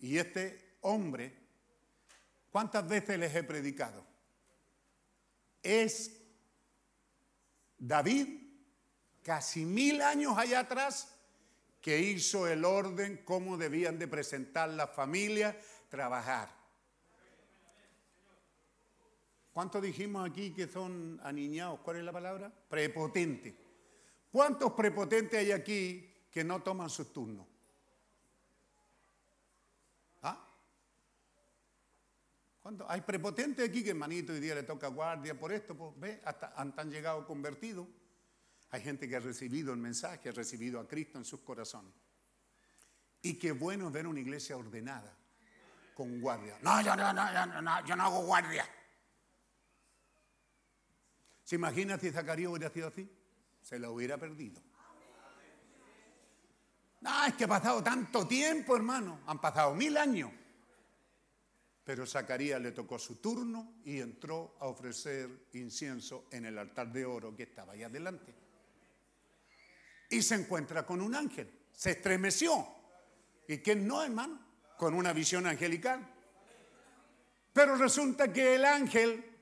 Y 0.00 0.18
este 0.18 0.71
hombre, 0.82 1.32
¿cuántas 2.50 2.86
veces 2.86 3.18
les 3.18 3.34
he 3.34 3.42
predicado? 3.42 4.04
Es 5.62 6.20
David, 7.78 8.28
casi 9.22 9.64
mil 9.64 10.00
años 10.02 10.36
allá 10.36 10.60
atrás, 10.60 11.16
que 11.80 11.98
hizo 11.98 12.46
el 12.46 12.64
orden, 12.64 13.22
cómo 13.24 13.56
debían 13.56 13.98
de 13.98 14.06
presentar 14.06 14.68
la 14.70 14.86
familia, 14.86 15.58
trabajar. 15.88 16.48
¿Cuántos 19.52 19.82
dijimos 19.82 20.28
aquí 20.28 20.52
que 20.52 20.66
son 20.66 21.20
aniñados? 21.22 21.80
¿Cuál 21.80 21.98
es 21.98 22.04
la 22.04 22.12
palabra? 22.12 22.52
Prepotentes. 22.68 23.54
¿Cuántos 24.30 24.72
prepotentes 24.72 25.38
hay 25.38 25.52
aquí 25.52 26.10
que 26.30 26.42
no 26.42 26.62
toman 26.62 26.88
sus 26.88 27.12
turnos? 27.12 27.51
Hay 32.88 33.00
prepotentes 33.00 33.68
aquí 33.68 33.82
que 33.82 33.90
hermanito 33.90 34.32
hoy 34.32 34.40
día 34.40 34.54
le 34.54 34.62
toca 34.62 34.86
guardia 34.86 35.38
por 35.38 35.52
esto, 35.52 35.76
pues 35.76 35.98
ve, 35.98 36.20
hasta 36.24 36.52
han, 36.56 36.72
han 36.76 36.90
llegado 36.90 37.26
convertidos. 37.26 37.88
Hay 38.70 38.82
gente 38.82 39.08
que 39.08 39.16
ha 39.16 39.20
recibido 39.20 39.72
el 39.72 39.78
mensaje, 39.78 40.28
ha 40.28 40.32
recibido 40.32 40.78
a 40.78 40.86
Cristo 40.86 41.18
en 41.18 41.24
sus 41.24 41.40
corazones. 41.40 41.92
Y 43.20 43.34
qué 43.34 43.52
bueno 43.52 43.88
es 43.88 43.92
ver 43.92 44.06
una 44.06 44.20
iglesia 44.20 44.56
ordenada, 44.56 45.16
con 45.94 46.20
guardia. 46.20 46.56
No, 46.62 46.80
yo 46.82 46.96
no, 46.96 47.12
yo 47.12 47.62
no, 47.62 47.84
yo 47.84 47.96
no 47.96 48.02
hago 48.04 48.24
guardia. 48.24 48.64
¿Se 51.42 51.56
imagina 51.56 51.98
si 51.98 52.10
Zacarías 52.10 52.50
hubiera 52.50 52.70
sido 52.70 52.88
así? 52.88 53.10
Se 53.60 53.78
lo 53.78 53.92
hubiera 53.92 54.18
perdido. 54.18 54.62
No, 57.00 57.24
es 57.24 57.34
que 57.34 57.44
ha 57.44 57.48
pasado 57.48 57.82
tanto 57.82 58.26
tiempo, 58.26 58.76
hermano. 58.76 59.20
Han 59.26 59.40
pasado 59.40 59.74
mil 59.74 59.96
años. 59.96 60.30
Pero 61.84 62.06
Zacarías 62.06 62.60
le 62.60 62.72
tocó 62.72 62.98
su 62.98 63.16
turno 63.16 63.74
y 63.84 63.98
entró 63.98 64.56
a 64.60 64.66
ofrecer 64.66 65.48
incienso 65.54 66.26
en 66.30 66.46
el 66.46 66.58
altar 66.58 66.92
de 66.92 67.04
oro 67.04 67.34
que 67.34 67.44
estaba 67.44 67.72
ahí 67.72 67.82
adelante. 67.82 68.34
Y 70.10 70.22
se 70.22 70.36
encuentra 70.36 70.86
con 70.86 71.00
un 71.00 71.14
ángel. 71.14 71.50
Se 71.72 71.92
estremeció. 71.92 72.66
¿Y 73.48 73.58
quién 73.58 73.86
no, 73.86 74.02
hermano? 74.02 74.38
Con 74.78 74.94
una 74.94 75.12
visión 75.12 75.46
angelical. 75.46 76.06
Pero 77.52 77.76
resulta 77.76 78.32
que 78.32 78.54
el 78.54 78.64
ángel 78.64 79.32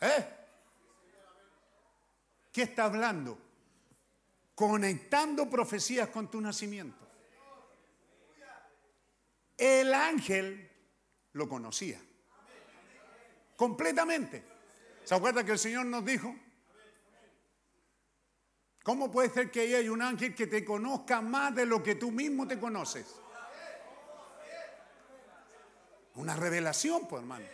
¿Eh? 0.00 0.26
¿Qué 2.52 2.62
está 2.62 2.84
hablando? 2.84 3.38
Conectando 4.54 5.48
profecías 5.48 6.08
con 6.08 6.30
tu 6.30 6.40
nacimiento. 6.40 7.05
El 9.56 9.94
ángel 9.94 10.70
lo 11.32 11.48
conocía. 11.48 12.00
Completamente. 13.56 14.44
¿Se 15.04 15.14
acuerda 15.14 15.44
que 15.44 15.52
el 15.52 15.58
Señor 15.58 15.86
nos 15.86 16.04
dijo? 16.04 16.34
¿Cómo 18.82 19.10
puede 19.10 19.30
ser 19.30 19.50
que 19.50 19.76
haya 19.76 19.90
un 19.90 20.02
ángel 20.02 20.34
que 20.34 20.46
te 20.46 20.64
conozca 20.64 21.20
más 21.20 21.54
de 21.54 21.66
lo 21.66 21.82
que 21.82 21.96
tú 21.96 22.10
mismo 22.10 22.46
te 22.46 22.58
conoces? 22.58 23.16
Una 26.14 26.36
revelación, 26.36 27.08
pues 27.08 27.22
hermano. 27.22 27.46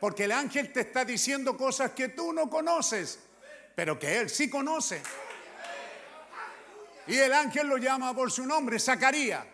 Porque 0.00 0.24
el 0.24 0.32
ángel 0.32 0.72
te 0.72 0.80
está 0.80 1.04
diciendo 1.04 1.56
cosas 1.56 1.92
que 1.92 2.08
tú 2.10 2.32
no 2.32 2.48
conoces, 2.48 3.18
pero 3.74 3.98
que 3.98 4.18
él 4.18 4.30
sí 4.30 4.48
conoce. 4.48 5.02
Y 7.06 7.16
el 7.16 7.32
ángel 7.32 7.66
lo 7.66 7.78
llama 7.78 8.14
por 8.14 8.30
su 8.30 8.44
nombre, 8.44 8.78
Zacarías. 8.78 9.44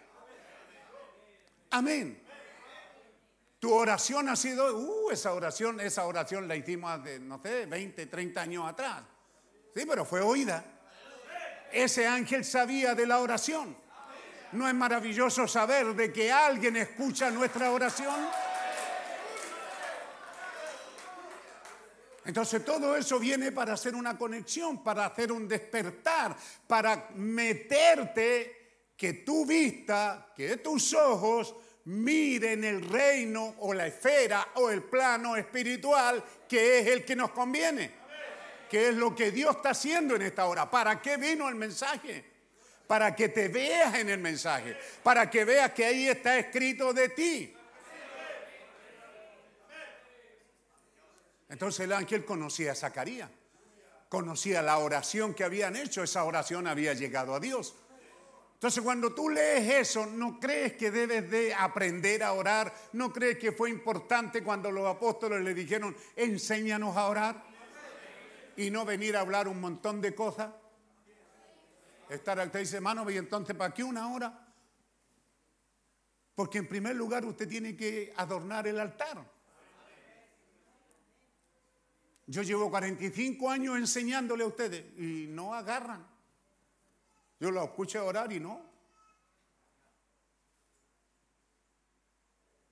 Amén. 1.74 2.22
Tu 3.58 3.72
oración 3.72 4.28
ha 4.28 4.36
sido, 4.36 4.78
uh, 4.78 5.10
esa 5.10 5.32
oración, 5.32 5.80
esa 5.80 6.06
oración 6.06 6.46
la 6.46 6.54
hicimos 6.54 6.88
hace, 6.92 7.18
no 7.18 7.40
sé, 7.42 7.66
20, 7.66 8.06
30 8.06 8.40
años 8.40 8.68
atrás. 8.68 9.02
Sí, 9.74 9.84
pero 9.84 10.04
fue 10.04 10.20
oída. 10.20 10.64
Ese 11.72 12.06
ángel 12.06 12.44
sabía 12.44 12.94
de 12.94 13.08
la 13.08 13.18
oración. 13.18 13.76
¿No 14.52 14.68
es 14.68 14.74
maravilloso 14.74 15.48
saber 15.48 15.96
de 15.96 16.12
que 16.12 16.30
alguien 16.30 16.76
escucha 16.76 17.28
nuestra 17.32 17.72
oración? 17.72 18.28
Entonces 22.24 22.64
todo 22.64 22.96
eso 22.96 23.18
viene 23.18 23.50
para 23.50 23.72
hacer 23.72 23.96
una 23.96 24.16
conexión, 24.16 24.84
para 24.84 25.06
hacer 25.06 25.32
un 25.32 25.48
despertar, 25.48 26.36
para 26.68 27.08
meterte 27.16 28.64
que 28.96 29.12
tu 29.14 29.44
vista, 29.44 30.32
que 30.36 30.58
tus 30.58 30.94
ojos 30.94 31.56
miren 31.86 32.64
el 32.64 32.88
reino 32.88 33.56
o 33.58 33.74
la 33.74 33.86
esfera 33.86 34.48
o 34.54 34.70
el 34.70 34.82
plano 34.82 35.36
espiritual 35.36 36.22
que 36.48 36.78
es 36.78 36.86
el 36.86 37.04
que 37.04 37.14
nos 37.14 37.30
conviene, 37.30 37.90
que 38.70 38.88
es 38.88 38.94
lo 38.94 39.14
que 39.14 39.30
Dios 39.30 39.56
está 39.56 39.70
haciendo 39.70 40.16
en 40.16 40.22
esta 40.22 40.46
hora. 40.46 40.70
¿Para 40.70 41.00
qué 41.02 41.16
vino 41.16 41.48
el 41.48 41.54
mensaje? 41.54 42.24
Para 42.86 43.14
que 43.14 43.28
te 43.28 43.48
veas 43.48 43.94
en 43.94 44.10
el 44.10 44.18
mensaje, 44.18 44.76
para 45.02 45.28
que 45.28 45.44
veas 45.44 45.72
que 45.72 45.84
ahí 45.84 46.08
está 46.08 46.38
escrito 46.38 46.92
de 46.92 47.08
ti. 47.10 47.54
Entonces 51.48 51.80
el 51.80 51.92
ángel 51.92 52.24
conocía 52.24 52.72
a 52.72 52.74
Zacarías, 52.74 53.30
conocía 54.08 54.60
la 54.62 54.78
oración 54.78 55.34
que 55.34 55.44
habían 55.44 55.76
hecho, 55.76 56.02
esa 56.02 56.24
oración 56.24 56.66
había 56.66 56.94
llegado 56.94 57.34
a 57.34 57.40
Dios. 57.40 57.74
Entonces 58.64 58.82
cuando 58.82 59.14
tú 59.14 59.28
lees 59.28 59.90
eso, 59.90 60.06
no 60.06 60.40
crees 60.40 60.72
que 60.72 60.90
debes 60.90 61.30
de 61.30 61.52
aprender 61.52 62.22
a 62.22 62.32
orar, 62.32 62.74
no 62.94 63.12
crees 63.12 63.36
que 63.36 63.52
fue 63.52 63.68
importante 63.68 64.42
cuando 64.42 64.70
los 64.70 64.86
apóstoles 64.86 65.42
le 65.42 65.52
dijeron, 65.52 65.94
enséñanos 66.16 66.96
a 66.96 67.08
orar 67.08 67.44
y 68.56 68.70
no 68.70 68.86
venir 68.86 69.18
a 69.18 69.20
hablar 69.20 69.48
un 69.48 69.60
montón 69.60 70.00
de 70.00 70.14
cosas. 70.14 70.48
Estar 72.08 72.38
usted 72.38 72.60
dice, 72.60 72.76
hermano, 72.76 73.10
y 73.10 73.18
entonces, 73.18 73.54
¿para 73.54 73.74
qué 73.74 73.84
una 73.84 74.10
hora? 74.10 74.48
Porque 76.34 76.56
en 76.56 76.66
primer 76.66 76.96
lugar 76.96 77.26
usted 77.26 77.46
tiene 77.46 77.76
que 77.76 78.14
adornar 78.16 78.66
el 78.66 78.80
altar. 78.80 79.30
Yo 82.26 82.40
llevo 82.40 82.70
45 82.70 83.50
años 83.50 83.76
enseñándole 83.76 84.42
a 84.42 84.46
ustedes 84.46 84.86
y 84.96 85.26
no 85.28 85.52
agarran. 85.52 86.13
Yo 87.44 87.50
lo 87.50 87.62
escucho 87.62 88.06
orar 88.06 88.32
y 88.32 88.40
no. 88.40 88.58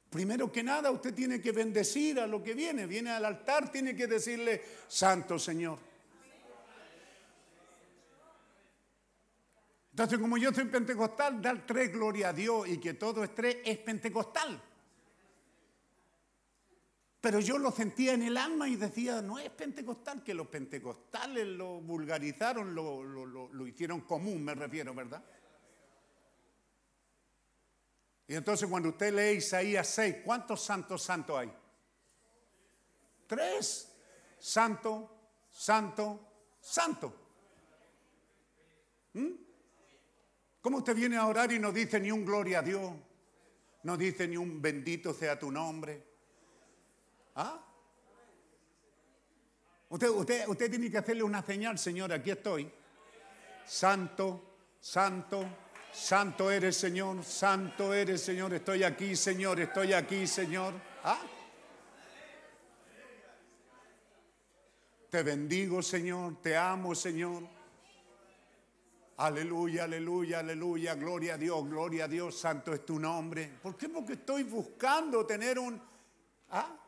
Primero 0.09 0.51
que 0.51 0.63
nada, 0.63 0.91
usted 0.91 1.13
tiene 1.13 1.43
que 1.43 1.53
bendecir 1.53 2.19
a 2.19 2.27
lo 2.27 2.43
que 2.43 2.55
viene. 2.55 2.87
Viene 2.87 3.11
al 3.11 3.27
altar, 3.27 3.71
tiene 3.71 3.95
que 3.95 4.07
decirle, 4.07 4.65
Santo 4.89 5.39
Señor. 5.39 5.79
Entonces, 9.91 10.19
como 10.19 10.39
yo 10.39 10.55
soy 10.55 10.65
pentecostal, 10.65 11.43
dar 11.43 11.67
tres 11.67 11.93
gloria 11.93 12.31
a 12.31 12.33
Dios 12.33 12.67
y 12.67 12.79
que 12.79 12.95
todo 12.95 13.23
es 13.25 13.35
tres 13.35 13.59
es 13.67 13.77
pentecostal. 13.77 14.59
Pero 17.23 17.39
yo 17.39 17.57
lo 17.57 17.71
sentía 17.71 18.15
en 18.15 18.25
el 18.25 18.37
alma 18.37 18.69
y 18.69 18.75
decía, 18.75 19.23
no 19.23 19.39
es 19.39 19.49
pentecostal, 19.51 20.25
que 20.25 20.35
los 20.35 20.49
pentecostales 20.49 21.47
lo 21.47 21.81
vulgarizaron, 21.81 22.75
lo, 22.75 23.05
lo, 23.05 23.65
hicieron 23.65 24.01
común, 24.01 24.45
me 24.45 24.57
refiero, 24.57 24.93
¿verdad? 24.93 25.23
Y 28.27 28.35
entonces 28.35 28.69
cuando 28.69 28.89
usted 28.89 29.15
lee 29.15 29.39
Isaías 29.39 29.87
6, 29.87 30.17
¿cuántos 30.25 30.65
santos 30.65 31.05
santos 31.05 31.39
hay? 31.39 31.53
Tres. 33.29 33.95
Santo, 34.41 35.09
santo, 35.49 36.29
santo. 36.61 37.15
¿Mm? 39.13 39.31
¿Cómo 40.61 40.79
usted 40.79 40.97
viene 40.97 41.19
a 41.19 41.29
orar 41.29 41.53
y 41.53 41.61
no 41.61 41.71
dice 41.71 42.01
ni 42.01 42.11
un 42.11 42.25
gloria 42.25 42.59
a 42.59 42.63
Dios? 42.63 42.93
No 43.85 43.97
dice 43.97 44.27
ni 44.27 44.37
un 44.37 44.61
bendito 44.61 45.15
sea 45.15 45.39
tu 45.39 45.53
nombre. 45.53 46.12
¿Ah? 47.35 47.61
Usted, 49.89 50.09
usted, 50.09 50.49
usted 50.49 50.71
tiene 50.71 50.91
que 50.91 50.99
hacerle 50.99 51.23
una 51.23 51.43
señal, 51.43 51.79
Señor, 51.79 52.13
aquí 52.13 52.31
estoy. 52.31 52.71
Santo, 53.67 54.57
santo, 54.81 55.45
santo 55.93 56.51
eres, 56.51 56.77
Señor, 56.77 57.23
santo 57.25 57.93
eres, 57.93 58.23
Señor. 58.23 58.55
Estoy 58.55 58.85
aquí, 58.85 59.15
Señor, 59.15 59.61
estoy 59.61 59.93
aquí, 59.93 60.27
Señor. 60.27 60.75
¿Ah? 61.05 61.21
Te 65.11 65.23
bendigo, 65.23 65.83
Señor, 65.83 66.41
te 66.41 66.57
amo, 66.57 66.95
Señor. 66.95 67.43
Aleluya, 69.19 69.85
aleluya, 69.85 70.39
aleluya, 70.39 70.95
gloria 70.95 71.35
a 71.35 71.39
Dios, 71.39 71.69
gloria 71.69 72.05
a 72.05 72.09
Dios, 72.09 72.35
santo 72.35 72.73
es 72.73 72.85
tu 72.85 72.99
nombre. 72.99 73.59
¿Por 73.63 73.77
qué? 73.77 73.91
Porque 73.91 74.15
estoy 74.15 74.43
buscando 74.45 75.27
tener 75.27 75.59
un... 75.59 75.81
¿Ah? 76.51 76.82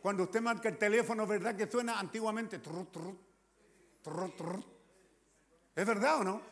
Cuando 0.00 0.24
usted 0.24 0.40
marca 0.40 0.68
el 0.68 0.78
teléfono, 0.78 1.26
¿verdad 1.26 1.56
que 1.56 1.70
suena 1.70 1.98
antiguamente? 1.98 2.58
Trut, 2.58 2.92
trut, 4.02 4.36
trut. 4.36 4.66
¿Es 5.74 5.86
verdad 5.86 6.20
o 6.20 6.24
no? 6.24 6.42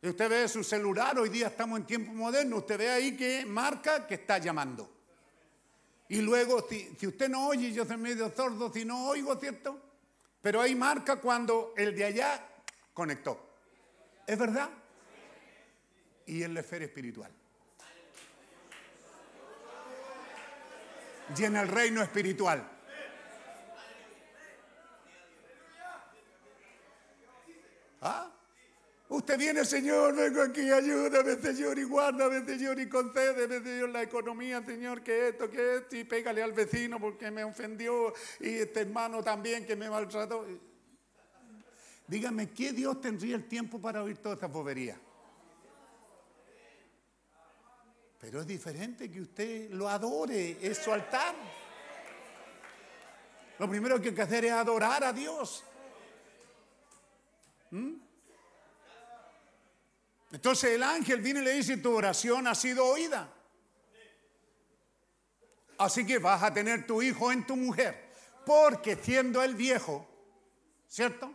Y 0.00 0.08
usted 0.08 0.30
ve 0.30 0.48
su 0.48 0.62
celular, 0.62 1.18
hoy 1.18 1.28
día 1.28 1.48
estamos 1.48 1.80
en 1.80 1.86
tiempo 1.86 2.12
moderno, 2.12 2.58
usted 2.58 2.78
ve 2.78 2.88
ahí 2.88 3.16
que 3.16 3.44
marca 3.44 4.06
que 4.06 4.14
está 4.14 4.38
llamando. 4.38 4.88
Y 6.08 6.20
luego, 6.20 6.66
si, 6.68 6.94
si 6.98 7.06
usted 7.06 7.28
no 7.28 7.48
oye, 7.48 7.72
yo 7.72 7.84
soy 7.84 7.96
medio 7.96 8.30
sordo, 8.30 8.72
si 8.72 8.84
no 8.84 9.08
oigo, 9.08 9.34
¿cierto? 9.36 9.78
Pero 10.40 10.60
ahí 10.60 10.74
marca 10.74 11.16
cuando 11.16 11.74
el 11.76 11.94
de 11.96 12.04
allá 12.04 12.46
conectó. 12.94 13.48
¿Es 14.26 14.38
verdad? 14.38 14.70
Y 16.26 16.42
en 16.42 16.54
la 16.54 16.60
esfera 16.60 16.84
espiritual. 16.84 17.37
Y 21.36 21.44
en 21.44 21.56
el 21.56 21.68
reino 21.68 22.02
espiritual. 22.02 22.66
¿Ah? 28.00 28.30
Usted 29.08 29.38
viene, 29.38 29.64
Señor, 29.64 30.14
vengo 30.14 30.42
aquí, 30.42 30.70
ayúdame, 30.70 31.36
Señor, 31.36 31.78
y 31.78 31.84
guárdame, 31.84 32.44
Señor, 32.44 32.78
y 32.78 32.88
concédeme, 32.88 33.60
Señor, 33.60 33.88
la 33.88 34.02
economía, 34.02 34.62
Señor, 34.62 35.02
que 35.02 35.28
esto, 35.28 35.50
que 35.50 35.76
esto, 35.76 35.96
y 35.96 36.04
pégale 36.04 36.42
al 36.42 36.52
vecino 36.52 37.00
porque 37.00 37.30
me 37.30 37.42
ofendió, 37.42 38.12
y 38.38 38.50
este 38.50 38.80
hermano 38.80 39.22
también 39.22 39.66
que 39.66 39.76
me 39.76 39.88
maltrató. 39.88 40.46
Dígame, 42.06 42.50
¿qué 42.50 42.72
Dios 42.72 43.00
tendría 43.00 43.36
el 43.36 43.48
tiempo 43.48 43.80
para 43.80 44.02
oír 44.02 44.18
toda 44.18 44.34
esta 44.34 44.46
bobería? 44.46 45.00
Pero 48.20 48.40
es 48.40 48.46
diferente 48.46 49.10
que 49.10 49.20
usted 49.20 49.70
lo 49.70 49.88
adore, 49.88 50.58
es 50.60 50.78
su 50.78 50.92
altar. 50.92 51.34
Lo 53.58 53.68
primero 53.68 54.00
que 54.00 54.08
hay 54.08 54.14
que 54.14 54.22
hacer 54.22 54.44
es 54.44 54.52
adorar 54.52 55.04
a 55.04 55.12
Dios. 55.12 55.64
¿Mm? 57.70 57.94
Entonces 60.32 60.72
el 60.72 60.82
ángel 60.82 61.20
viene 61.20 61.40
y 61.40 61.44
le 61.44 61.52
dice, 61.52 61.76
tu 61.78 61.94
oración 61.94 62.46
ha 62.46 62.54
sido 62.54 62.84
oída. 62.84 63.32
Así 65.78 66.04
que 66.04 66.18
vas 66.18 66.42
a 66.42 66.52
tener 66.52 66.86
tu 66.86 67.00
hijo 67.02 67.30
en 67.30 67.46
tu 67.46 67.56
mujer, 67.56 68.10
porque 68.44 68.96
siendo 68.96 69.42
él 69.42 69.54
viejo, 69.54 70.06
¿cierto? 70.88 71.32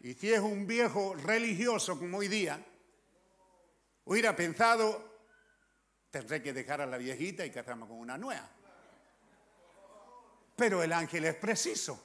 Y 0.00 0.12
si 0.12 0.32
es 0.32 0.40
un 0.40 0.66
viejo 0.66 1.14
religioso 1.14 1.98
como 1.98 2.18
hoy 2.18 2.28
día, 2.28 2.62
hubiera 4.04 4.36
pensado, 4.36 5.05
tendré 6.16 6.42
que 6.42 6.54
dejar 6.54 6.80
a 6.80 6.86
la 6.86 6.96
viejita 6.96 7.44
y 7.44 7.50
casarme 7.50 7.86
con 7.86 7.98
una 7.98 8.16
nueva. 8.16 8.48
Pero 10.56 10.82
el 10.82 10.90
ángel 10.90 11.26
es 11.26 11.34
preciso. 11.34 12.04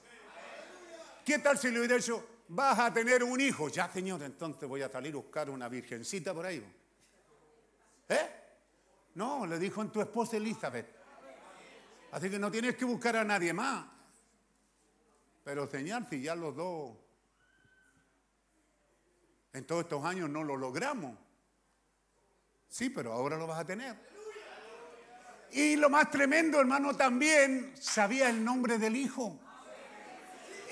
¿Qué 1.23 1.39
tal 1.39 1.57
si 1.57 1.71
le 1.71 1.79
hubiera 1.79 1.95
dicho, 1.95 2.41
vas 2.49 2.77
a 2.77 2.93
tener 2.93 3.23
un 3.23 3.39
hijo? 3.39 3.69
Ya, 3.69 3.87
señor, 3.89 4.21
entonces 4.23 4.67
voy 4.67 4.81
a 4.81 4.89
salir 4.89 5.13
a 5.13 5.17
buscar 5.17 5.49
una 5.49 5.69
virgencita 5.69 6.33
por 6.33 6.45
ahí. 6.45 6.61
¿Eh? 8.09 8.29
No, 9.15 9.45
le 9.45 9.57
dijo 9.57 9.81
en 9.81 9.89
tu 9.91 10.01
esposa 10.01 10.35
Elizabeth. 10.35 10.93
Así 12.11 12.29
que 12.29 12.37
no 12.37 12.51
tienes 12.51 12.75
que 12.75 12.83
buscar 12.83 13.15
a 13.15 13.23
nadie 13.23 13.53
más. 13.53 13.85
Pero 15.45 15.67
señor, 15.67 16.05
si 16.09 16.21
ya 16.21 16.35
los 16.35 16.53
dos 16.53 16.97
en 19.53 19.65
todos 19.65 19.83
estos 19.83 20.03
años 20.03 20.29
no 20.29 20.43
lo 20.43 20.57
logramos. 20.57 21.17
Sí, 22.71 22.89
pero 22.89 23.11
ahora 23.11 23.35
lo 23.35 23.45
vas 23.45 23.59
a 23.59 23.65
tener. 23.65 23.93
Y 25.51 25.75
lo 25.75 25.89
más 25.89 26.09
tremendo, 26.09 26.57
hermano, 26.57 26.95
también 26.95 27.73
sabía 27.77 28.29
el 28.29 28.41
nombre 28.43 28.77
del 28.77 28.95
hijo. 28.95 29.37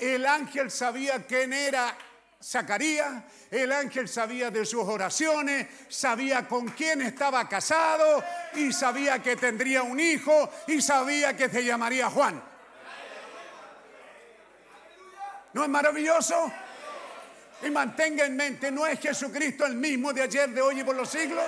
El 0.00 0.24
ángel 0.24 0.70
sabía 0.70 1.26
quién 1.26 1.52
era 1.52 1.94
Zacarías, 2.42 3.22
el 3.50 3.70
ángel 3.70 4.08
sabía 4.08 4.50
de 4.50 4.64
sus 4.64 4.82
oraciones, 4.82 5.66
sabía 5.90 6.48
con 6.48 6.68
quién 6.68 7.02
estaba 7.02 7.46
casado 7.46 8.24
y 8.54 8.72
sabía 8.72 9.22
que 9.22 9.36
tendría 9.36 9.82
un 9.82 10.00
hijo 10.00 10.50
y 10.68 10.80
sabía 10.80 11.36
que 11.36 11.50
se 11.50 11.62
llamaría 11.62 12.08
Juan. 12.08 12.42
¿No 15.52 15.64
es 15.64 15.68
maravilloso? 15.68 16.50
Y 17.62 17.68
mantenga 17.68 18.24
en 18.24 18.36
mente, 18.36 18.70
¿no 18.70 18.86
es 18.86 18.98
Jesucristo 18.98 19.66
el 19.66 19.74
mismo 19.74 20.14
de 20.14 20.22
ayer, 20.22 20.48
de 20.48 20.62
hoy 20.62 20.80
y 20.80 20.84
por 20.84 20.96
los 20.96 21.10
siglos? 21.10 21.44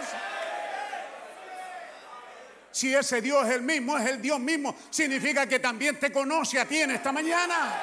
Si 2.73 2.94
ese 2.94 3.20
Dios 3.20 3.47
es 3.47 3.53
el 3.55 3.62
mismo, 3.62 3.99
es 3.99 4.09
el 4.09 4.20
Dios 4.20 4.40
mismo, 4.40 4.74
significa 4.90 5.47
que 5.47 5.61
también 5.61 6.01
te 6.01 6.11
conoce 6.11 6.59
a 6.59 6.66
ti 6.66 6.81
en 6.81 6.93
esta 6.93 7.12
mañana. 7.12 7.81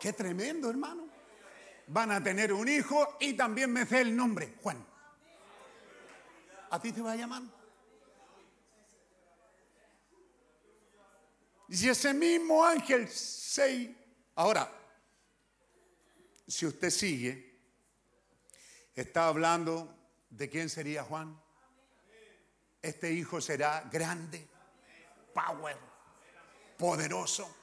Qué 0.00 0.12
tremendo, 0.12 0.70
hermano. 0.70 1.08
Van 1.88 2.12
a 2.12 2.22
tener 2.22 2.52
un 2.52 2.68
hijo 2.68 3.16
y 3.18 3.32
también 3.32 3.72
me 3.72 3.84
sé 3.86 4.02
el 4.02 4.14
nombre, 4.14 4.54
Juan. 4.62 4.86
¿A 6.70 6.80
ti 6.80 6.92
te 6.92 7.00
va 7.00 7.12
a 7.12 7.16
llamar? 7.16 7.42
Y 11.68 11.88
ese 11.88 12.14
mismo 12.14 12.64
ángel 12.64 13.08
6. 13.08 13.90
Ahora, 14.36 14.70
si 16.46 16.66
usted 16.66 16.90
sigue, 16.90 17.47
está 19.00 19.28
hablando 19.28 19.94
de 20.30 20.48
quién 20.48 20.68
sería 20.68 21.04
Juan. 21.04 21.38
Este 22.82 23.12
hijo 23.12 23.40
será 23.40 23.88
grande, 23.90 24.46
power, 25.34 25.76
poderoso. 26.76 27.54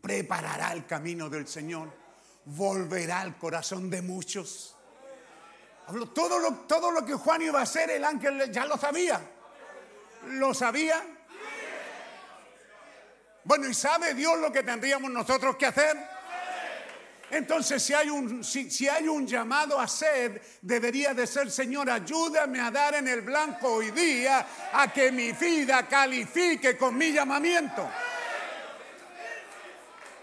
Preparará 0.00 0.72
el 0.72 0.86
camino 0.86 1.28
del 1.28 1.46
Señor. 1.46 1.92
Volverá 2.44 3.20
al 3.20 3.36
corazón 3.36 3.90
de 3.90 4.02
muchos. 4.02 4.76
Todo 6.14 6.38
lo, 6.38 6.54
todo 6.60 6.90
lo 6.90 7.04
que 7.04 7.14
Juan 7.14 7.42
iba 7.42 7.60
a 7.60 7.62
hacer, 7.62 7.90
el 7.90 8.04
ángel 8.04 8.50
ya 8.52 8.64
lo 8.64 8.76
sabía. 8.76 9.20
¿Lo 10.26 10.54
sabía? 10.54 11.02
Bueno, 13.44 13.68
¿y 13.68 13.74
sabe 13.74 14.14
Dios 14.14 14.38
lo 14.38 14.52
que 14.52 14.62
tendríamos 14.62 15.10
nosotros 15.10 15.56
que 15.56 15.66
hacer? 15.66 15.96
Entonces, 17.30 17.80
si 17.80 17.94
hay, 17.94 18.10
un, 18.10 18.42
si, 18.42 18.88
hay 18.88 19.06
un 19.06 19.24
llamado 19.24 19.78
a 19.78 19.86
ser, 19.86 20.42
debería 20.60 21.14
de 21.14 21.28
ser, 21.28 21.48
Señor, 21.50 21.88
ayúdame 21.88 22.60
a 22.60 22.72
dar 22.72 22.96
en 22.96 23.06
el 23.06 23.20
blanco 23.20 23.74
hoy 23.74 23.92
día 23.92 24.46
a 24.72 24.92
que 24.92 25.12
mi 25.12 25.30
vida 25.32 25.86
califique 25.86 26.76
con 26.76 26.96
mi 26.98 27.12
llamamiento. 27.12 27.88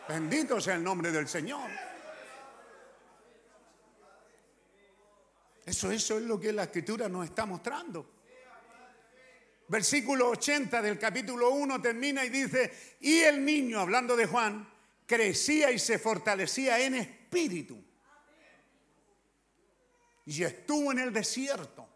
Bendito 0.10 0.60
sea 0.60 0.76
el 0.76 0.84
nombre 0.84 1.12
del 1.12 1.30
Señor. 1.30 1.70
Eso, 5.66 5.92
eso 5.92 6.18
es 6.18 6.24
lo 6.24 6.38
que 6.38 6.52
la 6.52 6.64
escritura 6.64 7.08
nos 7.08 7.26
está 7.26 7.46
mostrando. 7.46 8.18
Versículo 9.70 10.30
80 10.30 10.82
del 10.82 10.98
capítulo 11.00 11.52
1 11.52 11.82
termina 11.82 12.24
y 12.26 12.30
dice, 12.30 12.98
y 13.02 13.20
el 13.20 13.44
niño, 13.44 13.80
hablando 13.80 14.16
de 14.16 14.26
Juan, 14.26 14.77
crecía 15.08 15.72
y 15.72 15.80
se 15.80 15.98
fortalecía 15.98 16.80
en 16.86 16.96
espíritu. 16.96 17.84
Y 20.26 20.44
estuvo 20.44 20.92
en 20.92 21.00
el 21.00 21.14
desierto. 21.14 21.88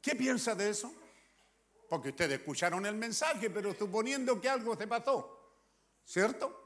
¿Qué 0.00 0.16
piensa 0.16 0.54
de 0.54 0.70
eso? 0.70 0.92
Porque 1.88 2.08
ustedes 2.08 2.40
escucharon 2.40 2.84
el 2.86 2.94
mensaje, 2.94 3.50
pero 3.50 3.74
suponiendo 3.74 4.40
que 4.40 4.48
algo 4.48 4.76
se 4.76 4.86
pasó, 4.86 5.54
¿cierto? 6.04 6.62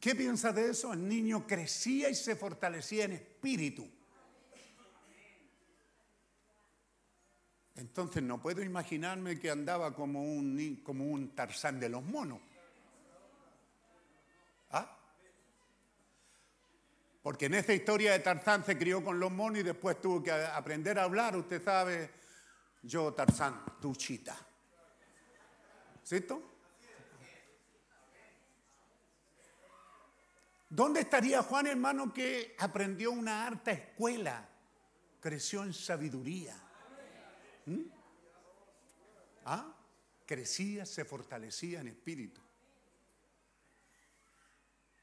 ¿Qué 0.00 0.14
piensa 0.14 0.52
de 0.52 0.70
eso? 0.70 0.92
El 0.92 1.08
niño 1.08 1.46
crecía 1.46 2.10
y 2.10 2.14
se 2.14 2.36
fortalecía 2.36 3.04
en 3.04 3.12
espíritu. 3.12 3.88
Entonces 7.76 8.22
no 8.22 8.40
puedo 8.40 8.62
imaginarme 8.62 9.38
que 9.38 9.50
andaba 9.50 9.94
como 9.94 10.22
un, 10.22 10.80
como 10.82 11.04
un 11.04 11.34
tarzán 11.34 11.78
de 11.78 11.90
los 11.90 12.02
monos. 12.02 12.40
¿Ah? 14.70 14.96
Porque 17.22 17.46
en 17.46 17.54
esta 17.54 17.74
historia 17.74 18.12
de 18.12 18.20
Tarzán 18.20 18.64
se 18.64 18.78
crió 18.78 19.04
con 19.04 19.20
los 19.20 19.30
monos 19.30 19.58
y 19.58 19.62
después 19.62 20.00
tuvo 20.00 20.22
que 20.22 20.32
aprender 20.32 20.98
a 20.98 21.04
hablar. 21.04 21.36
Usted 21.36 21.62
sabe, 21.62 22.10
yo 22.82 23.12
Tarzán, 23.12 23.62
tú 23.80 23.94
chita. 23.94 24.36
¿Cierto? 26.02 26.42
¿Dónde 30.70 31.00
estaría 31.00 31.42
Juan, 31.42 31.66
hermano, 31.66 32.12
que 32.12 32.56
aprendió 32.58 33.10
una 33.10 33.46
harta 33.46 33.72
escuela? 33.72 34.48
Creció 35.20 35.62
en 35.62 35.74
sabiduría. 35.74 36.65
¿Mm? 37.66 37.82
¿Ah? 39.44 39.76
Crecía, 40.24 40.86
se 40.86 41.04
fortalecía 41.04 41.80
en 41.80 41.88
espíritu. 41.88 42.40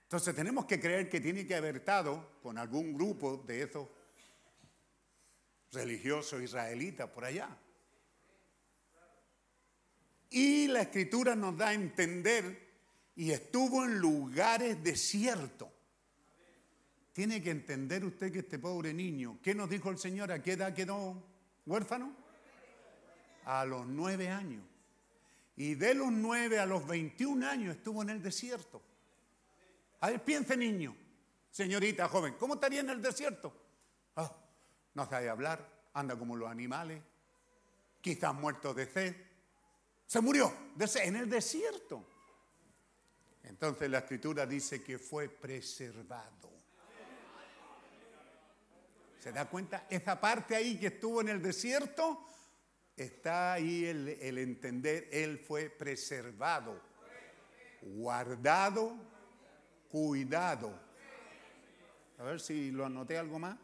Entonces 0.03 0.35
tenemos 0.35 0.65
que 0.65 0.80
creer 0.80 1.10
que 1.10 1.22
tiene 1.22 1.48
que 1.48 1.56
haber 1.56 1.77
estado 1.77 2.38
con 2.41 2.57
algún 2.57 2.94
grupo 2.94 3.38
de 3.48 3.64
esos 3.64 3.88
religiosos 5.72 6.41
israelitas 6.41 7.10
por 7.10 7.26
allá. 7.26 7.49
Y 10.30 10.68
la 10.68 10.81
escritura 10.81 11.35
nos 11.35 11.57
da 11.57 11.69
a 11.69 11.73
entender, 11.73 12.73
y 13.15 13.31
estuvo 13.31 13.84
en 13.84 13.98
lugares 13.99 14.84
desiertos. 14.84 15.69
Tiene 17.11 17.41
que 17.41 17.52
entender 17.52 18.03
usted 18.03 18.31
que 18.31 18.40
este 18.40 18.60
pobre 18.60 18.94
niño, 18.94 19.40
¿qué 19.41 19.53
nos 19.53 19.69
dijo 19.69 19.90
el 19.90 19.98
Señor? 19.98 20.31
¿A 20.31 20.41
qué 20.41 20.53
edad 20.53 20.73
quedó 20.73 21.23
huérfano? 21.65 22.22
A 23.45 23.65
los 23.65 23.85
nueve 23.85 24.29
años. 24.29 24.63
Y 25.55 25.75
de 25.75 25.93
los 25.93 26.11
nueve 26.11 26.59
a 26.59 26.65
los 26.65 26.85
21 26.87 27.47
años 27.47 27.75
estuvo 27.75 28.01
en 28.01 28.09
el 28.09 28.23
desierto. 28.23 28.81
A 30.01 30.09
ver, 30.09 30.23
piense 30.23 30.57
niño, 30.57 30.95
señorita 31.51 32.09
joven, 32.09 32.35
¿cómo 32.39 32.55
estaría 32.55 32.81
en 32.81 32.89
el 32.89 33.01
desierto? 33.01 33.53
Ah, 34.15 34.35
no 34.95 35.09
sabe 35.09 35.29
hablar, 35.29 35.65
anda 35.93 36.17
como 36.17 36.35
los 36.35 36.49
animales, 36.49 37.01
quizás 38.01 38.33
muerto 38.33 38.73
de 38.73 38.85
sed. 38.85 39.15
Se 40.05 40.19
murió 40.19 40.53
de 40.75 40.87
sed 40.87 41.07
en 41.07 41.15
el 41.15 41.29
desierto. 41.29 42.05
Entonces 43.43 43.89
la 43.89 43.99
escritura 43.99 44.45
dice 44.45 44.83
que 44.83 44.97
fue 44.97 45.29
preservado. 45.29 46.51
¿Se 49.19 49.31
da 49.31 49.45
cuenta? 49.49 49.87
Esa 49.89 50.19
parte 50.19 50.53
ahí 50.53 50.77
que 50.77 50.87
estuvo 50.87 51.21
en 51.21 51.29
el 51.29 51.41
desierto, 51.41 52.25
está 52.95 53.53
ahí 53.53 53.85
el, 53.85 54.37
entender, 54.37 55.07
él 55.11 55.39
fue 55.39 55.69
preservado, 55.69 56.79
guardado, 57.81 58.95
cuidado. 59.89 60.79
A 62.17 62.23
ver 62.23 62.39
si 62.39 62.71
lo 62.71 62.85
anoté 62.85 63.17
algo 63.17 63.39
más. 63.39 63.57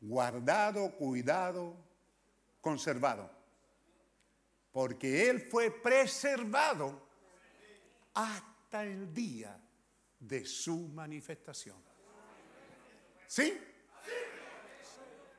Guardado, 0.00 0.92
cuidado, 0.96 1.76
conservado. 2.60 3.30
Porque 4.72 5.28
él 5.28 5.40
fue 5.50 5.70
preservado 5.70 7.08
hasta 8.14 8.84
el 8.84 9.12
día 9.12 9.60
de 10.18 10.44
su 10.44 10.88
manifestación. 10.88 11.76
¿Sí? 13.26 13.58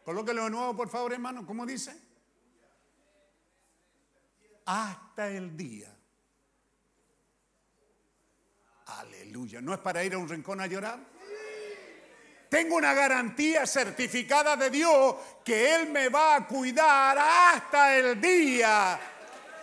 Colóquelo 0.04 0.46
de 0.46 0.50
nuevo, 0.50 0.76
por 0.76 0.90
favor, 0.90 1.14
hermano. 1.14 1.46
¿Cómo 1.46 1.66
dice? 1.66 2.09
Hasta 4.70 5.28
el 5.28 5.58
día. 5.58 5.92
Aleluya. 8.86 9.62
¿No 9.62 9.74
es 9.74 9.80
para 9.80 10.04
ir 10.04 10.14
a 10.14 10.20
un 10.20 10.30
rincón 10.30 10.62
a 10.62 10.68
llorar? 10.68 11.00
Tengo 12.50 12.76
una 12.76 12.94
garantía 12.94 13.66
certificada 13.66 14.56
de 14.56 14.70
Dios 14.70 15.16
que 15.44 15.74
Él 15.74 15.90
me 15.90 16.10
va 16.10 16.36
a 16.36 16.46
cuidar 16.46 17.18
hasta 17.18 17.96
el 17.96 18.22
día 18.22 19.00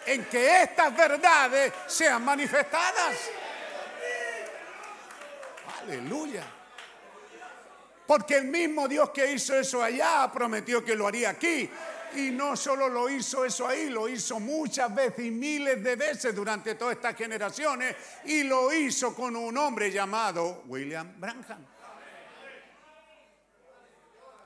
en 0.06 0.24
que 0.24 0.62
estas 0.62 0.96
verdades 0.96 1.72
sean 1.86 2.24
manifestadas. 2.24 3.16
Aleluya. 5.82 6.42
Porque 8.08 8.38
el 8.38 8.46
mismo 8.46 8.88
Dios 8.88 9.10
que 9.10 9.32
hizo 9.32 9.54
eso 9.56 9.80
allá 9.84 10.28
prometió 10.32 10.84
que 10.84 10.96
lo 10.96 11.06
haría 11.06 11.30
aquí. 11.30 11.70
Y 12.16 12.30
no 12.30 12.56
solo 12.56 12.88
lo 12.88 13.10
hizo 13.10 13.44
eso 13.44 13.68
ahí, 13.68 13.90
lo 13.90 14.08
hizo 14.08 14.40
muchas 14.40 14.94
veces 14.94 15.26
y 15.26 15.30
miles 15.30 15.82
de 15.84 15.96
veces 15.96 16.34
durante 16.34 16.74
todas 16.74 16.96
estas 16.96 17.14
generaciones. 17.14 17.94
Y 18.24 18.42
lo 18.44 18.72
hizo 18.72 19.14
con 19.14 19.36
un 19.36 19.56
hombre 19.58 19.90
llamado 19.90 20.64
William 20.66 21.20
Branham. 21.20 21.64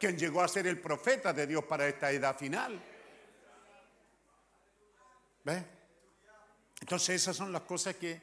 Quien 0.00 0.18
llegó 0.18 0.42
a 0.42 0.48
ser 0.48 0.66
el 0.66 0.80
profeta 0.80 1.32
de 1.32 1.46
Dios 1.46 1.64
para 1.64 1.86
esta 1.86 2.10
edad 2.10 2.36
final. 2.36 2.82
¿Ves? 5.44 5.62
Entonces 6.80 7.22
esas 7.22 7.36
son 7.36 7.52
las 7.52 7.62
cosas 7.62 7.94
que 7.94 8.20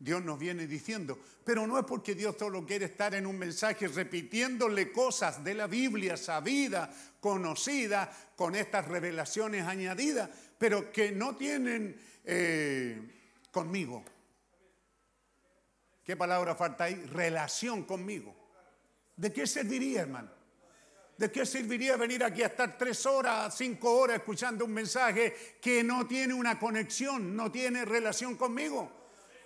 Dios 0.00 0.24
nos 0.24 0.38
viene 0.38 0.66
diciendo. 0.66 1.18
Pero 1.44 1.66
no 1.66 1.78
es 1.78 1.84
porque 1.84 2.14
Dios 2.14 2.34
solo 2.38 2.64
quiere 2.64 2.86
estar 2.86 3.14
en 3.14 3.26
un 3.26 3.38
mensaje 3.38 3.86
repitiéndole 3.86 4.90
cosas 4.90 5.44
de 5.44 5.54
la 5.54 5.66
Biblia 5.66 6.16
sabida, 6.16 6.90
conocida, 7.20 8.10
con 8.34 8.54
estas 8.54 8.88
revelaciones 8.88 9.66
añadidas, 9.66 10.30
pero 10.56 10.90
que 10.90 11.12
no 11.12 11.36
tienen 11.36 12.00
eh, 12.24 12.98
conmigo. 13.50 14.02
¿Qué 16.02 16.16
palabra 16.16 16.54
falta 16.54 16.84
ahí? 16.84 16.94
Relación 16.94 17.84
conmigo. 17.84 18.34
¿De 19.16 19.30
qué 19.30 19.46
serviría, 19.46 20.00
hermano? 20.00 20.30
¿De 21.18 21.30
qué 21.30 21.44
serviría 21.44 21.98
venir 21.98 22.24
aquí 22.24 22.42
a 22.42 22.46
estar 22.46 22.78
tres 22.78 23.04
horas, 23.04 23.54
cinco 23.54 23.92
horas 23.98 24.16
escuchando 24.16 24.64
un 24.64 24.72
mensaje 24.72 25.58
que 25.60 25.84
no 25.84 26.06
tiene 26.06 26.32
una 26.32 26.58
conexión, 26.58 27.36
no 27.36 27.52
tiene 27.52 27.84
relación 27.84 28.36
conmigo? 28.36 28.99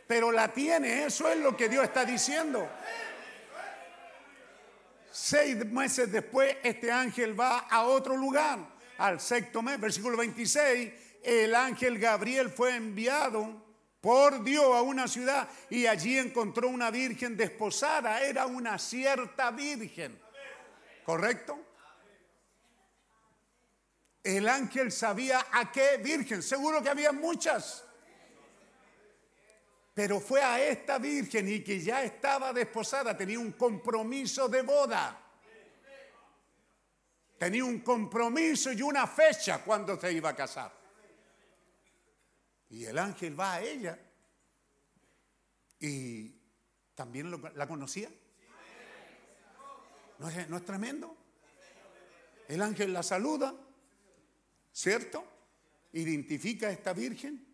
Pero 0.06 0.31
la 0.31 0.52
tiene, 0.52 1.05
eso 1.05 1.28
es 1.28 1.39
lo 1.39 1.56
que 1.56 1.68
Dios 1.68 1.85
está 1.85 2.05
diciendo. 2.05 2.68
Seis 5.10 5.64
meses 5.66 6.10
después, 6.10 6.56
este 6.62 6.90
ángel 6.90 7.39
va 7.39 7.60
a 7.60 7.85
otro 7.85 8.16
lugar, 8.16 8.59
al 8.98 9.20
sexto 9.20 9.62
mes, 9.62 9.81
versículo 9.81 10.16
26. 10.16 10.93
El 11.22 11.55
ángel 11.55 11.98
Gabriel 11.98 12.51
fue 12.51 12.74
enviado 12.74 13.62
por 14.01 14.44
Dios 14.44 14.64
a 14.74 14.82
una 14.82 15.09
ciudad 15.09 15.48
y 15.70 15.86
allí 15.86 16.18
encontró 16.18 16.68
una 16.68 16.90
virgen 16.90 17.36
desposada. 17.36 18.20
Era 18.22 18.44
una 18.47 18.78
cierta 18.78 19.51
virgen. 19.51 20.20
¿Correcto? 21.05 21.59
El 24.22 24.48
ángel 24.48 24.93
sabía 24.93 25.47
a 25.52 25.72
qué 25.72 25.98
virgen. 25.98 26.43
Seguro 26.43 26.82
que 26.82 26.90
había 26.90 27.12
muchas. 27.12 27.85
Pero 29.95 30.19
fue 30.19 30.43
a 30.43 30.61
esta 30.61 30.99
virgen 30.99 31.49
y 31.49 31.62
que 31.62 31.81
ya 31.81 32.03
estaba 32.03 32.53
desposada, 32.53 33.16
tenía 33.16 33.39
un 33.39 33.53
compromiso 33.53 34.49
de 34.49 34.62
boda. 34.62 35.21
Tenía 37.39 37.65
un 37.65 37.79
compromiso 37.79 38.73
y 38.73 38.83
una 38.83 39.07
fecha 39.07 39.62
cuando 39.62 39.99
se 40.01 40.12
iba 40.12 40.31
a 40.31 40.37
casar. 40.37 40.73
Y 42.71 42.85
el 42.85 42.99
ángel 42.99 43.39
va 43.39 43.55
a 43.55 43.62
ella. 43.62 43.97
Y 45.79 46.41
también 46.95 47.31
la 47.55 47.66
conocía. 47.69 48.11
¿No 50.19 50.29
es, 50.29 50.49
no 50.49 50.57
es 50.57 50.65
tremendo? 50.65 51.16
El 52.49 52.62
ángel 52.62 52.93
la 52.93 53.03
saluda, 53.03 53.55
¿cierto? 54.73 55.25
Identifica 55.93 56.66
a 56.66 56.71
esta 56.71 56.93
virgen. 56.93 57.53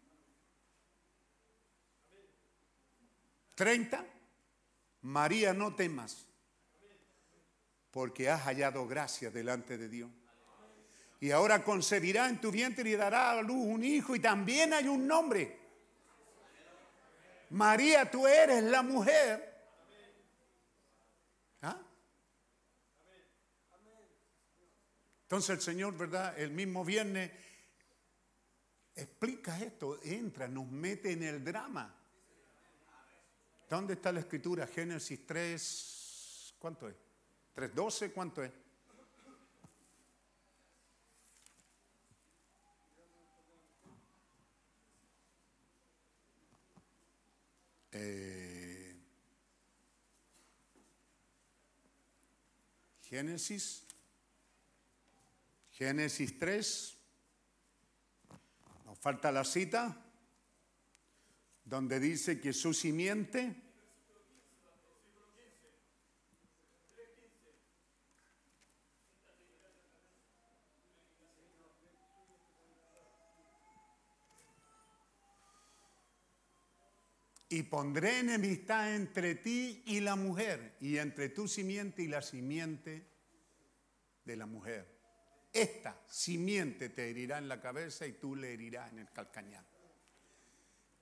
30. 3.61 4.03
María, 5.03 5.53
no 5.53 5.75
temas, 5.75 6.27
porque 7.91 8.31
has 8.31 8.41
hallado 8.45 8.89
gracia 8.89 9.31
delante 9.31 9.77
de 9.77 9.87
Dios. 9.91 10.11
Y 11.21 11.31
ahora 11.31 11.63
concebirá 11.63 12.31
en 12.31 12.41
tu 12.41 12.51
vientre 12.51 12.89
y 12.89 12.95
dará 12.95 13.33
a 13.33 13.43
luz 13.43 13.67
un 13.67 13.85
hijo 13.85 14.17
y 14.17 14.21
también 14.21 14.73
hay 14.73 14.89
un 14.89 15.07
nombre. 15.07 15.61
María, 17.51 18.11
tú 18.11 18.27
eres 18.27 18.65
la 18.65 18.83
mujer. 18.83 19.55
¿Ah? 21.61 21.83
Entonces 25.25 25.51
el 25.51 25.61
Señor, 25.61 25.99
¿verdad? 25.99 26.39
El 26.39 26.53
mismo 26.53 26.83
viernes 26.83 27.31
explica 28.95 29.61
esto, 29.61 30.01
entra, 30.03 30.49
nos 30.49 30.67
mete 30.67 31.13
en 31.13 31.25
el 31.25 31.45
drama. 31.45 32.00
¿Dónde 33.71 33.93
está 33.93 34.11
la 34.11 34.19
escritura? 34.19 34.67
Génesis 34.67 35.25
3, 35.25 36.55
¿cuánto 36.59 36.89
es? 36.89 36.97
3.12, 37.55 38.13
¿cuánto 38.13 38.43
es? 38.43 38.51
Eh, 47.93 48.97
Génesis, 53.03 53.87
Génesis 55.71 56.37
3, 56.37 56.99
nos 58.87 58.99
falta 58.99 59.31
la 59.31 59.45
cita 59.45 60.00
donde 61.71 62.01
dice 62.01 62.41
que 62.41 62.53
su 62.53 62.75
simiente 62.75 63.55
Y 77.53 77.65
pondré 77.65 78.21
enemistad 78.21 78.95
entre 78.95 79.35
ti 79.35 79.83
y 79.85 79.99
la 79.99 80.15
mujer, 80.15 80.77
y 80.79 80.99
entre 80.99 81.31
tu 81.31 81.49
simiente 81.49 82.03
y 82.03 82.07
la 82.07 82.23
simiente 82.23 83.05
de 84.25 84.37
la 84.37 84.47
mujer. 84.47 84.87
Esta 85.53 86.01
simiente 86.07 86.91
te 86.91 87.11
herirá 87.11 87.39
en 87.39 87.49
la 87.49 87.61
cabeza 87.61 88.07
y 88.07 88.13
tú 88.13 88.37
le 88.37 88.53
herirás 88.53 88.93
en 88.93 89.01
el 89.01 89.11
calcañar. 89.11 89.70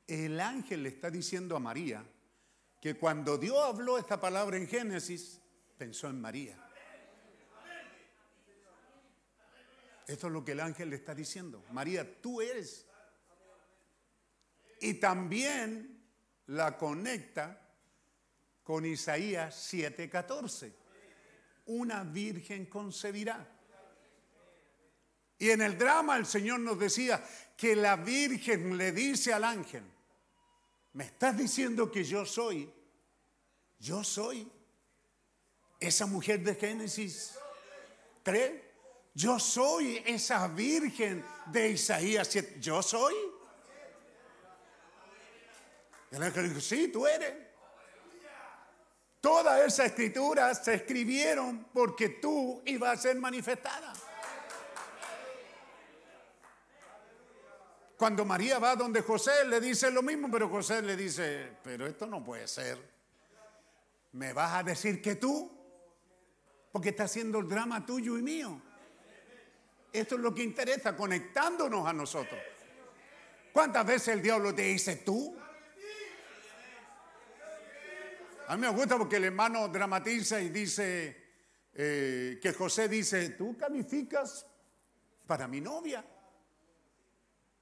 El 0.09 0.41
ángel 0.41 0.83
le 0.83 0.89
está 0.89 1.11
diciendo 1.11 1.55
a 1.55 1.61
María 1.61 2.03
que 2.81 2.97
cuando 2.97 3.37
Dios 3.37 3.59
habló 3.63 3.99
esta 3.99 4.19
palabra 4.19 4.57
en 4.57 4.67
Génesis, 4.67 5.41
pensó 5.77 6.09
en 6.09 6.19
María. 6.19 6.59
Esto 10.07 10.29
es 10.29 10.33
lo 10.33 10.43
que 10.43 10.53
el 10.53 10.61
ángel 10.61 10.89
le 10.89 10.97
está 10.97 11.15
diciendo. 11.15 11.63
María, 11.73 12.21
tú 12.23 12.41
eres. 12.41 12.87
Y 14.81 14.95
también 14.95 16.03
la 16.47 16.79
conecta 16.79 17.61
con 18.63 18.87
Isaías 18.87 19.55
7:14. 19.71 20.73
Una 21.67 22.03
virgen 22.03 22.65
concebirá. 22.65 23.47
Y 25.39 25.51
en 25.51 25.61
el 25.61 25.77
drama 25.77 26.17
el 26.17 26.25
Señor 26.25 26.61
nos 26.61 26.79
decía 26.79 27.23
que 27.55 27.77
la 27.77 27.97
virgen 27.97 28.79
le 28.79 28.93
dice 28.93 29.35
al 29.35 29.45
ángel, 29.45 29.85
me 30.93 31.05
estás 31.05 31.37
diciendo 31.37 31.91
que 31.91 32.05
yo 32.05 32.25
soy, 32.25 32.73
yo 33.79 34.03
soy 34.03 34.51
esa 35.79 36.07
mujer 36.07 36.43
de 36.43 36.55
Génesis 36.55 37.35
3, 38.23 38.63
yo 39.15 39.39
soy 39.39 40.03
esa 40.07 40.49
virgen 40.49 41.25
de 41.47 41.71
Isaías 41.71 42.29
7, 42.29 42.57
yo 42.61 42.83
soy. 42.83 43.15
El 46.11 46.23
ángel 46.23 46.49
dijo, 46.49 46.61
sí, 46.61 46.89
tú 46.89 47.07
eres. 47.07 47.35
Todas 49.21 49.67
esas 49.67 49.87
escrituras 49.87 50.65
se 50.65 50.75
escribieron 50.75 51.65
porque 51.73 52.09
tú 52.09 52.63
ibas 52.65 52.99
a 52.99 53.03
ser 53.03 53.17
manifestada. 53.17 53.93
Cuando 57.99 58.25
María 58.25 58.61
va 58.61 58.77
donde 58.77 59.03
José 59.03 59.45
le 59.47 59.61
dice 59.61 59.91
lo 59.91 60.03
mismo, 60.03 60.31
pero 60.31 60.49
José 60.49 60.81
le 60.83 60.97
dice, 60.97 61.57
pero 61.65 61.85
esto 61.85 62.07
no 62.07 62.23
puede 62.23 62.47
ser. 62.47 62.79
¿Me 64.13 64.33
vas 64.33 64.55
a 64.55 64.63
decir 64.63 65.03
que 65.03 65.17
tú? 65.17 65.51
Porque 66.71 66.91
está 66.91 67.05
haciendo 67.05 67.41
el 67.41 67.49
drama 67.49 67.85
tuyo 67.85 68.17
y 68.17 68.23
mío. 68.23 68.63
Esto 69.93 70.15
es 70.15 70.21
lo 70.21 70.33
que 70.33 70.45
interesa, 70.45 70.97
conectándonos 70.97 71.89
a 71.89 71.93
nosotros. 71.93 72.39
¿Cuántas 73.53 73.85
veces 73.85 74.15
el 74.15 74.23
diablo 74.23 74.55
te 74.55 74.63
dice 74.63 74.97
tú? 74.99 75.37
A 78.47 78.57
mí 78.57 78.61
me 78.61 78.69
gusta 78.69 78.97
porque 78.97 79.17
el 79.17 79.25
hermano 79.25 79.67
dramatiza 79.67 80.41
y 80.41 80.51
dice 80.51 81.31
eh, 81.75 82.39
que 82.41 82.53
José 82.53 82.89
dice, 82.89 83.31
tú 83.31 83.57
calificas 83.57 84.47
para 85.27 85.49
mi 85.49 85.61
novia. 85.61 86.05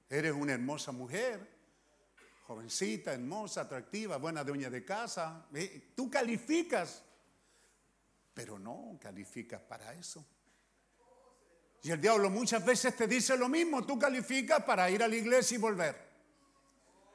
Eres 0.09 0.31
una 0.31 0.53
hermosa 0.53 0.91
mujer, 0.91 1.47
jovencita, 2.45 3.13
hermosa, 3.13 3.61
atractiva, 3.61 4.17
buena 4.17 4.43
dueña 4.43 4.69
de 4.69 4.85
casa. 4.85 5.47
Eh, 5.53 5.91
Tú 5.95 6.09
calificas, 6.09 7.03
pero 8.33 8.57
no 8.57 8.97
calificas 9.01 9.61
para 9.61 9.93
eso. 9.93 10.25
Y 11.83 11.91
el 11.91 12.01
diablo 12.01 12.29
muchas 12.29 12.65
veces 12.65 12.95
te 12.95 13.07
dice 13.07 13.37
lo 13.37 13.49
mismo, 13.49 13.85
tú 13.85 13.99
calificas 13.99 14.63
para 14.63 14.89
ir 14.89 15.03
a 15.03 15.07
la 15.07 15.15
iglesia 15.15 15.55
y 15.55 15.59
volver. 15.59 16.07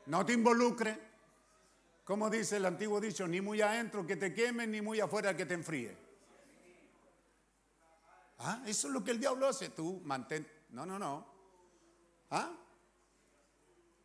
No 0.07 0.25
te 0.25 0.33
involucres. 0.33 0.99
Como 2.05 2.29
dice 2.29 2.57
el 2.57 2.67
antiguo 2.67 3.01
dicho, 3.01 3.27
ni 3.27 3.41
muy 3.41 3.61
adentro 3.61 4.07
que 4.07 4.17
te 4.17 4.35
quemen, 4.35 4.71
ni 4.71 4.81
muy 4.81 5.01
afuera 5.01 5.37
que 5.37 5.47
te 5.47 5.55
enfríe. 5.55 5.97
¿Ah? 8.39 8.63
Eso 8.67 8.89
es 8.89 8.95
lo 8.95 9.05
que 9.05 9.13
el 9.13 9.21
diablo 9.21 9.47
hace. 9.47 9.71
Tú 9.71 10.01
mantén. 10.05 10.47
No, 10.71 10.85
no, 10.85 10.99
no. 10.99 11.27
¿Ah? 12.31 12.51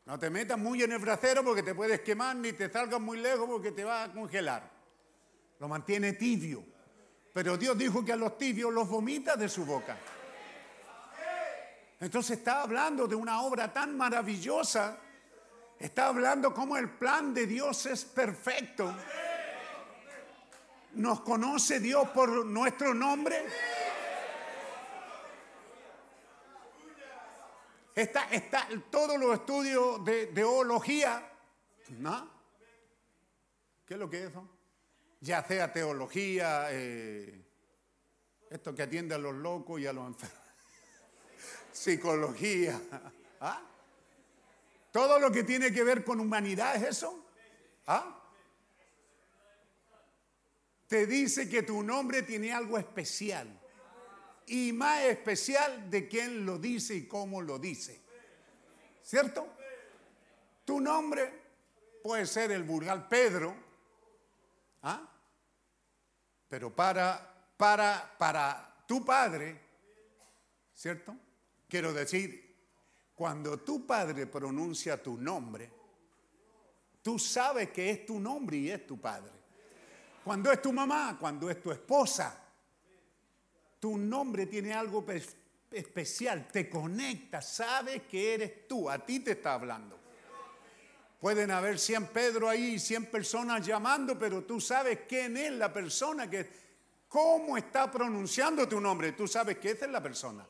No 0.07 0.17
te 0.17 0.29
metas 0.29 0.57
muy 0.57 0.81
en 0.81 0.93
el 0.93 0.99
bracero 0.99 1.43
porque 1.43 1.61
te 1.61 1.75
puedes 1.75 1.99
quemar, 1.99 2.33
ni 2.37 2.53
te 2.53 2.69
salgas 2.69 3.01
muy 3.01 3.17
lejos 3.17 3.45
porque 3.45 3.73
te 3.73 3.83
va 3.83 4.05
a 4.05 4.11
congelar. 4.13 4.63
Lo 5.59 5.67
mantiene 5.67 6.13
tibio. 6.13 6.63
Pero 7.33 7.57
Dios 7.57 7.77
dijo 7.77 8.05
que 8.05 8.13
a 8.13 8.15
los 8.15 8.37
tibios 8.37 8.73
los 8.73 8.87
vomita 8.87 9.35
de 9.35 9.49
su 9.49 9.65
boca. 9.65 9.97
Entonces 11.99 12.37
está 12.37 12.61
hablando 12.61 13.05
de 13.05 13.15
una 13.15 13.41
obra 13.41 13.73
tan 13.73 13.97
maravillosa. 13.97 14.97
Está 15.77 16.07
hablando 16.07 16.53
cómo 16.53 16.77
el 16.77 16.89
plan 16.91 17.33
de 17.33 17.45
Dios 17.45 17.85
es 17.87 18.05
perfecto. 18.05 18.95
¿Nos 20.93 21.19
conoce 21.19 21.81
Dios 21.81 22.07
por 22.11 22.45
nuestro 22.45 22.93
nombre? 22.93 23.45
Está, 27.97 28.29
está 28.29 28.67
todos 28.91 29.19
los 29.19 29.33
estudios 29.33 30.05
de, 30.05 30.27
teología, 30.27 31.31
¿no? 31.97 32.29
¿Qué 33.87 33.95
es 33.95 33.99
lo 33.99 34.07
que 34.07 34.19
es 34.19 34.29
eso? 34.29 34.47
Ya 35.19 35.43
sea 35.43 35.73
teología, 35.73 36.67
eh, 36.69 37.43
esto 38.51 38.75
que 38.75 38.83
atiende 38.83 39.15
a 39.15 39.17
los 39.17 39.33
locos 39.33 39.81
y 39.81 39.87
a 39.87 39.93
los 39.93 40.05
enfermos, 40.05 40.37
psicología, 41.73 42.79
¿ah? 43.41 43.63
Todo 44.91 45.17
lo 45.17 45.31
que 45.31 45.43
tiene 45.43 45.73
que 45.73 45.83
ver 45.83 46.03
con 46.03 46.19
humanidad 46.19 46.75
es 46.75 46.83
eso, 46.83 47.25
¿ah? 47.87 48.15
Te 50.85 51.07
dice 51.07 51.49
que 51.49 51.63
tu 51.63 51.81
nombre 51.81 52.21
tiene 52.21 52.53
algo 52.53 52.77
especial 52.77 53.59
y 54.47 54.71
más 54.71 55.03
especial 55.03 55.89
de 55.89 56.07
quién 56.07 56.45
lo 56.45 56.57
dice 56.57 56.95
y 56.95 57.07
cómo 57.07 57.41
lo 57.41 57.59
dice. 57.59 58.01
¿Cierto? 59.03 59.47
Tu 60.63 60.79
nombre 60.79 61.31
puede 62.01 62.25
ser 62.25 62.51
el 62.51 62.63
vulgar 62.63 63.07
Pedro, 63.09 63.55
¿ah? 64.83 65.07
pero 66.47 66.73
para, 66.73 67.53
para, 67.57 68.15
para 68.17 68.83
tu 68.87 69.03
padre, 69.03 69.59
¿cierto? 70.73 71.15
Quiero 71.67 71.93
decir, 71.93 72.55
cuando 73.13 73.59
tu 73.59 73.85
padre 73.85 74.27
pronuncia 74.27 75.01
tu 75.01 75.17
nombre, 75.17 75.69
tú 77.01 77.19
sabes 77.19 77.69
que 77.71 77.89
es 77.89 78.05
tu 78.05 78.19
nombre 78.19 78.57
y 78.57 78.71
es 78.71 78.87
tu 78.87 78.99
padre. 78.99 79.31
Cuando 80.23 80.51
es 80.51 80.61
tu 80.61 80.71
mamá, 80.71 81.17
cuando 81.19 81.49
es 81.49 81.61
tu 81.61 81.71
esposa, 81.71 82.46
tu 83.79 83.97
nombre 83.97 84.45
tiene 84.45 84.73
algo 84.73 85.05
especial, 85.71 86.47
te 86.47 86.69
conecta, 86.69 87.41
sabes 87.41 88.03
que 88.03 88.33
eres 88.33 88.67
tú, 88.67 88.89
a 88.89 89.05
ti 89.05 89.19
te 89.19 89.31
está 89.31 89.53
hablando. 89.53 89.97
Pueden 91.19 91.49
haber 91.49 91.79
100 91.79 92.07
Pedro 92.07 92.47
ahí, 92.47 92.79
100 92.79 93.07
personas 93.07 93.65
llamando, 93.65 94.17
pero 94.17 94.43
tú 94.43 94.61
sabes 94.61 94.99
quién 95.07 95.35
es 95.37 95.51
la 95.51 95.73
persona 95.73 96.29
que, 96.29 96.47
cómo 97.07 97.57
está 97.57 97.89
pronunciando 97.89 98.67
tu 98.67 98.79
nombre, 98.79 99.13
tú 99.13 99.27
sabes 99.27 99.57
que 99.57 99.71
esa 99.71 99.85
es 99.85 99.91
la 99.91 100.01
persona. 100.01 100.47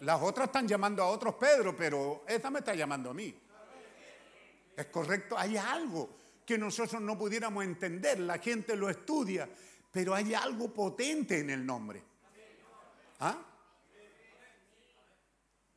Las 0.00 0.22
otras 0.22 0.46
están 0.46 0.66
llamando 0.66 1.02
a 1.02 1.08
otros 1.08 1.34
Pedro, 1.34 1.76
pero 1.76 2.24
esta 2.26 2.50
me 2.50 2.60
está 2.60 2.74
llamando 2.74 3.10
a 3.10 3.14
mí. 3.14 3.34
Es 4.74 4.86
correcto, 4.86 5.36
hay 5.36 5.58
algo 5.58 6.08
que 6.46 6.56
nosotros 6.56 7.02
no 7.02 7.18
pudiéramos 7.18 7.62
entender, 7.62 8.18
la 8.20 8.38
gente 8.38 8.74
lo 8.76 8.88
estudia, 8.88 9.46
pero 9.92 10.14
hay 10.14 10.32
algo 10.32 10.72
potente 10.72 11.38
en 11.38 11.50
el 11.50 11.66
nombre. 11.66 12.09
¿Ah? 13.20 13.38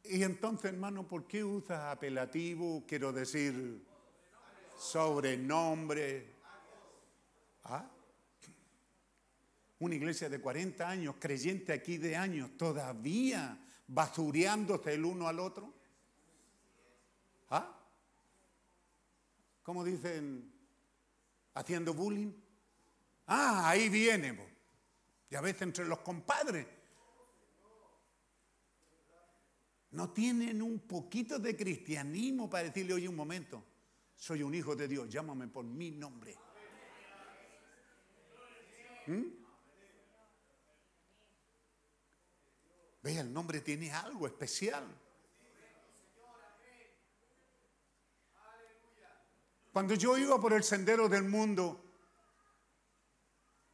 Y 0.05 0.23
entonces, 0.23 0.71
hermano, 0.71 1.05
¿por 1.07 1.27
qué 1.27 1.43
usas 1.43 1.91
apelativo? 1.91 2.83
Quiero 2.87 3.11
decir, 3.11 3.85
sobrenombre. 4.77 6.33
¿Ah? 7.65 7.89
Una 9.79 9.95
iglesia 9.95 10.29
de 10.29 10.39
40 10.39 10.87
años, 10.87 11.15
creyente 11.19 11.73
aquí 11.73 11.97
de 11.97 12.15
años, 12.15 12.51
todavía 12.57 13.59
basureándose 13.87 14.93
el 14.93 15.03
uno 15.03 15.27
al 15.27 15.39
otro. 15.39 15.73
¿Ah? 17.49 17.77
Como 19.61 19.83
dicen, 19.83 20.49
haciendo 21.53 21.93
bullying. 21.93 22.31
Ah, 23.27 23.69
ahí 23.69 23.89
viene. 23.89 24.37
Y 25.29 25.35
a 25.35 25.41
veces 25.41 25.63
entre 25.63 25.85
los 25.85 25.99
compadres. 25.99 26.82
No 29.93 30.09
tienen 30.09 30.61
un 30.61 30.79
poquito 30.79 31.37
de 31.37 31.55
cristianismo 31.55 32.49
para 32.49 32.63
decirle, 32.65 32.95
oye, 32.95 33.07
un 33.07 33.15
momento, 33.15 33.63
soy 34.15 34.41
un 34.41 34.55
hijo 34.55 34.75
de 34.75 34.87
Dios, 34.87 35.07
llámame 35.07 35.47
por 35.47 35.63
mi 35.63 35.91
nombre. 35.91 36.35
¿Mm? 39.05 39.21
Vea, 43.03 43.21
el 43.21 43.31
nombre 43.31 43.61
tiene 43.61 43.91
algo 43.91 44.25
especial. 44.25 44.83
Cuando 49.71 49.93
yo 49.93 50.17
iba 50.17 50.39
por 50.41 50.53
el 50.53 50.63
sendero 50.63 51.07
del 51.07 51.23
mundo, 51.23 51.85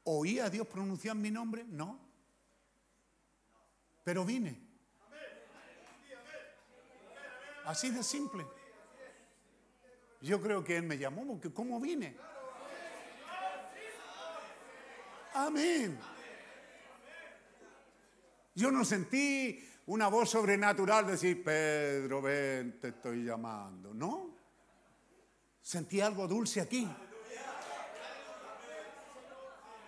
¿oía 0.04 0.46
a 0.46 0.50
Dios 0.50 0.68
pronunciar 0.68 1.16
mi 1.16 1.32
nombre? 1.32 1.64
No. 1.64 1.98
Pero 4.04 4.26
vine. 4.26 4.69
Así 7.70 7.92
de 7.92 8.02
simple. 8.02 8.48
Yo 10.22 10.42
creo 10.42 10.64
que 10.64 10.76
Él 10.76 10.84
me 10.88 10.98
llamó, 10.98 11.24
porque 11.28 11.54
¿cómo 11.54 11.80
vine? 11.80 12.18
Amén. 15.36 16.00
Yo 18.56 18.72
no 18.72 18.84
sentí 18.84 19.64
una 19.86 20.08
voz 20.08 20.32
sobrenatural 20.32 21.06
decir, 21.06 21.44
Pedro, 21.44 22.24
ven, 22.24 22.80
te 22.82 22.88
estoy 22.88 23.24
llamando. 23.24 23.94
No. 23.94 24.36
Sentí 25.62 26.02
algo 26.02 26.28
dulce 26.28 26.62
aquí. 26.62 26.90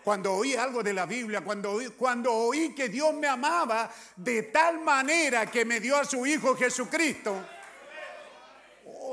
Cuando 0.04 0.34
oí 0.34 0.54
algo 0.56 0.84
de 0.84 0.94
la 0.94 1.08
Biblia, 1.08 1.44
cuando 1.44 1.72
oí, 1.72 1.88
cuando 1.90 2.32
oí 2.32 2.76
que 2.76 2.90
Dios 2.90 3.12
me 3.16 3.26
amaba 3.26 3.92
de 4.18 4.44
tal 4.44 4.82
manera 4.82 5.50
que 5.50 5.66
me 5.66 5.80
dio 5.80 5.98
a 5.98 6.06
su 6.06 6.24
Hijo 6.28 6.56
Jesucristo. 6.56 7.44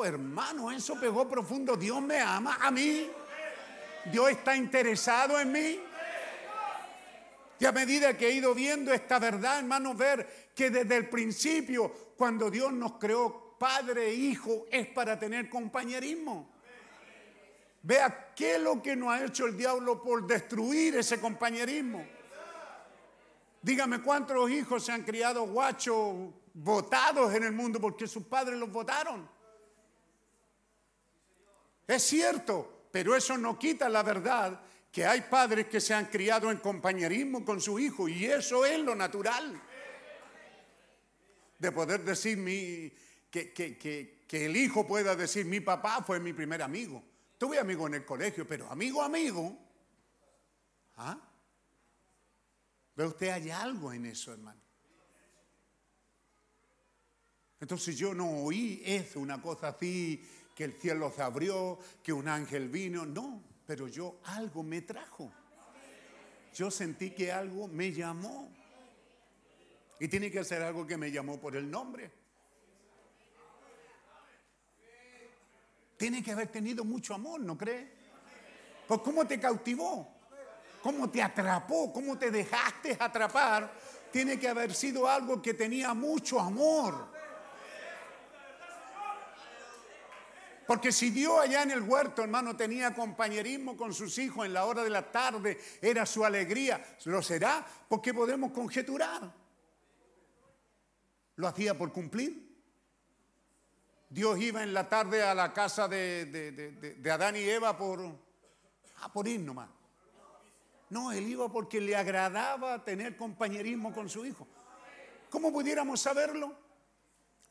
Oh, 0.00 0.04
hermano, 0.04 0.70
eso 0.70 0.94
pegó 0.94 1.28
profundo. 1.28 1.76
Dios 1.76 2.00
me 2.00 2.20
ama 2.20 2.56
a 2.60 2.70
mí. 2.70 3.10
Dios 4.12 4.30
está 4.30 4.54
interesado 4.54 5.40
en 5.40 5.50
mí. 5.50 5.80
Y 7.58 7.64
a 7.64 7.72
medida 7.72 8.16
que 8.16 8.28
he 8.28 8.32
ido 8.32 8.54
viendo 8.54 8.92
esta 8.92 9.18
verdad, 9.18 9.58
hermano, 9.58 9.94
ver 9.94 10.52
que 10.54 10.70
desde 10.70 10.98
el 10.98 11.08
principio, 11.08 12.12
cuando 12.16 12.48
Dios 12.48 12.72
nos 12.72 12.92
creó 12.92 13.56
padre 13.58 14.10
e 14.10 14.14
hijo, 14.14 14.66
es 14.70 14.86
para 14.86 15.18
tener 15.18 15.50
compañerismo. 15.50 16.48
Vea 17.82 18.32
qué 18.36 18.54
es 18.54 18.62
lo 18.62 18.80
que 18.80 18.94
nos 18.94 19.12
ha 19.12 19.24
hecho 19.24 19.46
el 19.46 19.56
diablo 19.56 20.00
por 20.00 20.24
destruir 20.28 20.94
ese 20.94 21.18
compañerismo. 21.20 22.06
Dígame 23.60 24.00
cuántos 24.00 24.48
hijos 24.48 24.84
se 24.84 24.92
han 24.92 25.02
criado 25.02 25.44
guachos, 25.48 26.32
votados 26.54 27.34
en 27.34 27.42
el 27.42 27.52
mundo 27.52 27.80
porque 27.80 28.06
sus 28.06 28.22
padres 28.22 28.56
los 28.60 28.70
votaron. 28.70 29.37
Es 31.88 32.02
cierto, 32.04 32.88
pero 32.92 33.16
eso 33.16 33.36
no 33.38 33.58
quita 33.58 33.88
la 33.88 34.02
verdad 34.04 34.60
que 34.92 35.04
hay 35.06 35.22
padres 35.22 35.66
que 35.68 35.80
se 35.80 35.94
han 35.94 36.06
criado 36.06 36.50
en 36.50 36.58
compañerismo 36.58 37.44
con 37.44 37.60
su 37.60 37.78
hijo 37.78 38.08
y 38.08 38.26
eso 38.26 38.64
es 38.64 38.78
lo 38.80 38.94
natural. 38.94 39.60
De 41.58 41.72
poder 41.72 42.04
decir 42.04 42.38
que, 43.30 43.52
que- 43.52 43.76
que- 43.78 44.18
que 44.28 44.44
el 44.46 44.56
hijo 44.56 44.86
pueda 44.86 45.16
decir 45.16 45.46
mi 45.46 45.60
papá 45.60 46.02
fue 46.06 46.20
mi 46.20 46.32
primer 46.34 46.60
amigo. 46.62 47.02
Tuve 47.38 47.58
amigo 47.58 47.86
en 47.86 47.94
el 47.94 48.04
colegio, 48.04 48.46
pero 48.46 48.70
amigo, 48.70 49.02
amigo. 49.02 49.56
¿Ah? 50.96 51.18
¿Ve 52.94 53.06
usted 53.06 53.28
hay 53.30 53.50
algo 53.50 53.92
en 53.92 54.06
eso, 54.06 54.32
hermano? 54.32 54.60
Entonces 57.60 57.96
yo 57.96 58.14
no 58.14 58.28
oí 58.44 58.82
eso, 58.84 59.18
una 59.20 59.40
cosa 59.42 59.68
así, 59.68 60.22
que 60.58 60.64
el 60.64 60.72
cielo 60.72 61.12
se 61.14 61.22
abrió, 61.22 61.78
que 62.02 62.12
un 62.12 62.26
ángel 62.26 62.68
vino, 62.68 63.06
no, 63.06 63.44
pero 63.64 63.86
yo 63.86 64.18
algo 64.24 64.64
me 64.64 64.82
trajo. 64.82 65.30
Yo 66.52 66.68
sentí 66.68 67.12
que 67.12 67.30
algo 67.30 67.68
me 67.68 67.92
llamó. 67.92 68.50
Y 70.00 70.08
tiene 70.08 70.32
que 70.32 70.42
ser 70.42 70.62
algo 70.62 70.84
que 70.84 70.96
me 70.96 71.12
llamó 71.12 71.38
por 71.38 71.54
el 71.54 71.70
nombre. 71.70 72.10
Tiene 75.96 76.24
que 76.24 76.32
haber 76.32 76.48
tenido 76.48 76.84
mucho 76.84 77.14
amor, 77.14 77.38
¿no 77.40 77.56
cree? 77.56 77.92
Pues 78.88 79.00
¿cómo 79.02 79.28
te 79.28 79.38
cautivó? 79.38 80.12
¿Cómo 80.82 81.08
te 81.08 81.22
atrapó? 81.22 81.92
¿Cómo 81.92 82.18
te 82.18 82.32
dejaste 82.32 82.96
atrapar? 82.98 83.72
Tiene 84.10 84.40
que 84.40 84.48
haber 84.48 84.74
sido 84.74 85.08
algo 85.08 85.40
que 85.40 85.54
tenía 85.54 85.94
mucho 85.94 86.40
amor. 86.40 87.16
Porque 90.68 90.92
si 90.92 91.08
Dios 91.08 91.40
allá 91.40 91.62
en 91.62 91.70
el 91.70 91.80
huerto, 91.80 92.22
hermano, 92.22 92.54
tenía 92.54 92.94
compañerismo 92.94 93.74
con 93.74 93.94
sus 93.94 94.18
hijos 94.18 94.44
en 94.44 94.52
la 94.52 94.66
hora 94.66 94.84
de 94.84 94.90
la 94.90 95.10
tarde, 95.10 95.58
era 95.80 96.04
su 96.04 96.26
alegría, 96.26 96.84
lo 97.06 97.22
será 97.22 97.66
porque 97.88 98.12
podemos 98.12 98.52
conjeturar. 98.52 99.32
¿Lo 101.36 101.48
hacía 101.48 101.72
por 101.78 101.90
cumplir? 101.90 102.54
Dios 104.10 104.38
iba 104.40 104.62
en 104.62 104.74
la 104.74 104.86
tarde 104.90 105.22
a 105.22 105.34
la 105.34 105.54
casa 105.54 105.88
de, 105.88 106.26
de- 106.26 106.52
de- 106.52 107.10
Adán 107.10 107.36
y 107.36 107.40
Eva 107.48 107.74
por, 107.78 108.00
ah, 108.98 109.10
por 109.10 109.26
ir 109.26 109.40
nomás. 109.40 109.70
No, 110.90 111.12
él 111.12 111.28
iba 111.28 111.50
porque 111.50 111.80
le 111.80 111.96
agradaba 111.96 112.84
tener 112.84 113.16
compañerismo 113.16 113.90
con 113.94 114.06
su 114.10 114.26
hijo. 114.26 114.46
¿Cómo 115.30 115.50
pudiéramos 115.50 115.98
saberlo? 115.98 116.54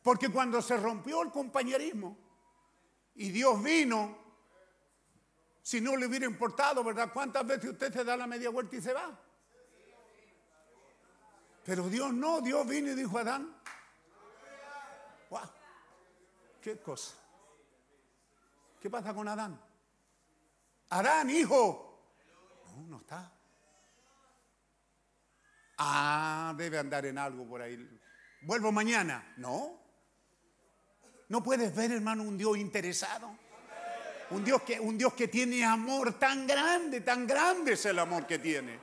Porque 0.04 0.30
cuando 0.30 0.62
se 0.62 0.78
rompió 0.78 1.24
el 1.24 1.32
compañerismo 1.32 2.16
y 3.18 3.32
Dios 3.32 3.62
vino, 3.64 4.16
si 5.62 5.82
no 5.82 5.98
le 5.98 6.06
hubiera 6.06 6.26
importado, 6.26 6.84
¿verdad? 6.84 7.12
¿Cuántas 7.12 7.46
veces 7.46 7.72
usted 7.72 7.92
se 7.92 8.04
da 8.04 8.16
la 8.16 8.28
media 8.28 8.50
vuelta 8.52 8.76
y 8.76 8.82
se 8.82 8.94
va? 8.94 9.20
Pero 11.66 11.90
Dios 11.90 12.14
no, 12.14 12.40
Dios 12.42 12.66
vino 12.68 12.92
y 12.92 12.96
dijo 12.96 13.18
a 13.18 13.22
Adán, 13.22 13.56
¡Wow! 15.30 15.42
¿Qué 16.62 16.78
cosa? 16.80 17.16
¿Qué 18.80 18.90
pasa 18.90 19.14
con 19.14 19.28
Adán? 19.28 19.60
Adán, 20.90 21.30
hijo. 21.30 22.14
No, 22.68 22.88
no 22.88 22.98
está. 22.98 23.34
Ah, 25.80 26.54
debe 26.56 26.78
andar 26.78 27.06
en 27.06 27.18
algo 27.18 27.46
por 27.48 27.62
ahí. 27.62 28.00
Vuelvo 28.42 28.72
mañana. 28.72 29.34
No. 29.38 29.87
No 31.30 31.44
puedes 31.44 31.76
ver, 31.76 31.92
hermano, 31.92 32.24
un 32.24 32.38
Dios 32.38 32.58
interesado. 32.58 33.30
Un 34.30 34.44
Dios 34.44 34.62
que, 34.64 34.80
un 34.80 34.98
Dios 34.98 35.14
que 35.14 35.28
tiene 35.28 35.64
amor 35.64 36.20
tan 36.20 36.46
grande, 36.46 37.02
tan 37.02 37.26
grande 37.26 37.74
es 37.74 37.86
el 37.86 38.00
amor 38.00 38.26
que 38.26 38.40
tiene. 38.40 38.80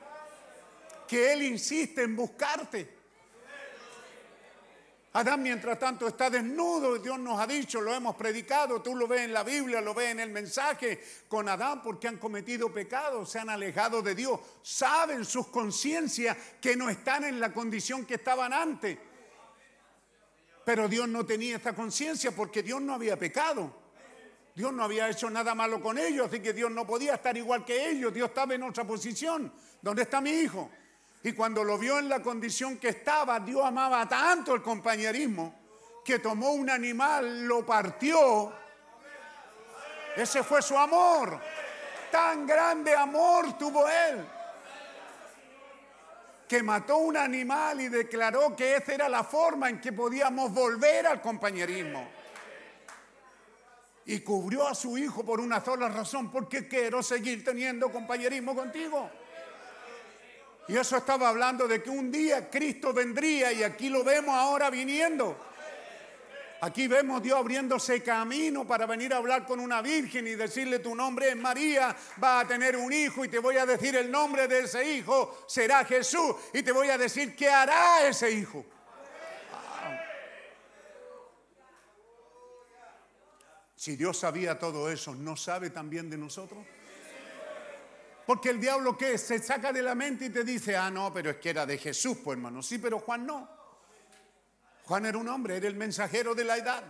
Que 1.07 1.33
Él 1.33 1.43
insiste 1.43 2.03
en 2.03 2.15
buscarte. 2.15 2.95
Adán, 5.13 5.41
mientras 5.41 5.79
tanto, 5.79 6.07
está 6.07 6.29
desnudo. 6.29 6.97
Dios 6.97 7.17
nos 7.17 7.39
ha 7.39 7.47
dicho, 7.47 7.79
lo 7.79 7.93
hemos 7.93 8.15
predicado. 8.15 8.81
Tú 8.81 8.95
lo 8.95 9.07
ves 9.07 9.21
en 9.21 9.33
la 9.33 9.43
Biblia, 9.43 9.79
lo 9.79 9.93
ves 9.93 10.11
en 10.11 10.19
el 10.19 10.29
mensaje 10.29 11.01
con 11.27 11.47
Adán, 11.47 11.81
porque 11.81 12.09
han 12.09 12.17
cometido 12.17 12.73
pecados, 12.73 13.31
se 13.31 13.39
han 13.39 13.49
alejado 13.49 14.01
de 14.01 14.13
Dios. 14.13 14.39
Saben 14.61 15.23
sus 15.23 15.47
conciencias 15.47 16.35
que 16.59 16.75
no 16.75 16.89
están 16.89 17.23
en 17.23 17.39
la 17.39 17.53
condición 17.53 18.05
que 18.05 18.15
estaban 18.15 18.51
antes. 18.51 18.97
Pero 20.65 20.87
Dios 20.87 21.07
no 21.07 21.25
tenía 21.25 21.57
esta 21.57 21.73
conciencia 21.73 22.31
porque 22.35 22.63
Dios 22.63 22.81
no 22.81 22.95
había 22.95 23.17
pecado. 23.17 23.71
Dios 24.55 24.73
no 24.73 24.83
había 24.83 25.07
hecho 25.09 25.29
nada 25.29 25.53
malo 25.53 25.79
con 25.79 25.97
ellos, 25.97 26.27
así 26.27 26.39
que 26.39 26.53
Dios 26.53 26.71
no 26.71 26.87
podía 26.87 27.15
estar 27.15 27.37
igual 27.37 27.63
que 27.63 27.89
ellos. 27.89 28.11
Dios 28.11 28.29
estaba 28.29 28.55
en 28.55 28.63
otra 28.63 28.83
posición. 28.83 29.53
¿Dónde 29.81 30.01
está 30.01 30.21
mi 30.21 30.31
hijo? 30.31 30.71
Y 31.23 31.33
cuando 31.33 31.63
lo 31.63 31.77
vio 31.77 31.99
en 31.99 32.09
la 32.09 32.21
condición 32.21 32.77
que 32.77 32.89
estaba, 32.89 33.39
Dios 33.39 33.63
amaba 33.63 34.07
tanto 34.09 34.55
el 34.55 34.61
compañerismo 34.61 35.53
que 36.03 36.19
tomó 36.19 36.53
un 36.53 36.69
animal, 36.69 37.45
lo 37.45 37.65
partió. 37.65 38.51
Ese 40.15 40.43
fue 40.43 40.61
su 40.61 40.77
amor. 40.77 41.39
Tan 42.11 42.47
grande 42.47 42.95
amor 42.95 43.57
tuvo 43.57 43.87
él 43.87 44.25
que 46.47 46.61
mató 46.61 46.97
un 46.97 47.17
animal 47.17 47.81
y 47.81 47.89
declaró 47.89 48.55
que 48.55 48.75
esa 48.75 48.93
era 48.93 49.09
la 49.09 49.23
forma 49.23 49.69
en 49.69 49.81
que 49.81 49.91
podíamos 49.91 50.53
volver 50.53 51.07
al 51.07 51.21
compañerismo. 51.21 52.07
Y 54.05 54.19
cubrió 54.19 54.67
a 54.67 54.75
su 54.75 54.97
hijo 54.97 55.25
por 55.25 55.39
una 55.39 55.63
sola 55.63 55.89
razón, 55.89 56.31
porque 56.31 56.67
quiero 56.67 57.01
seguir 57.01 57.43
teniendo 57.43 57.91
compañerismo 57.91 58.55
contigo. 58.55 59.09
Y 60.67 60.77
eso 60.77 60.97
estaba 60.97 61.29
hablando 61.29 61.67
de 61.67 61.81
que 61.81 61.89
un 61.89 62.11
día 62.11 62.49
Cristo 62.49 62.93
vendría 62.93 63.51
y 63.51 63.63
aquí 63.63 63.89
lo 63.89 64.03
vemos 64.03 64.35
ahora 64.35 64.69
viniendo. 64.69 65.37
Aquí 66.61 66.87
vemos 66.87 67.21
Dios 67.21 67.37
abriéndose 67.37 68.01
camino 68.01 68.65
para 68.65 68.85
venir 68.85 69.13
a 69.13 69.17
hablar 69.17 69.45
con 69.45 69.59
una 69.59 69.81
virgen 69.81 70.25
y 70.27 70.35
decirle 70.35 70.79
tu 70.79 70.95
nombre 70.95 71.29
es 71.29 71.35
María, 71.35 71.95
va 72.23 72.39
a 72.39 72.47
tener 72.47 72.77
un 72.77 72.91
hijo 72.91 73.25
y 73.25 73.27
te 73.27 73.39
voy 73.39 73.57
a 73.57 73.65
decir 73.65 73.95
el 73.95 74.09
nombre 74.09 74.47
de 74.47 74.61
ese 74.61 74.95
hijo, 74.95 75.45
será 75.47 75.83
Jesús 75.83 76.35
y 76.53 76.63
te 76.63 76.71
voy 76.71 76.89
a 76.89 76.97
decir 76.97 77.35
qué 77.35 77.49
hará 77.49 78.07
ese 78.07 78.31
hijo. 78.31 78.65
Si 83.75 83.95
Dios 83.95 84.17
sabía 84.17 84.57
todo 84.57 84.89
eso, 84.89 85.13
¿no 85.13 85.35
sabe 85.35 85.69
también 85.69 86.09
de 86.09 86.17
nosotros? 86.17 86.65
Porque 88.25 88.49
el 88.49 88.59
diablo 88.59 88.97
que 88.97 89.17
se 89.19 89.37
saca 89.37 89.71
de 89.71 89.83
la 89.83 89.93
mente 89.93 90.25
y 90.25 90.29
te 90.31 90.43
dice, 90.43 90.75
ah, 90.75 90.89
no, 90.89 91.13
pero 91.13 91.29
es 91.29 91.37
que 91.37 91.51
era 91.51 91.65
de 91.65 91.77
Jesús, 91.77 92.17
pues 92.23 92.37
hermano. 92.37 92.63
Sí, 92.63 92.79
pero 92.79 92.97
Juan 92.99 93.27
no. 93.27 93.54
Juan 94.85 95.05
era 95.05 95.17
un 95.17 95.27
hombre, 95.27 95.57
era 95.57 95.67
el 95.67 95.75
mensajero 95.75 96.35
de 96.35 96.43
la 96.43 96.57
edad. 96.57 96.83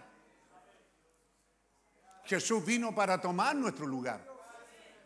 Jesús 2.26 2.66
vino 2.66 2.94
para 2.94 3.22
tomar 3.22 3.56
nuestro 3.56 3.86
lugar. 3.86 4.36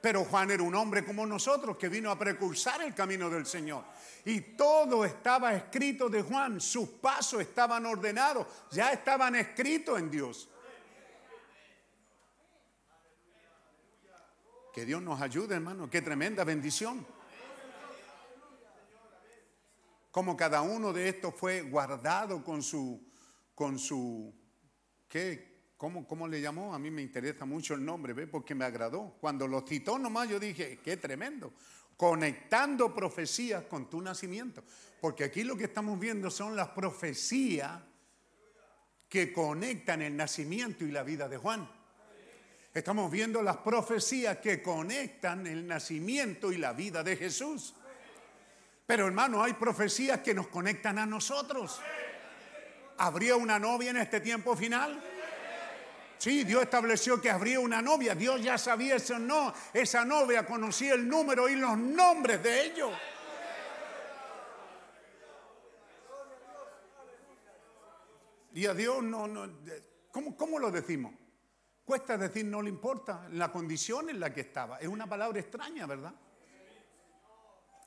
Pero 0.02 0.24
Juan 0.24 0.50
era 0.50 0.64
un 0.64 0.74
hombre 0.76 1.04
como 1.04 1.26
nosotros 1.26 1.78
que 1.78 1.90
vino 1.90 2.10
a 2.10 2.18
precursar 2.18 2.82
el 2.82 2.96
camino 2.96 3.30
del 3.30 3.46
Señor. 3.46 3.84
Y 4.26 4.42
todo 4.42 5.04
estaba 5.04 5.54
escrito 5.54 6.10
de 6.10 6.22
Juan, 6.22 6.62
sus 6.62 6.88
pasos 6.88 7.42
estaban 7.42 7.86
ordenados, 7.86 8.48
ya 8.72 8.92
estaban 8.94 9.36
escritos 9.36 10.00
en 10.00 10.10
Dios. 10.10 10.50
Que 14.74 14.86
Dios 14.86 15.02
nos 15.02 15.20
ayude, 15.20 15.56
hermano. 15.56 15.90
Qué 15.90 16.02
tremenda 16.02 16.46
bendición. 16.46 17.06
Como 20.20 20.36
cada 20.36 20.62
uno 20.64 20.92
de 20.92 21.08
estos 21.08 21.34
fue 21.34 21.62
guardado 21.62 22.44
con 22.44 22.62
su, 22.62 23.02
con 23.56 23.80
su, 23.80 24.36
¿qué? 25.08 25.70
¿Cómo, 25.78 26.06
¿Cómo 26.06 26.28
le 26.28 26.42
llamó? 26.42 26.76
A 26.76 26.78
mí 26.78 26.92
me 26.92 27.02
interesa 27.02 27.46
mucho 27.46 27.74
el 27.74 27.86
nombre, 27.86 28.12
¿ve? 28.12 28.28
Porque 28.28 28.54
me 28.54 28.66
agradó. 28.66 29.16
Cuando 29.22 29.48
lo 29.48 29.66
citó 29.66 29.98
nomás 29.98 30.28
yo 30.28 30.38
dije, 30.38 30.82
qué 30.84 30.98
tremendo. 30.98 31.54
Conectando 31.96 32.94
profecías 32.94 33.64
con 33.64 33.90
tu 33.90 34.02
nacimiento. 34.02 34.62
Porque 35.00 35.24
aquí 35.24 35.46
lo 35.46 35.56
que 35.56 35.64
estamos 35.64 35.98
viendo 35.98 36.30
son 36.30 36.54
las 36.54 36.68
profecías 36.68 37.82
que 39.08 39.32
conectan 39.32 40.02
el 40.02 40.18
nacimiento 40.18 40.84
y 40.84 40.92
la 40.92 41.04
vida 41.04 41.30
de 41.30 41.38
Juan. 41.38 41.72
Estamos 42.74 43.10
viendo 43.10 43.42
las 43.42 43.56
profecías 43.56 44.40
que 44.40 44.62
conectan 44.62 45.48
el 45.48 45.66
nacimiento 45.66 46.52
y 46.52 46.58
la 46.58 46.74
vida 46.74 47.04
de 47.04 47.16
Jesús. 47.16 47.74
Pero 48.90 49.06
hermano, 49.06 49.44
hay 49.44 49.54
profecías 49.54 50.22
que 50.22 50.34
nos 50.34 50.48
conectan 50.48 50.98
a 50.98 51.06
nosotros. 51.06 51.80
¿Habría 52.98 53.36
una 53.36 53.60
novia 53.60 53.92
en 53.92 53.98
este 53.98 54.20
tiempo 54.20 54.56
final? 54.56 55.00
Sí, 56.18 56.44
Dios 56.44 56.64
estableció 56.64 57.22
que 57.22 57.30
habría 57.30 57.60
una 57.60 57.84
novia. 57.84 58.16
Dios 58.16 58.42
ya 58.42 58.58
sabía 58.58 58.96
eso, 58.96 59.20
no. 59.20 59.54
Esa 59.76 60.04
novia 60.06 60.44
conocía 60.44 60.96
el 60.96 61.08
número 61.08 61.48
y 61.48 61.56
los 61.56 61.78
nombres 61.78 62.42
de 62.42 62.64
ellos. 62.64 62.92
Y 68.54 68.66
a 68.66 68.74
Dios 68.74 69.04
no, 69.04 69.28
no 69.28 69.52
¿cómo, 70.12 70.36
¿cómo 70.36 70.58
lo 70.58 70.72
decimos? 70.72 71.14
Cuesta 71.86 72.18
decir 72.18 72.46
no 72.46 72.64
le 72.64 72.70
importa 72.70 73.28
la 73.34 73.52
condición 73.52 74.10
en 74.10 74.20
la 74.20 74.34
que 74.34 74.42
estaba. 74.42 74.80
Es 74.80 74.88
una 74.88 75.06
palabra 75.06 75.40
extraña, 75.40 75.86
¿verdad? 75.86 76.16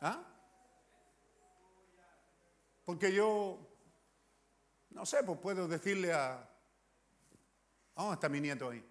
¿Ah? 0.00 0.28
Porque 2.84 3.12
yo, 3.12 3.58
no 4.90 5.06
sé, 5.06 5.22
pues 5.24 5.38
puedo 5.38 5.68
decirle 5.68 6.12
a... 6.12 6.48
¿Dónde 7.94 8.14
está 8.14 8.28
mi 8.28 8.40
nieto 8.40 8.70
ahí? 8.70 8.84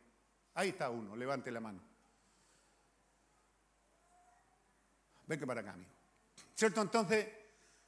Ahí 0.54 0.70
está 0.70 0.90
uno, 0.90 1.16
levante 1.16 1.52
la 1.52 1.60
mano. 1.60 1.82
Venga 5.28 5.46
para 5.46 5.62
acá, 5.62 5.74
amigo. 5.74 5.90
¿Cierto? 6.54 6.82
Entonces, 6.82 7.28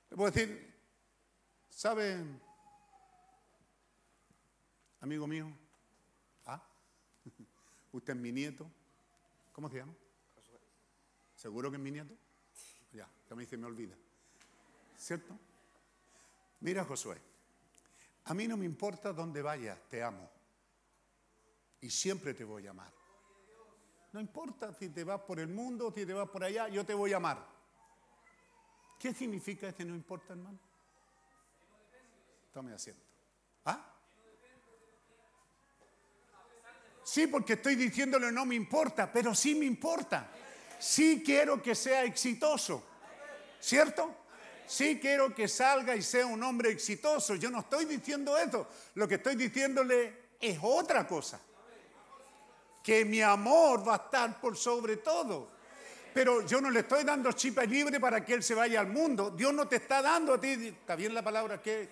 le 0.09 0.15
puedo 0.15 0.31
decir, 0.31 0.73
¿sabe, 1.69 2.23
amigo 5.01 5.27
mío? 5.27 5.51
¿Ah? 6.45 6.61
¿Usted 7.91 8.13
es 8.13 8.19
mi 8.19 8.31
nieto? 8.31 8.69
¿Cómo 9.51 9.69
se 9.69 9.77
llama? 9.77 9.93
¿Seguro 11.35 11.69
que 11.69 11.77
es 11.77 11.83
mi 11.83 11.91
nieto? 11.91 12.15
Ya, 12.93 13.09
que 13.27 13.35
me 13.35 13.43
dice, 13.43 13.57
me 13.57 13.67
olvida. 13.67 13.95
¿Cierto? 14.97 15.37
Mira, 16.63 16.85
Josué, 16.85 17.17
a 18.23 18.33
mí 18.33 18.47
no 18.47 18.55
me 18.55 18.65
importa 18.65 19.11
dónde 19.11 19.41
vayas, 19.41 19.77
te 19.89 20.01
amo. 20.01 20.29
Y 21.81 21.89
siempre 21.89 22.33
te 22.33 22.45
voy 22.45 22.65
a 22.67 22.69
amar. 22.69 22.91
No 24.13 24.21
importa 24.21 24.73
si 24.73 24.87
te 24.87 25.03
vas 25.03 25.19
por 25.21 25.41
el 25.41 25.49
mundo, 25.49 25.91
si 25.93 26.05
te 26.05 26.13
vas 26.13 26.29
por 26.29 26.41
allá, 26.41 26.69
yo 26.69 26.85
te 26.85 26.93
voy 26.93 27.11
a 27.11 27.17
amar. 27.17 27.45
¿Qué 28.97 29.13
significa 29.13 29.67
ese 29.67 29.83
no 29.83 29.93
importa, 29.93 30.31
hermano? 30.31 30.57
Tome 32.53 32.71
asiento. 32.71 33.03
¿Ah? 33.65 33.85
Sí, 37.03 37.27
porque 37.27 37.53
estoy 37.53 37.75
diciéndole 37.75 38.31
no 38.31 38.45
me 38.45 38.55
importa, 38.55 39.11
pero 39.11 39.35
sí 39.35 39.53
me 39.53 39.65
importa. 39.65 40.31
Sí 40.79 41.23
quiero 41.25 41.61
que 41.61 41.75
sea 41.75 42.05
exitoso. 42.05 42.85
¿Cierto? 43.59 44.22
Sí 44.65 44.99
quiero 44.99 45.33
que 45.33 45.47
salga 45.47 45.95
y 45.95 46.01
sea 46.01 46.25
un 46.25 46.41
hombre 46.43 46.71
exitoso. 46.71 47.35
Yo 47.35 47.49
no 47.49 47.59
estoy 47.59 47.85
diciendo 47.85 48.37
eso. 48.37 48.67
Lo 48.95 49.07
que 49.07 49.15
estoy 49.15 49.35
diciéndole 49.35 50.13
es 50.39 50.57
otra 50.61 51.05
cosa. 51.05 51.39
Que 52.83 53.05
mi 53.05 53.21
amor 53.21 53.87
va 53.87 53.93
a 53.93 53.97
estar 53.97 54.39
por 54.39 54.57
sobre 54.57 54.97
todo. 54.97 55.49
Pero 56.13 56.45
yo 56.45 56.61
no 56.61 56.69
le 56.69 56.81
estoy 56.81 57.03
dando 57.03 57.31
chipa 57.31 57.63
libre 57.63 57.99
para 57.99 58.23
que 58.23 58.33
él 58.33 58.43
se 58.43 58.53
vaya 58.53 58.79
al 58.79 58.87
mundo. 58.87 59.31
Dios 59.31 59.53
no 59.53 59.67
te 59.67 59.77
está 59.77 60.01
dando 60.01 60.33
a 60.33 60.41
ti. 60.41 60.49
¿Está 60.49 60.95
bien 60.95 61.13
la 61.13 61.23
palabra? 61.23 61.61
¿Qué, 61.61 61.89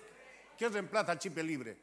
qué 0.56 0.68
reemplaza 0.68 1.18
chip 1.18 1.36
libre? 1.38 1.76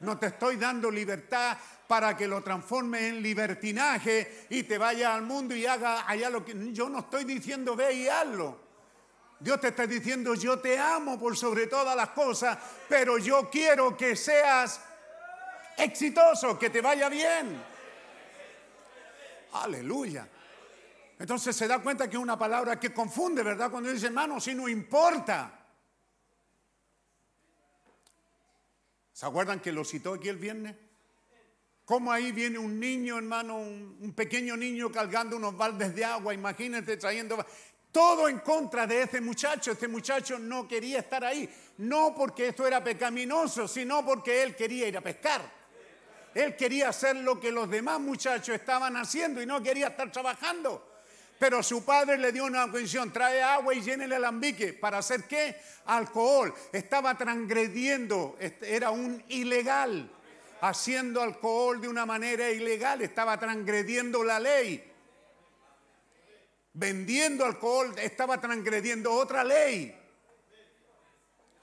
No 0.00 0.18
te 0.18 0.26
estoy 0.26 0.56
dando 0.56 0.90
libertad 0.90 1.56
para 1.88 2.16
que 2.16 2.28
lo 2.28 2.42
transforme 2.42 3.08
en 3.08 3.22
libertinaje 3.22 4.46
y 4.50 4.64
te 4.64 4.78
vaya 4.78 5.14
al 5.14 5.22
mundo 5.22 5.54
y 5.54 5.66
haga 5.66 6.08
allá 6.08 6.28
lo 6.28 6.44
que... 6.44 6.54
Yo 6.72 6.88
no 6.88 7.00
estoy 7.00 7.24
diciendo 7.24 7.74
ve 7.74 7.92
y 7.92 8.08
hazlo. 8.08 8.65
Dios 9.38 9.60
te 9.60 9.68
está 9.68 9.86
diciendo 9.86 10.34
yo 10.34 10.58
te 10.58 10.78
amo 10.78 11.18
por 11.18 11.36
sobre 11.36 11.66
todas 11.66 11.94
las 11.94 12.10
cosas, 12.10 12.58
pero 12.88 13.18
yo 13.18 13.50
quiero 13.50 13.96
que 13.96 14.16
seas 14.16 14.80
exitoso, 15.76 16.58
que 16.58 16.70
te 16.70 16.80
vaya 16.80 17.08
bien. 17.08 17.62
Aleluya. 19.52 20.28
Entonces 21.18 21.54
se 21.54 21.66
da 21.66 21.80
cuenta 21.80 22.08
que 22.08 22.16
es 22.16 22.22
una 22.22 22.38
palabra 22.38 22.78
que 22.78 22.92
confunde, 22.92 23.42
¿verdad? 23.42 23.70
Cuando 23.70 23.90
dice 23.90 24.06
hermano, 24.06 24.40
si 24.40 24.54
no 24.54 24.68
importa. 24.68 25.52
¿Se 29.12 29.24
acuerdan 29.24 29.60
que 29.60 29.72
lo 29.72 29.84
citó 29.84 30.14
aquí 30.14 30.28
el 30.28 30.36
viernes? 30.36 30.76
¿Cómo 31.86 32.12
ahí 32.12 32.32
viene 32.32 32.58
un 32.58 32.78
niño, 32.80 33.16
hermano, 33.16 33.58
un, 33.58 33.96
un 34.00 34.12
pequeño 34.12 34.56
niño 34.56 34.90
cargando 34.90 35.36
unos 35.36 35.56
baldes 35.56 35.94
de 35.94 36.04
agua? 36.04 36.34
Imagínate 36.34 36.96
trayendo 36.96 37.42
todo 37.96 38.28
en 38.28 38.40
contra 38.40 38.86
de 38.86 39.04
ese 39.04 39.22
muchacho. 39.22 39.72
Este 39.72 39.88
muchacho 39.88 40.38
no 40.38 40.68
quería 40.68 40.98
estar 40.98 41.24
ahí, 41.24 41.48
no 41.78 42.14
porque 42.14 42.48
esto 42.48 42.66
era 42.66 42.84
pecaminoso, 42.84 43.66
sino 43.66 44.04
porque 44.04 44.42
él 44.42 44.54
quería 44.54 44.86
ir 44.86 44.98
a 44.98 45.00
pescar. 45.00 45.40
Él 46.34 46.54
quería 46.56 46.90
hacer 46.90 47.16
lo 47.16 47.40
que 47.40 47.50
los 47.50 47.70
demás 47.70 47.98
muchachos 47.98 48.54
estaban 48.54 48.98
haciendo 48.98 49.40
y 49.40 49.46
no 49.46 49.62
quería 49.62 49.86
estar 49.86 50.12
trabajando. 50.12 50.86
Pero 51.38 51.62
su 51.62 51.86
padre 51.86 52.18
le 52.18 52.32
dio 52.32 52.44
una 52.44 52.70
condición, 52.70 53.10
trae 53.10 53.42
agua 53.42 53.72
y 53.72 53.80
llene 53.80 54.04
el 54.04 54.12
alambique. 54.12 54.74
¿Para 54.74 54.98
hacer 54.98 55.24
qué? 55.24 55.56
Alcohol. 55.86 56.52
Estaba 56.74 57.16
transgrediendo, 57.16 58.36
era 58.60 58.90
un 58.90 59.24
ilegal, 59.28 60.10
haciendo 60.60 61.22
alcohol 61.22 61.80
de 61.80 61.88
una 61.88 62.04
manera 62.04 62.50
ilegal, 62.50 63.00
estaba 63.00 63.38
transgrediendo 63.38 64.22
la 64.22 64.38
ley. 64.38 64.95
Vendiendo 66.78 67.44
alcohol, 67.44 67.94
estaba 67.98 68.40
transgrediendo 68.40 69.12
otra 69.12 69.42
ley. 69.42 69.98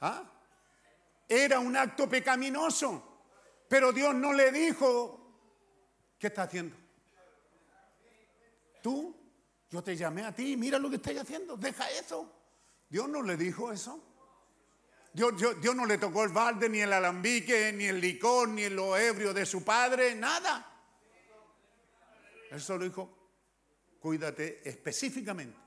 ¿Ah? 0.02 0.24
Era 1.30 1.60
un 1.60 1.78
acto 1.78 2.10
pecaminoso. 2.10 3.22
Pero 3.70 3.92
Dios 3.92 4.14
no 4.16 4.34
le 4.34 4.52
dijo, 4.52 5.20
¿qué 6.20 6.28
está 6.28 6.44
haciendo? 6.44 6.76
Tú 8.82 9.16
yo 9.74 9.84
te 9.84 9.96
llamé 9.96 10.24
a 10.24 10.32
ti, 10.32 10.56
mira 10.56 10.78
lo 10.78 10.88
que 10.88 10.98
estás 10.98 11.18
haciendo, 11.18 11.58
deja 11.58 11.90
eso. 11.90 12.32
Dios 12.88 13.10
no 13.10 13.24
le 13.24 13.36
dijo 13.36 13.72
eso. 13.72 14.00
Dios, 15.12 15.34
Dios, 15.60 15.76
no 15.76 15.88
le 15.88 15.98
tocó 15.98 16.24
el 16.24 16.30
balde, 16.30 16.70
ni 16.70 16.80
el 16.80 16.94
alambique, 16.94 17.74
ni 17.74 17.86
el 17.86 18.00
licor, 18.00 18.50
ni 18.50 18.70
lo 18.70 18.96
ebrio 18.96 19.34
de 19.34 19.48
su 19.48 19.64
padre, 19.64 20.14
nada. 20.14 20.72
Él 22.52 22.62
solo 22.62 22.86
dijo, 22.86 23.23
cuídate 24.04 24.60
específicamente. 24.68 25.58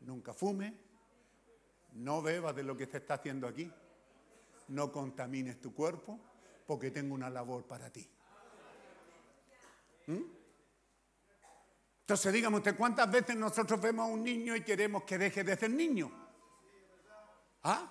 Nunca 0.00 0.34
fume, 0.34 0.74
no 1.92 2.20
bebas 2.20 2.56
de 2.56 2.64
lo 2.64 2.76
que 2.76 2.86
se 2.86 2.96
está 2.96 3.14
haciendo 3.14 3.46
aquí, 3.46 3.70
no 4.68 4.90
contamines 4.90 5.60
tu 5.60 5.72
cuerpo, 5.72 6.18
porque 6.66 6.90
tengo 6.90 7.14
una 7.14 7.30
labor 7.30 7.64
para 7.64 7.90
ti. 7.90 8.04
¿Mm? 10.08 10.22
Entonces 12.00 12.32
dígame 12.32 12.56
usted, 12.56 12.76
¿cuántas 12.76 13.08
veces 13.08 13.36
nosotros 13.36 13.80
vemos 13.80 14.08
a 14.08 14.12
un 14.12 14.24
niño 14.24 14.56
y 14.56 14.62
queremos 14.62 15.04
que 15.04 15.16
deje 15.16 15.44
de 15.44 15.56
ser 15.56 15.70
niño? 15.70 16.10
¿Ah? 17.62 17.88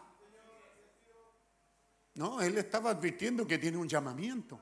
No, 2.16 2.42
él 2.42 2.58
estaba 2.58 2.90
advirtiendo 2.90 3.48
que 3.48 3.60
tiene 3.60 3.78
un 3.78 3.88
llamamiento. 3.88 4.60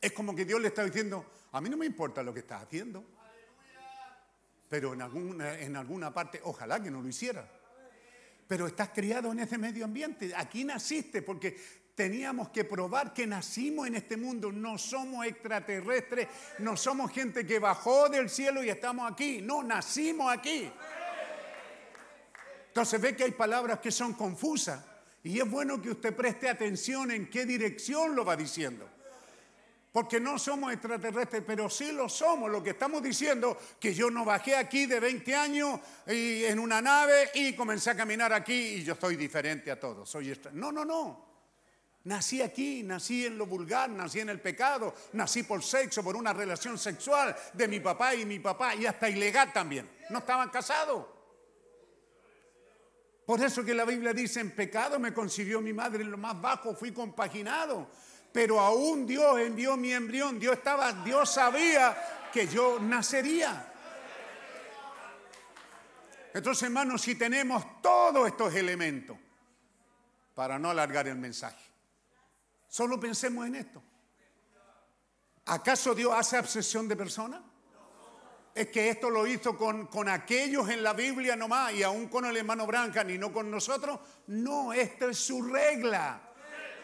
Es 0.00 0.12
como 0.12 0.34
que 0.34 0.46
Dios 0.46 0.62
le 0.62 0.68
está 0.68 0.82
diciendo, 0.82 1.26
a 1.52 1.60
mí 1.60 1.68
no 1.68 1.76
me 1.76 1.84
importa 1.84 2.22
lo 2.22 2.32
que 2.32 2.40
estás 2.40 2.62
haciendo, 2.62 3.15
pero 4.68 4.94
en 4.94 5.02
alguna, 5.02 5.58
en 5.58 5.76
alguna 5.76 6.12
parte, 6.12 6.40
ojalá 6.44 6.82
que 6.82 6.90
no 6.90 7.02
lo 7.02 7.08
hiciera. 7.08 7.48
Pero 8.46 8.66
estás 8.66 8.90
criado 8.90 9.32
en 9.32 9.40
ese 9.40 9.58
medio 9.58 9.84
ambiente, 9.84 10.32
aquí 10.34 10.64
naciste 10.64 11.22
porque 11.22 11.56
teníamos 11.94 12.50
que 12.50 12.64
probar 12.64 13.12
que 13.12 13.26
nacimos 13.26 13.86
en 13.86 13.96
este 13.96 14.16
mundo, 14.16 14.52
no 14.52 14.76
somos 14.78 15.26
extraterrestres, 15.26 16.28
no 16.58 16.76
somos 16.76 17.10
gente 17.10 17.46
que 17.46 17.58
bajó 17.58 18.08
del 18.08 18.28
cielo 18.28 18.62
y 18.62 18.68
estamos 18.68 19.10
aquí, 19.10 19.40
no, 19.40 19.62
nacimos 19.62 20.32
aquí. 20.32 20.70
Entonces 22.68 23.00
ve 23.00 23.16
que 23.16 23.24
hay 23.24 23.30
palabras 23.32 23.80
que 23.80 23.90
son 23.90 24.12
confusas 24.12 24.84
y 25.24 25.40
es 25.40 25.50
bueno 25.50 25.80
que 25.80 25.90
usted 25.90 26.14
preste 26.14 26.48
atención 26.48 27.10
en 27.10 27.30
qué 27.30 27.46
dirección 27.46 28.14
lo 28.14 28.24
va 28.24 28.36
diciendo. 28.36 28.88
Porque 29.96 30.20
no 30.20 30.38
somos 30.38 30.74
extraterrestres, 30.74 31.42
pero 31.46 31.70
sí 31.70 31.90
lo 31.90 32.06
somos. 32.06 32.50
Lo 32.50 32.62
que 32.62 32.68
estamos 32.72 33.02
diciendo, 33.02 33.56
que 33.80 33.94
yo 33.94 34.10
no 34.10 34.26
bajé 34.26 34.54
aquí 34.54 34.84
de 34.84 35.00
20 35.00 35.34
años 35.34 35.80
y 36.06 36.44
en 36.44 36.58
una 36.58 36.82
nave 36.82 37.30
y 37.32 37.54
comencé 37.54 37.92
a 37.92 37.96
caminar 37.96 38.30
aquí 38.30 38.52
y 38.52 38.84
yo 38.84 38.94
soy 38.94 39.16
diferente 39.16 39.70
a 39.70 39.80
todos. 39.80 40.06
Soy. 40.06 40.38
No, 40.52 40.70
no, 40.70 40.84
no. 40.84 41.24
Nací 42.04 42.42
aquí, 42.42 42.82
nací 42.82 43.24
en 43.24 43.38
lo 43.38 43.46
vulgar, 43.46 43.88
nací 43.88 44.20
en 44.20 44.28
el 44.28 44.38
pecado, 44.38 44.94
nací 45.14 45.44
por 45.44 45.62
sexo, 45.62 46.04
por 46.04 46.14
una 46.14 46.34
relación 46.34 46.76
sexual 46.76 47.34
de 47.54 47.66
mi 47.66 47.80
papá 47.80 48.14
y 48.14 48.26
mi 48.26 48.38
papá, 48.38 48.74
y 48.74 48.84
hasta 48.84 49.08
ilegal 49.08 49.50
también. 49.50 49.88
No 50.10 50.18
estaban 50.18 50.50
casados. 50.50 51.06
Por 53.24 53.42
eso 53.42 53.64
que 53.64 53.72
la 53.72 53.86
Biblia 53.86 54.12
dice, 54.12 54.40
en 54.40 54.50
pecado 54.50 55.00
me 55.00 55.14
concibió 55.14 55.62
mi 55.62 55.72
madre 55.72 56.04
en 56.04 56.10
lo 56.10 56.18
más 56.18 56.38
bajo, 56.38 56.74
fui 56.74 56.92
compaginado. 56.92 57.88
Pero 58.36 58.60
aún 58.60 59.06
Dios 59.06 59.40
envió 59.40 59.78
mi 59.78 59.94
embrión, 59.94 60.38
Dios 60.38 60.58
estaba, 60.58 60.92
Dios 60.92 61.32
sabía 61.32 62.28
que 62.30 62.46
yo 62.46 62.78
nacería. 62.78 63.72
Entonces, 66.34 66.64
hermanos, 66.64 67.00
si 67.00 67.14
tenemos 67.14 67.80
todos 67.80 68.26
estos 68.28 68.54
elementos, 68.54 69.16
para 70.34 70.58
no 70.58 70.68
alargar 70.68 71.08
el 71.08 71.16
mensaje, 71.16 71.64
solo 72.68 73.00
pensemos 73.00 73.46
en 73.46 73.54
esto. 73.54 73.82
¿Acaso 75.46 75.94
Dios 75.94 76.12
hace 76.14 76.38
obsesión 76.38 76.86
de 76.88 76.94
personas? 76.94 77.40
Es 78.54 78.68
que 78.68 78.90
esto 78.90 79.08
lo 79.08 79.26
hizo 79.26 79.56
con, 79.56 79.86
con 79.86 80.10
aquellos 80.10 80.68
en 80.68 80.82
la 80.82 80.92
Biblia 80.92 81.36
nomás 81.36 81.72
y 81.72 81.82
aún 81.82 82.08
con 82.08 82.26
el 82.26 82.36
hermano 82.36 82.66
Branca 82.66 83.02
y 83.10 83.16
no 83.16 83.32
con 83.32 83.50
nosotros. 83.50 83.98
No, 84.26 84.74
esta 84.74 85.06
es 85.06 85.16
su 85.16 85.40
regla. 85.40 86.25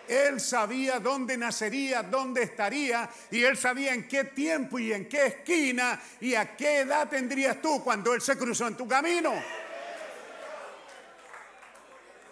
Él 0.09 0.41
sabía 0.41 0.99
dónde 0.99 1.37
nacería, 1.37 2.03
dónde 2.03 2.43
estaría, 2.43 3.09
y 3.31 3.43
él 3.45 3.57
sabía 3.57 3.95
en 3.95 4.09
qué 4.09 4.25
tiempo 4.25 4.79
y 4.79 4.93
en 4.93 5.09
qué 5.09 5.27
esquina 5.27 6.01
y 6.21 6.35
a 6.35 6.57
qué 6.57 6.81
edad 6.81 7.09
tendrías 7.09 7.63
tú 7.63 7.83
cuando 7.83 8.13
él 8.13 8.21
se 8.21 8.37
cruzó 8.37 8.67
en 8.67 8.77
tu 8.77 8.87
camino. 8.87 9.33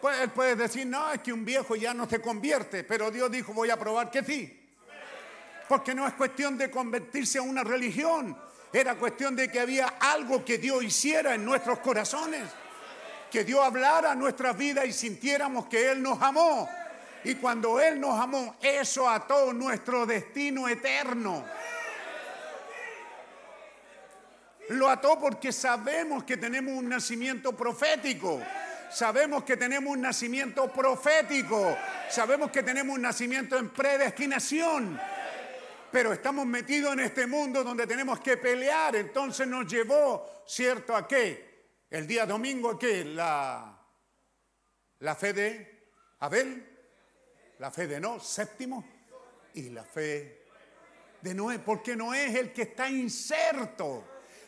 Pues 0.00 0.18
él 0.20 0.30
puede 0.30 0.56
decir, 0.56 0.86
no, 0.86 1.12
es 1.12 1.20
que 1.20 1.32
un 1.32 1.44
viejo 1.44 1.76
ya 1.76 1.92
no 1.92 2.08
se 2.08 2.20
convierte, 2.20 2.84
pero 2.84 3.10
Dios 3.10 3.30
dijo, 3.30 3.52
voy 3.52 3.70
a 3.70 3.78
probar 3.78 4.10
que 4.10 4.24
sí. 4.24 4.56
Porque 5.68 5.94
no 5.94 6.06
es 6.06 6.14
cuestión 6.14 6.58
de 6.58 6.70
convertirse 6.70 7.38
a 7.38 7.42
una 7.42 7.62
religión, 7.62 8.36
era 8.72 8.96
cuestión 8.96 9.36
de 9.36 9.50
que 9.50 9.60
había 9.60 9.94
algo 10.00 10.44
que 10.44 10.58
Dios 10.58 10.82
hiciera 10.82 11.34
en 11.34 11.44
nuestros 11.44 11.78
corazones, 11.80 12.42
que 13.30 13.44
Dios 13.44 13.60
hablara 13.62 14.12
a 14.12 14.14
nuestras 14.14 14.56
vidas 14.56 14.86
y 14.86 14.92
sintiéramos 14.92 15.66
que 15.66 15.90
Él 15.90 16.02
nos 16.02 16.20
amó. 16.20 16.68
Y 17.24 17.34
cuando 17.34 17.78
Él 17.80 18.00
nos 18.00 18.18
amó, 18.18 18.56
eso 18.60 19.08
ató 19.08 19.52
nuestro 19.52 20.06
destino 20.06 20.68
eterno. 20.68 21.44
Lo 24.70 24.88
ató 24.88 25.18
porque 25.18 25.52
sabemos 25.52 26.24
que 26.24 26.36
tenemos 26.36 26.72
un 26.72 26.88
nacimiento 26.88 27.56
profético. 27.56 28.40
Sabemos 28.90 29.44
que 29.44 29.56
tenemos 29.56 29.92
un 29.92 30.00
nacimiento 30.00 30.72
profético. 30.72 31.76
Sabemos 32.08 32.50
que 32.50 32.62
tenemos 32.62 32.96
un 32.96 33.02
nacimiento 33.02 33.58
en 33.58 33.70
predestinación. 33.70 34.98
Pero 35.92 36.12
estamos 36.12 36.46
metidos 36.46 36.92
en 36.92 37.00
este 37.00 37.26
mundo 37.26 37.64
donde 37.64 37.86
tenemos 37.86 38.20
que 38.20 38.36
pelear. 38.36 38.96
Entonces 38.96 39.46
nos 39.46 39.66
llevó, 39.66 40.44
¿cierto? 40.46 40.96
¿A 40.96 41.06
qué? 41.06 41.50
El 41.90 42.06
día 42.06 42.24
domingo, 42.24 42.70
¿a 42.70 42.78
qué? 42.78 43.04
La, 43.04 43.76
la 45.00 45.16
fe 45.16 45.32
de 45.32 45.90
Abel 46.20 46.69
la 47.60 47.70
fe 47.70 47.86
de 47.86 48.00
no, 48.00 48.18
séptimo, 48.18 48.82
y 49.54 49.68
la 49.68 49.84
fe 49.84 50.46
de 51.20 51.34
Noé, 51.34 51.58
porque 51.58 51.94
Noé 51.94 52.28
es 52.28 52.34
el 52.36 52.52
que 52.52 52.62
está 52.62 52.88
inserto. 52.88 54.04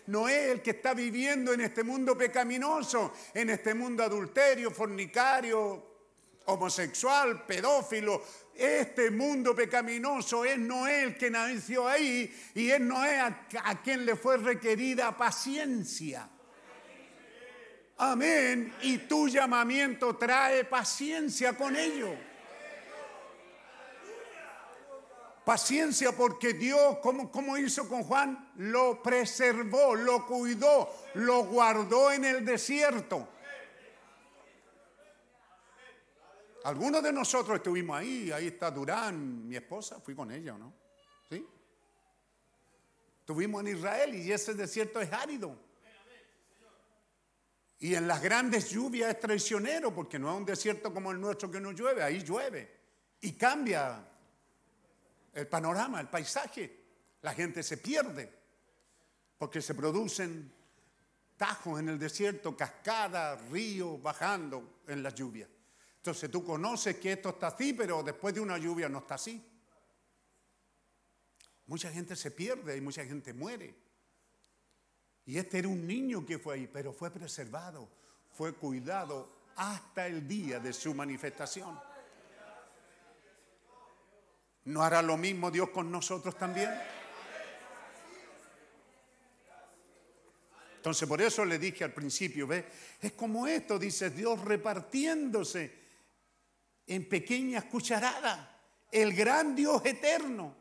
Noé 0.07 0.47
es 0.47 0.51
el 0.53 0.63
que 0.63 0.71
está 0.71 0.95
viviendo 0.95 1.53
en 1.53 1.61
este 1.61 1.85
mundo 1.85 2.17
pecaminoso, 2.17 3.13
en 3.35 3.51
este 3.51 3.75
mundo 3.75 4.03
adulterio, 4.03 4.71
fornicario, 4.71 5.91
homosexual, 6.47 7.45
pedófilo. 7.45 8.25
Este 8.55 9.11
mundo 9.11 9.55
pecaminoso 9.55 10.47
es 10.47 10.59
Noé 10.59 11.03
el 11.03 11.19
que 11.19 11.31
nació 11.31 11.87
ahí 11.87 12.35
y 12.55 12.71
es 12.71 12.81
Noé 12.81 13.19
a, 13.21 13.47
a 13.65 13.83
quien 13.83 14.07
le 14.07 14.17
fue 14.17 14.39
requerida 14.39 15.15
paciencia. 15.15 16.31
Amén. 17.99 18.73
Y 18.81 18.99
tu 18.99 19.29
llamamiento 19.29 20.17
trae 20.17 20.65
paciencia 20.65 21.53
con 21.53 21.77
ello. 21.77 22.32
Paciencia 25.45 26.13
porque 26.13 26.55
Dios, 26.55 26.99
¿cómo, 27.03 27.59
hizo 27.59 27.89
con 27.89 28.05
Juan? 28.05 28.53
Lo 28.59 29.03
preservó, 29.03 29.97
lo 29.97 30.25
cuidó, 30.25 30.89
lo 31.15 31.45
guardó 31.45 32.13
en 32.13 32.25
el 32.25 32.45
desierto. 32.45 33.29
Algunos 36.65 37.03
de 37.03 37.13
nosotros 37.13 37.57
estuvimos 37.57 37.99
ahí, 37.99 38.31
ahí 38.31 38.47
está 38.47 38.71
Durán, 38.71 39.49
mi 39.49 39.57
esposa, 39.57 40.01
fui 40.01 40.15
con 40.15 40.31
ella, 40.31 40.57
¿no? 40.57 40.73
¿Sí? 41.29 41.45
Estuvimos 43.19 43.63
en 43.63 43.77
Israel 43.77 44.15
y 44.15 44.31
ese 44.31 44.55
desierto 44.55 45.01
es 45.01 45.13
árido. 45.13 45.59
Y 47.81 47.97
en 47.97 48.07
las 48.07 48.23
grandes 48.23 48.71
lluvias 48.71 49.11
es 49.11 49.19
traicionero 49.19 49.93
porque 49.93 50.21
no 50.21 50.31
es 50.31 50.37
un 50.37 50.45
desierto 50.45 50.95
como 50.95 51.11
el 51.11 51.21
nuestro 51.21 51.51
que 51.51 51.61
no 51.61 51.73
llueve, 51.73 52.01
ahí 52.01 52.23
llueve. 52.23 52.81
Y 53.21 53.33
cambia 53.33 54.07
el 55.33 55.47
panorama, 55.47 56.01
el 56.01 56.09
paisaje. 56.09 56.81
La 57.23 57.35
gente 57.35 57.63
se 57.63 57.77
pierde 57.77 58.33
porque 59.39 59.63
se 59.63 59.75
producen 59.75 60.53
tajos 61.37 61.81
en 61.81 61.89
el 61.89 61.99
desierto, 61.99 62.57
cascadas, 62.57 63.41
ríos 63.51 64.01
bajando 64.01 64.81
en 64.87 65.03
la 65.03 65.11
lluvia. 65.11 65.49
Entonces 65.97 66.31
tú 66.31 66.45
conoces 66.45 66.97
que 66.97 67.13
esto 67.13 67.31
está 67.31 67.49
así, 67.49 67.73
pero 67.73 68.03
después 68.03 68.35
de 68.35 68.41
una 68.41 68.59
lluvia 68.59 68.89
no 68.89 68.99
está 68.99 69.15
así. 69.15 69.45
Mucha 71.67 71.91
gente 71.91 72.17
se 72.17 72.31
pierde 72.31 72.77
y 72.77 72.81
mucha 72.81 73.05
gente 73.05 73.33
muere. 73.33 73.75
Y 75.25 75.39
este 75.39 75.59
era 75.59 75.69
un 75.69 75.87
niño 75.87 76.27
que 76.27 76.39
fue 76.39 76.55
ahí, 76.55 76.67
pero 76.67 76.93
fue 76.93 77.11
preservado, 77.11 77.89
fue 78.33 78.53
cuidado 78.55 79.29
hasta 79.57 80.07
el 80.07 80.27
día 80.27 80.59
de 80.59 80.73
su 80.73 80.95
manifestación. 80.95 81.79
¿No 84.65 84.83
hará 84.83 85.03
lo 85.03 85.17
mismo 85.17 85.51
Dios 85.51 85.71
con 85.71 85.91
nosotros 85.91 86.37
también? 86.37 86.71
Entonces 90.77 91.09
por 91.09 91.23
eso 91.23 91.45
le 91.45 91.59
dije 91.59 91.85
al 91.85 91.93
principio, 91.93 92.47
¿ve? 92.47 92.67
Es 93.01 93.13
como 93.13 93.47
esto, 93.47 93.79
dice 93.79 94.11
Dios 94.11 94.41
repartiéndose 94.41 95.83
en 96.87 97.09
pequeñas 97.09 97.65
cucharadas, 97.65 98.49
el 98.91 99.15
gran 99.15 99.55
Dios 99.55 99.81
eterno. 99.85 100.57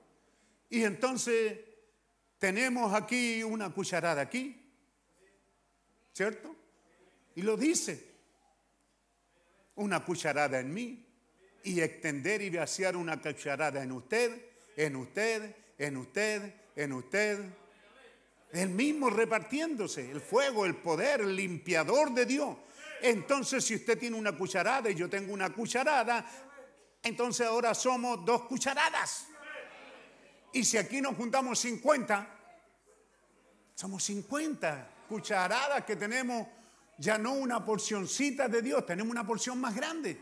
Y 0.70 0.84
entonces 0.84 1.60
tenemos 2.38 2.94
aquí 2.94 3.44
una 3.44 3.72
cucharada 3.72 4.22
aquí, 4.22 4.72
¿cierto? 6.14 6.56
Y 7.36 7.42
lo 7.42 7.58
dice, 7.58 8.12
una 9.76 10.06
cucharada 10.06 10.60
en 10.60 10.74
mí, 10.74 11.06
y 11.64 11.82
extender 11.82 12.42
y 12.42 12.50
vaciar 12.50 12.96
una 12.96 13.22
cucharada 13.22 13.84
en 13.84 13.92
usted, 13.92 14.46
en 14.76 14.96
usted, 14.96 15.56
en 15.78 15.98
usted, 15.98 16.54
en 16.76 16.94
usted. 16.94 17.40
El 18.52 18.70
mismo 18.70 19.10
repartiéndose, 19.10 20.12
el 20.12 20.22
fuego, 20.22 20.66
el 20.66 20.76
poder, 20.76 21.22
el 21.22 21.36
limpiador 21.36 22.14
de 22.14 22.26
Dios. 22.26 22.58
Entonces, 23.02 23.64
si 23.64 23.76
usted 23.76 23.98
tiene 23.98 24.18
una 24.18 24.34
cucharada 24.34 24.90
y 24.90 24.96
yo 24.96 25.10
tengo 25.10 25.34
una 25.34 25.50
cucharada, 25.52 26.26
Entonces 27.04 27.48
ahora 27.48 27.74
somos 27.74 28.24
dos 28.24 28.44
cucharadas. 28.44 29.26
Y 30.54 30.64
si 30.64 30.78
aquí 30.78 31.02
nos 31.02 31.16
juntamos 31.16 31.58
50, 31.60 32.28
somos 33.74 34.04
50 34.04 34.90
cucharadas 35.10 35.84
que 35.84 35.96
tenemos 35.96 36.46
ya 36.98 37.18
no 37.18 37.34
una 37.34 37.66
porcioncita 37.66 38.48
de 38.48 38.62
Dios, 38.62 38.86
tenemos 38.86 39.12
una 39.12 39.26
porción 39.26 39.60
más 39.60 39.76
grande. 39.76 40.20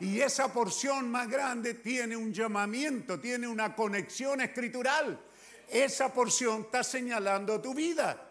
Y 0.00 0.20
esa 0.20 0.52
porción 0.52 1.10
más 1.10 1.28
grande 1.28 1.74
tiene 1.74 2.16
un 2.16 2.32
llamamiento, 2.32 3.20
tiene 3.20 3.46
una 3.46 3.74
conexión 3.74 4.40
escritural. 4.40 5.20
Esa 5.68 6.12
porción 6.12 6.62
está 6.62 6.82
señalando 6.82 7.60
tu 7.60 7.74
vida. 7.74 8.30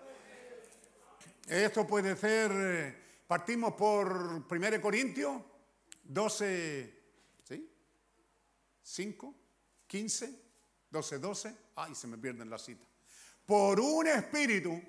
Esto 1.47 1.87
puede 1.87 2.15
ser, 2.15 2.51
eh, 2.53 2.95
partimos 3.27 3.73
por 3.73 4.43
1 4.49 4.81
Corintios 4.81 5.41
12, 6.03 7.03
¿sí? 7.43 7.69
5, 8.81 9.35
15, 9.87 10.41
12, 10.89 11.19
12. 11.19 11.55
Ay, 11.75 11.95
se 11.95 12.07
me 12.07 12.17
pierden 12.17 12.49
las 12.49 12.63
citas. 12.63 12.87
Por 13.45 13.79
un 13.79 14.07
espíritu 14.07 14.81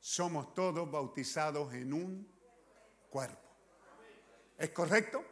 somos 0.00 0.54
todos 0.54 0.90
bautizados 0.90 1.72
en 1.74 1.92
un 1.92 2.28
cuerpo. 3.08 3.38
¿Es 4.58 4.70
correcto? 4.70 5.24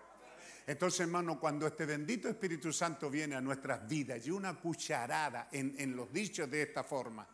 Entonces, 0.70 1.00
hermano, 1.00 1.40
cuando 1.40 1.66
este 1.66 1.84
bendito 1.84 2.28
Espíritu 2.28 2.72
Santo 2.72 3.10
viene 3.10 3.34
a 3.34 3.40
nuestras 3.40 3.88
vidas 3.88 4.24
y 4.24 4.30
una 4.30 4.54
cucharada 4.54 5.48
en, 5.50 5.74
en 5.76 5.96
los 5.96 6.12
dichos 6.12 6.48
de 6.48 6.62
esta 6.62 6.84
forma, 6.84 7.26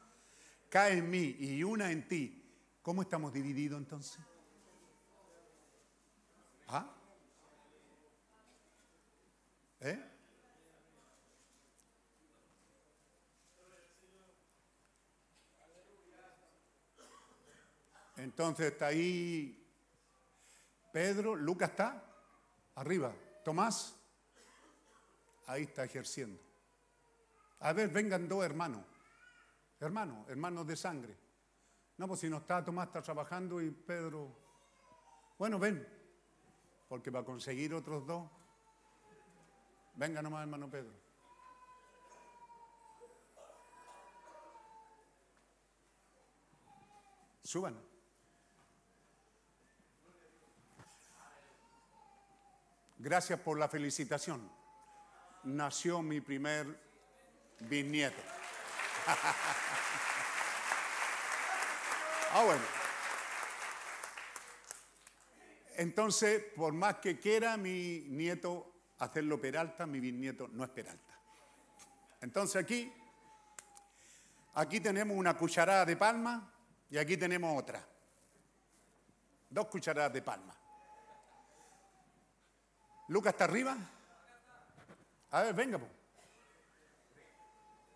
cae 0.70 0.94
en 0.97 1.10
mí 1.10 1.36
y 1.40 1.62
una 1.62 1.92
en 1.92 2.08
ti, 2.08 2.42
¿cómo 2.81 3.02
estamos 3.02 3.34
divididos 3.34 3.78
entonces? 3.78 4.24
¿Ah? 6.68 6.90
¿Eh? 9.81 10.02
Entonces 18.16 18.73
está 18.73 18.86
ahí 18.86 19.62
Pedro, 20.90 21.36
Lucas 21.36 21.68
está 21.68 22.02
arriba, 22.76 23.15
Tomás, 23.47 23.97
ahí 25.47 25.62
está 25.62 25.84
ejerciendo. 25.84 26.42
A 27.60 27.73
ver, 27.73 27.91
vengan 27.91 28.26
dos 28.26 28.44
hermanos, 28.44 28.84
hermanos, 29.78 30.28
hermanos 30.28 30.66
de 30.66 30.75
sangre. 30.75 31.16
No, 31.97 32.08
pues 32.08 32.18
si 32.18 32.28
no 32.28 32.39
está 32.39 32.65
Tomás, 32.65 32.89
está 32.89 33.00
trabajando 33.02 33.62
y 33.62 33.70
Pedro, 33.70 34.36
bueno, 35.39 35.60
ven, 35.60 35.86
porque 36.89 37.08
va 37.12 37.20
a 37.20 37.25
conseguir 37.25 37.73
otros 37.73 38.05
dos, 38.05 38.28
venga 39.94 40.20
nomás, 40.20 40.42
hermano 40.42 40.68
Pedro. 40.68 40.92
Suban. 47.44 47.95
Gracias 52.99 53.39
por 53.41 53.58
la 53.58 53.68
felicitación. 53.68 54.50
Nació 55.44 56.02
mi 56.02 56.20
primer 56.20 56.66
bisnieto. 57.60 58.20
ah, 62.33 62.42
bueno. 62.44 62.62
Entonces, 65.76 66.42
por 66.57 66.73
más 66.73 66.97
que 66.97 67.20
quiera 67.20 67.58
mi 67.58 68.07
nieto 68.08 68.73
hacerlo 68.99 69.39
Peralta, 69.39 69.86
mi 69.86 70.00
bisnieto 70.00 70.49
no 70.49 70.65
es 70.65 70.70
Peralta. 70.70 71.15
Entonces 72.23 72.62
aquí, 72.62 72.91
aquí 74.55 74.81
tenemos 74.81 75.16
una 75.16 75.36
cucharada 75.36 75.84
de 75.84 75.97
palma 75.97 76.50
y 76.91 76.97
aquí 76.97 77.18
tenemos 77.18 77.60
otra. 77.60 77.86
Dos 79.50 79.66
cucharadas 79.66 80.15
de 80.15 80.23
palma. 80.23 80.57
Lucas 83.09 83.33
está 83.33 83.44
arriba. 83.44 83.76
A 85.31 85.43
ver, 85.43 85.55
venga. 85.55 85.81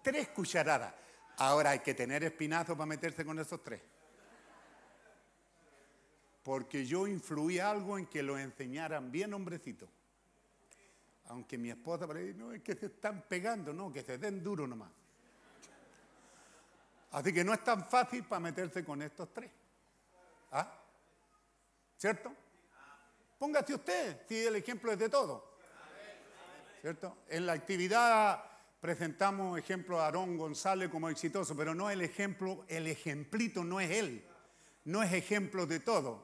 Tres 0.03 0.29
cucharadas. 0.29 0.95
Ahora 1.39 1.71
hay 1.71 1.81
que 1.81 1.95
tener 1.95 2.23
espinazo 2.23 2.77
para 2.77 2.87
meterse 2.87 3.25
con 3.25 3.39
esos 3.39 3.63
tres. 3.63 3.81
Porque 6.43 6.85
yo 6.85 7.07
influí 7.07 7.59
algo 7.59 7.99
en 7.99 8.07
que 8.07 8.23
lo 8.23 8.39
enseñaran 8.39 9.11
bien 9.11 9.33
hombrecito. 9.35 9.89
Aunque 11.27 11.59
mi 11.59 11.71
esposa 11.71 12.07
ahí, 12.15 12.35
no 12.35 12.53
es 12.53 12.63
que 12.63 12.75
se 12.75 12.87
están 12.87 13.23
pegando, 13.29 13.73
no, 13.73 13.93
que 13.93 14.03
se 14.03 14.19
den 14.19 14.43
duro 14.43 14.67
nomás. 14.67 14.91
Así 17.13 17.33
que 17.33 17.45
no 17.45 17.53
es 17.53 17.63
tan 17.63 17.85
fácil 17.89 18.25
para 18.25 18.41
meterse 18.41 18.85
con 18.85 19.03
estos 19.03 19.33
tres. 19.33 19.51
¿Ah? 20.53 20.73
¿Cierto? 21.97 22.33
Póngase 23.41 23.73
usted, 23.73 24.21
si 24.29 24.45
el 24.45 24.57
ejemplo 24.57 24.93
es 24.93 24.99
de 24.99 25.09
todo. 25.09 25.57
¿Cierto? 26.83 27.17
En 27.27 27.47
la 27.47 27.55
actividad 27.55 28.45
presentamos 28.79 29.59
ejemplo 29.59 29.99
a 29.99 30.05
Aarón 30.05 30.37
González 30.37 30.91
como 30.91 31.09
exitoso, 31.09 31.57
pero 31.57 31.75
no 31.75 31.89
el 31.89 32.03
ejemplo, 32.03 32.67
el 32.69 32.87
ejemplito 32.87 33.65
no 33.65 33.81
es 33.81 33.91
él. 33.93 34.29
No 34.85 35.03
es 35.03 35.15
ejemplo 35.15 35.65
de 35.65 35.81
todo, 35.81 36.23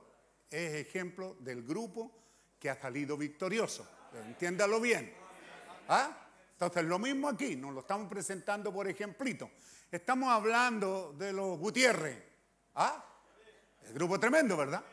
es 0.50 0.74
ejemplo 0.74 1.36
del 1.40 1.62
grupo 1.62 2.12
que 2.58 2.68
ha 2.68 2.78
salido 2.78 3.16
victorioso. 3.16 3.88
Entiéndalo 4.26 4.78
bien. 4.78 5.10
¿Ah? 5.88 6.14
Entonces, 6.52 6.84
lo 6.84 6.98
mismo 6.98 7.30
aquí, 7.30 7.56
nos 7.56 7.72
lo 7.72 7.80
estamos 7.80 8.10
presentando 8.10 8.70
por 8.70 8.88
ejemplito. 8.88 9.52
Estamos 9.90 10.28
hablando 10.28 11.14
de 11.16 11.32
los 11.32 11.58
Gutiérrez. 11.58 12.22
¿Ah? 12.74 13.02
El 13.86 13.94
grupo 13.94 14.20
tremendo, 14.20 14.54
¿verdad? 14.54 14.84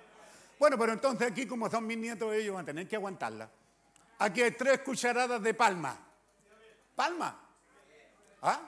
Bueno, 0.63 0.77
pero 0.77 0.93
entonces 0.93 1.29
aquí, 1.29 1.45
como 1.45 1.69
son 1.69 1.85
mis 1.85 1.97
nietos, 1.97 2.33
ellos 2.33 2.55
van 2.55 2.63
a 2.63 2.65
tener 2.65 2.87
que 2.87 2.95
aguantarla. 2.95 3.51
Aquí 4.19 4.41
hay 4.41 4.51
tres 4.51 4.79
cucharadas 4.79 5.43
de 5.43 5.53
palma. 5.53 5.99
Palma. 6.95 7.37
¿Ah? 8.41 8.61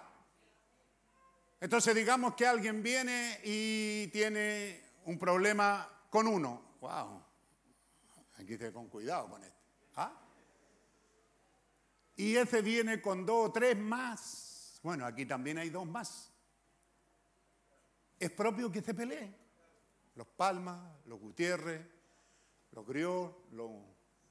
Entonces 1.62 1.96
digamos 1.96 2.36
que 2.36 2.46
alguien 2.46 2.84
viene 2.84 3.40
y 3.46 4.08
tiene 4.08 4.84
un 5.06 5.18
problema 5.18 5.90
con 6.10 6.28
uno. 6.28 6.76
Wow. 6.82 7.24
Aquí 8.40 8.58
te 8.58 8.74
con 8.74 8.90
cuidado 8.90 9.30
con 9.30 9.42
esto. 9.42 9.62
¿Ah? 9.96 10.12
Y 12.18 12.36
ese 12.36 12.62
viene 12.62 13.00
con 13.00 13.26
dos 13.26 13.52
o 13.52 13.52
tres 13.54 13.78
más. 13.78 14.82
Bueno, 14.84 15.06
aquí 15.06 15.26
también 15.26 15.60
hay 15.60 15.70
dos 15.70 15.88
más. 15.88 16.30
Es 18.20 18.32
propio 18.32 18.70
que 18.70 18.82
se 18.82 18.94
pelee. 18.94 19.45
Los 20.16 20.28
Palmas, 20.28 21.06
los 21.06 21.20
Gutiérrez, 21.20 21.86
los 22.72 22.86
Griot, 22.86 23.52
los 23.52 23.72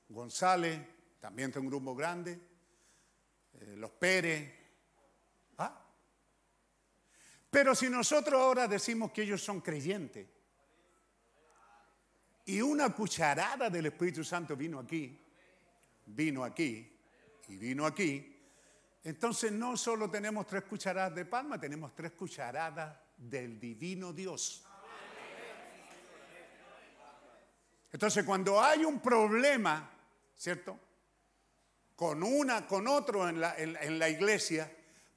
González, 0.09 0.81
también 1.21 1.53
son 1.53 1.65
un 1.65 1.71
grupo 1.71 1.95
grande, 1.95 2.39
eh, 3.55 3.75
los 3.77 3.91
Pérez. 3.93 4.53
¿Ah? 5.59 5.81
Pero 7.51 7.75
si 7.75 7.89
nosotros 7.89 8.41
ahora 8.41 8.69
decimos 8.69 9.13
que 9.13 9.23
ellos 9.23 9.43
son 9.43 9.61
creyentes 9.61 10.27
y 12.47 12.61
una 12.61 12.95
cucharada 12.95 13.71
del 13.71 13.87
Espíritu 13.87 14.23
Santo 14.23 14.57
vino 14.57 14.79
aquí, 14.79 15.19
vino 16.07 16.45
aquí 16.45 16.99
y 17.49 17.57
vino 17.57 17.87
aquí, 17.87 18.35
entonces 19.03 19.53
no 19.53 19.77
solo 19.77 20.11
tenemos 20.11 20.47
tres 20.47 20.65
cucharadas 20.65 21.15
de 21.15 21.25
palma, 21.25 21.59
tenemos 21.59 21.95
tres 21.95 22.13
cucharadas 22.13 22.99
del 23.17 23.59
divino 23.59 24.13
Dios. 24.13 24.67
Entonces, 27.95 28.25
cuando 28.25 28.61
hay 28.61 28.85
un 28.85 28.99
problema, 28.99 29.89
¿cierto? 30.35 30.77
Con 31.95 32.25
una, 32.25 32.67
con 32.67 32.89
otro 32.89 33.29
en 33.29 33.41
la, 33.41 34.09
iglesia, 34.09 34.69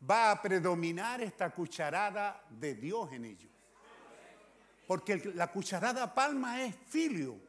va 0.08 0.30
a 0.30 0.40
predominar 0.40 1.24
esta 1.24 1.50
cucharada 1.50 2.46
de 2.48 2.76
Dios 2.76 3.12
en 3.14 3.26
ellos. 3.26 3.52
Porque 4.86 5.18
la 5.34 5.52
cucharada 5.52 6.14
palma 6.14 6.62
es 6.62 6.76
filio, 6.88 7.40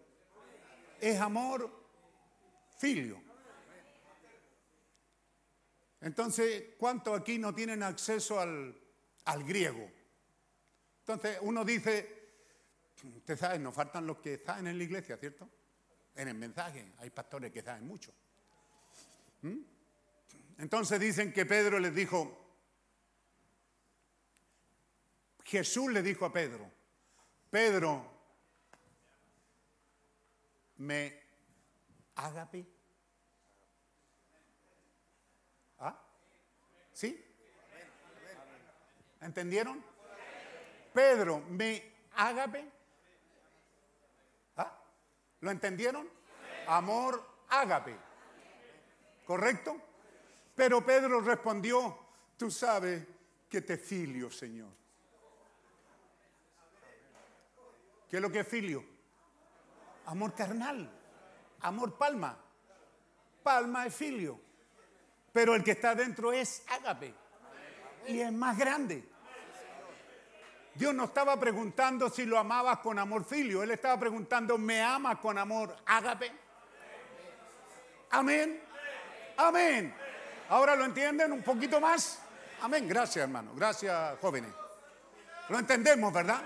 es 0.98 1.20
amor 1.20 1.78
filio. 2.78 3.20
Entonces, 6.00 6.70
¿cuántos 6.78 7.20
aquí 7.20 7.36
no 7.36 7.54
tienen 7.54 7.82
acceso 7.82 8.40
al 8.40 9.44
griego? 9.44 9.90
Entonces, 11.00 11.36
uno 11.42 11.66
dice, 11.66 12.17
Usted 13.04 13.36
sabe, 13.36 13.58
nos 13.58 13.74
faltan 13.74 14.06
los 14.06 14.18
que 14.18 14.38
saben 14.38 14.66
en 14.66 14.78
la 14.78 14.84
iglesia, 14.84 15.16
¿cierto? 15.16 15.48
En 16.14 16.28
el 16.28 16.34
mensaje, 16.34 16.92
hay 16.98 17.10
pastores 17.10 17.52
que 17.52 17.62
saben 17.62 17.86
mucho. 17.86 18.12
¿Mm? 19.42 19.58
Entonces 20.58 20.98
dicen 20.98 21.32
que 21.32 21.46
Pedro 21.46 21.78
les 21.78 21.94
dijo, 21.94 22.46
Jesús 25.44 25.92
le 25.92 26.02
dijo 26.02 26.24
a 26.24 26.32
Pedro, 26.32 26.70
Pedro, 27.50 28.18
me 30.78 31.22
ágape, 32.16 32.66
¿Sí? 36.98 37.24
¿Entendieron? 39.20 39.80
Pedro, 40.92 41.38
me 41.48 41.80
ágape. 42.16 42.77
¿Lo 45.40 45.50
entendieron? 45.50 46.08
Amor 46.66 47.24
ágape. 47.48 47.96
¿Correcto? 49.26 49.76
Pero 50.54 50.84
Pedro 50.84 51.20
respondió, 51.20 51.96
tú 52.36 52.50
sabes 52.50 53.06
que 53.48 53.62
te 53.62 53.78
filio, 53.78 54.30
Señor. 54.30 54.70
¿Qué 58.08 58.16
es 58.16 58.22
lo 58.22 58.32
que 58.32 58.40
es 58.40 58.48
filio? 58.48 58.84
Amor 60.06 60.34
carnal, 60.34 60.90
amor 61.60 61.96
palma. 61.98 62.36
Palma 63.42 63.86
es 63.86 63.94
filio. 63.94 64.40
Pero 65.32 65.54
el 65.54 65.62
que 65.62 65.72
está 65.72 65.94
dentro 65.94 66.32
es 66.32 66.64
ágape. 66.68 67.14
Y 68.06 68.20
es 68.20 68.32
más 68.32 68.56
grande. 68.58 69.06
Dios 70.78 70.94
no 70.94 71.06
estaba 71.06 71.38
preguntando 71.40 72.08
si 72.08 72.24
lo 72.24 72.38
amabas 72.38 72.78
con 72.78 73.00
amor 73.00 73.24
filio. 73.24 73.64
Él 73.64 73.72
estaba 73.72 73.98
preguntando, 73.98 74.56
¿me 74.56 74.80
amas 74.80 75.18
con 75.18 75.36
amor 75.36 75.74
ágape? 75.84 76.30
Amén. 78.10 78.62
Amén. 79.36 79.92
¿Ahora 80.48 80.76
lo 80.76 80.84
entienden 80.84 81.32
un 81.32 81.42
poquito 81.42 81.80
más? 81.80 82.20
Amén. 82.62 82.86
Gracias, 82.86 83.24
hermano. 83.24 83.50
Gracias, 83.56 84.20
jóvenes. 84.20 84.52
Lo 85.48 85.58
entendemos, 85.58 86.12
¿verdad? 86.12 86.42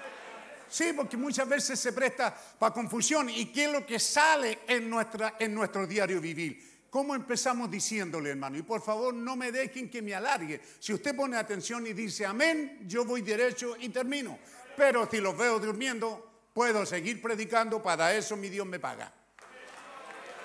Sí, 0.66 0.94
porque 0.96 1.18
muchas 1.18 1.46
veces 1.46 1.78
se 1.78 1.92
presta 1.92 2.34
para 2.58 2.72
confusión. 2.72 3.28
¿Y 3.28 3.52
qué 3.52 3.66
es 3.66 3.70
lo 3.70 3.84
que 3.84 3.98
sale 3.98 4.60
en, 4.66 4.88
nuestra, 4.88 5.34
en 5.38 5.54
nuestro 5.54 5.86
diario 5.86 6.22
vivir? 6.22 6.71
¿Cómo 6.92 7.14
empezamos 7.14 7.70
diciéndole, 7.70 8.28
hermano? 8.28 8.58
Y 8.58 8.62
por 8.62 8.82
favor, 8.82 9.14
no 9.14 9.34
me 9.34 9.50
dejen 9.50 9.88
que 9.88 10.02
me 10.02 10.14
alargue. 10.14 10.60
Si 10.78 10.92
usted 10.92 11.16
pone 11.16 11.38
atención 11.38 11.86
y 11.86 11.94
dice 11.94 12.26
amén, 12.26 12.80
yo 12.86 13.06
voy 13.06 13.22
derecho 13.22 13.74
y 13.80 13.88
termino. 13.88 14.38
Pero 14.76 15.08
si 15.10 15.16
los 15.16 15.34
veo 15.34 15.58
durmiendo, 15.58 16.50
puedo 16.52 16.84
seguir 16.84 17.22
predicando, 17.22 17.82
para 17.82 18.14
eso 18.14 18.36
mi 18.36 18.50
Dios 18.50 18.66
me 18.66 18.78
paga. 18.78 19.10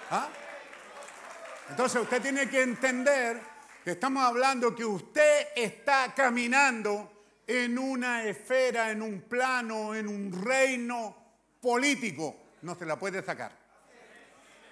¿Ah? 0.09 0.29
Entonces 1.69 2.01
usted 2.01 2.21
tiene 2.21 2.49
que 2.49 2.61
entender 2.61 3.41
que 3.83 3.91
estamos 3.91 4.23
hablando 4.23 4.73
que 4.73 4.85
usted 4.85 5.47
está 5.53 6.13
caminando 6.15 7.25
en 7.45 7.77
una 7.77 8.23
esfera, 8.23 8.89
en 8.89 9.01
un 9.01 9.23
plano, 9.23 9.93
en 9.93 10.07
un 10.07 10.31
reino 10.45 11.13
político. 11.59 12.37
No 12.61 12.73
se 12.73 12.85
la 12.85 12.97
puede 12.97 13.21
sacar. 13.21 13.66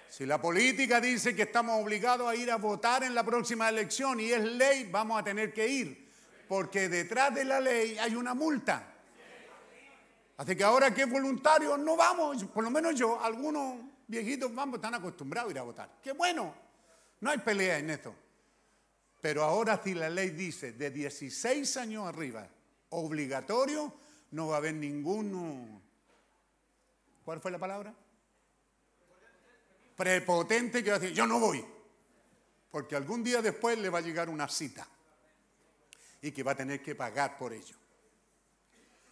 Si 0.08 0.24
la 0.24 0.40
política 0.40 1.00
dice 1.00 1.34
que 1.34 1.42
estamos 1.42 1.82
obligados 1.82 2.28
a 2.28 2.34
ir 2.34 2.50
a 2.50 2.56
votar 2.56 3.04
en 3.04 3.14
la 3.14 3.24
próxima 3.24 3.68
elección 3.68 4.20
y 4.20 4.30
es 4.30 4.42
ley, 4.42 4.88
vamos 4.90 5.20
a 5.20 5.24
tener 5.24 5.52
que 5.52 5.68
ir. 5.68 6.08
Porque 6.48 6.88
detrás 6.88 7.34
de 7.34 7.44
la 7.44 7.60
ley 7.60 7.98
hay 7.98 8.14
una 8.14 8.34
multa. 8.34 8.94
Así 10.36 10.54
que 10.54 10.64
ahora 10.64 10.94
que 10.94 11.02
es 11.02 11.10
voluntario, 11.10 11.76
no 11.76 11.96
vamos. 11.96 12.44
Por 12.44 12.64
lo 12.64 12.70
menos 12.70 12.94
yo, 12.94 13.22
algunos 13.22 13.78
viejitos 14.06 14.54
vamos, 14.54 14.76
están 14.76 14.94
acostumbrados 14.94 15.50
a 15.50 15.52
ir 15.52 15.58
a 15.58 15.62
votar. 15.62 15.90
Qué 16.02 16.12
bueno. 16.12 16.54
No 17.20 17.30
hay 17.30 17.38
pelea 17.38 17.78
en 17.78 17.90
esto. 17.90 18.14
Pero 19.20 19.42
ahora 19.42 19.80
si 19.82 19.94
la 19.94 20.08
ley 20.08 20.30
dice 20.30 20.72
de 20.72 20.90
16 20.90 21.76
años 21.78 22.06
arriba, 22.06 22.48
obligatorio, 22.90 23.92
no 24.30 24.48
va 24.48 24.56
a 24.56 24.58
haber 24.58 24.74
ninguno. 24.74 25.82
¿Cuál 27.24 27.40
fue 27.40 27.50
la 27.50 27.58
palabra? 27.58 27.92
Prepotente 29.96 30.84
que 30.84 30.90
va 30.90 30.96
a 30.96 30.98
decir, 30.98 31.16
yo 31.16 31.26
no 31.26 31.40
voy. 31.40 31.64
Porque 32.70 32.94
algún 32.94 33.24
día 33.24 33.40
después 33.40 33.78
le 33.78 33.88
va 33.88 33.98
a 33.98 34.02
llegar 34.02 34.28
una 34.28 34.48
cita 34.48 34.86
y 36.20 36.30
que 36.30 36.42
va 36.42 36.52
a 36.52 36.56
tener 36.56 36.82
que 36.82 36.94
pagar 36.94 37.38
por 37.38 37.52
ello. 37.52 37.76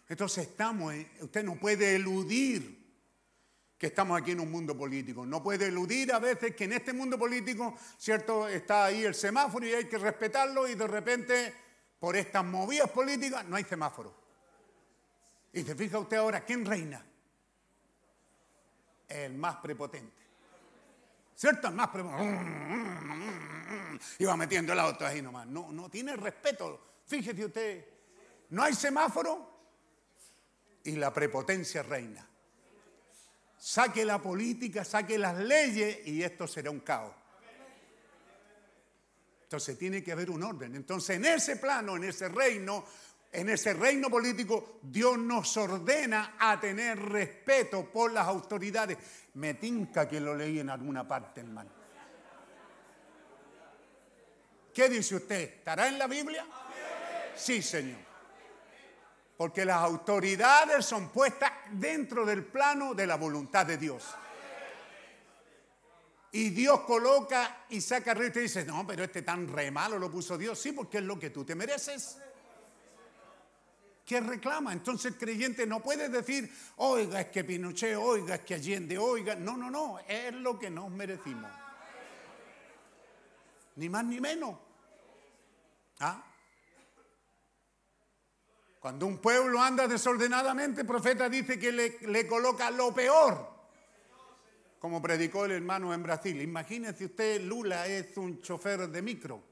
Entonces 0.09 0.49
estamos, 0.49 0.95
usted 1.21 1.43
no 1.43 1.57
puede 1.57 1.95
eludir 1.95 2.85
que 3.79 3.87
estamos 3.87 4.21
aquí 4.21 4.33
en 4.33 4.41
un 4.41 4.51
mundo 4.51 4.77
político. 4.77 5.25
No 5.27 5.43
puede 5.43 5.67
eludir 5.67 6.13
a 6.13 6.19
veces 6.19 6.55
que 6.55 6.65
en 6.65 6.75
este 6.75 6.93
mundo 6.93 7.19
político, 7.19 7.77
¿cierto? 7.99 8.49
Está 8.49 8.87
ahí 8.87 9.05
el 9.05 9.15
semáforo 9.15 9.67
y 9.67 9.73
hay 9.73 9.85
que 9.87 9.99
respetarlo 9.99 10.69
y 10.69 10.75
de 10.75 10.87
repente, 10.87 11.55
por 11.99 12.17
estas 12.17 12.45
movidas 12.45 12.91
políticas, 12.91 13.47
no 13.47 13.57
hay 13.57 13.65
semáforo. 13.65 14.15
Y 15.53 15.63
se 15.63 15.75
fija 15.75 15.99
usted 15.99 16.17
ahora, 16.17 16.45
¿quién 16.45 16.65
reina? 16.65 17.05
El 19.09 19.35
más 19.35 19.57
prepotente. 19.57 20.24
¿Cierto? 21.35 21.71
Más. 21.73 21.91
Y 24.19 24.25
va 24.25 24.37
metiendo 24.37 24.73
el 24.73 24.79
auto 24.79 25.07
ahí 25.07 25.21
nomás. 25.23 25.47
No, 25.47 25.73
no 25.73 25.89
tiene 25.91 26.17
respeto. 26.17 27.01
Fíjese 27.07 27.45
usted, 27.45 27.85
no 28.51 28.63
hay 28.63 28.75
semáforo 28.75 29.51
y 30.85 30.93
la 30.93 31.13
prepotencia 31.13 31.83
reina 31.83 32.29
saque 33.65 34.05
la 34.05 34.21
política, 34.21 34.85
saque 34.85 35.17
las 35.17 35.39
leyes 35.39 36.07
y 36.07 36.23
esto 36.23 36.47
será 36.47 36.71
un 36.71 36.81
caos. 36.81 37.15
Entonces 39.45 39.79
tiene 39.79 40.05
que 40.05 40.13
haber 40.13 40.31
un 40.31 40.43
orden. 40.43 40.75
Entonces 40.75 41.17
en 41.17 41.25
ese 41.25 41.57
plano, 41.57 41.97
en 41.97 42.05
ese 42.05 42.29
reino, 42.29 42.85
en 43.35 43.49
ese 43.49 43.75
reino 43.75 44.09
político, 44.09 44.79
Dios 44.83 45.19
nos 45.19 45.57
ordena 45.57 46.37
a 46.39 46.59
tener 46.61 46.99
respeto 46.99 47.91
por 47.91 48.13
las 48.13 48.27
autoridades. 48.27 48.97
Me 49.35 49.55
tinca 49.55 50.09
que 50.09 50.21
lo 50.21 50.35
leí 50.35 50.61
en 50.61 50.71
alguna 50.71 51.07
parte, 51.07 51.41
hermano. 51.41 51.71
¿Qué 54.73 54.89
dice 54.89 55.17
usted? 55.17 55.41
¿Estará 55.41 55.89
en 55.89 55.99
la 55.99 56.07
Biblia? 56.07 56.47
Sí, 57.37 57.61
Señor. 57.61 57.99
Porque 59.37 59.65
las 59.65 59.83
autoridades 59.83 60.85
son 60.85 61.11
puestas 61.11 61.53
dentro 61.73 62.25
del 62.25 62.45
plano 62.45 62.95
de 62.95 63.07
la 63.07 63.17
voluntad 63.17 63.67
de 63.67 63.77
Dios. 63.77 64.05
Y 66.31 66.51
Dios 66.51 66.81
coloca 66.81 67.65
y 67.69 67.81
saca 67.81 68.15
rey 68.15 68.29
y 68.29 68.33
te 68.33 68.41
dice, 68.41 68.65
no, 68.65 68.85
pero 68.87 69.05
este 69.05 69.23
tan 69.23 69.47
re 69.47 69.71
malo 69.71 69.99
lo 69.99 70.11
puso 70.11 70.37
Dios. 70.37 70.59
Sí, 70.59 70.73
porque 70.73 70.99
es 70.99 71.05
lo 71.05 71.19
que 71.19 71.31
tú 71.31 71.45
te 71.45 71.55
mereces. 71.55 72.19
¿Qué 74.05 74.21
reclama? 74.21 74.73
Entonces 74.73 75.13
el 75.13 75.19
creyente 75.19 75.67
no 75.67 75.81
puede 75.81 76.11
decir, 76.11 76.53
oiga, 76.77 77.23
es 77.23 77.29
que 77.29 77.43
Pinochet, 77.43 77.97
oiga, 77.97 78.35
es 78.35 78.41
que 78.43 78.55
Allende, 78.55 78.99
oiga. 78.99 79.35
No, 79.35 79.57
no, 79.57 79.71
no, 79.71 79.99
es 80.07 80.33
lo 80.35 80.59
que 80.59 80.69
nos 80.69 80.91
merecimos. 80.91 81.51
Ni 83.77 83.89
más 83.89 84.05
ni 84.05 84.21
menos. 84.21 84.57
¿Ah? 86.01 86.23
Cuando 88.79 89.07
un 89.07 89.17
pueblo 89.19 89.59
anda 89.59 89.89
desordenadamente, 89.89 90.83
el 90.83 90.87
profeta 90.87 91.31
dice 91.31 91.59
que 91.59 91.73
le, 91.73 91.99
le 92.01 92.27
coloca 92.27 92.71
lo 92.71 92.95
peor. 92.95 93.55
Como 94.79 95.01
predicó 95.01 95.47
el 95.47 95.53
hermano 95.53 95.95
en 95.95 96.03
Brasil. 96.03 96.39
Imagínese 96.43 97.07
usted, 97.07 97.41
Lula 97.41 97.87
es 97.87 98.15
un 98.19 98.43
chofer 98.43 98.87
de 98.87 99.01
micro. 99.01 99.43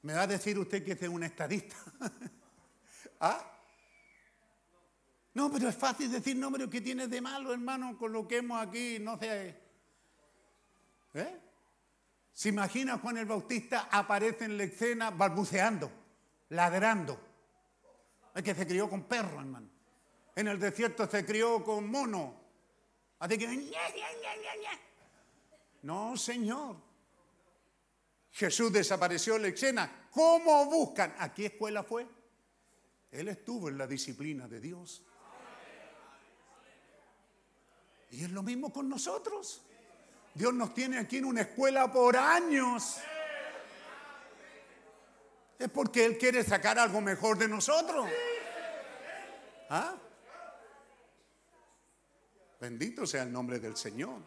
Me 0.00 0.14
va 0.14 0.22
a 0.22 0.26
decir 0.26 0.58
usted 0.58 0.82
que 0.82 0.92
es 0.92 1.02
un 1.02 1.22
estadista. 1.22 1.76
¿Ah? 3.20 3.52
No, 5.34 5.52
pero 5.52 5.68
es 5.68 5.76
fácil 5.76 6.10
decir, 6.10 6.36
no, 6.36 6.50
pero 6.50 6.70
¿qué 6.70 6.80
tiene 6.80 7.08
de 7.08 7.20
malo, 7.20 7.52
hermano, 7.52 7.98
con 7.98 8.12
lo 8.12 8.26
que 8.26 8.38
hemos 8.38 8.60
aquí? 8.60 8.98
No 8.98 9.18
sé. 9.18 9.54
¿Eh? 11.14 11.40
¿Se 12.32 12.48
imagina 12.48 12.98
Juan 12.98 13.18
el 13.18 13.26
Bautista 13.26 13.88
aparece 13.90 14.44
en 14.44 14.56
la 14.56 14.64
escena 14.64 15.10
balbuceando, 15.10 15.90
ladrando? 16.50 17.20
Es 18.34 18.42
que 18.42 18.54
se 18.54 18.66
crió 18.66 18.88
con 18.88 19.04
perro, 19.04 19.40
hermano. 19.40 19.68
En 20.34 20.48
el 20.48 20.58
desierto 20.58 21.06
se 21.06 21.24
crió 21.24 21.64
con 21.64 21.90
mono. 21.90 22.34
Así 23.18 23.38
que... 23.38 23.72
No, 25.82 26.16
Señor. 26.16 26.76
Jesús 28.32 28.70
desapareció 28.70 29.36
en 29.36 29.42
la 29.42 29.48
escena. 29.48 30.08
¿Cómo 30.10 30.66
buscan? 30.66 31.14
¿A 31.18 31.32
qué 31.32 31.46
escuela 31.46 31.82
fue? 31.82 32.06
Él 33.16 33.28
estuvo 33.28 33.70
en 33.70 33.78
la 33.78 33.86
disciplina 33.86 34.46
de 34.46 34.60
Dios. 34.60 35.02
Y 38.10 38.22
es 38.22 38.30
lo 38.30 38.42
mismo 38.42 38.70
con 38.70 38.90
nosotros. 38.90 39.62
Dios 40.34 40.52
nos 40.52 40.74
tiene 40.74 40.98
aquí 40.98 41.16
en 41.16 41.24
una 41.24 41.40
escuela 41.40 41.90
por 41.90 42.14
años. 42.14 42.98
Es 45.58 45.70
porque 45.70 46.04
Él 46.04 46.18
quiere 46.18 46.44
sacar 46.44 46.78
algo 46.78 47.00
mejor 47.00 47.38
de 47.38 47.48
nosotros. 47.48 48.06
¿Ah? 49.70 49.96
Bendito 52.60 53.06
sea 53.06 53.22
el 53.22 53.32
nombre 53.32 53.58
del 53.58 53.78
Señor. 53.78 54.20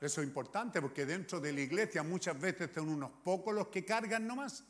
Eso 0.00 0.22
es 0.22 0.26
importante 0.26 0.80
porque 0.80 1.04
dentro 1.04 1.38
de 1.38 1.52
la 1.52 1.60
iglesia 1.60 2.02
muchas 2.02 2.40
veces 2.40 2.70
son 2.74 2.88
unos 2.88 3.12
pocos 3.22 3.54
los 3.54 3.68
que 3.68 3.84
cargan 3.84 4.26
nomás. 4.26 4.64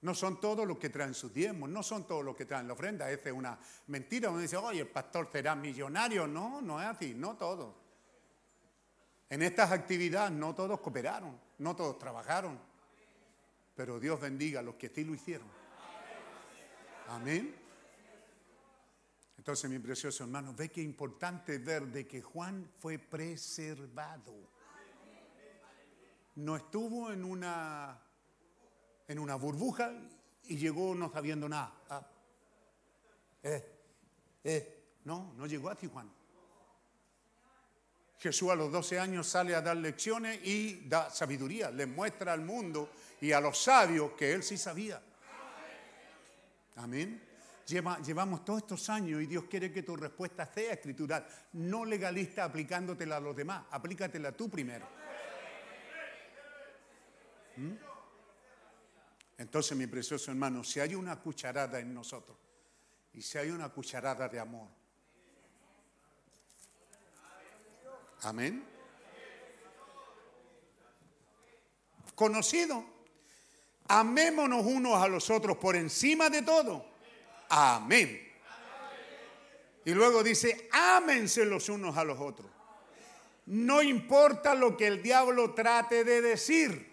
No 0.00 0.14
son 0.14 0.40
todos 0.40 0.66
los 0.66 0.78
que 0.78 0.90
traen 0.90 1.12
sus 1.12 1.32
diezmos, 1.34 1.68
no 1.68 1.82
son 1.82 2.06
todos 2.06 2.24
los 2.24 2.36
que 2.36 2.44
traen 2.44 2.68
la 2.68 2.74
ofrenda. 2.74 3.10
Esa 3.10 3.30
es 3.30 3.34
una 3.34 3.58
mentira. 3.88 4.30
Uno 4.30 4.38
dice, 4.38 4.56
oye, 4.56 4.80
el 4.80 4.88
pastor 4.88 5.28
será 5.30 5.56
millonario. 5.56 6.26
No, 6.26 6.60
no 6.60 6.80
es 6.80 6.86
así, 6.86 7.14
no 7.14 7.36
todos. 7.36 7.74
En 9.30 9.42
estas 9.42 9.72
actividades 9.72 10.32
no 10.32 10.54
todos 10.54 10.80
cooperaron, 10.80 11.38
no 11.58 11.74
todos 11.74 11.98
trabajaron. 11.98 12.58
Pero 13.74 14.00
Dios 14.00 14.20
bendiga 14.20 14.60
a 14.60 14.62
los 14.62 14.76
que 14.76 14.88
sí 14.88 15.04
lo 15.04 15.14
hicieron. 15.14 15.48
Amén. 17.08 17.54
Entonces, 19.36 19.70
mi 19.70 19.78
precioso 19.78 20.24
hermano, 20.24 20.52
ve 20.54 20.68
que 20.68 20.82
importante 20.82 21.58
ver 21.58 21.86
de 21.86 22.06
que 22.06 22.20
Juan 22.20 22.70
fue 22.78 22.98
preservado. 22.98 24.34
No 26.36 26.56
estuvo 26.56 27.10
en 27.10 27.24
una, 27.24 27.98
en 29.08 29.18
una 29.18 29.34
burbuja 29.36 29.90
y 30.44 30.56
llegó 30.56 30.94
no 30.94 31.10
sabiendo 31.10 31.48
nada. 31.48 31.72
Ah. 31.88 32.06
Eh, 33.42 33.64
eh, 34.44 34.84
no, 35.04 35.32
no 35.36 35.46
llegó 35.46 35.70
a 35.70 35.74
Tijuana. 35.74 36.10
Jesús 38.18 38.50
a 38.50 38.54
los 38.56 38.70
12 38.72 38.98
años 38.98 39.26
sale 39.28 39.54
a 39.54 39.60
dar 39.62 39.76
lecciones 39.76 40.40
y 40.44 40.88
da 40.88 41.08
sabiduría, 41.10 41.70
le 41.70 41.86
muestra 41.86 42.32
al 42.32 42.40
mundo 42.40 42.90
y 43.20 43.30
a 43.32 43.40
los 43.40 43.56
sabios 43.62 44.12
que 44.12 44.32
él 44.32 44.42
sí 44.42 44.58
sabía. 44.58 45.00
Amén. 46.76 47.22
Lleva- 47.66 48.00
llevamos 48.00 48.44
todos 48.44 48.62
estos 48.62 48.88
años 48.88 49.22
y 49.22 49.26
Dios 49.26 49.44
quiere 49.44 49.70
que 49.72 49.82
tu 49.82 49.94
respuesta 49.96 50.46
sea 50.46 50.72
escritural, 50.72 51.26
no 51.52 51.84
legalista 51.84 52.44
aplicándotela 52.44 53.18
a 53.18 53.20
los 53.20 53.36
demás, 53.36 53.64
aplícatela 53.70 54.32
tú 54.32 54.48
primero. 54.50 54.86
¿Mm? 57.56 57.72
Entonces, 59.38 59.78
mi 59.78 59.86
precioso 59.86 60.32
hermano, 60.32 60.64
si 60.64 60.80
hay 60.80 60.96
una 60.96 61.16
cucharada 61.16 61.78
en 61.78 61.94
nosotros 61.94 62.36
y 63.12 63.22
si 63.22 63.38
hay 63.38 63.50
una 63.50 63.68
cucharada 63.68 64.28
de 64.28 64.40
amor, 64.40 64.68
amén. 68.22 68.64
Conocido, 72.16 72.84
amémonos 73.86 74.66
unos 74.66 75.00
a 75.00 75.06
los 75.06 75.30
otros 75.30 75.56
por 75.56 75.76
encima 75.76 76.28
de 76.28 76.42
todo. 76.42 76.84
Amén. 77.48 78.28
Y 79.84 79.92
luego 79.92 80.24
dice, 80.24 80.68
ámense 80.72 81.44
los 81.44 81.68
unos 81.68 81.96
a 81.96 82.02
los 82.02 82.18
otros. 82.18 82.50
No 83.46 83.82
importa 83.82 84.54
lo 84.54 84.76
que 84.76 84.88
el 84.88 85.00
diablo 85.00 85.54
trate 85.54 86.02
de 86.02 86.20
decir. 86.20 86.87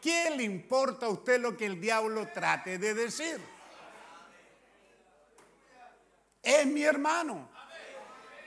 ¿Qué 0.00 0.30
le 0.36 0.44
importa 0.44 1.06
a 1.06 1.08
usted 1.08 1.40
lo 1.40 1.56
que 1.56 1.66
el 1.66 1.80
diablo 1.80 2.28
trate 2.28 2.78
de 2.78 2.94
decir? 2.94 3.40
Es 6.42 6.66
mi 6.66 6.82
hermano. 6.82 7.48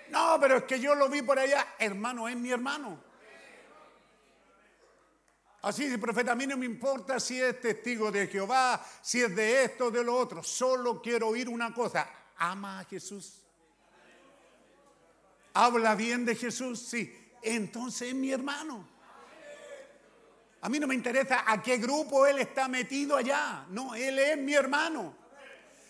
No, 0.09 0.38
pero 0.39 0.57
es 0.57 0.63
que 0.63 0.80
yo 0.80 0.95
lo 0.95 1.09
vi 1.09 1.21
por 1.21 1.39
allá. 1.39 1.75
Hermano, 1.80 2.27
es 2.27 2.35
mi 2.35 2.51
hermano. 2.51 3.11
Así 5.61 5.83
dice 5.83 5.95
el 5.95 6.01
profeta, 6.01 6.31
a 6.31 6.35
mí 6.35 6.47
no 6.47 6.57
me 6.57 6.65
importa 6.65 7.19
si 7.19 7.39
es 7.39 7.61
testigo 7.61 8.11
de 8.11 8.27
Jehová, 8.27 8.83
si 9.01 9.21
es 9.21 9.35
de 9.35 9.63
esto 9.63 9.85
o 9.85 9.91
de 9.91 10.03
lo 10.03 10.15
otro. 10.15 10.41
Solo 10.41 11.01
quiero 11.01 11.27
oír 11.27 11.47
una 11.47 11.73
cosa. 11.73 12.09
¿Ama 12.38 12.80
a 12.80 12.85
Jesús? 12.85 13.41
¿Habla 15.53 15.95
bien 15.95 16.25
de 16.25 16.35
Jesús? 16.35 16.80
Sí. 16.80 17.15
Entonces 17.43 18.09
es 18.09 18.15
mi 18.15 18.31
hermano. 18.31 18.88
A 20.61 20.69
mí 20.69 20.80
no 20.80 20.88
me 20.88 20.95
interesa 20.95 21.43
a 21.45 21.61
qué 21.61 21.77
grupo 21.77 22.27
él 22.27 22.40
está 22.40 22.67
metido 22.67 23.17
allá. 23.17 23.65
No, 23.69 23.95
él 23.95 24.19
es 24.19 24.38
mi 24.38 24.53
hermano. 24.53 25.15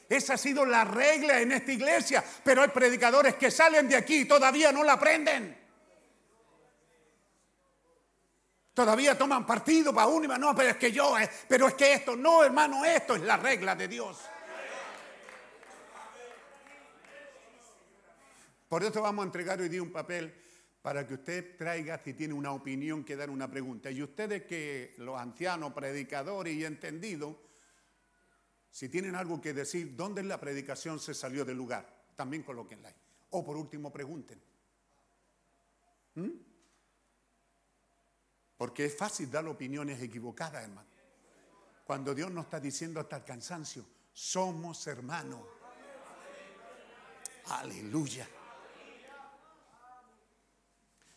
Esa 0.08 0.34
ha 0.34 0.38
sido 0.38 0.66
la 0.66 0.86
regla 0.86 1.40
en 1.40 1.52
esta 1.52 1.72
iglesia. 1.72 2.24
Pero 2.44 2.62
hay 2.62 2.70
predicadores 2.70 3.36
que 3.36 3.52
salen 3.52 3.90
de 3.90 3.98
aquí 3.98 4.22
y 4.22 4.26
todavía 4.26 4.72
no 4.72 4.84
la 4.84 4.94
aprenden. 4.94 5.58
Todavía 8.74 9.18
toman 9.18 9.46
partido 9.46 9.94
para 9.94 10.08
uno 10.08 10.26
y 10.26 10.28
para 10.30 10.40
no, 10.40 10.56
pero 10.56 10.70
es 10.70 10.78
que 10.78 10.92
yo, 10.94 11.18
eh, 11.20 11.30
pero 11.48 11.68
es 11.68 11.74
que 11.74 11.94
esto, 11.94 12.16
no 12.16 12.42
hermano, 12.44 12.86
esto 12.86 13.16
es 13.16 13.22
la 13.22 13.36
regla 13.36 13.76
de 13.76 13.90
Dios. 13.90 14.18
Por 18.70 18.82
eso 18.84 19.02
vamos 19.02 19.24
a 19.24 19.26
entregar 19.26 19.60
hoy 19.60 19.68
día 19.68 19.84
un 19.84 19.92
papel 19.92 20.34
para 20.82 21.06
que 21.06 21.14
usted 21.14 21.58
traiga, 21.58 22.00
si 22.00 22.14
tiene 22.14 22.34
una 22.34 22.52
opinión, 22.54 23.04
que 23.04 23.16
dar 23.16 23.30
una 23.30 23.50
pregunta. 23.50 23.92
Y 23.92 24.02
ustedes 24.02 24.44
que, 24.44 24.96
los 24.98 25.20
ancianos, 25.20 25.74
predicadores 25.74 26.56
y 26.56 26.66
entendidos, 26.66 27.36
si 28.72 28.90
tienen 28.90 29.16
algo 29.16 29.40
que 29.40 29.54
decir, 29.54 29.96
¿dónde 29.96 30.24
la 30.24 30.40
predicación 30.40 31.00
se 31.00 31.14
salió 31.14 31.46
del 31.46 31.58
lugar? 31.58 31.88
También 32.16 32.42
colóquenla 32.42 32.90
ahí. 32.90 32.96
O 33.32 33.46
por 33.46 33.58
último, 33.58 33.92
pregunten. 33.92 34.42
¿Mm? 36.16 36.30
Porque 38.58 38.86
es 38.86 38.98
fácil 38.98 39.30
dar 39.30 39.46
opiniones 39.48 40.02
equivocadas, 40.02 40.64
hermano. 40.64 40.90
Cuando 41.86 42.16
Dios 42.16 42.32
nos 42.32 42.46
está 42.46 42.60
diciendo 42.60 43.00
hasta 43.00 43.18
el 43.18 43.24
cansancio, 43.24 43.86
somos 44.14 44.88
hermanos. 44.88 45.42
Aleluya. 47.46 48.28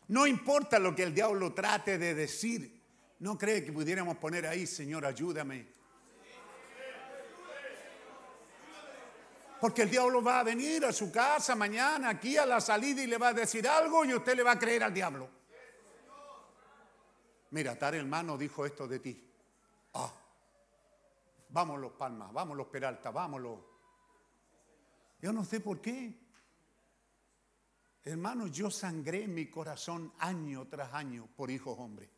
No 0.09 0.27
importa 0.27 0.79
lo 0.79 0.95
que 0.95 1.03
el 1.03 1.15
diablo 1.15 1.53
trate 1.55 1.99
de 1.99 2.15
decir. 2.15 2.83
No 3.21 3.39
cree 3.39 3.65
que 3.65 3.73
pudiéramos 3.73 4.19
poner 4.19 4.47
ahí, 4.47 4.67
Señor, 4.67 5.07
ayúdame. 5.07 5.67
Porque 9.61 9.83
el 9.83 9.91
diablo 9.91 10.23
va 10.23 10.41
a 10.41 10.43
venir 10.43 10.85
a 10.85 10.93
su 10.93 11.11
casa 11.11 11.55
mañana, 11.57 12.11
aquí 12.11 12.37
a 12.37 12.45
la 12.45 12.61
salida, 12.61 13.03
y 13.03 13.07
le 13.07 13.17
va 13.17 13.29
a 13.29 13.33
decir 13.33 13.67
algo 13.67 14.05
y 14.05 14.13
usted 14.13 14.37
le 14.37 14.43
va 14.43 14.53
a 14.53 14.59
creer 14.59 14.83
al 14.83 14.93
diablo. 14.93 15.31
Mira, 17.51 17.79
tal 17.79 17.95
hermano 17.95 18.37
dijo 18.37 18.67
esto 18.67 18.87
de 18.87 18.99
ti. 18.99 19.31
Ah, 19.95 20.13
vamos 21.49 21.81
los 21.81 21.93
Palmas, 21.93 22.33
vamos 22.33 22.57
los 22.57 22.67
Peralta, 22.67 23.11
vámonos. 23.11 23.61
Yo 25.23 25.33
no 25.33 25.45
sé 25.45 25.61
por 25.61 25.81
qué. 25.81 26.24
Hermano, 28.05 28.47
yo 28.49 28.71
sangré 28.71 29.27
mi 29.27 29.47
corazón 29.47 30.13
año 30.19 30.67
tras 30.69 30.93
año 30.93 31.27
por 31.35 31.51
hijos 31.51 31.79
hombres. 31.79 32.11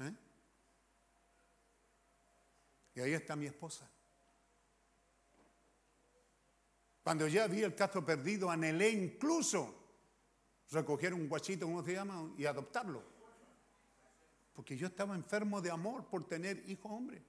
¿Eh? 0.00 0.14
Y 2.96 3.00
ahí 3.00 3.12
está 3.12 3.36
mi 3.36 3.46
esposa. 3.46 3.88
Cuando 7.04 7.28
ya 7.28 7.46
vi 7.46 7.62
el 7.62 7.76
caso 7.76 8.04
perdido, 8.04 8.50
anhelé 8.50 8.90
incluso 8.90 9.72
recoger 10.70 11.14
un 11.14 11.28
guachito, 11.28 11.66
¿cómo 11.66 11.84
se 11.84 11.92
llama? 11.92 12.32
Y 12.36 12.46
adoptarlo. 12.46 13.04
Porque 14.52 14.76
yo 14.76 14.88
estaba 14.88 15.14
enfermo 15.14 15.60
de 15.60 15.70
amor 15.70 16.06
por 16.06 16.26
tener 16.26 16.68
hijos 16.68 16.90
hombres. 16.90 17.22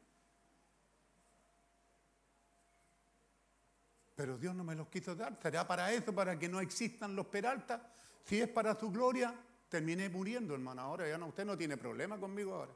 Pero 4.16 4.38
Dios 4.38 4.56
no 4.56 4.64
me 4.64 4.76
los 4.76 4.88
quiso 4.88 5.16
dar. 5.16 5.38
¿Será 5.42 5.68
para 5.68 5.92
eso, 5.92 6.14
para 6.14 6.40
que 6.40 6.48
no 6.48 6.62
existan 6.62 7.16
los 7.16 7.26
peraltas? 7.28 7.82
Si 8.24 8.40
es 8.40 8.48
para 8.48 8.80
su 8.80 8.90
gloria, 8.90 9.34
terminé 9.70 10.10
muriendo, 10.10 10.54
hermano. 10.54 10.82
Ahora 10.82 11.08
ya 11.08 11.18
no, 11.18 11.28
usted 11.28 11.46
no 11.46 11.58
tiene 11.58 11.78
problema 11.78 12.18
conmigo 12.18 12.56
ahora. 12.56 12.72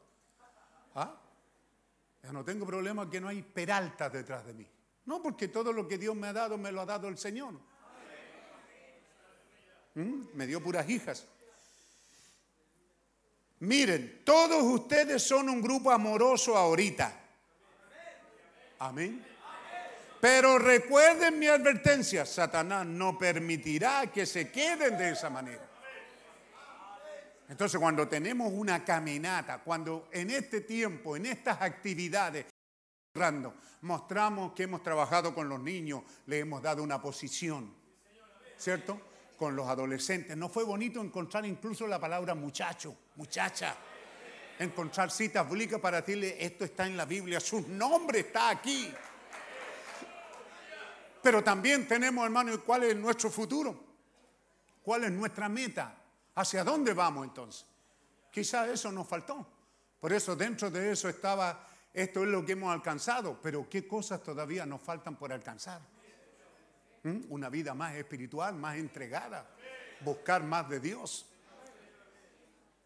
¿Ah? 0.95 1.16
Ya 2.22 2.34
no 2.34 2.43
tengo 2.43 2.66
problema 2.66 3.09
que 3.09 3.22
no 3.22 3.30
hay 3.30 3.42
peraltas 3.42 4.11
detrás 4.11 4.45
de 4.45 4.53
mí. 4.53 4.68
No, 5.06 5.22
porque 5.22 5.48
todo 5.48 5.72
lo 5.72 5.88
que 5.88 5.98
Dios 5.98 6.16
me 6.16 6.27
ha 6.27 6.34
dado, 6.34 6.58
me 6.58 6.72
lo 6.72 6.82
ha 6.82 6.85
dado 6.85 7.08
el 7.08 7.18
Señor. 7.18 7.53
¿Mm? 9.95 10.24
Me 10.34 10.45
dio 10.45 10.61
puras 10.61 10.88
hijas. 10.90 11.26
Miren, 13.59 14.22
todos 14.24 14.61
ustedes 14.64 15.22
son 15.24 15.50
un 15.50 15.61
grupo 15.61 15.92
amoroso 15.92 16.56
ahorita. 16.56 17.14
Amén. 18.80 19.26
Pero 20.20 20.60
recuerden 20.60 21.40
mi 21.40 21.48
advertencia, 21.48 22.26
Satanás 22.26 22.86
no 22.86 23.18
permitirá 23.18 24.08
que 24.08 24.26
se 24.26 24.52
queden 24.52 24.98
de 24.98 25.12
esa 25.12 25.30
manera. 25.30 25.66
Entonces 27.48 27.80
cuando 27.80 28.08
tenemos 28.08 28.52
una 28.54 28.84
caminata, 28.84 29.60
cuando 29.60 30.10
en 30.12 30.30
este 30.30 30.62
tiempo, 30.62 31.16
en 31.16 31.26
estas 31.26 31.62
actividades, 31.62 32.46
mostramos 33.82 34.54
que 34.54 34.64
hemos 34.64 34.84
trabajado 34.84 35.34
con 35.34 35.50
los 35.50 35.60
niños, 35.60 36.04
le 36.28 36.40
hemos 36.40 36.62
dado 36.62 36.84
una 36.84 37.02
posición, 37.02 37.74
¿cierto? 38.58 39.02
Con 39.38 39.56
los 39.56 39.68
adolescentes. 39.68 40.38
¿No 40.38 40.50
fue 40.50 40.64
bonito 40.64 41.02
encontrar 41.02 41.46
incluso 41.46 41.88
la 41.88 42.00
palabra 42.00 42.36
muchacho, 42.36 42.96
muchacha? 43.16 43.76
Encontrar 44.60 45.10
citas 45.10 45.50
bíblicas 45.50 45.80
para 45.80 46.02
decirle, 46.02 46.36
esto 46.40 46.66
está 46.66 46.86
en 46.86 46.98
la 46.98 47.06
Biblia, 47.06 47.40
su 47.40 47.62
nombre 47.70 48.20
está 48.20 48.50
aquí. 48.50 48.94
Pero 51.22 51.44
también 51.44 51.88
tenemos, 51.88 52.26
hermano, 52.26 52.54
¿y 52.54 52.58
cuál 52.60 52.84
es 52.84 52.96
nuestro 52.96 53.30
futuro? 53.30 53.84
¿Cuál 54.82 55.06
es 55.06 55.12
nuestra 55.12 55.50
meta? 55.50 55.96
¿Hacia 56.36 56.64
dónde 56.64 56.94
vamos 56.94 57.28
entonces? 57.28 57.66
Quizá 58.32 58.72
eso 58.72 58.92
nos 58.92 59.08
faltó. 59.08 59.46
Por 60.00 60.14
eso 60.14 60.36
dentro 60.36 60.72
de 60.72 60.92
eso 60.92 61.10
estaba, 61.10 61.68
esto 61.94 62.24
es 62.24 62.30
lo 62.30 62.46
que 62.46 62.54
hemos 62.54 62.72
alcanzado, 62.74 63.40
pero 63.42 63.70
¿qué 63.70 63.86
cosas 63.86 64.24
todavía 64.24 64.66
nos 64.66 64.82
faltan 64.82 65.18
por 65.18 65.34
alcanzar? 65.34 65.82
¿Mm? 67.04 67.24
Una 67.30 67.50
vida 67.50 67.74
más 67.74 67.96
espiritual, 67.96 68.56
más 68.56 68.78
entregada, 68.78 69.46
buscar 70.02 70.44
más 70.44 70.70
de 70.70 70.80
Dios. 70.80 71.28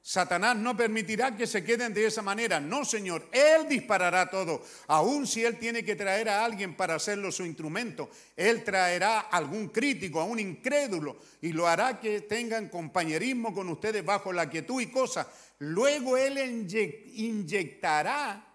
Satanás 0.05 0.57
no 0.57 0.75
permitirá 0.75 1.33
que 1.33 1.47
se 1.47 1.63
queden 1.63 1.93
de 1.93 2.05
esa 2.05 2.21
manera. 2.21 2.59
No, 2.59 2.83
Señor. 2.83 3.29
Él 3.31 3.69
disparará 3.69 4.29
todo. 4.29 4.61
Aun 4.87 5.25
si 5.25 5.45
Él 5.45 5.57
tiene 5.57 5.85
que 5.85 5.95
traer 5.95 6.27
a 6.27 6.43
alguien 6.43 6.75
para 6.75 6.95
hacerlo 6.95 7.31
su 7.31 7.45
instrumento, 7.45 8.09
Él 8.35 8.65
traerá 8.65 9.21
a 9.21 9.37
algún 9.37 9.69
crítico, 9.69 10.19
a 10.19 10.25
un 10.25 10.41
incrédulo, 10.41 11.15
y 11.41 11.53
lo 11.53 11.69
hará 11.69 12.01
que 12.01 12.19
tengan 12.19 12.67
compañerismo 12.67 13.53
con 13.53 13.69
ustedes 13.69 14.03
bajo 14.03 14.33
la 14.33 14.49
quietud 14.49 14.81
y 14.81 14.87
cosas. 14.91 15.25
Luego 15.59 16.17
Él 16.17 16.37
inye- 16.37 17.03
inyectará 17.15 18.45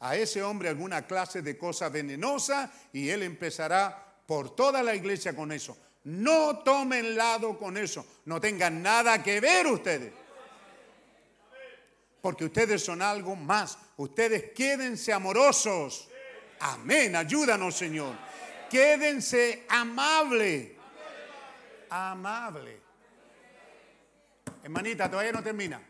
a 0.00 0.16
ese 0.16 0.42
hombre 0.42 0.68
alguna 0.68 1.06
clase 1.06 1.42
de 1.42 1.56
cosa 1.56 1.90
venenosa 1.90 2.72
y 2.92 3.08
Él 3.08 3.22
empezará 3.22 4.16
por 4.26 4.56
toda 4.56 4.82
la 4.82 4.96
iglesia 4.96 5.36
con 5.36 5.52
eso. 5.52 5.76
No 6.04 6.58
tomen 6.64 7.14
lado 7.14 7.56
con 7.56 7.76
eso. 7.76 8.04
No 8.24 8.40
tengan 8.40 8.82
nada 8.82 9.22
que 9.22 9.38
ver 9.40 9.68
ustedes 9.68 10.12
porque 12.22 12.44
ustedes 12.44 12.82
son 12.82 13.02
algo 13.02 13.34
más. 13.34 13.76
Ustedes 13.96 14.52
quédense 14.52 15.12
amorosos. 15.12 16.08
Amén. 16.60 17.16
Ayúdanos, 17.16 17.74
Señor. 17.74 18.14
Quédense 18.70 19.66
amable. 19.68 20.78
Amable. 21.90 22.80
Hermanita, 24.62 25.10
todavía 25.10 25.32
no 25.32 25.42
termina. 25.42 25.82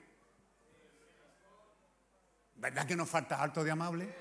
¿Verdad 2.55 2.87
que 2.87 2.97
nos 2.97 3.11
falta 3.11 3.41
alto 3.41 3.63
de 3.63 3.71
amable? 3.71 4.15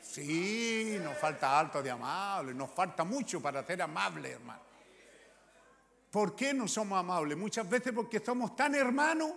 Sí, 0.00 0.98
nos 1.02 1.18
falta 1.18 1.58
alto 1.58 1.82
de 1.82 1.90
amable. 1.90 2.54
Nos 2.54 2.70
falta 2.70 3.02
mucho 3.02 3.42
para 3.42 3.66
ser 3.66 3.82
amable, 3.82 4.30
hermano. 4.30 4.62
¿Por 6.12 6.36
qué 6.36 6.54
no 6.54 6.68
somos 6.68 6.96
amables? 6.96 7.36
Muchas 7.36 7.68
veces 7.68 7.92
porque 7.92 8.20
somos 8.20 8.54
tan 8.54 8.76
hermanos 8.76 9.32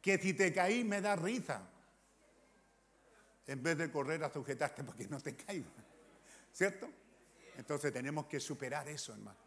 que 0.00 0.18
si 0.18 0.34
te 0.34 0.52
caí 0.52 0.84
me 0.84 1.00
da 1.00 1.16
risa. 1.16 1.68
En 3.46 3.62
vez 3.62 3.78
de 3.78 3.90
correr 3.90 4.22
a 4.24 4.30
sujetarte 4.32 4.84
para 4.84 4.96
que 4.98 5.08
no 5.08 5.20
te 5.20 5.34
caigas. 5.36 5.72
¿Cierto? 6.52 6.88
Entonces 7.56 7.92
tenemos 7.92 8.26
que 8.26 8.40
superar 8.40 8.88
eso, 8.88 9.12
hermano. 9.12 9.38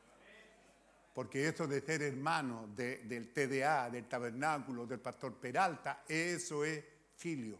Porque 1.13 1.47
eso 1.47 1.67
de 1.67 1.81
ser 1.81 2.01
hermano 2.03 2.67
de- 2.75 2.99
del 2.99 3.33
TDA, 3.33 3.89
del 3.89 4.07
tabernáculo, 4.07 4.85
del 4.85 4.99
pastor 4.99 5.35
Peralta, 5.35 6.03
eso 6.07 6.63
es 6.63 6.83
filio. 7.17 7.59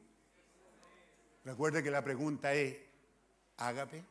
Recuerde 1.43 1.83
que 1.83 1.91
la 1.91 2.03
pregunta 2.03 2.53
es, 2.53 2.77
¿ágape? 3.57 4.03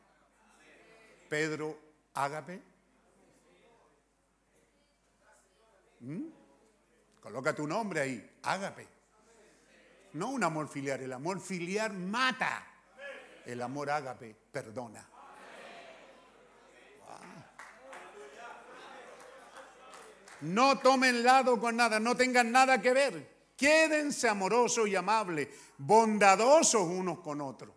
Pedro, 1.29 1.79
¿ágape? 2.13 2.61
¿Mm? 6.01 6.40
Coloca 7.21 7.53
tu 7.53 7.67
nombre 7.67 8.01
ahí, 8.01 8.39
ágape. 8.43 8.87
No 10.13 10.29
un 10.29 10.43
amor 10.43 10.67
filial, 10.67 11.01
el 11.01 11.13
amor 11.13 11.39
filial 11.39 11.93
mata. 11.93 12.67
El 13.45 13.61
amor 13.61 13.89
ágape 13.89 14.35
perdona. 14.51 15.07
No 20.41 20.79
tomen 20.79 21.23
lado 21.23 21.59
con 21.59 21.75
nada, 21.75 21.99
no 21.99 22.15
tengan 22.15 22.51
nada 22.51 22.81
que 22.81 22.93
ver. 22.93 23.31
Quédense 23.55 24.27
amorosos 24.27 24.87
y 24.87 24.95
amables, 24.95 25.49
bondadosos 25.77 26.81
unos 26.81 27.19
con 27.19 27.41
otros. 27.41 27.75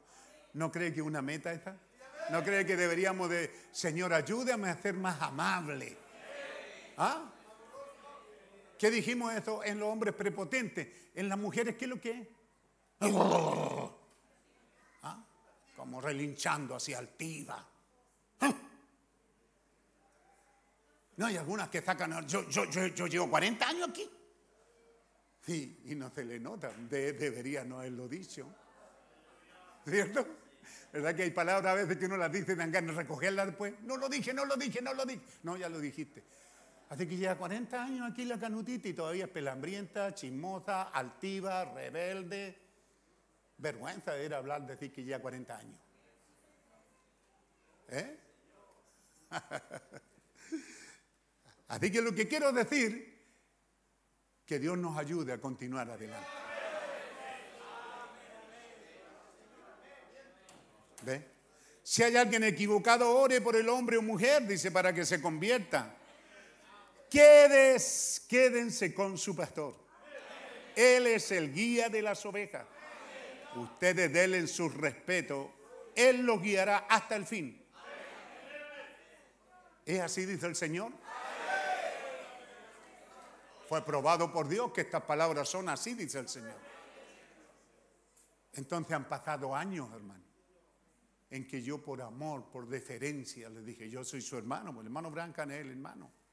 ¿No 0.54 0.72
cree 0.72 0.94
que 0.94 1.02
una 1.02 1.20
meta 1.20 1.52
esta? 1.52 1.76
¿No 2.30 2.42
cree 2.42 2.64
que 2.64 2.74
deberíamos 2.74 3.28
de, 3.28 3.52
Señor, 3.70 4.14
ayúdame 4.14 4.70
a 4.70 4.80
ser 4.80 4.94
más 4.94 5.20
amable? 5.20 5.98
¿Ah? 6.96 7.33
¿Qué 8.84 8.90
dijimos 8.90 9.32
esto 9.32 9.64
en 9.64 9.78
los 9.80 9.88
hombres 9.88 10.12
prepotentes? 10.12 10.86
En 11.14 11.26
las 11.30 11.38
mujeres, 11.38 11.74
¿qué 11.74 11.86
es 11.86 11.88
lo 11.88 11.98
que 11.98 12.10
es? 12.10 12.28
¿Ah? 15.02 15.24
Como 15.74 16.02
relinchando 16.02 16.76
hacia 16.76 16.98
altiva. 16.98 17.66
¿Ah? 18.40 18.52
No, 21.16 21.24
hay 21.24 21.38
algunas 21.38 21.70
que 21.70 21.80
sacan, 21.80 22.26
yo, 22.28 22.46
yo, 22.50 22.64
yo, 22.66 22.88
yo 22.88 23.06
llevo 23.06 23.30
40 23.30 23.66
años 23.66 23.88
aquí. 23.88 24.06
Sí, 25.46 25.80
y 25.86 25.94
no 25.94 26.10
se 26.10 26.22
le 26.26 26.38
nota, 26.38 26.70
de- 26.70 27.14
debería 27.14 27.64
no 27.64 27.78
haberlo 27.78 28.06
dicho. 28.06 28.52
¿Cierto? 29.86 30.26
¿Verdad 30.92 31.14
que 31.16 31.22
hay 31.22 31.30
palabras 31.30 31.72
a 31.72 31.74
veces 31.74 31.96
que 31.96 32.04
uno 32.04 32.18
las 32.18 32.30
dice 32.30 32.52
y 32.52 32.56
dan 32.56 32.70
ganas 32.70 32.96
de 32.96 33.02
recogerlas 33.02 33.46
después? 33.46 33.72
No 33.84 33.96
lo 33.96 34.10
dije, 34.10 34.34
no 34.34 34.44
lo 34.44 34.56
dije, 34.56 34.82
no 34.82 34.92
lo 34.92 35.06
dije. 35.06 35.22
No, 35.42 35.56
ya 35.56 35.70
lo 35.70 35.78
dijiste. 35.80 36.22
Así 36.94 37.08
que 37.08 37.16
lleva 37.16 37.34
40 37.34 37.82
años 37.82 38.08
aquí 38.08 38.24
la 38.24 38.38
canutita 38.38 38.86
y 38.86 38.92
todavía 38.92 39.24
es 39.24 39.30
pelambrienta, 39.30 40.14
chismosa, 40.14 40.90
altiva, 40.90 41.64
rebelde. 41.64 42.56
Vergüenza 43.58 44.16
era 44.16 44.36
hablar, 44.36 44.64
decir 44.64 44.92
que 44.92 45.02
lleva 45.02 45.18
40 45.18 45.58
años. 45.58 45.80
¿Eh? 47.88 48.16
Así 51.66 51.90
que 51.90 52.00
lo 52.00 52.14
que 52.14 52.28
quiero 52.28 52.52
decir, 52.52 53.24
que 54.46 54.60
Dios 54.60 54.78
nos 54.78 54.96
ayude 54.96 55.32
a 55.32 55.40
continuar 55.40 55.90
adelante. 55.90 56.28
Si 61.82 62.04
hay 62.04 62.16
alguien 62.16 62.44
equivocado, 62.44 63.10
ore 63.18 63.40
por 63.40 63.56
el 63.56 63.68
hombre 63.68 63.96
o 63.96 64.02
mujer, 64.02 64.46
dice, 64.46 64.70
para 64.70 64.94
que 64.94 65.04
se 65.04 65.20
convierta. 65.20 66.03
Quédense 67.14 68.92
con 68.92 69.16
su 69.16 69.36
pastor. 69.36 69.76
Él 70.74 71.06
es 71.06 71.30
el 71.30 71.52
guía 71.52 71.88
de 71.88 72.02
las 72.02 72.26
ovejas. 72.26 72.66
Ustedes 73.54 74.12
denle 74.12 74.44
su 74.48 74.68
respeto. 74.68 75.52
Él 75.94 76.22
los 76.26 76.42
guiará 76.42 76.86
hasta 76.88 77.14
el 77.14 77.24
fin. 77.24 77.64
¿Es 79.86 80.00
así, 80.00 80.26
dice 80.26 80.46
el 80.46 80.56
Señor? 80.56 80.90
Fue 83.68 83.84
probado 83.84 84.32
por 84.32 84.48
Dios 84.48 84.72
que 84.72 84.80
estas 84.80 85.02
palabras 85.04 85.48
son 85.48 85.68
así, 85.68 85.94
dice 85.94 86.18
el 86.18 86.28
Señor. 86.28 86.58
Entonces 88.54 88.92
han 88.92 89.08
pasado 89.08 89.54
años, 89.54 89.88
hermano, 89.94 90.24
en 91.30 91.46
que 91.46 91.62
yo 91.62 91.80
por 91.80 92.02
amor, 92.02 92.50
por 92.50 92.66
deferencia, 92.66 93.48
le 93.50 93.62
dije, 93.62 93.88
yo 93.88 94.04
soy 94.04 94.20
su 94.20 94.36
hermano, 94.36 94.80
el 94.80 94.86
hermano 94.86 95.12
Branca 95.12 95.44
es 95.44 95.50
el 95.52 95.70
hermano. 95.70 96.23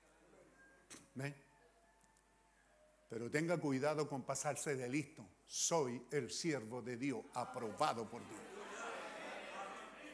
Pero 3.09 3.29
tenga 3.29 3.57
cuidado 3.57 4.07
con 4.07 4.23
pasarse 4.23 4.75
de 4.75 4.87
listo. 4.87 5.27
Soy 5.45 6.01
el 6.11 6.31
siervo 6.31 6.81
de 6.81 6.95
Dios, 6.95 7.21
aprobado 7.33 8.09
por 8.09 8.21
Dios. 8.27 8.39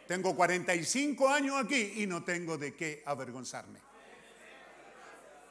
Tengo 0.07 0.35
45 0.35 1.27
años 1.27 1.56
aquí 1.64 1.93
y 1.97 2.07
no 2.07 2.23
tengo 2.23 2.57
de 2.57 2.73
qué 2.73 3.03
avergonzarme. 3.06 3.80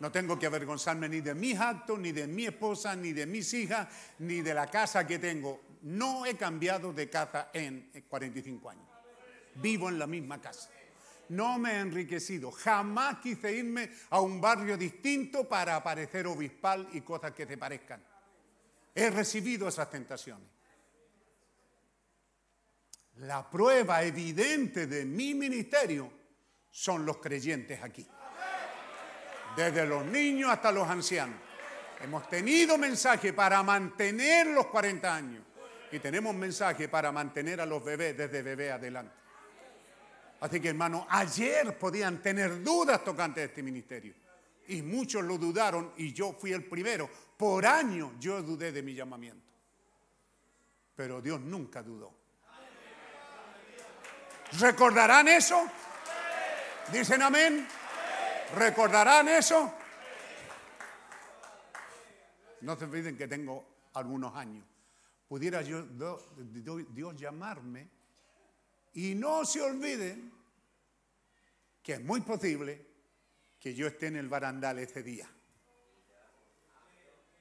No 0.00 0.10
tengo 0.10 0.38
que 0.38 0.46
avergonzarme 0.46 1.08
ni 1.08 1.20
de 1.20 1.34
mis 1.34 1.58
actos, 1.58 1.98
ni 1.98 2.12
de 2.12 2.26
mi 2.26 2.46
esposa, 2.46 2.96
ni 2.96 3.12
de 3.12 3.26
mis 3.26 3.52
hijas, 3.54 3.86
ni 4.18 4.42
de 4.42 4.52
la 4.52 4.68
casa 4.68 5.06
que 5.06 5.18
tengo. 5.18 5.62
No 5.82 6.26
he 6.26 6.36
cambiado 6.36 6.92
de 6.92 7.08
casa 7.08 7.50
en 7.52 7.92
45 8.08 8.70
años. 8.70 8.88
Vivo 9.54 9.88
en 9.88 9.98
la 9.98 10.06
misma 10.06 10.40
casa. 10.40 10.68
No 11.28 11.58
me 11.58 11.72
he 11.72 11.80
enriquecido. 11.80 12.50
Jamás 12.50 13.18
quise 13.18 13.52
irme 13.52 13.90
a 14.10 14.20
un 14.20 14.40
barrio 14.40 14.76
distinto 14.76 15.48
para 15.48 15.76
aparecer 15.76 16.26
obispal 16.26 16.88
y 16.92 17.00
cosas 17.00 17.32
que 17.32 17.46
te 17.46 17.58
parezcan. 17.58 18.02
He 18.94 19.10
recibido 19.10 19.68
esas 19.68 19.90
tentaciones. 19.90 20.48
La 23.16 23.48
prueba 23.48 24.02
evidente 24.02 24.86
de 24.86 25.04
mi 25.04 25.34
ministerio 25.34 26.12
son 26.70 27.06
los 27.06 27.16
creyentes 27.16 27.82
aquí. 27.82 28.06
Desde 29.56 29.86
los 29.86 30.04
niños 30.04 30.50
hasta 30.50 30.70
los 30.70 30.88
ancianos. 30.88 31.38
Hemos 32.02 32.28
tenido 32.28 32.76
mensaje 32.76 33.32
para 33.32 33.62
mantener 33.62 34.48
los 34.48 34.66
40 34.66 35.14
años. 35.14 35.42
Y 35.90 35.98
tenemos 35.98 36.34
mensaje 36.34 36.88
para 36.88 37.10
mantener 37.10 37.60
a 37.60 37.66
los 37.66 37.82
bebés 37.82 38.16
desde 38.16 38.42
bebé 38.42 38.70
adelante. 38.70 39.25
Así 40.40 40.60
que 40.60 40.68
hermano, 40.68 41.06
ayer 41.08 41.78
podían 41.78 42.20
tener 42.20 42.62
dudas 42.62 43.02
tocante 43.02 43.40
a 43.40 43.44
este 43.44 43.62
ministerio. 43.62 44.14
Y 44.68 44.82
muchos 44.82 45.24
lo 45.24 45.38
dudaron 45.38 45.92
y 45.96 46.12
yo 46.12 46.32
fui 46.32 46.52
el 46.52 46.64
primero. 46.64 47.08
Por 47.36 47.64
años 47.66 48.12
yo 48.18 48.42
dudé 48.42 48.72
de 48.72 48.82
mi 48.82 48.94
llamamiento. 48.94 49.46
Pero 50.94 51.20
Dios 51.20 51.40
nunca 51.40 51.82
dudó. 51.82 52.12
¿Recordarán 54.58 55.28
eso? 55.28 55.66
¿Dicen 56.92 57.22
amén? 57.22 57.66
¿Recordarán 58.54 59.28
eso? 59.28 59.72
No 62.60 62.76
se 62.76 62.84
olviden 62.84 63.16
que 63.16 63.28
tengo 63.28 63.64
algunos 63.94 64.34
años. 64.34 64.64
Pudiera 65.28 65.62
yo, 65.62 65.82
Dios 65.82 67.16
llamarme 67.16 67.95
y 68.96 69.14
no 69.14 69.44
se 69.44 69.60
olviden 69.60 70.32
que 71.82 71.92
es 71.92 72.00
muy 72.02 72.22
posible 72.22 72.84
que 73.60 73.74
yo 73.74 73.86
esté 73.86 74.06
en 74.06 74.16
el 74.16 74.26
barandal 74.26 74.78
ese 74.78 75.02
día. 75.02 75.28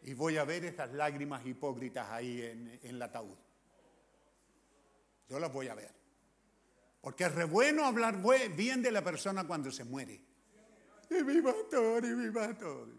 Y 0.01 0.13
voy 0.13 0.37
a 0.37 0.43
ver 0.43 0.65
esas 0.65 0.91
lágrimas 0.91 1.45
hipócritas 1.45 2.09
ahí 2.11 2.41
en, 2.41 2.79
el 2.83 3.01
ataúd. 3.01 3.37
Yo 5.29 5.39
las 5.39 5.51
voy 5.51 5.69
a 5.69 5.75
ver. 5.75 5.91
Porque 6.99 7.23
es 7.23 7.33
re 7.33 7.45
bueno 7.45 7.85
hablar 7.85 8.21
bien 8.53 8.81
de 8.81 8.91
la 8.91 9.01
persona 9.01 9.47
cuando 9.47 9.71
se 9.71 9.85
muere. 9.85 10.21
Y 11.09 11.23
mi 11.23 11.41
pastor, 11.41 12.03
y 12.03 12.09
mi 12.09 12.31
pastor. 12.31 12.89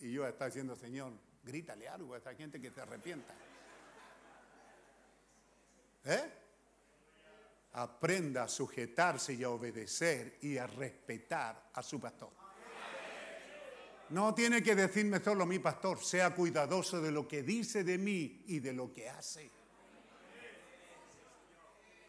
Y 0.00 0.12
yo 0.12 0.26
estaba 0.26 0.46
diciendo, 0.46 0.76
Señor, 0.76 1.14
grítale 1.42 1.88
algo 1.88 2.12
a 2.12 2.18
esa 2.18 2.34
gente 2.34 2.60
que 2.60 2.70
se 2.70 2.82
arrepienta. 2.82 3.34
¿Eh? 6.04 6.37
Aprenda 7.78 8.42
a 8.42 8.48
sujetarse 8.48 9.34
y 9.34 9.44
a 9.44 9.50
obedecer 9.50 10.38
y 10.42 10.58
a 10.58 10.66
respetar 10.66 11.70
a 11.74 11.82
su 11.82 12.00
pastor. 12.00 12.30
No 14.10 14.34
tiene 14.34 14.62
que 14.62 14.74
decirme 14.74 15.20
solo 15.20 15.44
mi 15.44 15.58
pastor, 15.58 16.02
sea 16.02 16.34
cuidadoso 16.34 17.00
de 17.00 17.12
lo 17.12 17.28
que 17.28 17.42
dice 17.42 17.84
de 17.84 17.98
mí 17.98 18.42
y 18.46 18.58
de 18.58 18.72
lo 18.72 18.92
que 18.92 19.08
hace. 19.08 19.50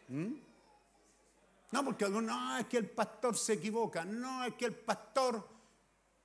¿Mm? 0.08 0.32
No, 1.70 1.84
porque 1.84 2.08
no, 2.08 2.58
es 2.58 2.66
que 2.66 2.78
el 2.78 2.90
pastor 2.90 3.36
se 3.36 3.52
equivoca, 3.52 4.04
no, 4.04 4.44
es 4.44 4.54
que 4.54 4.64
el 4.64 4.74
pastor 4.74 5.46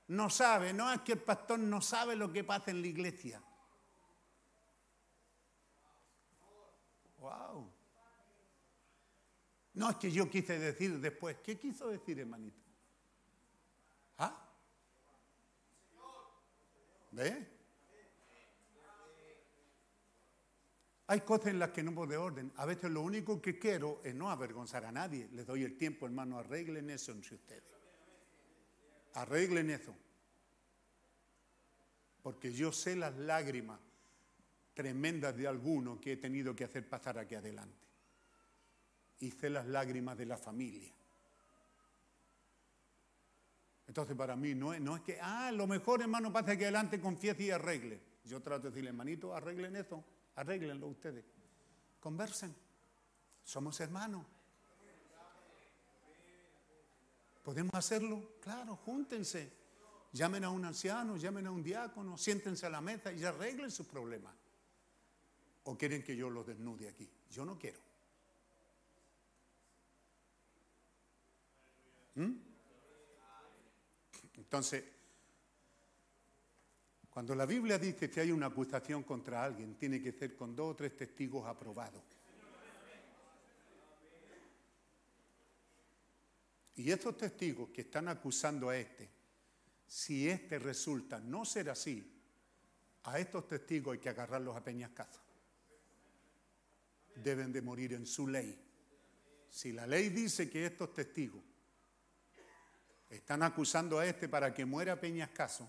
no 0.08 0.28
sabe, 0.28 0.72
no, 0.72 0.92
es 0.92 1.02
que 1.02 1.12
el 1.12 1.20
pastor 1.20 1.58
no 1.60 1.80
sabe 1.80 2.16
lo 2.16 2.32
que 2.32 2.42
pasa 2.42 2.72
en 2.72 2.80
la 2.80 2.86
iglesia. 2.88 3.40
Wow. 7.18 7.70
No, 9.76 9.90
es 9.90 9.96
que 9.96 10.10
yo 10.10 10.28
quise 10.30 10.58
decir 10.58 10.98
después, 11.00 11.36
¿qué 11.44 11.58
quiso 11.58 11.88
decir, 11.88 12.18
hermanito? 12.18 12.58
¿Ah? 14.16 14.50
¿Ve? 17.12 17.46
Hay 21.08 21.20
cosas 21.20 21.48
en 21.48 21.58
las 21.58 21.70
que 21.70 21.82
no 21.82 21.94
puedo 21.94 22.10
de 22.10 22.16
orden. 22.16 22.52
A 22.56 22.64
veces 22.64 22.90
lo 22.90 23.02
único 23.02 23.40
que 23.40 23.58
quiero 23.58 24.00
es 24.02 24.14
no 24.14 24.30
avergonzar 24.30 24.86
a 24.86 24.92
nadie. 24.92 25.28
Les 25.32 25.46
doy 25.46 25.62
el 25.62 25.76
tiempo, 25.76 26.06
hermano, 26.06 26.38
arreglen 26.38 26.88
eso 26.88 27.12
entre 27.12 27.34
ustedes. 27.34 27.74
Arreglen 29.12 29.70
eso. 29.70 29.94
Porque 32.22 32.50
yo 32.50 32.72
sé 32.72 32.96
las 32.96 33.14
lágrimas 33.14 33.78
tremendas 34.72 35.36
de 35.36 35.46
alguno 35.46 36.00
que 36.00 36.12
he 36.12 36.16
tenido 36.16 36.56
que 36.56 36.64
hacer 36.64 36.88
pasar 36.88 37.18
aquí 37.18 37.34
adelante. 37.34 37.85
Y 39.20 39.30
sé 39.30 39.50
las 39.50 39.66
lágrimas 39.66 40.16
de 40.16 40.26
la 40.26 40.36
familia. 40.36 40.92
Entonces 43.86 44.16
para 44.16 44.36
mí 44.36 44.54
no 44.54 44.74
es, 44.74 45.02
que, 45.02 45.18
ah, 45.20 45.50
lo 45.52 45.66
mejor 45.66 46.02
hermano 46.02 46.32
pasa 46.32 46.52
aquí 46.52 46.64
adelante, 46.64 47.00
confiese 47.00 47.44
y 47.44 47.50
arregle. 47.50 48.00
Yo 48.24 48.42
trato 48.42 48.64
de 48.64 48.70
decirle, 48.70 48.90
hermanito, 48.90 49.34
arreglen 49.34 49.76
eso, 49.76 50.04
arréglenlo 50.34 50.88
ustedes. 50.88 51.24
Conversen. 52.00 52.54
Somos 53.44 53.78
hermanos. 53.80 54.26
¿Podemos 57.44 57.74
hacerlo? 57.74 58.32
Claro, 58.40 58.74
júntense. 58.74 59.52
Llamen 60.12 60.42
a 60.44 60.50
un 60.50 60.64
anciano, 60.64 61.16
llamen 61.16 61.46
a 61.46 61.52
un 61.52 61.62
diácono, 61.62 62.18
siéntense 62.18 62.66
a 62.66 62.70
la 62.70 62.80
mesa 62.80 63.12
y 63.12 63.22
arreglen 63.22 63.70
sus 63.70 63.86
problemas. 63.86 64.34
¿O 65.64 65.78
quieren 65.78 66.02
que 66.02 66.16
yo 66.16 66.28
los 66.28 66.46
desnude 66.46 66.88
aquí? 66.88 67.08
Yo 67.30 67.44
no 67.44 67.56
quiero. 67.56 67.85
¿Mm? 72.16 72.32
Entonces, 74.36 74.84
cuando 77.10 77.34
la 77.34 77.46
Biblia 77.46 77.78
dice 77.78 78.10
que 78.10 78.20
hay 78.20 78.30
una 78.30 78.46
acusación 78.46 79.02
contra 79.02 79.42
alguien, 79.44 79.76
tiene 79.76 80.02
que 80.02 80.12
ser 80.12 80.36
con 80.36 80.54
dos 80.54 80.72
o 80.72 80.76
tres 80.76 80.96
testigos 80.96 81.46
aprobados. 81.46 82.02
Y 86.76 86.90
estos 86.90 87.16
testigos 87.16 87.70
que 87.70 87.82
están 87.82 88.08
acusando 88.08 88.68
a 88.68 88.76
este, 88.76 89.08
si 89.86 90.28
este 90.28 90.58
resulta 90.58 91.18
no 91.18 91.44
ser 91.46 91.70
así, 91.70 92.12
a 93.04 93.18
estos 93.18 93.48
testigos 93.48 93.94
hay 93.94 93.98
que 93.98 94.10
agarrarlos 94.10 94.54
a 94.54 94.62
peñascazo. 94.62 95.20
Deben 97.14 97.50
de 97.50 97.62
morir 97.62 97.94
en 97.94 98.06
su 98.06 98.28
ley. 98.28 98.62
Si 99.48 99.72
la 99.72 99.86
ley 99.86 100.10
dice 100.10 100.50
que 100.50 100.66
estos 100.66 100.92
testigos 100.92 101.42
están 103.08 103.42
acusando 103.42 103.98
a 103.98 104.06
este 104.06 104.28
para 104.28 104.52
que 104.52 104.64
muera 104.64 104.94
a 104.94 105.00
peñascazo, 105.00 105.68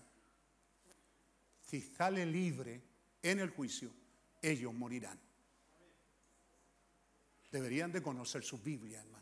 si 1.60 1.80
sale 1.80 2.24
libre 2.24 2.82
en 3.22 3.38
el 3.40 3.50
juicio, 3.50 3.90
ellos 4.40 4.72
morirán. 4.72 5.18
Deberían 7.50 7.92
de 7.92 8.02
conocer 8.02 8.42
su 8.42 8.58
Biblia, 8.58 9.00
hermano. 9.00 9.18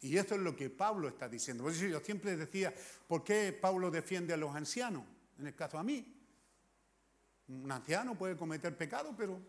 Y 0.00 0.16
esto 0.16 0.34
es 0.34 0.40
lo 0.40 0.54
que 0.54 0.70
Pablo 0.70 1.08
está 1.08 1.28
diciendo. 1.28 1.64
Por 1.64 1.72
yo 1.72 2.00
siempre 2.00 2.36
decía, 2.36 2.72
¿por 3.08 3.24
qué 3.24 3.52
Pablo 3.52 3.90
defiende 3.90 4.34
a 4.34 4.36
los 4.36 4.54
ancianos? 4.54 5.04
En 5.38 5.46
el 5.46 5.54
caso 5.54 5.78
a 5.78 5.82
mí. 5.82 6.12
Un 7.48 7.70
anciano 7.70 8.16
puede 8.16 8.36
cometer 8.36 8.76
pecado, 8.76 9.14
pero 9.16 9.40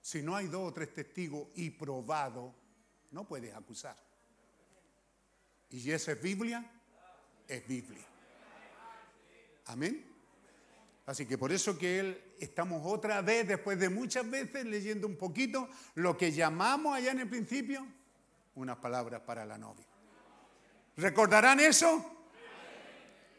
si 0.00 0.22
no 0.22 0.36
hay 0.36 0.46
dos 0.46 0.70
o 0.70 0.72
tres 0.72 0.92
testigos 0.92 1.48
y 1.54 1.70
probado, 1.70 2.54
no 3.10 3.26
puedes 3.26 3.54
acusar. 3.54 3.96
Y 5.70 5.90
esa 5.90 6.12
es 6.12 6.22
Biblia, 6.22 6.64
es 7.48 7.66
Biblia. 7.66 8.04
Amén. 9.66 10.04
Así 11.06 11.26
que 11.26 11.38
por 11.38 11.52
eso 11.52 11.78
que 11.78 12.00
él 12.00 12.22
estamos 12.40 12.82
otra 12.84 13.22
vez, 13.22 13.46
después 13.46 13.78
de 13.78 13.88
muchas 13.88 14.28
veces, 14.28 14.64
leyendo 14.64 15.06
un 15.06 15.16
poquito 15.16 15.68
lo 15.94 16.16
que 16.16 16.32
llamamos 16.32 16.96
allá 16.96 17.12
en 17.12 17.20
el 17.20 17.28
principio, 17.28 17.86
unas 18.56 18.76
palabras 18.78 19.20
para 19.20 19.44
la 19.44 19.56
novia. 19.56 19.86
¿Recordarán 20.96 21.60
eso? 21.60 22.24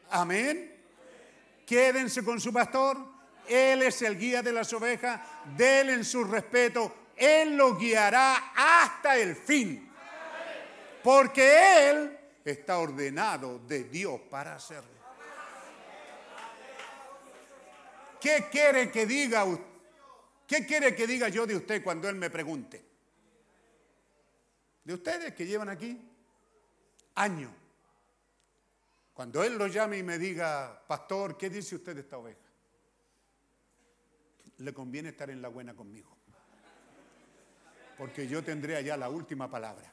Amén. 0.10 0.76
Quédense 1.66 2.24
con 2.24 2.40
su 2.40 2.54
pastor. 2.54 2.98
Él 3.48 3.82
es 3.82 4.02
el 4.02 4.18
guía 4.18 4.42
de 4.42 4.54
las 4.54 4.72
ovejas. 4.74 5.22
Denle 5.58 5.94
en 5.94 6.06
su 6.06 6.24
respeto. 6.24 7.10
Él 7.16 7.58
lo 7.58 7.76
guiará 7.76 8.54
hasta 8.56 9.18
el 9.18 9.36
fin. 9.36 9.90
Porque 11.04 11.90
Él 11.90 12.17
está 12.52 12.80
ordenado 12.80 13.60
de 13.60 13.84
Dios 13.86 14.20
para 14.30 14.56
hacerlo. 14.56 14.98
¿Qué 18.20 18.48
quiere 18.52 18.92
que 18.92 19.06
diga 19.06 19.46
u- 19.46 19.60
¿Qué 20.48 20.66
quiere 20.66 20.96
que 20.96 21.06
diga 21.06 21.28
yo 21.30 21.46
de 21.46 21.56
usted 21.56 21.84
cuando 21.84 22.08
Él 22.10 22.16
me 22.16 22.30
pregunte? 22.30 22.84
De 24.84 24.94
ustedes 24.94 25.34
que 25.34 25.46
llevan 25.46 25.70
aquí 25.70 26.00
años. 27.16 27.52
Cuando 29.14 29.44
Él 29.44 29.58
lo 29.58 29.68
llame 29.68 29.98
y 29.98 30.04
me 30.04 30.18
diga, 30.18 30.82
pastor, 30.88 31.38
¿qué 31.38 31.50
dice 31.50 31.76
usted 31.76 31.96
de 31.96 32.02
esta 32.02 32.18
oveja? 32.18 32.40
Le 34.60 34.74
conviene 34.74 35.10
estar 35.10 35.30
en 35.30 35.42
la 35.42 35.50
buena 35.50 35.76
conmigo. 35.76 36.16
Porque 37.98 38.28
yo 38.28 38.44
tendré 38.44 38.76
allá 38.78 38.96
la 38.96 39.10
última 39.10 39.50
palabra. 39.50 39.92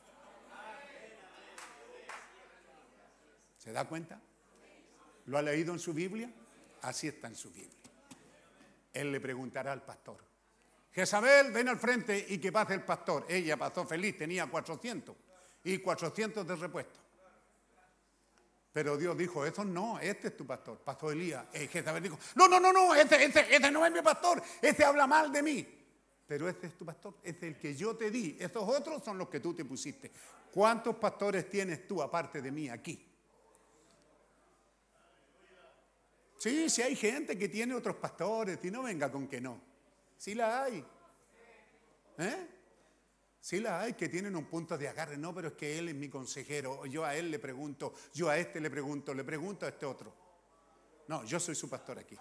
¿Se 3.65 3.73
da 3.73 3.89
cuenta? 3.89 4.21
¿Lo 5.27 5.39
ha 5.39 5.43
leído 5.43 5.73
en 5.73 5.79
su 5.79 5.95
Biblia? 5.95 6.31
Así 6.83 7.09
está 7.09 7.29
en 7.29 7.35
su 7.35 7.51
Biblia. 7.51 7.73
Él 8.93 9.11
le 9.11 9.21
preguntará 9.21 9.73
al 9.73 9.83
pastor. 9.83 10.19
Jezabel, 10.93 11.51
ven 11.51 11.69
al 11.69 11.79
frente 11.79 12.27
y 12.29 12.39
que 12.39 12.53
pase 12.53 12.75
el 12.75 12.83
pastor. 12.83 13.25
Ella 13.29 13.57
pasó 13.57 13.87
feliz, 13.87 14.19
tenía 14.19 14.47
400 14.47 15.17
y 15.65 15.79
400 15.79 16.47
de 16.47 16.57
repuesto. 16.57 17.01
Pero 18.71 18.97
Dios 18.97 19.17
dijo, 19.17 19.47
eso 19.47 19.65
no, 19.65 19.99
este 19.99 20.29
es 20.29 20.37
tu 20.37 20.47
pastor. 20.47 20.79
Pasó 20.79 21.11
Elías. 21.11 21.47
Eh, 21.53 21.69
Jezabel 21.69 22.03
dijo, 22.03 22.19
no, 22.35 22.47
no, 22.47 22.61
no, 22.61 22.73
no, 22.73 22.95
ese, 22.95 23.25
ese, 23.25 23.55
ese 23.55 23.71
no 23.71 23.87
es 23.87 23.93
mi 23.93 24.03
pastor, 24.03 24.43
ese 24.61 24.85
habla 24.85 25.07
mal 25.07 25.33
de 25.33 25.43
mí. 25.43 25.67
Pero 26.27 26.49
ese 26.49 26.67
es 26.67 26.77
tu 26.77 26.85
pastor, 26.85 27.15
ese 27.23 27.39
es 27.39 27.55
el 27.55 27.59
que 27.59 27.75
yo 27.75 27.97
te 27.97 28.11
di. 28.11 28.37
Esos 28.39 28.69
otros 28.69 29.03
son 29.03 29.17
los 29.17 29.29
que 29.29 29.41
tú 29.41 29.55
te 29.55 29.65
pusiste. 29.65 30.13
¿Cuántos 30.53 30.97
pastores 30.97 31.49
tienes 31.49 31.89
tú 31.89 32.03
aparte 32.03 32.43
de 32.43 32.51
mí 32.51 32.69
aquí? 32.69 33.14
Sí, 36.39 36.69
sí 36.69 36.83
hay 36.83 36.97
gente 36.97 37.39
que 37.39 37.49
tiene 37.49 37.75
otros 37.75 37.97
pastores 37.97 38.59
y 38.65 38.71
no 38.71 38.83
venga 38.83 39.11
con 39.11 39.29
que 39.29 39.41
no. 39.41 39.61
Sí 40.17 40.35
la 40.35 40.65
hay. 40.65 40.85
¿Eh? 42.19 42.49
Sí 43.41 43.61
la 43.61 43.81
hay 43.81 43.93
que 43.95 44.09
tienen 44.09 44.37
un 44.37 44.47
punto 44.47 44.79
de 44.79 44.89
agarre. 44.89 45.17
No, 45.17 45.35
pero 45.35 45.49
es 45.49 45.55
que 45.55 45.79
él 45.79 45.89
es 45.89 45.95
mi 45.95 46.09
consejero. 46.09 46.87
Yo 46.87 47.05
a 47.05 47.15
él 47.15 47.31
le 47.31 47.39
pregunto, 47.39 47.95
yo 48.13 48.29
a 48.29 48.39
este 48.39 48.61
le 48.61 48.71
pregunto, 48.71 49.13
le 49.13 49.25
pregunto 49.25 49.67
a 49.67 49.69
este 49.69 49.87
otro. 49.87 50.15
No, 51.09 51.25
yo 51.25 51.39
soy 51.39 51.55
su 51.55 51.69
pastor 51.69 51.99
aquí. 51.99 52.17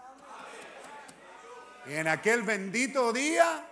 Y 1.87 1.93
en 1.93 2.07
aquel 2.07 2.43
bendito 2.43 3.11
día, 3.11 3.65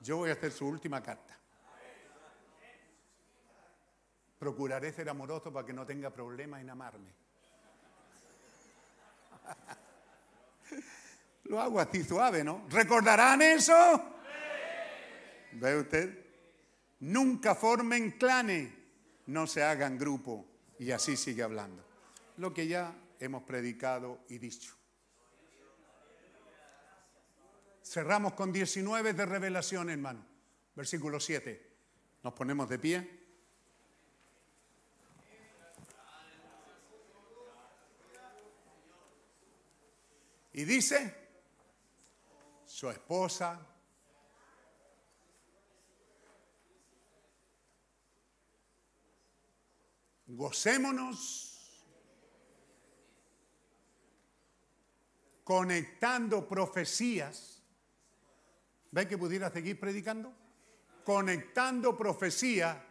yo 0.00 0.18
voy 0.18 0.30
a 0.30 0.34
hacer 0.34 0.52
su 0.52 0.66
última 0.66 1.02
carta. 1.02 1.38
Procuraré 4.38 4.92
ser 4.92 5.08
amoroso 5.08 5.52
para 5.52 5.64
que 5.64 5.72
no 5.72 5.86
tenga 5.86 6.10
problemas 6.10 6.60
en 6.60 6.70
amarme. 6.70 7.21
Lo 11.44 11.60
hago 11.60 11.80
así 11.80 12.04
suave, 12.04 12.44
¿no? 12.44 12.66
¿Recordarán 12.70 13.42
eso? 13.42 13.74
¿Ve 15.52 15.78
usted? 15.78 16.18
Nunca 17.00 17.54
formen 17.54 18.12
clanes, 18.12 18.72
no 19.26 19.46
se 19.46 19.62
hagan 19.62 19.98
grupo. 19.98 20.46
Y 20.78 20.90
así 20.90 21.16
sigue 21.16 21.42
hablando. 21.42 21.84
Lo 22.38 22.52
que 22.52 22.66
ya 22.66 22.94
hemos 23.20 23.44
predicado 23.44 24.20
y 24.28 24.38
dicho. 24.38 24.74
Cerramos 27.84 28.34
con 28.34 28.52
19 28.52 29.12
de 29.12 29.26
revelación, 29.26 29.90
hermano. 29.90 30.24
Versículo 30.74 31.20
7. 31.20 31.70
Nos 32.22 32.32
ponemos 32.32 32.68
de 32.68 32.78
pie. 32.78 33.21
Y 40.52 40.64
dice, 40.64 41.16
su 42.66 42.90
esposa 42.90 43.60
gocémonos 50.26 51.52
conectando 55.44 56.48
profecías. 56.48 57.62
¿Ve 58.90 59.08
que 59.08 59.18
pudiera 59.18 59.50
seguir 59.50 59.78
predicando? 59.80 60.32
Conectando 61.04 61.96
profecía 61.96 62.84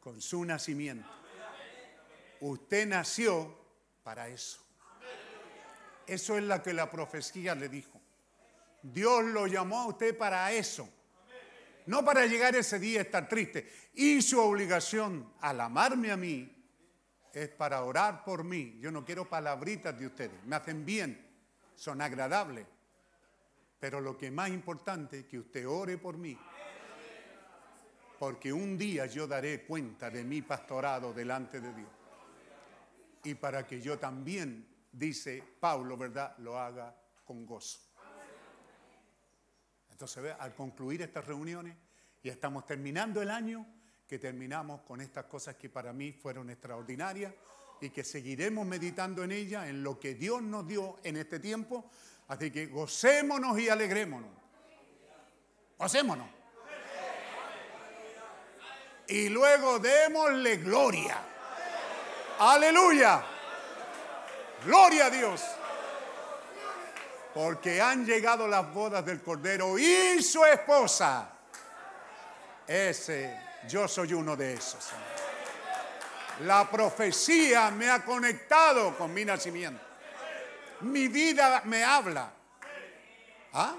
con 0.00 0.20
su 0.20 0.44
nacimiento. 0.44 1.08
Usted 2.40 2.88
nació 2.88 3.56
para 4.02 4.28
eso. 4.28 4.61
Eso 6.06 6.36
es 6.36 6.44
lo 6.44 6.62
que 6.62 6.72
la 6.72 6.90
profecía 6.90 7.54
le 7.54 7.68
dijo. 7.68 8.00
Dios 8.82 9.24
lo 9.24 9.46
llamó 9.46 9.80
a 9.80 9.86
usted 9.86 10.16
para 10.16 10.50
eso. 10.52 10.88
No 11.86 12.04
para 12.04 12.26
llegar 12.26 12.54
ese 12.54 12.78
día 12.78 13.00
a 13.00 13.02
estar 13.02 13.28
triste. 13.28 13.70
Y 13.94 14.22
su 14.22 14.40
obligación 14.40 15.32
al 15.40 15.60
amarme 15.60 16.10
a 16.10 16.16
mí 16.16 16.50
es 17.32 17.48
para 17.48 17.82
orar 17.82 18.24
por 18.24 18.44
mí. 18.44 18.78
Yo 18.80 18.90
no 18.90 19.04
quiero 19.04 19.28
palabritas 19.28 19.98
de 19.98 20.06
ustedes. 20.06 20.44
Me 20.44 20.56
hacen 20.56 20.84
bien, 20.84 21.26
son 21.74 22.00
agradables. 22.00 22.66
Pero 23.80 24.00
lo 24.00 24.16
que 24.16 24.26
es 24.26 24.32
más 24.32 24.48
importante 24.50 25.20
es 25.20 25.24
que 25.26 25.38
usted 25.38 25.66
ore 25.66 25.98
por 25.98 26.16
mí. 26.16 26.38
Porque 28.18 28.52
un 28.52 28.78
día 28.78 29.06
yo 29.06 29.26
daré 29.26 29.64
cuenta 29.64 30.08
de 30.08 30.22
mi 30.22 30.42
pastorado 30.42 31.12
delante 31.12 31.60
de 31.60 31.74
Dios. 31.74 31.90
Y 33.24 33.34
para 33.34 33.66
que 33.66 33.80
yo 33.80 33.98
también, 33.98 34.71
dice 34.92 35.42
Pablo, 35.58 35.96
¿verdad?, 35.96 36.36
lo 36.38 36.58
haga 36.58 36.94
con 37.24 37.46
gozo. 37.46 37.80
Entonces, 39.90 40.34
al 40.38 40.54
concluir 40.54 41.02
estas 41.02 41.24
reuniones, 41.26 41.76
y 42.22 42.28
estamos 42.28 42.66
terminando 42.66 43.20
el 43.22 43.30
año, 43.30 43.66
que 44.06 44.18
terminamos 44.18 44.82
con 44.82 45.00
estas 45.00 45.24
cosas 45.24 45.56
que 45.56 45.70
para 45.70 45.92
mí 45.92 46.12
fueron 46.12 46.50
extraordinarias 46.50 47.32
y 47.80 47.90
que 47.90 48.04
seguiremos 48.04 48.66
meditando 48.66 49.24
en 49.24 49.32
ellas, 49.32 49.66
en 49.68 49.82
lo 49.82 49.98
que 49.98 50.14
Dios 50.14 50.42
nos 50.42 50.66
dio 50.68 50.98
en 51.02 51.16
este 51.16 51.40
tiempo. 51.40 51.90
Así 52.28 52.50
que 52.50 52.66
gocémonos 52.66 53.58
y 53.58 53.68
alegrémonos. 53.68 54.30
Gocémonos. 55.78 56.28
Y 59.08 59.28
luego 59.30 59.78
démosle 59.78 60.58
gloria. 60.58 61.22
Aleluya. 62.38 63.31
Gloria 64.64 65.06
a 65.06 65.10
Dios. 65.10 65.42
Porque 67.34 67.80
han 67.80 68.04
llegado 68.04 68.46
las 68.46 68.72
bodas 68.72 69.04
del 69.04 69.22
Cordero 69.22 69.78
y 69.78 70.22
su 70.22 70.44
esposa. 70.44 71.30
Ese, 72.66 73.38
yo 73.68 73.88
soy 73.88 74.12
uno 74.12 74.36
de 74.36 74.54
esos. 74.54 74.90
La 76.40 76.70
profecía 76.70 77.70
me 77.70 77.90
ha 77.90 78.04
conectado 78.04 78.96
con 78.96 79.12
mi 79.12 79.24
nacimiento. 79.24 79.82
Mi 80.80 81.08
vida 81.08 81.62
me 81.64 81.84
habla. 81.84 82.32
¿Ah? 83.54 83.76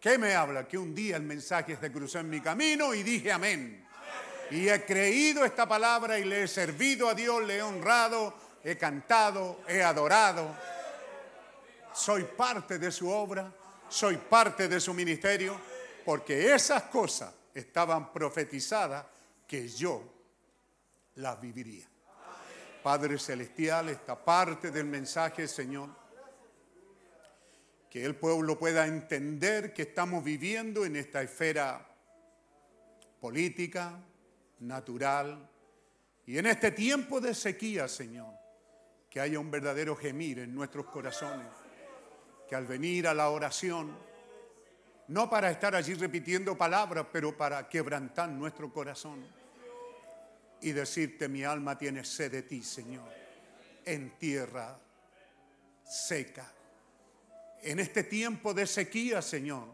¿Qué 0.00 0.18
me 0.18 0.34
habla? 0.34 0.66
Que 0.66 0.76
un 0.76 0.94
día 0.94 1.16
el 1.16 1.22
mensaje 1.22 1.76
se 1.76 1.92
cruzó 1.92 2.18
en 2.18 2.28
mi 2.28 2.40
camino 2.40 2.92
y 2.92 3.02
dije 3.02 3.30
amén. 3.30 3.86
Y 4.50 4.68
he 4.68 4.84
creído 4.84 5.44
esta 5.44 5.66
palabra 5.66 6.18
y 6.18 6.24
le 6.24 6.42
he 6.42 6.48
servido 6.48 7.08
a 7.08 7.14
Dios, 7.14 7.42
le 7.44 7.58
he 7.58 7.62
honrado, 7.62 8.34
he 8.64 8.76
cantado, 8.76 9.60
he 9.68 9.82
adorado. 9.82 10.56
Soy 11.92 12.24
parte 12.24 12.78
de 12.78 12.90
su 12.90 13.08
obra, 13.08 13.52
soy 13.88 14.16
parte 14.16 14.68
de 14.68 14.80
su 14.80 14.94
ministerio, 14.94 15.58
porque 16.04 16.54
esas 16.54 16.84
cosas 16.84 17.32
estaban 17.54 18.12
profetizadas 18.12 19.04
que 19.46 19.68
yo 19.68 20.02
las 21.16 21.40
viviría. 21.40 21.86
Padre 22.82 23.18
Celestial, 23.18 23.90
esta 23.90 24.24
parte 24.24 24.70
del 24.70 24.86
mensaje, 24.86 25.46
Señor, 25.46 25.90
que 27.90 28.04
el 28.04 28.16
pueblo 28.16 28.58
pueda 28.58 28.86
entender 28.86 29.74
que 29.74 29.82
estamos 29.82 30.24
viviendo 30.24 30.84
en 30.84 30.96
esta 30.96 31.22
esfera 31.22 31.86
política, 33.20 34.02
natural, 34.60 35.48
y 36.24 36.38
en 36.38 36.46
este 36.46 36.70
tiempo 36.70 37.20
de 37.20 37.34
sequía, 37.34 37.86
Señor, 37.88 38.41
que 39.12 39.20
haya 39.20 39.38
un 39.38 39.50
verdadero 39.50 39.94
gemir 39.94 40.38
en 40.38 40.54
nuestros 40.54 40.86
corazones, 40.86 41.46
que 42.48 42.56
al 42.56 42.66
venir 42.66 43.06
a 43.06 43.12
la 43.12 43.28
oración, 43.28 43.94
no 45.08 45.28
para 45.28 45.50
estar 45.50 45.76
allí 45.76 45.92
repitiendo 45.92 46.56
palabras, 46.56 47.06
pero 47.12 47.36
para 47.36 47.68
quebrantar 47.68 48.30
nuestro 48.30 48.72
corazón 48.72 49.22
y 50.62 50.72
decirte, 50.72 51.28
mi 51.28 51.44
alma 51.44 51.76
tiene 51.76 52.06
sed 52.06 52.32
de 52.32 52.42
ti, 52.44 52.62
Señor, 52.62 53.06
en 53.84 54.16
tierra 54.16 54.80
seca. 55.84 56.50
En 57.60 57.80
este 57.80 58.04
tiempo 58.04 58.54
de 58.54 58.66
sequía, 58.66 59.20
Señor, 59.20 59.68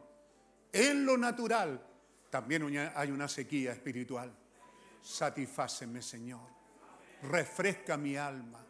en 0.72 1.06
lo 1.06 1.16
natural, 1.16 1.80
también 2.28 2.90
hay 2.92 3.12
una 3.12 3.28
sequía 3.28 3.70
espiritual. 3.70 4.32
Satisfáceme, 5.00 6.02
Señor. 6.02 6.48
Refresca 7.22 7.96
mi 7.96 8.16
alma. 8.16 8.67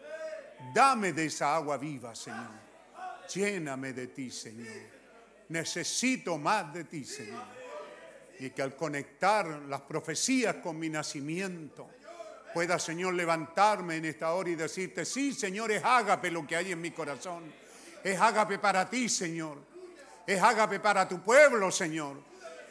Dame 0.72 1.12
de 1.12 1.26
esa 1.26 1.54
agua 1.54 1.76
viva, 1.76 2.14
Señor. 2.14 2.68
Lléname 3.34 3.92
de 3.92 4.08
ti, 4.08 4.30
Señor. 4.30 4.66
Necesito 5.48 6.38
más 6.38 6.72
de 6.72 6.84
ti, 6.84 7.04
Señor. 7.04 7.44
Y 8.40 8.50
que 8.50 8.62
al 8.62 8.76
conectar 8.76 9.46
las 9.46 9.80
profecías 9.82 10.56
con 10.56 10.78
mi 10.78 10.88
nacimiento, 10.88 11.88
pueda, 12.52 12.78
Señor, 12.78 13.14
levantarme 13.14 13.96
en 13.96 14.04
esta 14.06 14.32
hora 14.32 14.50
y 14.50 14.54
decirte, 14.54 15.04
sí, 15.04 15.32
Señor, 15.32 15.70
es 15.70 15.84
ágape 15.84 16.30
lo 16.30 16.46
que 16.46 16.56
hay 16.56 16.72
en 16.72 16.80
mi 16.80 16.90
corazón. 16.90 17.44
Es 18.02 18.20
ágape 18.20 18.58
para 18.58 18.88
ti, 18.88 19.08
Señor. 19.08 19.58
Es 20.26 20.40
ágape 20.42 20.80
para 20.80 21.08
tu 21.08 21.20
pueblo, 21.20 21.70
Señor. 21.70 22.16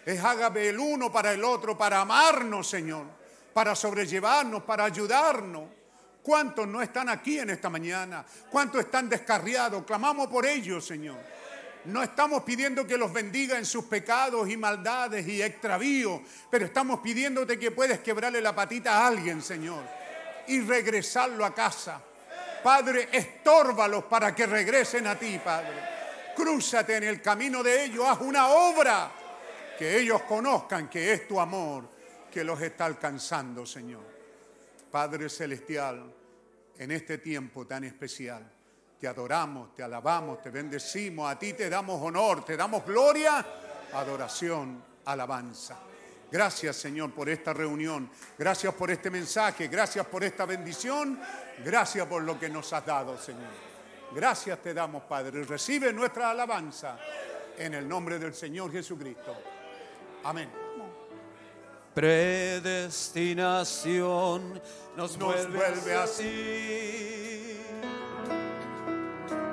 Es 0.05 0.23
ágape 0.23 0.69
el 0.69 0.79
uno 0.79 1.11
para 1.11 1.33
el 1.33 1.43
otro, 1.43 1.77
para 1.77 2.01
amarnos, 2.01 2.67
Señor. 2.67 3.05
Para 3.53 3.75
sobrellevarnos, 3.75 4.63
para 4.63 4.85
ayudarnos. 4.85 5.63
¿Cuántos 6.27 6.67
no 6.67 6.81
están 6.81 7.07
aquí 7.07 7.39
en 7.39 7.51
esta 7.51 7.69
mañana? 7.69 8.25
¿Cuántos 8.51 8.81
están 8.81 9.07
descarriados? 9.07 9.85
Clamamos 9.85 10.27
por 10.27 10.45
ellos, 10.45 10.85
Señor. 10.85 11.15
No 11.85 12.03
estamos 12.03 12.43
pidiendo 12.43 12.85
que 12.85 12.97
los 12.97 13.13
bendiga 13.13 13.57
en 13.57 13.65
sus 13.65 13.85
pecados 13.85 14.49
y 14.49 14.57
maldades 14.57 15.25
y 15.25 15.41
extravíos, 15.41 16.19
pero 16.51 16.65
estamos 16.65 16.99
pidiéndote 16.99 17.57
que 17.57 17.71
puedes 17.71 18.01
quebrarle 18.01 18.41
la 18.41 18.53
patita 18.53 18.97
a 18.97 19.07
alguien, 19.07 19.41
Señor, 19.41 19.85
y 20.47 20.59
regresarlo 20.59 21.45
a 21.45 21.55
casa. 21.55 22.01
Padre, 22.61 23.07
estórbalos 23.09 24.03
para 24.03 24.35
que 24.35 24.45
regresen 24.47 25.07
a 25.07 25.15
ti, 25.17 25.39
Padre. 25.41 25.79
Crúzate 26.35 26.97
en 26.97 27.05
el 27.05 27.21
camino 27.21 27.63
de 27.63 27.85
ellos, 27.85 28.05
haz 28.05 28.19
una 28.19 28.49
obra 28.49 29.09
que 29.79 29.97
ellos 29.97 30.23
conozcan 30.23 30.89
que 30.89 31.13
es 31.13 31.25
tu 31.25 31.39
amor 31.39 31.89
que 32.29 32.43
los 32.43 32.59
está 32.59 32.83
alcanzando, 32.83 33.65
Señor. 33.65 34.17
Padre 34.91 35.29
Celestial, 35.29 36.16
en 36.77 36.91
este 36.91 37.17
tiempo 37.17 37.65
tan 37.65 37.83
especial, 37.83 38.43
te 38.99 39.07
adoramos, 39.07 39.75
te 39.75 39.83
alabamos, 39.83 40.41
te 40.41 40.49
bendecimos, 40.49 41.29
a 41.29 41.37
ti 41.37 41.53
te 41.53 41.69
damos 41.69 42.01
honor, 42.01 42.43
te 42.43 42.57
damos 42.57 42.85
gloria, 42.85 43.45
adoración, 43.93 44.83
alabanza. 45.05 45.79
Gracias 46.29 46.75
Señor 46.75 47.13
por 47.13 47.29
esta 47.29 47.53
reunión, 47.53 48.09
gracias 48.37 48.73
por 48.73 48.91
este 48.91 49.09
mensaje, 49.09 49.67
gracias 49.67 50.05
por 50.07 50.23
esta 50.23 50.45
bendición, 50.45 51.19
gracias 51.63 52.05
por 52.05 52.23
lo 52.23 52.37
que 52.37 52.49
nos 52.49 52.71
has 52.73 52.85
dado 52.85 53.17
Señor. 53.17 53.67
Gracias 54.13 54.61
te 54.61 54.73
damos 54.73 55.03
Padre, 55.03 55.43
recibe 55.43 55.93
nuestra 55.93 56.31
alabanza 56.31 56.99
en 57.57 57.75
el 57.75 57.87
nombre 57.87 58.19
del 58.19 58.33
Señor 58.33 58.71
Jesucristo. 58.71 59.35
Amén. 60.23 60.66
Predestinación 61.97 64.61
nos, 64.95 65.17
Nos 65.17 65.17
vuelve, 65.17 65.57
vuelve 65.57 65.95
así. 65.95 67.57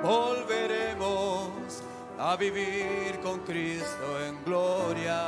volveremos 0.03 1.81
a 2.19 2.35
vivir 2.35 3.19
con 3.23 3.39
Cristo 3.39 4.23
en 4.27 4.45
gloria. 4.45 5.23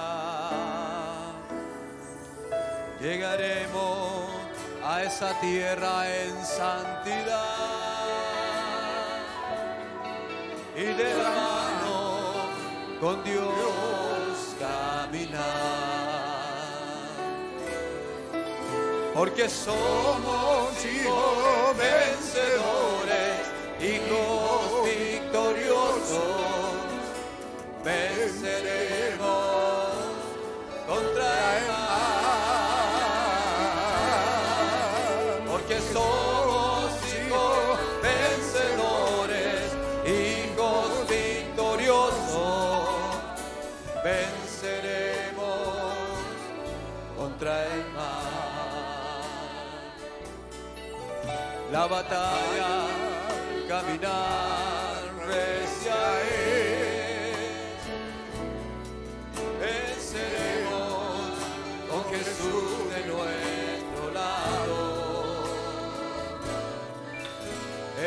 Llegaremos 3.02 4.30
a 4.84 5.02
esa 5.02 5.42
tierra 5.42 6.08
en 6.22 6.46
santidad 6.46 7.56
y 10.76 10.84
de 10.84 11.16
la 11.16 11.32
mano 11.32 12.52
con 13.02 13.24
Dios 13.24 14.07
Porque 19.18 19.50
somos 19.50 20.86
hijos 20.86 21.76
La 51.77 51.85
batalla, 51.85 52.88
caminar, 53.67 54.97
recia 55.27 55.99
es. 56.23 57.83
Venceremos 59.61 61.33
con 61.88 62.03
Jesús 62.11 62.69
de 62.93 63.01
nuestro 63.11 64.06
lado. 64.11 64.80